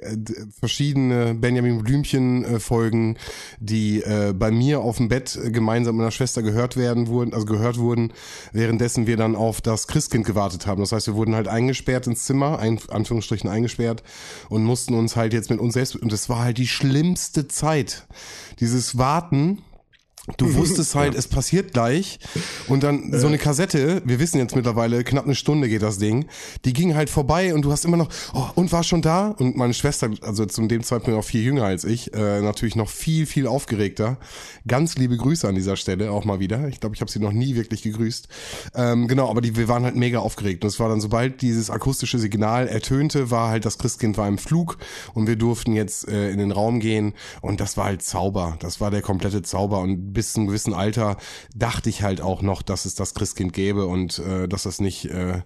verschiedene 0.58 1.34
Benjamin 1.34 1.82
Blümchen 1.82 2.44
äh, 2.44 3.14
die 3.58 4.02
äh, 4.02 4.34
bei 4.34 4.50
mir 4.50 4.80
auf 4.80 4.98
dem 4.98 5.08
Bett 5.08 5.38
äh, 5.42 5.50
gemeinsam 5.50 5.96
mit 5.96 6.02
meiner 6.02 6.10
Schwester 6.10 6.42
gehört 6.42 6.76
werden 6.76 7.06
wurden, 7.06 7.32
also 7.32 7.46
gehört 7.46 7.78
wurden, 7.78 8.12
währenddessen 8.52 9.06
wir 9.06 9.16
dann 9.16 9.34
auf 9.34 9.62
das 9.62 9.86
Christkind 9.86 10.26
gewartet 10.26 10.66
haben. 10.66 10.80
Das 10.80 10.92
heißt, 10.92 11.06
wir 11.06 11.14
wurden 11.14 11.34
halt 11.34 11.48
eingesperrt 11.48 12.06
ins 12.06 12.24
Zimmer, 12.24 12.58
ein, 12.58 12.78
Anführungsstrichen 12.90 13.48
eingesperrt 13.48 14.02
und 14.50 14.64
mussten 14.64 14.94
uns 14.94 15.16
halt 15.16 15.32
jetzt 15.32 15.48
mit 15.48 15.58
uns 15.58 15.72
selbst 15.74 15.96
und 15.96 16.12
das 16.12 16.28
war 16.28 16.40
halt 16.40 16.58
die 16.58 16.68
schlimmste 16.68 17.48
Zeit. 17.48 18.06
Dieses 18.60 18.98
Warten 18.98 19.62
Du 20.36 20.54
wusstest 20.54 20.94
halt, 20.94 21.14
es 21.14 21.28
passiert 21.28 21.72
gleich. 21.72 22.18
Und 22.68 22.82
dann 22.82 23.12
so 23.18 23.26
eine 23.26 23.38
Kassette, 23.38 24.02
wir 24.04 24.18
wissen 24.18 24.38
jetzt 24.38 24.56
mittlerweile, 24.56 25.04
knapp 25.04 25.24
eine 25.24 25.34
Stunde 25.34 25.68
geht 25.68 25.82
das 25.82 25.98
Ding, 25.98 26.26
die 26.64 26.72
ging 26.72 26.94
halt 26.94 27.10
vorbei 27.10 27.54
und 27.54 27.62
du 27.62 27.72
hast 27.72 27.84
immer 27.84 27.96
noch, 27.96 28.08
oh, 28.34 28.46
und 28.54 28.72
war 28.72 28.82
schon 28.82 29.02
da? 29.02 29.28
Und 29.38 29.56
meine 29.56 29.74
Schwester, 29.74 30.10
also 30.22 30.44
zu 30.46 30.66
dem 30.66 30.82
Zeitpunkt 30.82 31.18
auch 31.18 31.24
viel 31.24 31.42
jünger 31.42 31.64
als 31.64 31.84
ich, 31.84 32.12
äh, 32.14 32.40
natürlich 32.40 32.76
noch 32.76 32.88
viel, 32.88 33.26
viel 33.26 33.46
aufgeregter. 33.46 34.18
Ganz 34.66 34.96
liebe 34.96 35.16
Grüße 35.16 35.46
an 35.46 35.54
dieser 35.54 35.76
Stelle 35.76 36.10
auch 36.10 36.24
mal 36.24 36.40
wieder. 36.40 36.68
Ich 36.68 36.80
glaube, 36.80 36.94
ich 36.94 37.00
habe 37.00 37.10
sie 37.10 37.20
noch 37.20 37.32
nie 37.32 37.54
wirklich 37.54 37.82
gegrüßt. 37.82 38.28
Ähm, 38.74 39.06
genau, 39.06 39.30
aber 39.30 39.40
die, 39.40 39.56
wir 39.56 39.68
waren 39.68 39.84
halt 39.84 39.96
mega 39.96 40.18
aufgeregt. 40.18 40.64
Und 40.64 40.68
es 40.68 40.80
war 40.80 40.88
dann, 40.88 41.00
sobald 41.00 41.42
dieses 41.42 41.70
akustische 41.70 42.18
Signal 42.18 42.66
ertönte, 42.66 43.30
war 43.30 43.50
halt 43.50 43.64
das 43.64 43.78
Christkind 43.78 44.18
war 44.18 44.26
im 44.26 44.38
Flug 44.38 44.78
und 45.14 45.26
wir 45.26 45.36
durften 45.36 45.72
jetzt 45.72 46.08
äh, 46.08 46.30
in 46.30 46.38
den 46.38 46.50
Raum 46.50 46.80
gehen 46.80 47.14
und 47.42 47.60
das 47.60 47.76
war 47.76 47.84
halt 47.84 48.02
Zauber. 48.02 48.56
Das 48.60 48.80
war 48.80 48.90
der 48.90 49.02
komplette 49.02 49.42
Zauber 49.42 49.80
und 49.80 50.15
bis 50.16 50.32
zu 50.32 50.40
einem 50.40 50.48
gewissen 50.48 50.72
Alter 50.72 51.18
dachte 51.54 51.90
ich 51.90 52.02
halt 52.02 52.20
auch 52.20 52.42
noch, 52.42 52.62
dass 52.62 52.86
es 52.86 52.94
das 52.94 53.14
Christkind 53.14 53.52
gäbe 53.52 53.86
und 53.86 54.18
äh, 54.18 54.48
dass 54.48 54.64
das 54.64 54.80
nicht 54.80 55.04
äh, 55.04 55.42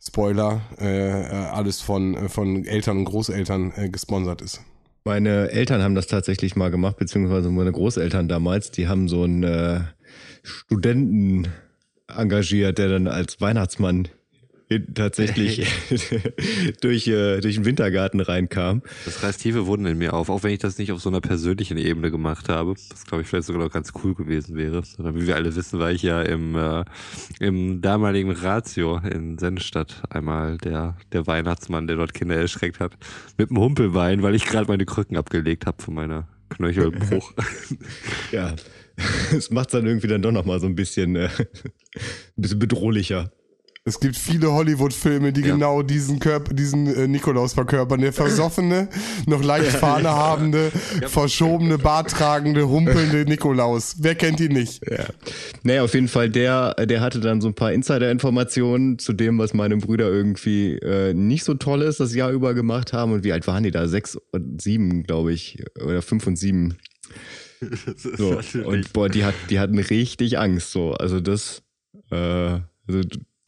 Spoiler 0.00 0.60
äh, 0.78 1.22
äh, 1.22 1.26
alles 1.26 1.80
von 1.80 2.14
äh, 2.14 2.28
von 2.28 2.64
Eltern 2.64 2.98
und 2.98 3.04
Großeltern 3.06 3.72
äh, 3.76 3.88
gesponsert 3.88 4.40
ist. 4.42 4.60
Meine 5.04 5.50
Eltern 5.50 5.82
haben 5.82 5.94
das 5.94 6.06
tatsächlich 6.06 6.54
mal 6.56 6.70
gemacht, 6.70 6.96
beziehungsweise 6.96 7.50
meine 7.50 7.72
Großeltern 7.72 8.28
damals, 8.28 8.70
die 8.70 8.88
haben 8.88 9.08
so 9.08 9.24
einen 9.24 9.42
äh, 9.42 9.80
Studenten 10.42 11.48
engagiert, 12.08 12.78
der 12.78 12.88
dann 12.88 13.08
als 13.08 13.40
Weihnachtsmann 13.40 14.08
in- 14.68 14.94
tatsächlich 14.94 15.66
durch, 16.80 17.06
äh, 17.08 17.40
durch 17.40 17.54
den 17.54 17.64
Wintergarten 17.64 18.20
reinkam. 18.20 18.82
Das 19.04 19.22
reißt 19.22 19.40
tiefe 19.40 19.66
Wunden 19.66 19.86
in 19.86 19.98
mir 19.98 20.14
auf, 20.14 20.28
auch 20.28 20.42
wenn 20.42 20.52
ich 20.52 20.58
das 20.58 20.78
nicht 20.78 20.92
auf 20.92 21.00
so 21.00 21.08
einer 21.08 21.20
persönlichen 21.20 21.78
Ebene 21.78 22.10
gemacht 22.10 22.48
habe. 22.48 22.74
Das 22.90 23.04
glaube 23.06 23.22
ich 23.22 23.28
vielleicht 23.28 23.46
sogar 23.46 23.62
noch 23.62 23.72
ganz 23.72 23.92
cool 24.02 24.14
gewesen 24.14 24.56
wäre. 24.56 24.82
Sondern 24.84 25.14
wie 25.14 25.26
wir 25.26 25.36
alle 25.36 25.54
wissen, 25.54 25.78
war 25.78 25.92
ich 25.92 26.02
ja 26.02 26.22
im, 26.22 26.56
äh, 26.56 26.84
im 27.40 27.80
damaligen 27.80 28.30
Ratio 28.32 28.98
in 28.98 29.38
Sennestadt 29.38 30.02
einmal 30.10 30.58
der, 30.58 30.96
der 31.12 31.26
Weihnachtsmann, 31.26 31.86
der 31.86 31.96
dort 31.96 32.14
Kinder 32.14 32.36
erschreckt 32.36 32.80
hat, 32.80 32.92
mit 33.38 33.50
dem 33.50 33.58
Humpelbein, 33.58 34.22
weil 34.22 34.34
ich 34.34 34.46
gerade 34.46 34.66
meine 34.68 34.84
Krücken 34.84 35.16
abgelegt 35.16 35.66
habe 35.66 35.82
von 35.82 35.94
meiner 35.94 36.28
Knöchelbruch. 36.50 37.32
Ja, 38.32 38.54
es 39.36 39.50
macht 39.50 39.72
dann 39.74 39.86
irgendwie 39.86 40.06
dann 40.08 40.22
doch 40.22 40.32
nochmal 40.32 40.58
so 40.58 40.66
ein 40.66 40.74
bisschen, 40.74 41.16
äh, 41.16 41.28
ein 41.38 41.46
bisschen 42.36 42.58
bedrohlicher. 42.58 43.30
Es 43.86 44.00
gibt 44.00 44.16
viele 44.16 44.50
Hollywood-Filme, 44.52 45.32
die 45.32 45.42
Ja. 45.42 45.54
genau 45.54 45.80
diesen 45.82 46.18
Körper, 46.18 46.52
diesen 46.52 46.88
äh, 46.92 47.06
Nikolaus 47.06 47.54
verkörpern. 47.54 48.00
Der 48.00 48.12
versoffene, 48.12 48.88
noch 49.26 49.44
leicht 49.44 49.70
Fahne 49.70 50.10
habende, 50.10 50.72
verschobene, 51.06 51.78
barttragende, 51.78 52.68
humpelnde 52.68 53.24
Nikolaus. 53.26 53.94
Wer 54.00 54.16
kennt 54.16 54.40
ihn 54.40 54.54
nicht? 54.54 54.82
Ja. 54.90 55.04
Naja, 55.62 55.84
auf 55.84 55.94
jeden 55.94 56.08
Fall, 56.08 56.28
der, 56.28 56.74
der 56.74 57.00
hatte 57.00 57.20
dann 57.20 57.40
so 57.40 57.46
ein 57.46 57.54
paar 57.54 57.72
Insider-Informationen 57.72 58.98
zu 58.98 59.12
dem, 59.12 59.38
was 59.38 59.54
meine 59.54 59.76
Brüder 59.76 60.08
irgendwie 60.10 60.72
äh, 60.78 61.14
nicht 61.14 61.44
so 61.44 61.54
toll 61.54 61.82
ist, 61.82 62.00
das 62.00 62.12
Jahr 62.12 62.32
über 62.32 62.54
gemacht 62.54 62.92
haben. 62.92 63.12
Und 63.12 63.22
wie 63.22 63.32
alt 63.32 63.46
waren 63.46 63.62
die 63.62 63.70
da? 63.70 63.86
Sechs 63.86 64.18
und 64.32 64.60
sieben, 64.60 65.04
glaube 65.04 65.32
ich. 65.32 65.62
Oder 65.80 66.02
fünf 66.02 66.26
und 66.26 66.34
sieben. 66.34 66.76
So. 67.96 68.40
Und 68.64 68.92
boah, 68.92 69.08
die, 69.08 69.24
hat, 69.24 69.34
die 69.48 69.60
hatten 69.60 69.78
richtig 69.78 70.38
Angst. 70.38 70.72
So. 70.72 70.94
Also 70.94 71.20
das, 71.20 71.62
äh, 72.10 72.16
also 72.88 73.00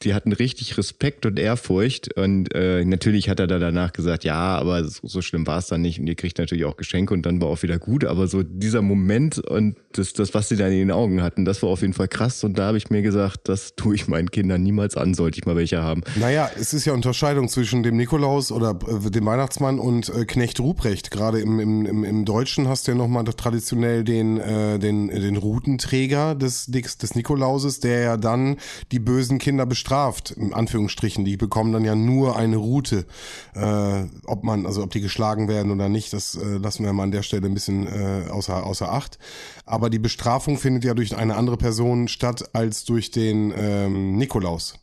die 0.03 0.13
hatten 0.13 0.31
richtig 0.31 0.77
Respekt 0.77 1.25
und 1.25 1.37
Ehrfurcht. 1.37 2.13
Und 2.13 2.53
äh, 2.55 2.85
natürlich 2.85 3.27
hat 3.29 3.39
er 3.39 3.47
da 3.47 3.59
danach 3.59 3.91
gesagt, 3.91 4.23
ja, 4.23 4.57
aber 4.57 4.85
so, 4.85 5.07
so 5.07 5.21
schlimm 5.21 5.45
war 5.45 5.57
es 5.57 5.67
dann 5.67 5.81
nicht. 5.81 5.99
Und 5.99 6.07
ihr 6.07 6.15
kriegt 6.15 6.37
natürlich 6.37 6.63
auch 6.63 6.77
Geschenke 6.77 7.13
und 7.13 7.25
dann 7.25 7.41
war 7.41 7.49
auch 7.49 7.61
wieder 7.63 7.79
gut. 7.79 8.05
Aber 8.05 8.27
so 8.27 8.41
dieser 8.43 8.81
Moment 8.81 9.39
und 9.39 9.75
das, 9.91 10.13
das, 10.13 10.33
was 10.33 10.47
sie 10.47 10.55
dann 10.55 10.71
in 10.71 10.79
den 10.79 10.91
Augen 10.91 11.21
hatten, 11.21 11.43
das 11.43 11.61
war 11.63 11.69
auf 11.69 11.81
jeden 11.81 11.93
Fall 11.93 12.07
krass. 12.07 12.43
Und 12.45 12.57
da 12.57 12.67
habe 12.67 12.77
ich 12.77 12.89
mir 12.89 13.01
gesagt, 13.01 13.49
das 13.49 13.75
tue 13.75 13.95
ich 13.95 14.07
meinen 14.07 14.31
Kindern 14.31 14.63
niemals 14.63 14.95
an, 14.95 15.13
sollte 15.13 15.39
ich 15.39 15.45
mal 15.45 15.57
welche 15.57 15.81
haben. 15.81 16.01
Naja, 16.15 16.49
es 16.57 16.73
ist 16.73 16.85
ja 16.85 16.93
Unterscheidung 16.93 17.49
zwischen 17.49 17.83
dem 17.83 17.97
Nikolaus 17.97 18.53
oder 18.53 18.79
äh, 18.87 19.09
dem 19.09 19.25
Weihnachtsmann 19.25 19.79
und 19.79 20.07
äh, 20.09 20.23
Knecht 20.23 20.61
Ruprecht. 20.61 21.11
Gerade 21.11 21.41
im, 21.41 21.59
im, 21.59 22.05
im, 22.05 22.25
Deutschen 22.25 22.69
hast 22.69 22.87
du 22.87 22.91
ja 22.91 22.97
nochmal 22.97 23.25
traditionell 23.25 24.05
den, 24.05 24.39
äh, 24.39 24.79
den, 24.79 25.09
den 25.09 25.35
Routenträger 25.35 26.35
des, 26.35 26.67
des, 26.67 26.97
des 26.97 27.15
Nikolauses, 27.15 27.81
der 27.81 27.99
ja 27.99 28.17
dann 28.17 28.57
die 28.91 28.99
bösen 28.99 29.39
Kinder 29.39 29.65
bestraft, 29.65 29.88
in 30.31 30.53
Anführungsstrichen. 30.53 31.25
Die 31.25 31.37
bekommen 31.37 31.73
dann 31.73 31.85
ja 31.85 31.95
nur 31.95 32.35
eine 32.35 32.57
Route. 32.57 33.05
Äh, 33.53 34.03
ob 34.25 34.43
man, 34.43 34.65
also 34.65 34.83
ob 34.83 34.91
die 34.91 35.01
geschlagen 35.01 35.47
werden 35.47 35.71
oder 35.71 35.89
nicht, 35.89 36.13
das 36.13 36.35
äh, 36.35 36.57
lassen 36.57 36.83
wir 36.83 36.93
mal 36.93 37.03
an 37.03 37.11
der 37.11 37.23
Stelle 37.23 37.47
ein 37.47 37.53
bisschen 37.53 37.87
äh, 37.87 38.29
außer, 38.29 38.65
außer 38.65 38.91
Acht. 38.91 39.19
Aber 39.65 39.89
die 39.89 39.99
Bestrafung 39.99 40.57
findet 40.57 40.83
ja 40.83 40.93
durch 40.93 41.15
eine 41.15 41.35
andere 41.35 41.57
Person 41.57 42.07
statt 42.07 42.53
als 42.53 42.85
durch 42.85 43.11
den 43.11 43.53
ähm, 43.55 44.17
Nikolaus. 44.17 44.75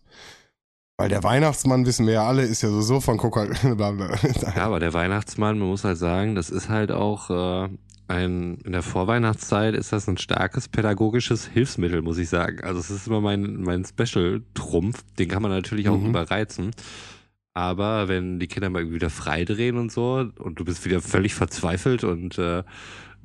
Weil 0.99 1.11
der 1.11 1.23
Weihnachtsmann, 1.23 1.85
wissen 1.85 2.07
wir 2.07 2.15
ja 2.15 2.27
alle, 2.27 2.43
ist 2.43 2.63
ja 2.63 2.71
sowieso 2.71 3.01
von 3.01 3.19
Coca. 3.19 3.45
bla 3.75 3.91
bla. 3.91 4.17
Ja, 4.57 4.65
aber 4.65 4.81
der 4.81 4.95
Weihnachtsmann, 4.95 5.59
man 5.59 5.69
muss 5.69 5.85
halt 5.85 5.99
sagen, 5.99 6.35
das 6.35 6.49
ist 6.49 6.71
halt 6.71 6.91
auch 6.91 7.29
äh, 7.29 7.69
ein, 8.09 8.59
in 8.65 8.73
der 8.73 8.83
Vorweihnachtszeit 8.83 9.75
ist 9.75 9.93
das 9.93 10.09
ein 10.09 10.17
starkes 10.19 10.69
pädagogisches 10.69 11.47
Hilfsmittel, 11.47 12.03
muss 12.03 12.19
ich 12.19 12.29
sagen. 12.29 12.63
Also 12.63 12.81
es 12.81 12.91
ist 12.91 13.07
immer 13.09 13.21
mein, 13.21 13.63
mein 13.63 13.85
Special-Trumpf, 13.85 15.03
den 15.19 15.29
kann 15.29 15.43
man 15.43 15.51
natürlich 15.51 15.89
auch 15.89 15.99
Mhm. 15.99 16.11
überreizen. 16.11 16.71
Aber 17.55 18.07
wenn 18.09 18.39
die 18.39 18.49
Kinder 18.49 18.69
mal 18.71 18.81
irgendwie 18.81 18.97
wieder 18.97 19.11
freidrehen 19.11 19.79
und 19.79 19.91
so 19.91 20.29
und 20.39 20.61
du 20.61 20.65
bist 20.65 20.85
wieder 20.85 21.01
völlig 21.01 21.35
verzweifelt 21.35 22.05
und 22.05 22.37
äh, 22.39 22.63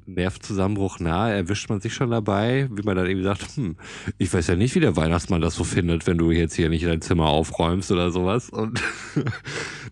Nervenzusammenbruch 0.05 0.99
nahe, 0.99 1.33
erwischt 1.33 1.69
man 1.69 1.79
sich 1.81 1.93
schon 1.93 2.09
dabei, 2.09 2.67
wie 2.71 2.81
man 2.81 2.95
dann 2.95 3.05
irgendwie 3.05 3.25
sagt, 3.25 3.45
hm, 3.55 3.75
ich 4.17 4.33
weiß 4.33 4.47
ja 4.47 4.55
nicht, 4.55 4.73
wie 4.73 4.79
der 4.79 4.95
Weihnachtsmann 4.95 5.41
das 5.41 5.55
so 5.55 5.63
findet, 5.63 6.07
wenn 6.07 6.17
du 6.17 6.31
jetzt 6.31 6.55
hier 6.55 6.69
nicht 6.69 6.85
dein 6.85 7.01
Zimmer 7.01 7.27
aufräumst 7.27 7.91
oder 7.91 8.09
sowas. 8.09 8.49
Und 8.49 8.81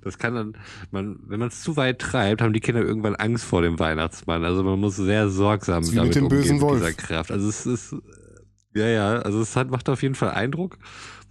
das 0.01 0.17
kann 0.17 0.35
dann, 0.35 0.53
man, 0.91 1.19
wenn 1.27 1.39
man 1.39 1.49
es 1.49 1.61
zu 1.61 1.75
weit 1.77 1.99
treibt, 1.99 2.41
haben 2.41 2.53
die 2.53 2.59
Kinder 2.61 2.81
irgendwann 2.81 3.15
Angst 3.15 3.43
vor 3.45 3.61
dem 3.61 3.79
Weihnachtsmann. 3.79 4.43
Also 4.45 4.63
man 4.63 4.79
muss 4.79 4.95
sehr 4.95 5.29
sorgsam 5.29 5.89
wie 5.91 5.95
damit 5.95 6.09
mit 6.09 6.15
dem 6.15 6.23
umgehen 6.25 6.39
bösen 6.41 6.55
mit 6.57 6.61
Wolf. 6.63 6.79
dieser 6.79 6.93
Kraft. 6.93 7.31
Also 7.31 7.49
es 7.49 7.65
ist 7.65 7.95
Ja, 8.75 8.87
ja, 8.87 9.13
also 9.19 9.41
es 9.41 9.55
hat, 9.55 9.69
macht 9.71 9.89
auf 9.89 10.01
jeden 10.01 10.15
Fall 10.15 10.31
Eindruck. 10.31 10.77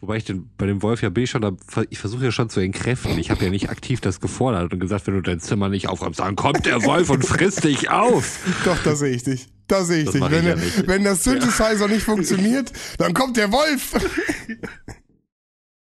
Wobei 0.00 0.16
ich 0.16 0.24
den, 0.24 0.48
bei 0.56 0.66
dem 0.66 0.80
Wolf 0.82 1.02
ja 1.02 1.08
bin 1.08 1.24
ich 1.24 1.30
schon, 1.30 1.42
da, 1.42 1.52
ich 1.90 1.98
versuche 1.98 2.24
ja 2.24 2.30
schon 2.30 2.48
zu 2.48 2.60
entkräften. 2.60 3.18
Ich 3.18 3.30
habe 3.32 3.44
ja 3.44 3.50
nicht 3.50 3.68
aktiv 3.68 4.00
das 4.00 4.20
gefordert 4.20 4.72
und 4.72 4.78
gesagt, 4.78 5.08
wenn 5.08 5.14
du 5.14 5.22
dein 5.22 5.40
Zimmer 5.40 5.68
nicht 5.68 5.88
aufräumst, 5.88 6.20
dann 6.20 6.36
kommt 6.36 6.66
der 6.66 6.84
Wolf 6.84 7.10
und 7.10 7.24
frisst 7.24 7.64
dich 7.64 7.90
auf. 7.90 8.38
Doch, 8.64 8.78
da 8.84 8.94
sehe 8.94 9.12
ich 9.14 9.24
dich. 9.24 9.48
Da 9.66 9.82
sehe 9.84 9.98
ich 9.98 10.04
Das 10.04 10.12
dich. 10.12 10.20
mach 10.20 10.30
ich 10.30 10.36
Wenn, 10.36 10.46
ja 10.46 10.54
nicht. 10.56 10.86
wenn 10.86 11.02
das 11.04 11.24
Synthesizer 11.24 11.88
nicht 11.88 12.04
funktioniert, 12.04 12.72
dann 12.98 13.12
kommt 13.12 13.36
der 13.36 13.50
Wolf. 13.50 13.92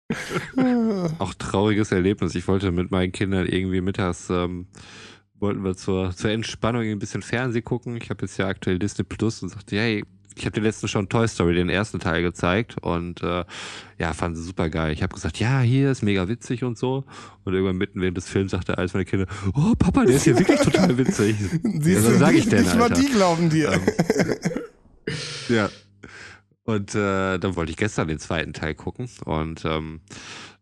Auch 1.20 1.34
trauriges 1.36 1.92
Erlebnis. 1.92 2.36
Ich 2.36 2.48
wollte 2.48 2.72
mit 2.72 2.92
meinen 2.92 3.12
Kindern 3.12 3.46
irgendwie 3.46 3.82
mittags, 3.82 4.30
ähm, 4.30 4.68
wollten 5.40 5.64
wir 5.64 5.76
zur, 5.76 6.16
zur 6.16 6.32
Entspannung 6.32 6.84
ein 6.84 7.00
bisschen 7.00 7.22
Fernsehen 7.22 7.64
gucken. 7.64 7.96
Ich 7.98 8.10
habe 8.10 8.26
jetzt 8.26 8.38
ja 8.38 8.48
aktuell 8.48 8.80
Disney 8.80 9.04
Plus 9.04 9.42
und 9.44 9.50
sagte, 9.50 9.78
hey, 9.78 10.04
ich 10.36 10.46
habe 10.46 10.54
dir 10.54 10.62
letztens 10.62 10.92
schon 10.92 11.10
Toy 11.10 11.28
Story, 11.28 11.54
den 11.54 11.70
ersten 11.70 12.00
Teil 12.00 12.22
gezeigt 12.22 12.78
und 12.82 13.22
äh, 13.24 13.44
ja, 13.98 14.14
fanden 14.14 14.38
sie 14.38 14.44
super 14.44 14.70
geil. 14.70 14.94
Ich 14.94 15.04
habe 15.04 15.14
gesagt, 15.14 15.38
ja, 15.40 15.60
hier 15.60 15.92
ist 15.92 16.02
mega 16.02 16.28
witzig 16.30 16.64
und 16.64 16.78
so. 16.78 17.04
Und 17.44 17.54
irgendwann 17.54 17.78
mitten 17.78 18.02
während 18.02 18.16
des 18.16 18.30
Films 18.30 18.52
sagte 18.52 18.78
eines 18.78 18.94
meiner 18.94 19.06
Kinder, 19.06 19.28
oh 19.54 19.74
Papa, 19.78 20.06
der 20.06 20.16
ist 20.16 20.24
hier 20.24 20.40
wirklich 20.40 20.62
total 20.62 20.98
witzig. 20.98 21.36
ja, 21.64 21.72
Siehst 21.82 22.06
was 22.06 22.14
du, 22.14 22.18
sag 22.20 22.36
ich 22.36 22.48
denn, 22.48 22.64
nicht 22.64 22.78
mal 22.78 22.90
die 22.90 23.10
glauben 23.10 23.50
dir. 23.50 23.80
Ja. 25.50 25.72
Und 26.70 26.96
äh, 26.96 27.38
dann 27.40 27.56
wollte 27.56 27.72
ich 27.72 27.78
gestern 27.78 28.08
den 28.08 28.20
zweiten 28.20 28.54
Teil 28.54 28.76
gucken 28.76 29.10
und 29.26 29.64
ähm, 29.66 30.02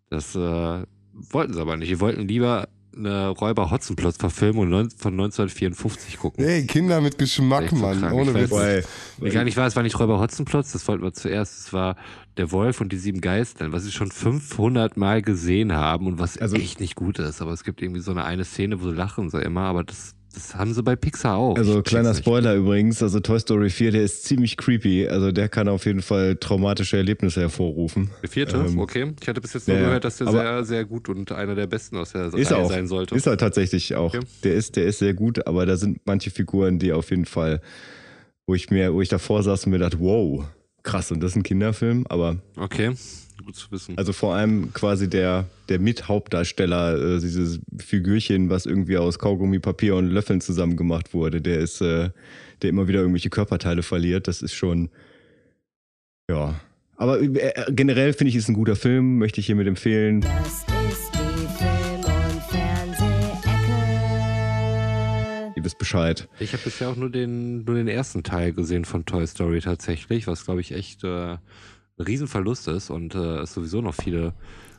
das 0.10 0.36
äh, 0.36 0.84
wollten 1.14 1.54
sie 1.54 1.60
aber 1.62 1.76
nicht. 1.78 1.90
Die 1.92 2.00
wollten 2.00 2.28
lieber 2.28 2.68
eine 2.96 3.28
Räuber-Hotzenplotz-Verfilmung 3.30 4.70
neun- 4.70 4.90
von 4.90 5.14
1954 5.14 6.18
gucken. 6.18 6.44
Hey, 6.44 6.66
Kinder 6.66 7.00
mit 7.02 7.18
Geschmack, 7.18 7.70
so 7.70 7.76
Mann. 7.76 8.04
Ohne 8.12 8.32
Ich 8.32 8.36
weiß 8.36 8.44
Witz. 8.44 8.52
Weil, 8.52 8.84
Nee, 9.20 9.30
gar 9.30 9.44
nicht 9.44 9.56
wahr, 9.58 9.68
es 9.68 9.76
war 9.76 9.84
nicht 9.84 10.00
Räuber 10.00 10.20
Hotzenplotz, 10.20 10.72
das 10.72 10.88
wollten 10.88 11.04
wir 11.04 11.14
zuerst. 11.14 11.60
Es 11.60 11.74
war 11.74 11.96
der 12.38 12.52
Wolf 12.52 12.82
und 12.82 12.92
die 12.92 12.98
sieben 12.98 13.22
Geistern, 13.22 13.72
was 13.72 13.84
sie 13.84 13.92
schon 13.92 14.10
500 14.12 14.98
Mal 14.98 15.22
gesehen 15.22 15.74
haben 15.74 16.08
und 16.08 16.20
was 16.20 16.38
Also- 16.38 16.56
echt 16.56 16.80
nicht 16.80 16.96
gut 16.96 17.20
ist. 17.20 17.42
Aber 17.42 17.52
es 17.52 17.64
gibt 17.64 17.82
irgendwie 17.82 18.02
so 18.02 18.12
eine 18.12 18.26
eine 18.26 18.46
Szene, 18.46 18.82
wo 18.82 18.90
sie 18.90 18.96
lachen 18.96 19.30
so 19.30 19.38
immer, 19.38 19.62
aber 19.62 19.84
das, 19.84 20.14
das 20.38 20.56
haben 20.56 20.74
sie 20.74 20.84
bei 20.84 20.96
Pixar 20.96 21.36
auch. 21.36 21.58
Also 21.58 21.82
kleiner 21.82 22.10
check's 22.10 22.18
nicht. 22.18 22.26
Spoiler 22.26 22.56
übrigens, 22.56 23.02
also 23.02 23.20
Toy 23.20 23.40
Story 23.40 23.70
4, 23.70 23.92
der 23.92 24.04
ist 24.04 24.24
ziemlich 24.26 24.56
creepy. 24.56 25.08
Also 25.08 25.32
der 25.32 25.50
kann 25.50 25.68
auf 25.68 25.86
jeden 25.86 26.02
Fall 26.02 26.36
traumatische 26.36 26.98
Erlebnisse 26.98 27.42
hervorrufen. 27.42 28.12
Der 28.22 28.30
vierte? 28.30 28.58
Ähm, 28.58 28.80
okay. 28.80 29.14
Ich 29.20 29.28
hatte 29.28 29.42
bis 29.42 29.54
jetzt 29.54 29.68
nur 29.68 29.78
ja, 29.78 29.86
gehört, 29.86 30.06
dass 30.06 30.18
der 30.18 30.30
sehr, 30.30 30.64
sehr 30.64 30.86
gut 30.86 31.10
und 31.10 31.32
einer 31.32 31.56
der 31.56 31.66
besten 31.66 31.98
aus 31.98 32.12
der 32.12 32.34
Ist 32.34 32.52
Reihe 32.52 32.64
auch. 32.64 32.70
sein 32.70 32.88
sollte. 32.88 33.16
Ist 33.16 33.26
er 33.26 33.38
tatsächlich 33.38 33.96
auch. 33.96 34.14
Okay. 34.14 34.26
Der 34.44 34.54
ist, 34.54 34.76
der 34.76 34.86
ist 34.86 35.00
sehr 35.00 35.14
gut, 35.14 35.48
aber 35.48 35.66
da 35.66 35.76
sind 35.76 36.02
manche 36.06 36.30
Figuren, 36.30 36.78
die 36.78 36.94
auf 36.94 37.10
jeden 37.10 37.26
Fall, 37.26 37.60
wo 38.46 38.54
ich 38.54 38.70
mir, 38.70 38.94
wo 38.94 39.02
ich 39.02 39.10
davor 39.10 39.42
saß 39.42 39.66
und 39.66 39.72
mir 39.72 39.80
dachte, 39.80 40.00
wow, 40.00 40.46
krass, 40.84 41.12
und 41.12 41.22
das 41.22 41.32
ist 41.32 41.38
ein 41.38 41.44
Kinderfilm, 41.44 42.06
aber 42.10 42.38
Okay, 42.56 42.94
gut 43.48 43.56
zu 43.56 43.72
wissen. 43.72 43.98
also 43.98 44.14
vor 44.14 44.36
allem 44.36 44.74
quasi 44.74 45.10
der, 45.10 45.46
der 45.70 45.80
Mithauptdarsteller, 45.80 47.16
äh, 47.16 47.20
dieses 47.20 47.60
Figürchen, 47.78 48.50
was 48.50 48.66
irgendwie 48.66 48.98
aus 48.98 49.20
Kaugummi, 49.20 49.60
Papier 49.60 49.96
und 49.96 50.10
Löffeln 50.10 50.42
zusammen 50.42 50.76
gemacht 50.76 51.14
wurde, 51.14 51.42
der 51.42 51.60
ist, 51.60 51.82
äh, 51.82 52.10
der 52.62 52.70
immer 52.70 52.88
wieder 52.90 53.00
irgendwelche 53.00 53.30
Körperteile 53.30 53.84
verliert, 53.84 54.28
das 54.28 54.42
ist 54.42 54.54
schon, 54.54 54.90
ja. 56.30 56.60
Aber 56.98 57.22
äh, 57.22 57.54
generell 57.70 58.12
finde 58.14 58.30
ich, 58.30 58.36
ist 58.36 58.50
ein 58.50 58.54
guter 58.54 58.76
Film, 58.76 59.18
möchte 59.18 59.40
ich 59.40 59.46
hiermit 59.46 59.68
empfehlen. 59.68 60.22
Das 60.22 60.48
ist 60.48 60.66
die 61.14 61.48
Film- 61.58 62.04
und 62.04 62.44
Fernsehecke. 62.50 63.54
Ihr 65.56 65.64
wisst 65.64 65.78
Bescheid. 65.78 66.28
Ich 66.40 66.52
habe 66.52 66.64
bisher 66.64 66.90
auch 66.90 66.98
nur 66.98 67.10
den, 67.10 67.64
nur 67.64 67.76
den 67.76 67.88
ersten 67.88 68.24
Teil 68.24 68.52
gesehen 68.52 68.84
von 68.84 69.06
Toy 69.06 69.26
Story 69.26 69.62
tatsächlich, 69.62 70.28
was 70.28 70.44
glaube 70.44 70.60
ich 70.60 70.74
echt 70.74 71.06
äh, 71.06 71.38
ein 71.98 72.04
Riesenverlust 72.06 72.68
ist 72.68 72.90
und 72.90 73.16
äh, 73.16 73.40
es 73.40 73.54
sowieso 73.54 73.82
noch 73.82 73.96
viele 73.96 74.34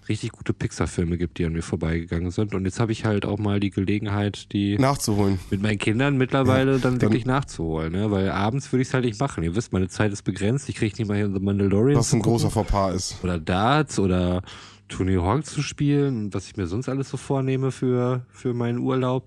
richtig 0.08 0.32
gute 0.32 0.54
Pixar-Filme 0.54 1.18
gibt, 1.18 1.38
die 1.38 1.44
an 1.44 1.52
mir 1.52 1.62
vorbeigegangen 1.62 2.30
sind. 2.30 2.54
Und 2.54 2.64
jetzt 2.64 2.80
habe 2.80 2.92
ich 2.92 3.04
halt 3.04 3.26
auch 3.26 3.38
mal 3.38 3.60
die 3.60 3.68
Gelegenheit, 3.70 4.52
die 4.52 4.78
Nachzuholen. 4.78 5.38
mit 5.50 5.60
meinen 5.60 5.78
Kindern 5.78 6.16
mittlerweile 6.16 6.72
Ja, 6.74 6.78
dann, 6.78 6.92
dann- 6.94 7.00
wirklich 7.02 7.26
nachzuholen, 7.26 7.92
ne? 7.92 8.10
Weil 8.10 8.30
abends 8.30 8.72
würde 8.72 8.82
ich 8.82 8.88
es 8.88 8.94
halt 8.94 9.04
nicht 9.04 9.20
machen. 9.20 9.42
Ihr 9.44 9.54
wisst, 9.54 9.72
meine 9.72 9.88
Zeit 9.88 10.12
ist 10.12 10.22
begrenzt. 10.22 10.68
Ich 10.70 10.76
kriege 10.76 10.94
nicht 10.96 11.08
mal 11.08 11.16
hier 11.16 11.30
The 11.30 11.40
Mandalorian 11.40 11.98
Was 11.98 12.12
ein 12.12 12.20
gucken. 12.20 12.32
großer 12.32 12.50
Fauxpas 12.50 12.94
ist. 12.94 13.24
oder 13.24 13.38
Darts 13.38 13.98
oder 13.98 14.42
Tony 14.88 15.16
Hawk 15.16 15.44
zu 15.44 15.60
spielen 15.60 16.16
und 16.26 16.34
was 16.34 16.46
ich 16.46 16.56
mir 16.56 16.66
sonst 16.66 16.88
alles 16.88 17.10
so 17.10 17.18
vornehme 17.18 17.70
für, 17.70 18.24
für 18.30 18.54
meinen 18.54 18.78
Urlaub. 18.78 19.24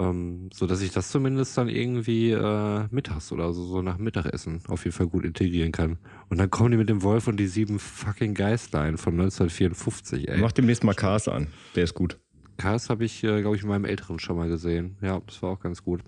Ähm, 0.00 0.50
so 0.52 0.66
dass 0.66 0.80
ich 0.80 0.90
das 0.90 1.10
zumindest 1.10 1.56
dann 1.56 1.68
irgendwie 1.68 2.32
äh, 2.32 2.84
mittags 2.90 3.30
oder 3.30 3.52
so, 3.52 3.64
so 3.64 3.80
nach 3.80 3.96
Mittagessen 3.96 4.60
auf 4.66 4.84
jeden 4.84 4.96
Fall 4.96 5.06
gut 5.06 5.24
integrieren 5.24 5.70
kann. 5.70 5.98
Und 6.28 6.38
dann 6.38 6.50
kommen 6.50 6.72
die 6.72 6.76
mit 6.76 6.88
dem 6.88 7.02
Wolf 7.02 7.28
und 7.28 7.36
die 7.38 7.46
sieben 7.46 7.78
fucking 7.78 8.34
Geistlein 8.34 8.98
von 8.98 9.12
1954, 9.14 10.28
ey. 10.28 10.38
Mach 10.40 10.50
demnächst 10.50 10.82
mal 10.82 10.94
Cars 10.94 11.28
an. 11.28 11.46
Der 11.76 11.84
ist 11.84 11.94
gut. 11.94 12.18
Cars 12.56 12.90
habe 12.90 13.04
ich, 13.04 13.22
äh, 13.22 13.40
glaube 13.40 13.54
ich, 13.56 13.62
in 13.62 13.68
meinem 13.68 13.84
Älteren 13.84 14.18
schon 14.18 14.36
mal 14.36 14.48
gesehen. 14.48 14.96
Ja, 15.00 15.20
das 15.26 15.40
war 15.42 15.50
auch 15.50 15.60
ganz 15.60 15.82
gut. 15.84 16.00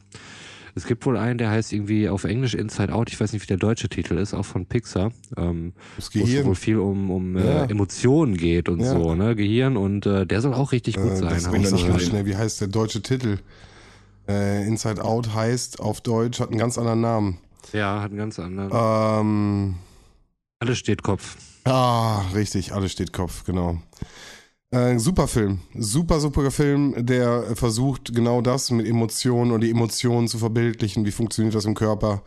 Es 0.74 0.84
gibt 0.87 1.07
wohl 1.07 1.16
einen, 1.16 1.39
der 1.39 1.51
heißt 1.51 1.72
irgendwie 1.72 2.09
auf 2.09 2.24
Englisch 2.24 2.55
Inside 2.55 2.93
Out. 2.93 3.09
Ich 3.11 3.18
weiß 3.20 3.32
nicht, 3.32 3.43
wie 3.43 3.47
der 3.47 3.57
deutsche 3.57 3.89
Titel 3.89 4.18
ist, 4.18 4.34
auch 4.34 4.45
von 4.45 4.66
Pixar. 4.66 5.12
Ähm, 5.37 5.72
Das 5.97 6.14
wo 6.14 6.24
es 6.24 6.45
wohl 6.45 6.55
viel 6.57 6.78
um, 6.78 7.11
um 7.11 7.39
Ja. 7.39 7.64
äh, 7.64 7.70
Emotionen 7.70 8.37
geht 8.37 8.68
und 8.68 8.80
Ja. 8.80 8.91
so, 8.93 9.14
ne? 9.14 9.34
Gehirn 9.37 9.76
und 9.76 10.07
äh, 10.07 10.26
der 10.26 10.41
soll 10.41 10.55
auch 10.55 10.72
richtig 10.72 10.97
gut 10.97 11.12
Äh, 11.12 11.16
sein. 11.16 11.28
das 11.30 11.51
bin 11.51 11.62
ich 11.62 11.70
nicht 11.70 12.03
schnell. 12.03 12.26
Wie 12.26 12.37
heißt 12.37 12.61
der 12.61 12.68
deutsche 12.68 13.01
Titel? 13.01 13.39
Äh, 14.29 14.66
Inside 14.66 15.03
Out 15.05 15.35
heißt 15.35 15.81
auf 15.81 16.01
Deutsch, 16.01 16.41
hat 16.41 16.51
einen 16.51 16.59
ganz 16.59 16.79
anderen 16.79 17.01
Namen. 17.01 17.39
Ja, 17.72 18.01
hat 18.03 18.11
einen 18.11 18.18
ganz 18.18 18.39
anderen. 18.39 18.70
Ähm, 18.72 19.74
Alles 20.61 20.79
steht 20.79 21.03
Kopf. 21.03 21.37
ah, 21.64 22.22
richtig, 22.35 22.72
alles 22.72 22.93
steht 22.93 23.12
Kopf, 23.12 23.45
genau. 23.45 23.79
Äh, 24.70 24.99
super 24.99 25.29
Film. 25.29 25.61
Super, 25.74 26.18
super 26.20 26.51
Film, 26.51 26.95
der 27.07 27.55
versucht 27.57 28.14
genau 28.14 28.41
das 28.41 28.70
mit 28.72 28.87
Emotionen 28.87 29.53
und 29.53 29.61
die 29.61 29.70
Emotionen 29.70 30.27
zu 30.29 30.39
verbildlichen. 30.39 31.05
Wie 31.05 31.12
funktioniert 31.12 31.55
das 31.55 31.64
im 31.66 31.74
Körper? 31.74 32.22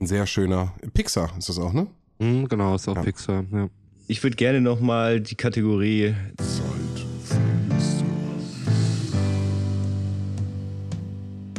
Ein 0.00 0.06
sehr 0.06 0.26
schöner. 0.26 0.72
Pixar 0.94 1.30
ist 1.36 1.48
das 1.48 1.58
auch, 1.58 1.72
ne? 1.72 1.88
Hm, 2.20 2.48
genau, 2.48 2.76
ist 2.76 2.88
auch 2.88 2.94
Ja. 2.96 3.02
Pixar. 3.02 3.44
Ja. 3.52 3.68
Ich 4.06 4.22
würde 4.22 4.36
gerne 4.36 4.60
nochmal 4.60 5.20
die 5.20 5.34
Kategorie 5.34 6.14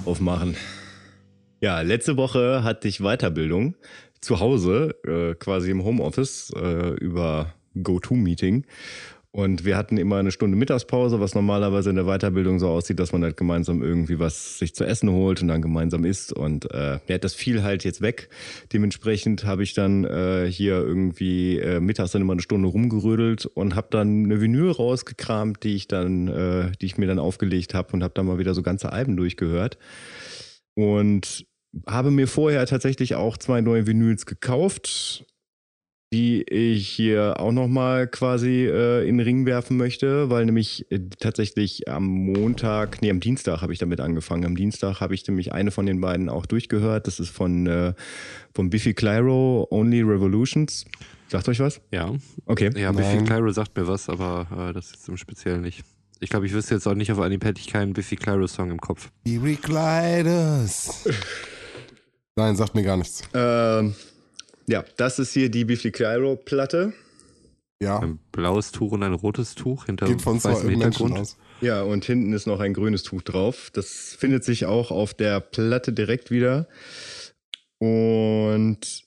aufmachen. 0.10 0.55
Ja, 1.62 1.82
letzte 1.82 2.18
Woche 2.18 2.64
hatte 2.64 2.88
ich 2.88 2.99
Weiterbildung 2.99 3.76
zu 4.22 4.39
Hause, 4.39 4.95
äh, 5.05 5.36
quasi 5.36 5.70
im 5.70 5.84
Homeoffice, 5.84 6.51
äh, 6.55 6.95
über 6.95 7.53
GoTo-Meeting. 7.82 8.66
Und 9.32 9.63
wir 9.63 9.77
hatten 9.77 9.97
immer 9.97 10.17
eine 10.17 10.32
Stunde 10.32 10.57
Mittagspause, 10.57 11.19
was 11.19 11.36
normalerweise 11.36 11.91
in 11.91 11.95
der 11.95 12.05
Weiterbildung 12.05 12.57
so 12.57 12.67
aussieht, 12.67 12.99
dass 12.99 13.11
man 13.11 13.23
halt 13.23 13.38
gemeinsam 13.38 13.84
irgendwie 13.84 14.17
was 14.17 14.57
sich 14.57 14.73
zu 14.73 14.86
essen 14.86 15.11
holt 15.11 15.43
und 15.43 15.49
dann 15.49 15.61
gemeinsam 15.61 16.03
isst. 16.03 16.34
Und 16.34 16.71
äh, 16.71 16.99
ja, 17.07 17.17
das 17.19 17.36
fiel 17.36 17.61
halt 17.61 17.84
jetzt 17.84 18.01
weg. 18.01 18.30
Dementsprechend 18.73 19.43
habe 19.45 19.61
ich 19.61 19.75
dann 19.75 20.03
äh, 20.03 20.47
hier 20.49 20.77
irgendwie 20.77 21.59
äh, 21.59 21.80
mittags 21.80 22.11
dann 22.11 22.23
immer 22.23 22.34
eine 22.34 22.41
Stunde 22.41 22.69
rumgerödelt 22.69 23.45
und 23.45 23.75
habe 23.75 23.89
dann 23.91 24.25
eine 24.25 24.41
Vinyl 24.41 24.71
rausgekramt, 24.71 25.63
die 25.63 25.75
ich 25.75 25.88
dann, 25.88 26.27
äh, 26.27 26.71
die 26.82 26.88
ich 26.88 26.97
mir 26.97 27.05
dann 27.05 27.19
aufgelegt 27.19 27.75
habe 27.75 27.93
und 27.93 28.01
habe 28.01 28.15
dann 28.15 28.25
mal 28.25 28.39
wieder 28.39 28.55
so 28.55 28.63
ganze 28.63 28.91
Alben 28.91 29.15
durchgehört. 29.15 29.77
Und 30.73 31.45
habe 31.86 32.09
mir 32.09 32.27
vorher 32.27 32.65
tatsächlich 32.65 33.13
auch 33.13 33.38
zwei 33.38 33.61
neue 33.61 33.86
Vinyls 33.86 34.25
gekauft, 34.25 35.25
die 36.12 36.41
ich 36.43 36.88
hier 36.88 37.39
auch 37.39 37.51
nochmal 37.51 38.07
quasi 38.07 38.66
äh, 38.66 39.07
in 39.07 39.18
den 39.20 39.26
Ring 39.26 39.45
werfen 39.45 39.78
möchte, 39.78 40.30
weil 40.32 40.45
nämlich 40.45 40.91
äh, 40.91 40.99
tatsächlich 41.20 41.88
am 41.88 42.05
Montag, 42.05 43.01
nee, 43.01 43.12
am 43.12 43.20
Dienstag 43.20 43.62
habe 43.62 43.74
ich 43.74 43.80
damit 43.80 43.99
angefangen. 43.99 44.43
Am 44.45 44.55
Dienstag 44.55 45.01
habe 45.01 45.14
ich 45.14 45.28
nämlich 45.28 45.53
eine 45.53 45.70
von 45.70 45.86
den 45.86 46.01
beiden 46.01 46.28
auch 46.30 46.47
durchgehört. 46.47 47.05
Das 47.05 47.20
ist 47.20 47.30
von, 47.30 47.68
äh, 47.68 47.93
von 48.55 48.72
Biffy 48.72 48.93
Clyro, 48.95 49.68
Only 49.70 50.01
Revolutions. 50.01 50.86
Sagt 51.28 51.47
euch 51.47 51.60
was? 51.60 51.80
Ja, 51.91 52.12
Okay. 52.47 52.72
ja 52.76 52.91
Nein. 52.91 52.95
Biffy 52.95 53.24
Clyro 53.26 53.51
sagt 53.51 53.78
mir 53.78 53.88
was, 53.88 54.10
aber 54.10 54.47
äh, 54.70 54.74
das 54.74 54.91
jetzt 54.91 55.07
im 55.10 55.18
Speziellen 55.18 55.62
nicht. 55.62 55.84
Ich 56.22 56.32
glaube, 56.32 56.47
ich 56.47 56.53
wüsste 56.53 56.74
jetzt 56.74 56.88
auch 56.88 56.95
nicht, 56.95 57.12
auf 57.12 57.20
Anhieb 57.20 57.45
hätte 57.45 57.62
ich 57.62 57.68
keinen 57.68 57.93
Biffy 57.93 58.16
Clyro-Song 58.16 58.72
im 58.72 58.82
Kopf. 58.82 59.10
Die 59.28 59.38
Recliders. 59.38 61.07
Nein, 62.36 62.55
sagt 62.55 62.74
mir 62.74 62.84
gar 62.84 62.97
nichts. 62.97 63.22
Ähm, 63.34 63.93
ja, 64.70 64.86
das 64.97 65.20
ist 65.20 65.34
hier 65.34 65.49
die 65.49 65.65
Biffy 65.65 65.91
Clyro-Platte. 65.91 66.93
Ja, 67.82 67.99
Ein 67.99 68.20
blaues 68.32 68.72
Tuch 68.72 68.91
und 68.91 69.03
ein 69.03 69.13
rotes 69.13 69.55
Tuch 69.55 69.86
hinter 69.86 70.05
geht 70.05 70.22
von 70.22 70.39
zwei 70.39 70.51
weißem 70.51 70.70
Hintergrund. 70.70 71.17
aus. 71.17 71.38
Ja, 71.61 71.82
und 71.82 72.05
hinten 72.05 72.34
ist 72.34 72.45
noch 72.45 72.59
ein 72.59 72.74
grünes 72.74 73.03
Tuch 73.03 73.22
drauf. 73.22 73.70
Das 73.74 74.15
findet 74.17 74.43
sich 74.43 74.65
auch 74.65 74.91
auf 74.91 75.13
der 75.13 75.39
Platte 75.39 75.93
direkt 75.93 76.30
wieder. 76.30 76.67
Und 77.80 79.03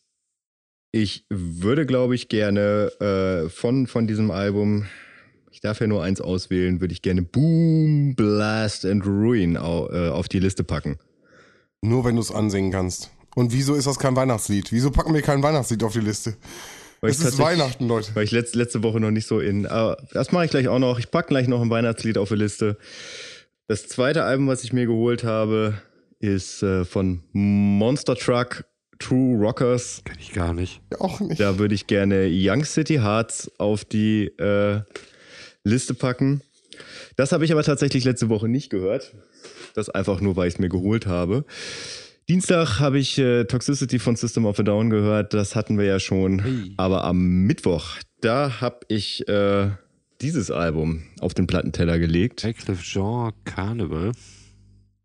ich 0.90 1.26
würde, 1.30 1.86
glaube 1.86 2.14
ich, 2.14 2.28
gerne 2.28 2.90
äh, 3.44 3.48
von, 3.50 3.86
von 3.86 4.06
diesem 4.06 4.30
Album, 4.30 4.86
ich 5.50 5.60
darf 5.60 5.80
ja 5.80 5.86
nur 5.86 6.02
eins 6.02 6.20
auswählen, 6.20 6.80
würde 6.80 6.92
ich 6.92 7.02
gerne 7.02 7.22
Boom, 7.22 8.14
Blast 8.16 8.84
and 8.84 9.06
Ruin 9.06 9.56
au, 9.56 9.90
äh, 9.90 10.08
auf 10.08 10.28
die 10.28 10.38
Liste 10.40 10.64
packen. 10.64 10.98
Nur 11.82 12.04
wenn 12.04 12.16
du 12.16 12.22
es 12.22 12.32
ansingen 12.32 12.72
kannst. 12.72 13.10
Und 13.34 13.52
wieso 13.52 13.74
ist 13.74 13.86
das 13.86 13.98
kein 13.98 14.14
Weihnachtslied? 14.16 14.72
Wieso 14.72 14.90
packen 14.90 15.14
wir 15.14 15.22
kein 15.22 15.42
Weihnachtslied 15.42 15.82
auf 15.84 15.92
die 15.92 16.00
Liste? 16.00 16.36
Weil 17.00 17.10
Es 17.10 17.20
ich 17.20 17.26
ist 17.26 17.38
Weihnachten, 17.38 17.88
Leute. 17.88 18.14
Weil 18.14 18.24
ich 18.24 18.30
letzt, 18.30 18.54
letzte 18.54 18.82
Woche 18.82 19.00
noch 19.00 19.10
nicht 19.10 19.26
so 19.26 19.40
in. 19.40 19.66
Aber 19.66 19.96
das 20.12 20.30
mache 20.32 20.44
ich 20.44 20.50
gleich 20.50 20.68
auch 20.68 20.78
noch. 20.78 20.98
Ich 20.98 21.10
packe 21.10 21.28
gleich 21.28 21.48
noch 21.48 21.60
ein 21.60 21.70
Weihnachtslied 21.70 22.18
auf 22.18 22.28
die 22.28 22.36
Liste. 22.36 22.76
Das 23.66 23.88
zweite 23.88 24.24
Album, 24.24 24.46
was 24.46 24.62
ich 24.64 24.72
mir 24.72 24.86
geholt 24.86 25.24
habe, 25.24 25.80
ist 26.20 26.62
äh, 26.62 26.84
von 26.84 27.22
Monster 27.32 28.14
Truck 28.14 28.64
True 28.98 29.36
Rockers. 29.36 30.02
Kenn 30.04 30.18
ich 30.20 30.32
gar 30.32 30.54
nicht. 30.54 30.80
Auch 31.00 31.18
nicht. 31.18 31.40
Da 31.40 31.58
würde 31.58 31.74
ich 31.74 31.88
gerne 31.88 32.28
Young 32.30 32.64
City 32.64 32.96
Hearts 32.96 33.50
auf 33.58 33.84
die 33.84 34.26
äh, 34.38 34.82
Liste 35.64 35.94
packen. 35.94 36.42
Das 37.16 37.32
habe 37.32 37.44
ich 37.44 37.50
aber 37.50 37.64
tatsächlich 37.64 38.04
letzte 38.04 38.28
Woche 38.28 38.48
nicht 38.48 38.70
gehört. 38.70 39.12
Das 39.74 39.88
einfach 39.88 40.20
nur, 40.20 40.36
weil 40.36 40.46
ich 40.48 40.54
es 40.54 40.60
mir 40.60 40.68
geholt 40.68 41.06
habe. 41.06 41.44
Dienstag 42.28 42.78
habe 42.78 42.98
ich 42.98 43.18
äh, 43.18 43.44
Toxicity 43.44 43.98
von 43.98 44.16
System 44.16 44.46
of 44.46 44.58
a 44.58 44.62
Down 44.62 44.90
gehört. 44.90 45.34
Das 45.34 45.56
hatten 45.56 45.78
wir 45.78 45.86
ja 45.86 45.98
schon. 45.98 46.40
Hey. 46.40 46.74
Aber 46.76 47.04
am 47.04 47.46
Mittwoch, 47.46 47.96
da 48.20 48.60
habe 48.60 48.80
ich 48.88 49.26
äh, 49.28 49.70
dieses 50.20 50.50
Album 50.50 51.02
auf 51.20 51.34
den 51.34 51.46
Plattenteller 51.46 51.98
gelegt. 51.98 52.44
Wycliffe 52.44 52.82
Jean 52.82 53.32
Carnival. 53.44 54.12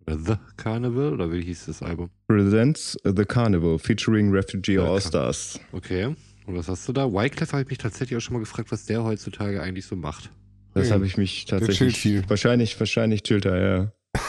Oder 0.05 0.17
The 0.19 0.35
Carnival? 0.57 1.13
Oder 1.13 1.31
wie 1.31 1.41
hieß 1.41 1.65
das 1.65 1.81
Album? 1.81 2.09
Presents 2.27 2.97
The 3.03 3.25
Carnival 3.25 3.79
featuring 3.79 4.31
Refugee 4.31 4.77
All 4.77 5.01
Stars. 5.01 5.59
Okay. 5.71 6.15
Und 6.45 6.55
was 6.55 6.67
hast 6.69 6.87
du 6.87 6.93
da? 6.93 7.11
Wycliffe 7.11 7.51
habe 7.51 7.63
ich 7.63 7.69
mich 7.69 7.79
tatsächlich 7.79 8.17
auch 8.17 8.21
schon 8.21 8.33
mal 8.33 8.39
gefragt, 8.39 8.71
was 8.71 8.85
der 8.85 9.03
heutzutage 9.03 9.61
eigentlich 9.61 9.85
so 9.85 9.95
macht. 9.95 10.29
Das 10.75 10.91
habe 10.91 11.07
ich 11.07 11.17
mich 11.17 11.45
chillt 11.45 11.61
tatsächlich. 11.61 11.97
viel. 11.97 12.23
Wahrscheinlich, 12.29 12.79
wahrscheinlich 12.79 13.23
chillt 13.23 13.45
er, 13.45 13.59
ja. 13.59 13.91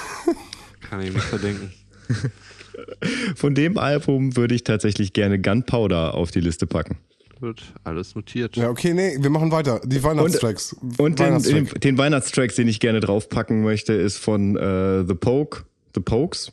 Kann 0.81 1.03
ich 1.03 1.13
nicht 1.13 1.25
verdenken. 1.25 1.71
Von 3.35 3.55
dem 3.55 3.79
Album 3.79 4.37
würde 4.37 4.55
ich 4.55 4.65
tatsächlich 4.65 5.13
gerne 5.13 5.41
Gunpowder 5.41 6.15
auf 6.15 6.31
die 6.31 6.41
Liste 6.41 6.67
packen. 6.67 6.99
Wird 7.41 7.63
alles 7.85 8.15
notiert. 8.15 8.57
Ja, 8.57 8.69
okay, 8.69 8.95
nee, 8.95 9.17
wir 9.21 9.31
machen 9.31 9.53
weiter. 9.53 9.81
Die 9.85 10.03
Weihnachtstracks. 10.03 10.75
Und 10.99 11.19
den, 11.19 11.27
Weihnachtstrack. 11.27 11.71
den, 11.71 11.81
den 11.81 11.99
Weihnachtstrack, 11.99 12.55
den 12.55 12.67
ich 12.67 12.81
gerne 12.81 13.01
draufpacken 13.01 13.63
möchte, 13.63 13.93
ist 13.93 14.19
von 14.19 14.57
äh, 14.57 15.05
The 15.07 15.15
Poke, 15.15 15.65
The 15.95 16.01
Pokes, 16.01 16.53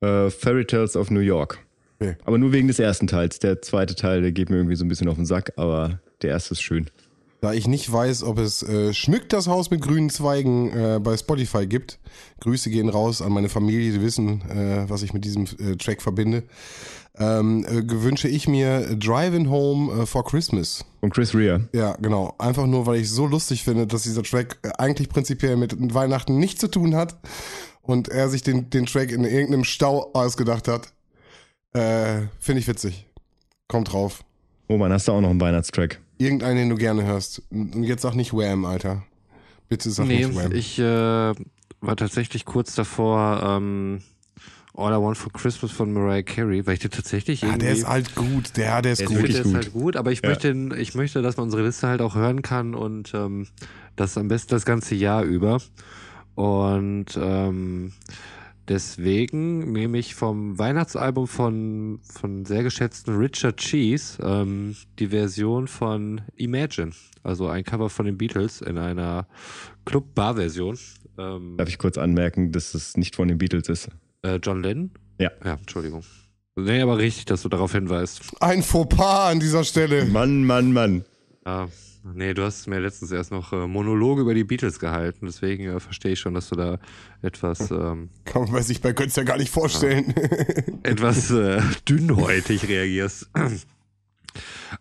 äh, 0.00 0.28
Fairy 0.28 0.66
Tales 0.66 0.96
of 0.96 1.10
New 1.10 1.20
York. 1.20 1.58
Okay. 2.00 2.16
Aber 2.24 2.38
nur 2.38 2.52
wegen 2.52 2.68
des 2.68 2.78
ersten 2.78 3.06
Teils. 3.06 3.38
Der 3.38 3.62
zweite 3.62 3.94
Teil, 3.94 4.20
der 4.22 4.32
geht 4.32 4.50
mir 4.50 4.56
irgendwie 4.56 4.76
so 4.76 4.84
ein 4.84 4.88
bisschen 4.88 5.08
auf 5.08 5.16
den 5.16 5.26
Sack, 5.26 5.52
aber 5.56 6.00
der 6.22 6.30
erste 6.30 6.52
ist 6.52 6.62
schön. 6.62 6.90
Da 7.40 7.52
ich 7.52 7.68
nicht 7.68 7.90
weiß, 7.90 8.24
ob 8.24 8.38
es 8.38 8.64
äh, 8.64 8.92
Schmückt 8.92 9.32
das 9.32 9.46
Haus 9.46 9.70
mit 9.70 9.80
grünen 9.80 10.10
Zweigen 10.10 10.72
äh, 10.72 10.98
bei 11.00 11.16
Spotify 11.16 11.66
gibt. 11.66 12.00
Grüße 12.40 12.68
gehen 12.68 12.88
raus 12.88 13.22
an 13.22 13.32
meine 13.32 13.48
Familie, 13.48 13.92
die 13.92 14.02
wissen, 14.02 14.42
äh, 14.50 14.88
was 14.88 15.02
ich 15.02 15.12
mit 15.12 15.24
diesem 15.24 15.44
äh, 15.44 15.76
Track 15.76 16.02
verbinde. 16.02 16.42
Ähm, 17.16 17.64
äh, 17.64 17.82
wünsche 18.02 18.28
ich 18.28 18.48
mir 18.48 18.96
Driving 18.96 19.50
Home 19.50 20.02
äh, 20.02 20.06
for 20.06 20.24
Christmas. 20.24 20.84
Und 21.00 21.14
Chris 21.14 21.34
Rea. 21.34 21.60
Ja, 21.72 21.96
genau. 22.00 22.34
Einfach 22.38 22.66
nur, 22.66 22.86
weil 22.86 23.00
ich 23.00 23.10
so 23.10 23.26
lustig 23.26 23.62
finde, 23.62 23.86
dass 23.86 24.02
dieser 24.02 24.24
Track 24.24 24.58
äh, 24.62 24.70
eigentlich 24.78 25.08
prinzipiell 25.08 25.56
mit 25.56 25.94
Weihnachten 25.94 26.38
nichts 26.38 26.60
zu 26.60 26.68
tun 26.68 26.96
hat 26.96 27.18
und 27.82 28.08
er 28.08 28.28
sich 28.28 28.42
den, 28.42 28.70
den 28.70 28.86
Track 28.86 29.12
in 29.12 29.24
irgendeinem 29.24 29.64
Stau 29.64 30.10
ausgedacht 30.12 30.66
hat. 30.66 30.92
Äh, 31.72 32.26
finde 32.40 32.60
ich 32.60 32.68
witzig. 32.68 33.06
Kommt 33.68 33.92
drauf. 33.92 34.24
Roman, 34.68 34.92
hast 34.92 35.06
du 35.08 35.12
auch 35.12 35.20
noch 35.20 35.30
einen 35.30 35.40
Weihnachtstrack? 35.40 36.00
Irgendeinen, 36.18 36.56
den 36.56 36.68
du 36.70 36.76
gerne 36.76 37.04
hörst. 37.04 37.42
Und 37.50 37.84
jetzt 37.84 38.02
sag 38.02 38.14
nicht 38.14 38.32
Wham, 38.32 38.64
Alter. 38.64 39.04
Bitte 39.68 39.90
sag 39.90 40.06
nee, 40.06 40.26
nicht 40.26 40.36
Wham. 40.36 40.52
ich 40.52 40.78
äh, 40.78 40.82
war 41.80 41.96
tatsächlich 41.96 42.44
kurz 42.44 42.74
davor, 42.74 43.40
ähm, 43.44 44.02
All 44.74 44.92
I 44.92 45.02
Want 45.02 45.16
for 45.18 45.32
Christmas 45.32 45.72
von 45.72 45.92
Mariah 45.92 46.22
Carey, 46.22 46.64
weil 46.66 46.74
ich 46.74 46.80
den 46.80 46.92
tatsächlich 46.92 47.42
ja, 47.42 47.48
irgendwie... 47.48 47.66
der 47.66 47.74
ist 47.74 47.88
halt 47.88 48.14
gut. 48.14 48.56
Der, 48.56 48.80
der 48.80 48.92
ist 48.92 49.00
Der 49.00 49.06
ist 49.06 49.12
gut. 49.12 49.16
Ich 49.18 49.22
wirklich 49.22 49.36
finde 49.42 49.48
gut. 49.48 49.64
halt 49.64 49.72
gut, 49.72 49.96
aber 49.96 50.12
ich 50.12 50.22
Ja. 50.22 50.28
möchte, 50.28 50.68
ich 50.78 50.94
möchte, 50.94 51.20
dass 51.20 51.36
man 51.36 51.44
unsere 51.44 51.64
Liste 51.64 51.88
halt 51.88 52.00
auch 52.00 52.14
hören 52.14 52.42
kann 52.42 52.74
und 52.74 53.12
ähm, 53.14 53.48
das 53.96 54.16
am 54.16 54.28
besten 54.28 54.50
das 54.50 54.64
ganze 54.64 54.94
Jahr 54.94 55.24
über. 55.24 55.60
Und 56.36 57.06
ähm, 57.20 57.92
deswegen 58.68 59.72
nehme 59.72 59.98
ich 59.98 60.14
vom 60.14 60.58
Weihnachtsalbum 60.58 61.26
von, 61.26 62.00
von 62.02 62.44
sehr 62.44 62.62
geschätzten 62.62 63.16
Richard 63.16 63.56
Cheese 63.58 64.22
ähm, 64.22 64.76
die 64.98 65.08
Version 65.08 65.66
von 65.68 66.20
Imagine. 66.36 66.92
Also 67.22 67.48
ein 67.48 67.64
Cover 67.64 67.90
von 67.90 68.06
den 68.06 68.16
Beatles 68.18 68.60
in 68.60 68.78
einer 68.78 69.26
Club-Bar-Version. 69.84 70.78
Ähm, 71.18 71.56
Darf 71.56 71.68
ich 71.68 71.78
kurz 71.78 71.98
anmerken, 71.98 72.52
dass 72.52 72.74
es 72.74 72.96
nicht 72.96 73.16
von 73.16 73.28
den 73.28 73.38
Beatles 73.38 73.68
ist? 73.68 73.88
äh, 74.22 74.36
John 74.42 74.62
Lennon? 74.62 74.90
Ja. 75.18 75.30
Ja, 75.44 75.54
Entschuldigung. 75.54 76.02
Nee, 76.56 76.80
aber 76.80 76.98
richtig, 76.98 77.24
dass 77.26 77.42
du 77.42 77.48
darauf 77.48 77.72
hinweist. 77.72 78.20
Ein 78.40 78.62
Fauxpas 78.62 79.30
an 79.30 79.40
dieser 79.40 79.62
Stelle. 79.64 80.04
Mann, 80.06 80.44
Mann, 80.44 80.72
Mann. 80.72 81.04
Ah, 81.44 81.66
nee, 82.04 82.34
du 82.34 82.42
hast 82.42 82.66
mir 82.66 82.78
letztens 82.80 83.10
erst 83.12 83.30
noch 83.30 83.52
äh, 83.52 83.66
Monologe 83.66 84.22
über 84.22 84.34
die 84.34 84.44
Beatles 84.44 84.78
gehalten, 84.78 85.26
deswegen 85.26 85.64
äh, 85.66 85.80
verstehe 85.80 86.12
ich 86.12 86.20
schon, 86.20 86.34
dass 86.34 86.48
du 86.48 86.56
da 86.56 86.78
etwas, 87.22 87.70
ähm, 87.70 88.10
Kann 88.24 88.50
man 88.50 88.62
sich 88.62 88.80
bei 88.80 88.92
Götz 88.92 89.16
ja 89.16 89.22
gar 89.24 89.36
nicht 89.38 89.50
vorstellen. 89.50 90.14
etwas 90.82 91.30
äh, 91.30 91.60
dünnhäutig 91.88 92.68
reagierst. 92.68 93.28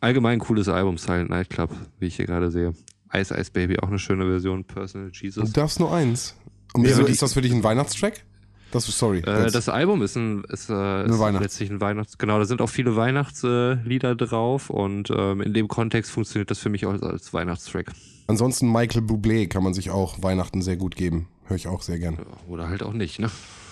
Allgemein 0.01 0.39
cooles 0.39 0.67
Album, 0.67 0.97
Silent 0.97 1.29
Night 1.29 1.49
Club, 1.49 1.71
wie 1.99 2.07
ich 2.07 2.15
hier 2.17 2.25
gerade 2.25 2.51
sehe. 2.51 2.73
Ice 3.13 3.33
Ice 3.39 3.51
Baby, 3.51 3.79
auch 3.79 3.87
eine 3.87 3.99
schöne 3.99 4.25
Version, 4.25 4.63
Personal 4.65 5.09
Jesus. 5.13 5.45
Du 5.45 5.51
darfst 5.53 5.79
nur 5.79 5.93
eins. 5.93 6.35
Und 6.73 6.81
Nee, 6.81 6.89
wieso 6.89 7.03
die- 7.03 7.11
ist 7.13 7.21
das 7.21 7.33
für 7.33 7.41
dich 7.41 7.53
ein 7.53 7.63
Weihnachtstrack? 7.63 8.23
Das 8.71 8.85
sorry. 8.85 9.19
Äh, 9.19 9.49
das 9.51 9.69
Album 9.69 10.01
ist, 10.01 10.15
ein, 10.15 10.43
ist, 10.45 10.69
äh, 10.69 11.05
ist 11.05 11.19
Weihnachts- 11.19 11.43
letztlich 11.43 11.69
ein 11.69 11.81
Weihnachts... 11.81 12.17
Genau, 12.17 12.37
da 12.39 12.45
sind 12.45 12.61
auch 12.61 12.69
viele 12.69 12.95
Weihnachtslieder 12.95 14.15
drauf 14.15 14.69
und 14.69 15.09
ähm, 15.09 15.41
in 15.41 15.53
dem 15.53 15.67
Kontext 15.67 16.11
funktioniert 16.11 16.51
das 16.51 16.59
für 16.59 16.69
mich 16.69 16.85
auch 16.85 16.91
als, 16.91 17.03
als 17.03 17.33
Weihnachtstrack. 17.33 17.91
Ansonsten 18.27 18.71
Michael 18.71 19.03
Bublé 19.03 19.47
kann 19.47 19.63
man 19.63 19.73
sich 19.73 19.89
auch 19.89 20.21
Weihnachten 20.21 20.61
sehr 20.61 20.75
gut 20.75 20.95
geben. 20.95 21.27
Höre 21.45 21.55
ich 21.55 21.67
auch 21.67 21.81
sehr 21.81 21.97
gern. 21.97 22.17
Oder 22.47 22.67
halt 22.67 22.83
auch 22.83 22.93
nicht, 22.93 23.19
ne? 23.19 23.29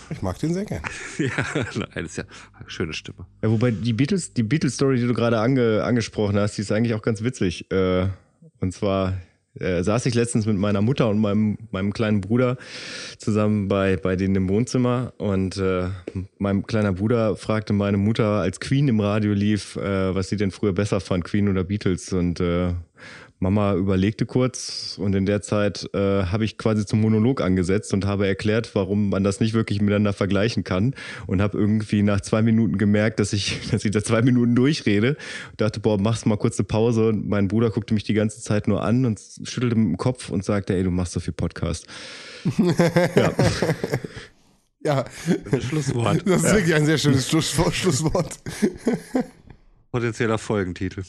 Ich 0.09 0.21
mag 0.21 0.37
den 0.39 0.53
sehr 0.53 0.65
gern. 0.65 0.83
ja, 1.17 1.29
nein, 1.75 2.05
ist 2.05 2.17
ja 2.17 2.23
eine 2.57 2.69
schöne 2.69 2.93
Stimme. 2.93 3.25
Ja, 3.41 3.49
wobei 3.49 3.71
die 3.71 3.93
Beatles, 3.93 4.33
die 4.33 4.43
Beatles-Story, 4.43 4.97
die 4.97 5.07
du 5.07 5.13
gerade 5.13 5.39
ange, 5.39 5.83
angesprochen 5.83 6.37
hast, 6.37 6.57
die 6.57 6.61
ist 6.61 6.71
eigentlich 6.71 6.93
auch 6.93 7.01
ganz 7.01 7.23
witzig. 7.23 7.69
Äh, 7.71 8.07
und 8.59 8.71
zwar 8.71 9.13
äh, 9.59 9.83
saß 9.83 10.05
ich 10.05 10.15
letztens 10.15 10.45
mit 10.45 10.57
meiner 10.57 10.81
Mutter 10.81 11.09
und 11.09 11.19
meinem, 11.19 11.57
meinem 11.71 11.93
kleinen 11.93 12.21
Bruder 12.21 12.57
zusammen 13.17 13.67
bei, 13.67 13.97
bei 13.97 14.15
denen 14.15 14.35
im 14.35 14.49
Wohnzimmer 14.49 15.13
und 15.17 15.57
äh, 15.57 15.89
mein 16.37 16.63
kleiner 16.63 16.93
Bruder 16.93 17.35
fragte 17.35 17.73
meine 17.73 17.97
Mutter, 17.97 18.41
als 18.41 18.59
Queen 18.59 18.87
im 18.87 18.99
Radio 18.99 19.33
lief, 19.33 19.75
äh, 19.75 20.13
was 20.15 20.29
sie 20.29 20.37
denn 20.37 20.51
früher 20.51 20.73
besser 20.73 20.99
fand, 20.99 21.23
Queen 21.23 21.47
oder 21.47 21.63
Beatles. 21.63 22.11
Und 22.13 22.39
äh, 22.39 22.73
Mama 23.39 23.75
überlegte 23.75 24.25
kurz 24.25 24.97
und 24.97 25.13
in 25.13 25.25
der 25.25 25.41
Zeit 25.41 25.89
äh, 25.93 26.23
habe 26.23 26.45
ich 26.45 26.57
quasi 26.57 26.85
zum 26.85 27.01
Monolog 27.01 27.41
angesetzt 27.41 27.93
und 27.93 28.05
habe 28.05 28.25
erklärt, 28.27 28.73
warum 28.75 29.09
man 29.09 29.23
das 29.23 29.41
nicht 29.41 29.53
wirklich 29.53 29.81
miteinander 29.81 30.13
vergleichen 30.13 30.63
kann 30.63 30.95
und 31.27 31.41
habe 31.41 31.57
irgendwie 31.57 32.01
nach 32.01 32.21
zwei 32.21 32.41
Minuten 32.41 32.77
gemerkt, 32.77 33.19
dass 33.19 33.33
ich, 33.33 33.59
dass 33.71 33.83
ich 33.83 33.91
da 33.91 34.03
zwei 34.03 34.21
Minuten 34.21 34.55
durchrede. 34.55 35.17
Und 35.51 35.61
dachte, 35.61 35.81
boah, 35.81 35.99
machst 35.99 36.25
mal 36.25 36.37
kurz 36.37 36.57
eine 36.57 36.65
Pause 36.65 37.09
und 37.09 37.27
mein 37.27 37.49
Bruder 37.49 37.71
guckte 37.71 37.93
mich 37.93 38.03
die 38.03 38.13
ganze 38.13 38.41
Zeit 38.41 38.67
nur 38.67 38.83
an 38.83 39.05
und 39.05 39.19
schüttelte 39.43 39.75
mit 39.75 39.89
dem 39.89 39.97
Kopf 39.97 40.29
und 40.29 40.45
sagte, 40.45 40.73
ey, 40.73 40.83
du 40.83 40.91
machst 40.91 41.13
so 41.13 41.19
viel 41.19 41.33
Podcast. 41.33 41.87
ja. 43.15 43.33
Ja, 44.85 45.03
Schlusswort. 45.59 46.21
das 46.27 46.43
ist 46.43 46.53
wirklich 46.53 46.75
ein 46.75 46.85
sehr 46.85 46.99
schönes 46.99 47.27
Schlusswort. 47.27 47.73
Schlusswort. 47.73 48.39
Potenzieller 49.91 50.37
Folgentitel. 50.37 51.03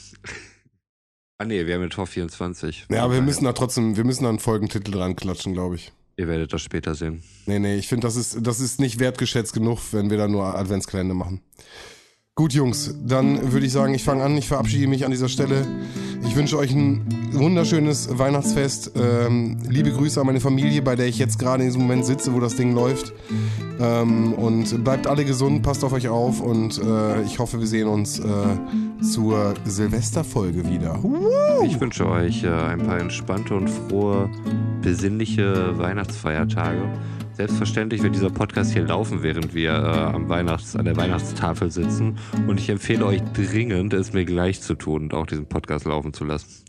Ah 1.38 1.44
nee, 1.44 1.66
wir 1.66 1.74
haben 1.74 1.82
den 1.82 1.90
Tor 1.90 2.06
24. 2.06 2.86
Ja, 2.90 3.04
aber 3.04 3.14
wir 3.14 3.22
müssen 3.22 3.44
da 3.44 3.52
trotzdem, 3.52 3.96
wir 3.96 4.04
müssen 4.04 4.24
da 4.24 4.28
einen 4.28 4.38
Folgentitel 4.38 4.90
dran 4.90 5.16
klatschen, 5.16 5.52
glaube 5.52 5.76
ich. 5.76 5.92
Ihr 6.16 6.28
werdet 6.28 6.52
das 6.52 6.62
später 6.62 6.94
sehen. 6.94 7.22
Nee, 7.44 7.58
nee, 7.58 7.76
ich 7.76 7.88
finde, 7.88 8.06
das 8.06 8.16
ist, 8.16 8.38
das 8.46 8.60
ist 8.60 8.80
nicht 8.80 8.98
wertgeschätzt 8.98 9.52
genug, 9.52 9.80
wenn 9.92 10.08
wir 10.08 10.16
da 10.16 10.28
nur 10.28 10.54
Adventskalender 10.54 11.14
machen. 11.14 11.42
Gut, 12.34 12.52
Jungs, 12.52 12.94
dann 13.02 13.52
würde 13.52 13.66
ich 13.66 13.72
sagen, 13.72 13.94
ich 13.94 14.02
fange 14.02 14.22
an, 14.22 14.36
ich 14.36 14.48
verabschiede 14.48 14.86
mich 14.86 15.04
an 15.04 15.10
dieser 15.10 15.28
Stelle. 15.28 15.66
Ich 16.36 16.38
wünsche 16.38 16.58
euch 16.58 16.74
ein 16.74 17.00
wunderschönes 17.32 18.18
Weihnachtsfest. 18.18 18.92
Ähm, 18.94 19.56
liebe 19.70 19.90
Grüße 19.90 20.20
an 20.20 20.26
meine 20.26 20.40
Familie, 20.40 20.82
bei 20.82 20.94
der 20.94 21.06
ich 21.06 21.18
jetzt 21.18 21.38
gerade 21.38 21.62
in 21.62 21.70
diesem 21.70 21.80
Moment 21.80 22.04
sitze, 22.04 22.34
wo 22.34 22.40
das 22.40 22.56
Ding 22.56 22.74
läuft. 22.74 23.14
Ähm, 23.80 24.34
und 24.34 24.84
bleibt 24.84 25.06
alle 25.06 25.24
gesund, 25.24 25.62
passt 25.62 25.82
auf 25.82 25.94
euch 25.94 26.08
auf 26.08 26.42
und 26.42 26.78
äh, 26.78 27.22
ich 27.22 27.38
hoffe, 27.38 27.58
wir 27.58 27.66
sehen 27.66 27.88
uns 27.88 28.18
äh, 28.18 28.24
zur 29.00 29.54
Silvesterfolge 29.64 30.68
wieder. 30.68 30.98
Ich 31.64 31.80
wünsche 31.80 32.06
euch 32.06 32.44
äh, 32.44 32.50
ein 32.50 32.80
paar 32.80 32.98
entspannte 32.98 33.54
und 33.54 33.70
frohe, 33.70 34.28
besinnliche 34.82 35.78
Weihnachtsfeiertage. 35.78 36.82
Selbstverständlich 37.36 38.02
wird 38.02 38.14
dieser 38.14 38.30
Podcast 38.30 38.72
hier 38.72 38.84
laufen, 38.84 39.22
während 39.22 39.52
wir 39.52 39.72
äh, 39.72 39.74
am 39.74 40.30
Weihnachts-, 40.30 40.74
an 40.74 40.86
der 40.86 40.96
Weihnachtstafel 40.96 41.70
sitzen. 41.70 42.16
Und 42.46 42.58
ich 42.58 42.70
empfehle 42.70 43.04
euch 43.04 43.20
dringend, 43.34 43.92
es 43.92 44.14
mir 44.14 44.24
gleich 44.24 44.62
zu 44.62 44.74
tun 44.74 45.02
und 45.02 45.12
auch 45.12 45.26
diesen 45.26 45.46
Podcast 45.46 45.84
laufen 45.84 46.14
zu 46.14 46.24
lassen. 46.24 46.64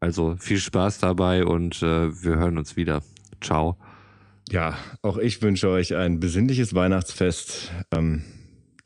Also 0.00 0.36
viel 0.38 0.56
Spaß 0.56 1.00
dabei 1.00 1.44
und 1.44 1.82
äh, 1.82 2.22
wir 2.22 2.36
hören 2.36 2.56
uns 2.56 2.76
wieder. 2.76 3.02
Ciao. 3.42 3.76
Ja, 4.48 4.74
auch 5.02 5.18
ich 5.18 5.42
wünsche 5.42 5.68
euch 5.68 5.94
ein 5.94 6.18
besinnliches 6.18 6.74
Weihnachtsfest. 6.74 7.70
Ähm, 7.92 8.24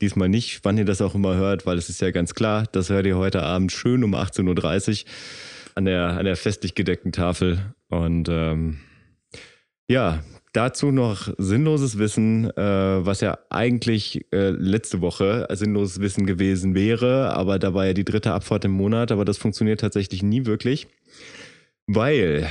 diesmal 0.01 0.27
nicht, 0.27 0.65
wann 0.65 0.77
ihr 0.77 0.83
das 0.83 1.01
auch 1.01 1.15
immer 1.15 1.35
hört, 1.35 1.65
weil 1.65 1.77
es 1.77 1.87
ist 1.87 2.01
ja 2.01 2.11
ganz 2.11 2.33
klar, 2.33 2.65
das 2.73 2.89
hört 2.89 3.05
ihr 3.05 3.15
heute 3.15 3.41
Abend 3.41 3.71
schön 3.71 4.03
um 4.03 4.15
18.30 4.15 5.05
Uhr 5.05 5.11
an 5.75 5.85
der, 5.85 6.17
an 6.17 6.25
der 6.25 6.35
festlich 6.35 6.75
gedeckten 6.75 7.13
Tafel. 7.13 7.73
Und 7.87 8.27
ähm, 8.27 8.79
ja, 9.87 10.21
dazu 10.55 10.91
noch 10.91 11.33
sinnloses 11.37 11.97
Wissen, 11.97 12.49
äh, 12.49 13.05
was 13.05 13.21
ja 13.21 13.37
eigentlich 13.49 14.25
äh, 14.31 14.49
letzte 14.51 15.01
Woche 15.01 15.47
sinnloses 15.51 15.99
Wissen 15.99 16.25
gewesen 16.25 16.75
wäre, 16.75 17.35
aber 17.35 17.59
da 17.59 17.73
war 17.73 17.85
ja 17.85 17.93
die 17.93 18.05
dritte 18.05 18.31
Abfahrt 18.31 18.65
im 18.65 18.71
Monat, 18.71 19.11
aber 19.11 19.25
das 19.25 19.37
funktioniert 19.37 19.81
tatsächlich 19.81 20.23
nie 20.23 20.45
wirklich, 20.45 20.87
weil 21.87 22.47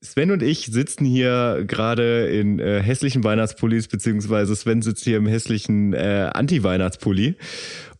Sven 0.00 0.30
und 0.30 0.42
ich 0.42 0.66
sitzen 0.66 1.04
hier 1.04 1.64
gerade 1.66 2.28
in 2.28 2.60
äh, 2.60 2.80
hässlichen 2.80 3.24
Weihnachtspullis, 3.24 3.88
beziehungsweise 3.88 4.54
Sven 4.54 4.80
sitzt 4.80 5.04
hier 5.04 5.16
im 5.16 5.26
hässlichen 5.26 5.92
äh, 5.92 6.30
Anti-Weihnachtspulli. 6.32 7.34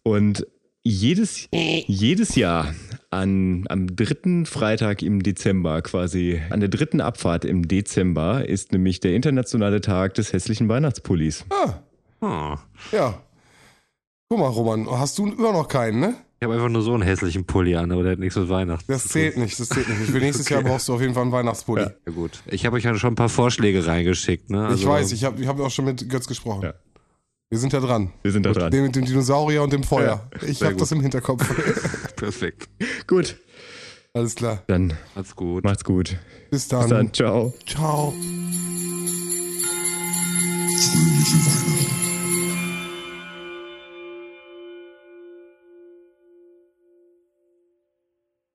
Und 0.05 0.47
jedes, 0.89 1.49
jedes 1.53 2.35
Jahr 2.35 2.75
an, 3.11 3.65
am 3.69 3.95
dritten 3.95 4.47
Freitag 4.47 5.03
im 5.03 5.23
Dezember, 5.23 5.83
quasi 5.83 6.41
an 6.51 6.61
der 6.61 6.69
dritten 6.69 7.01
Abfahrt 7.01 7.45
im 7.45 7.69
Dezember, 7.69 8.49
ist 8.49 8.73
nämlich 8.73 9.01
der 9.01 9.15
internationale 9.15 9.81
Tag 9.81 10.15
des 10.15 10.33
hässlichen 10.33 10.69
Weihnachtspullis. 10.69 11.45
Ah, 11.51 11.75
Ah. 12.21 12.59
ja. 12.93 13.23
Guck 14.29 14.41
mal, 14.41 14.49
Roman, 14.49 14.91
hast 14.91 15.17
du 15.19 15.27
immer 15.27 15.53
noch 15.53 15.69
keinen, 15.69 16.01
ne? 16.01 16.15
Ich 16.41 16.45
habe 16.45 16.55
einfach 16.55 16.69
nur 16.69 16.83
so 16.83 16.93
einen 16.95 17.03
hässlichen 17.03 17.45
Pulli 17.47 17.75
an, 17.77 17.91
aber 17.91 18.03
der 18.03 18.13
hat 18.13 18.19
nichts 18.19 18.37
mit 18.37 18.49
Weihnachten. 18.49 18.85
Das 18.93 19.09
zählt 19.09 19.37
nicht, 19.37 19.59
das 19.59 19.69
zählt 19.71 19.89
nicht. 19.89 20.11
Für 20.11 20.19
nächstes 20.19 20.49
Jahr 20.51 20.63
brauchst 20.63 20.89
du 20.89 20.95
auf 20.95 21.01
jeden 21.01 21.15
Fall 21.15 21.23
einen 21.25 21.33
Weihnachtspulli. 21.33 21.83
Ja, 22.07 22.13
gut. 22.13 22.43
Ich 22.47 22.65
habe 22.67 22.77
euch 22.77 22.85
ja 22.85 22.95
schon 22.97 23.13
ein 23.13 23.17
paar 23.17 23.29
Vorschläge 23.29 23.87
reingeschickt, 23.87 24.51
ne? 24.51 24.65
ich 24.67 24.71
Also- 24.71 24.89
weiß, 24.89 25.13
ich 25.13 25.25
habe 25.25 25.41
ich 25.41 25.49
hab 25.49 25.59
auch 25.61 25.71
schon 25.71 25.85
mit 25.87 26.09
Götz 26.09 26.27
gesprochen. 26.27 26.63
Ja. 26.65 26.75
Wir 27.51 27.59
sind 27.59 27.73
da 27.73 27.81
dran. 27.81 28.13
Wir 28.23 28.31
sind 28.33 28.45
da 28.45 28.53
dran. 28.53 28.71
Mit 28.83 28.95
dem 28.95 29.05
Dinosaurier 29.07 29.63
und 29.63 29.73
dem 29.73 29.83
Feuer. 29.83 30.29
ich 30.47 30.59
sehr 30.59 30.69
habe 30.69 30.77
das 30.77 30.93
im 30.93 31.01
Hinterkopf. 31.01 31.43
Perfekt. 32.17 32.69
Gut, 33.07 33.37
Alles 34.13 34.35
klar. 34.35 34.63
dann 34.67 34.93
Macht's 35.15 35.35
gut. 35.35 35.65
macht's 35.65 35.85
gut. 35.85 36.19
Bis 36.51 36.69
dann. 36.69 36.81
Bis 36.81 36.91
dann, 36.91 37.15
ciao. 37.15 37.55
Ciao. 37.67 38.13
Fröhliche 40.79 41.37
Weihnachten. 41.47 41.78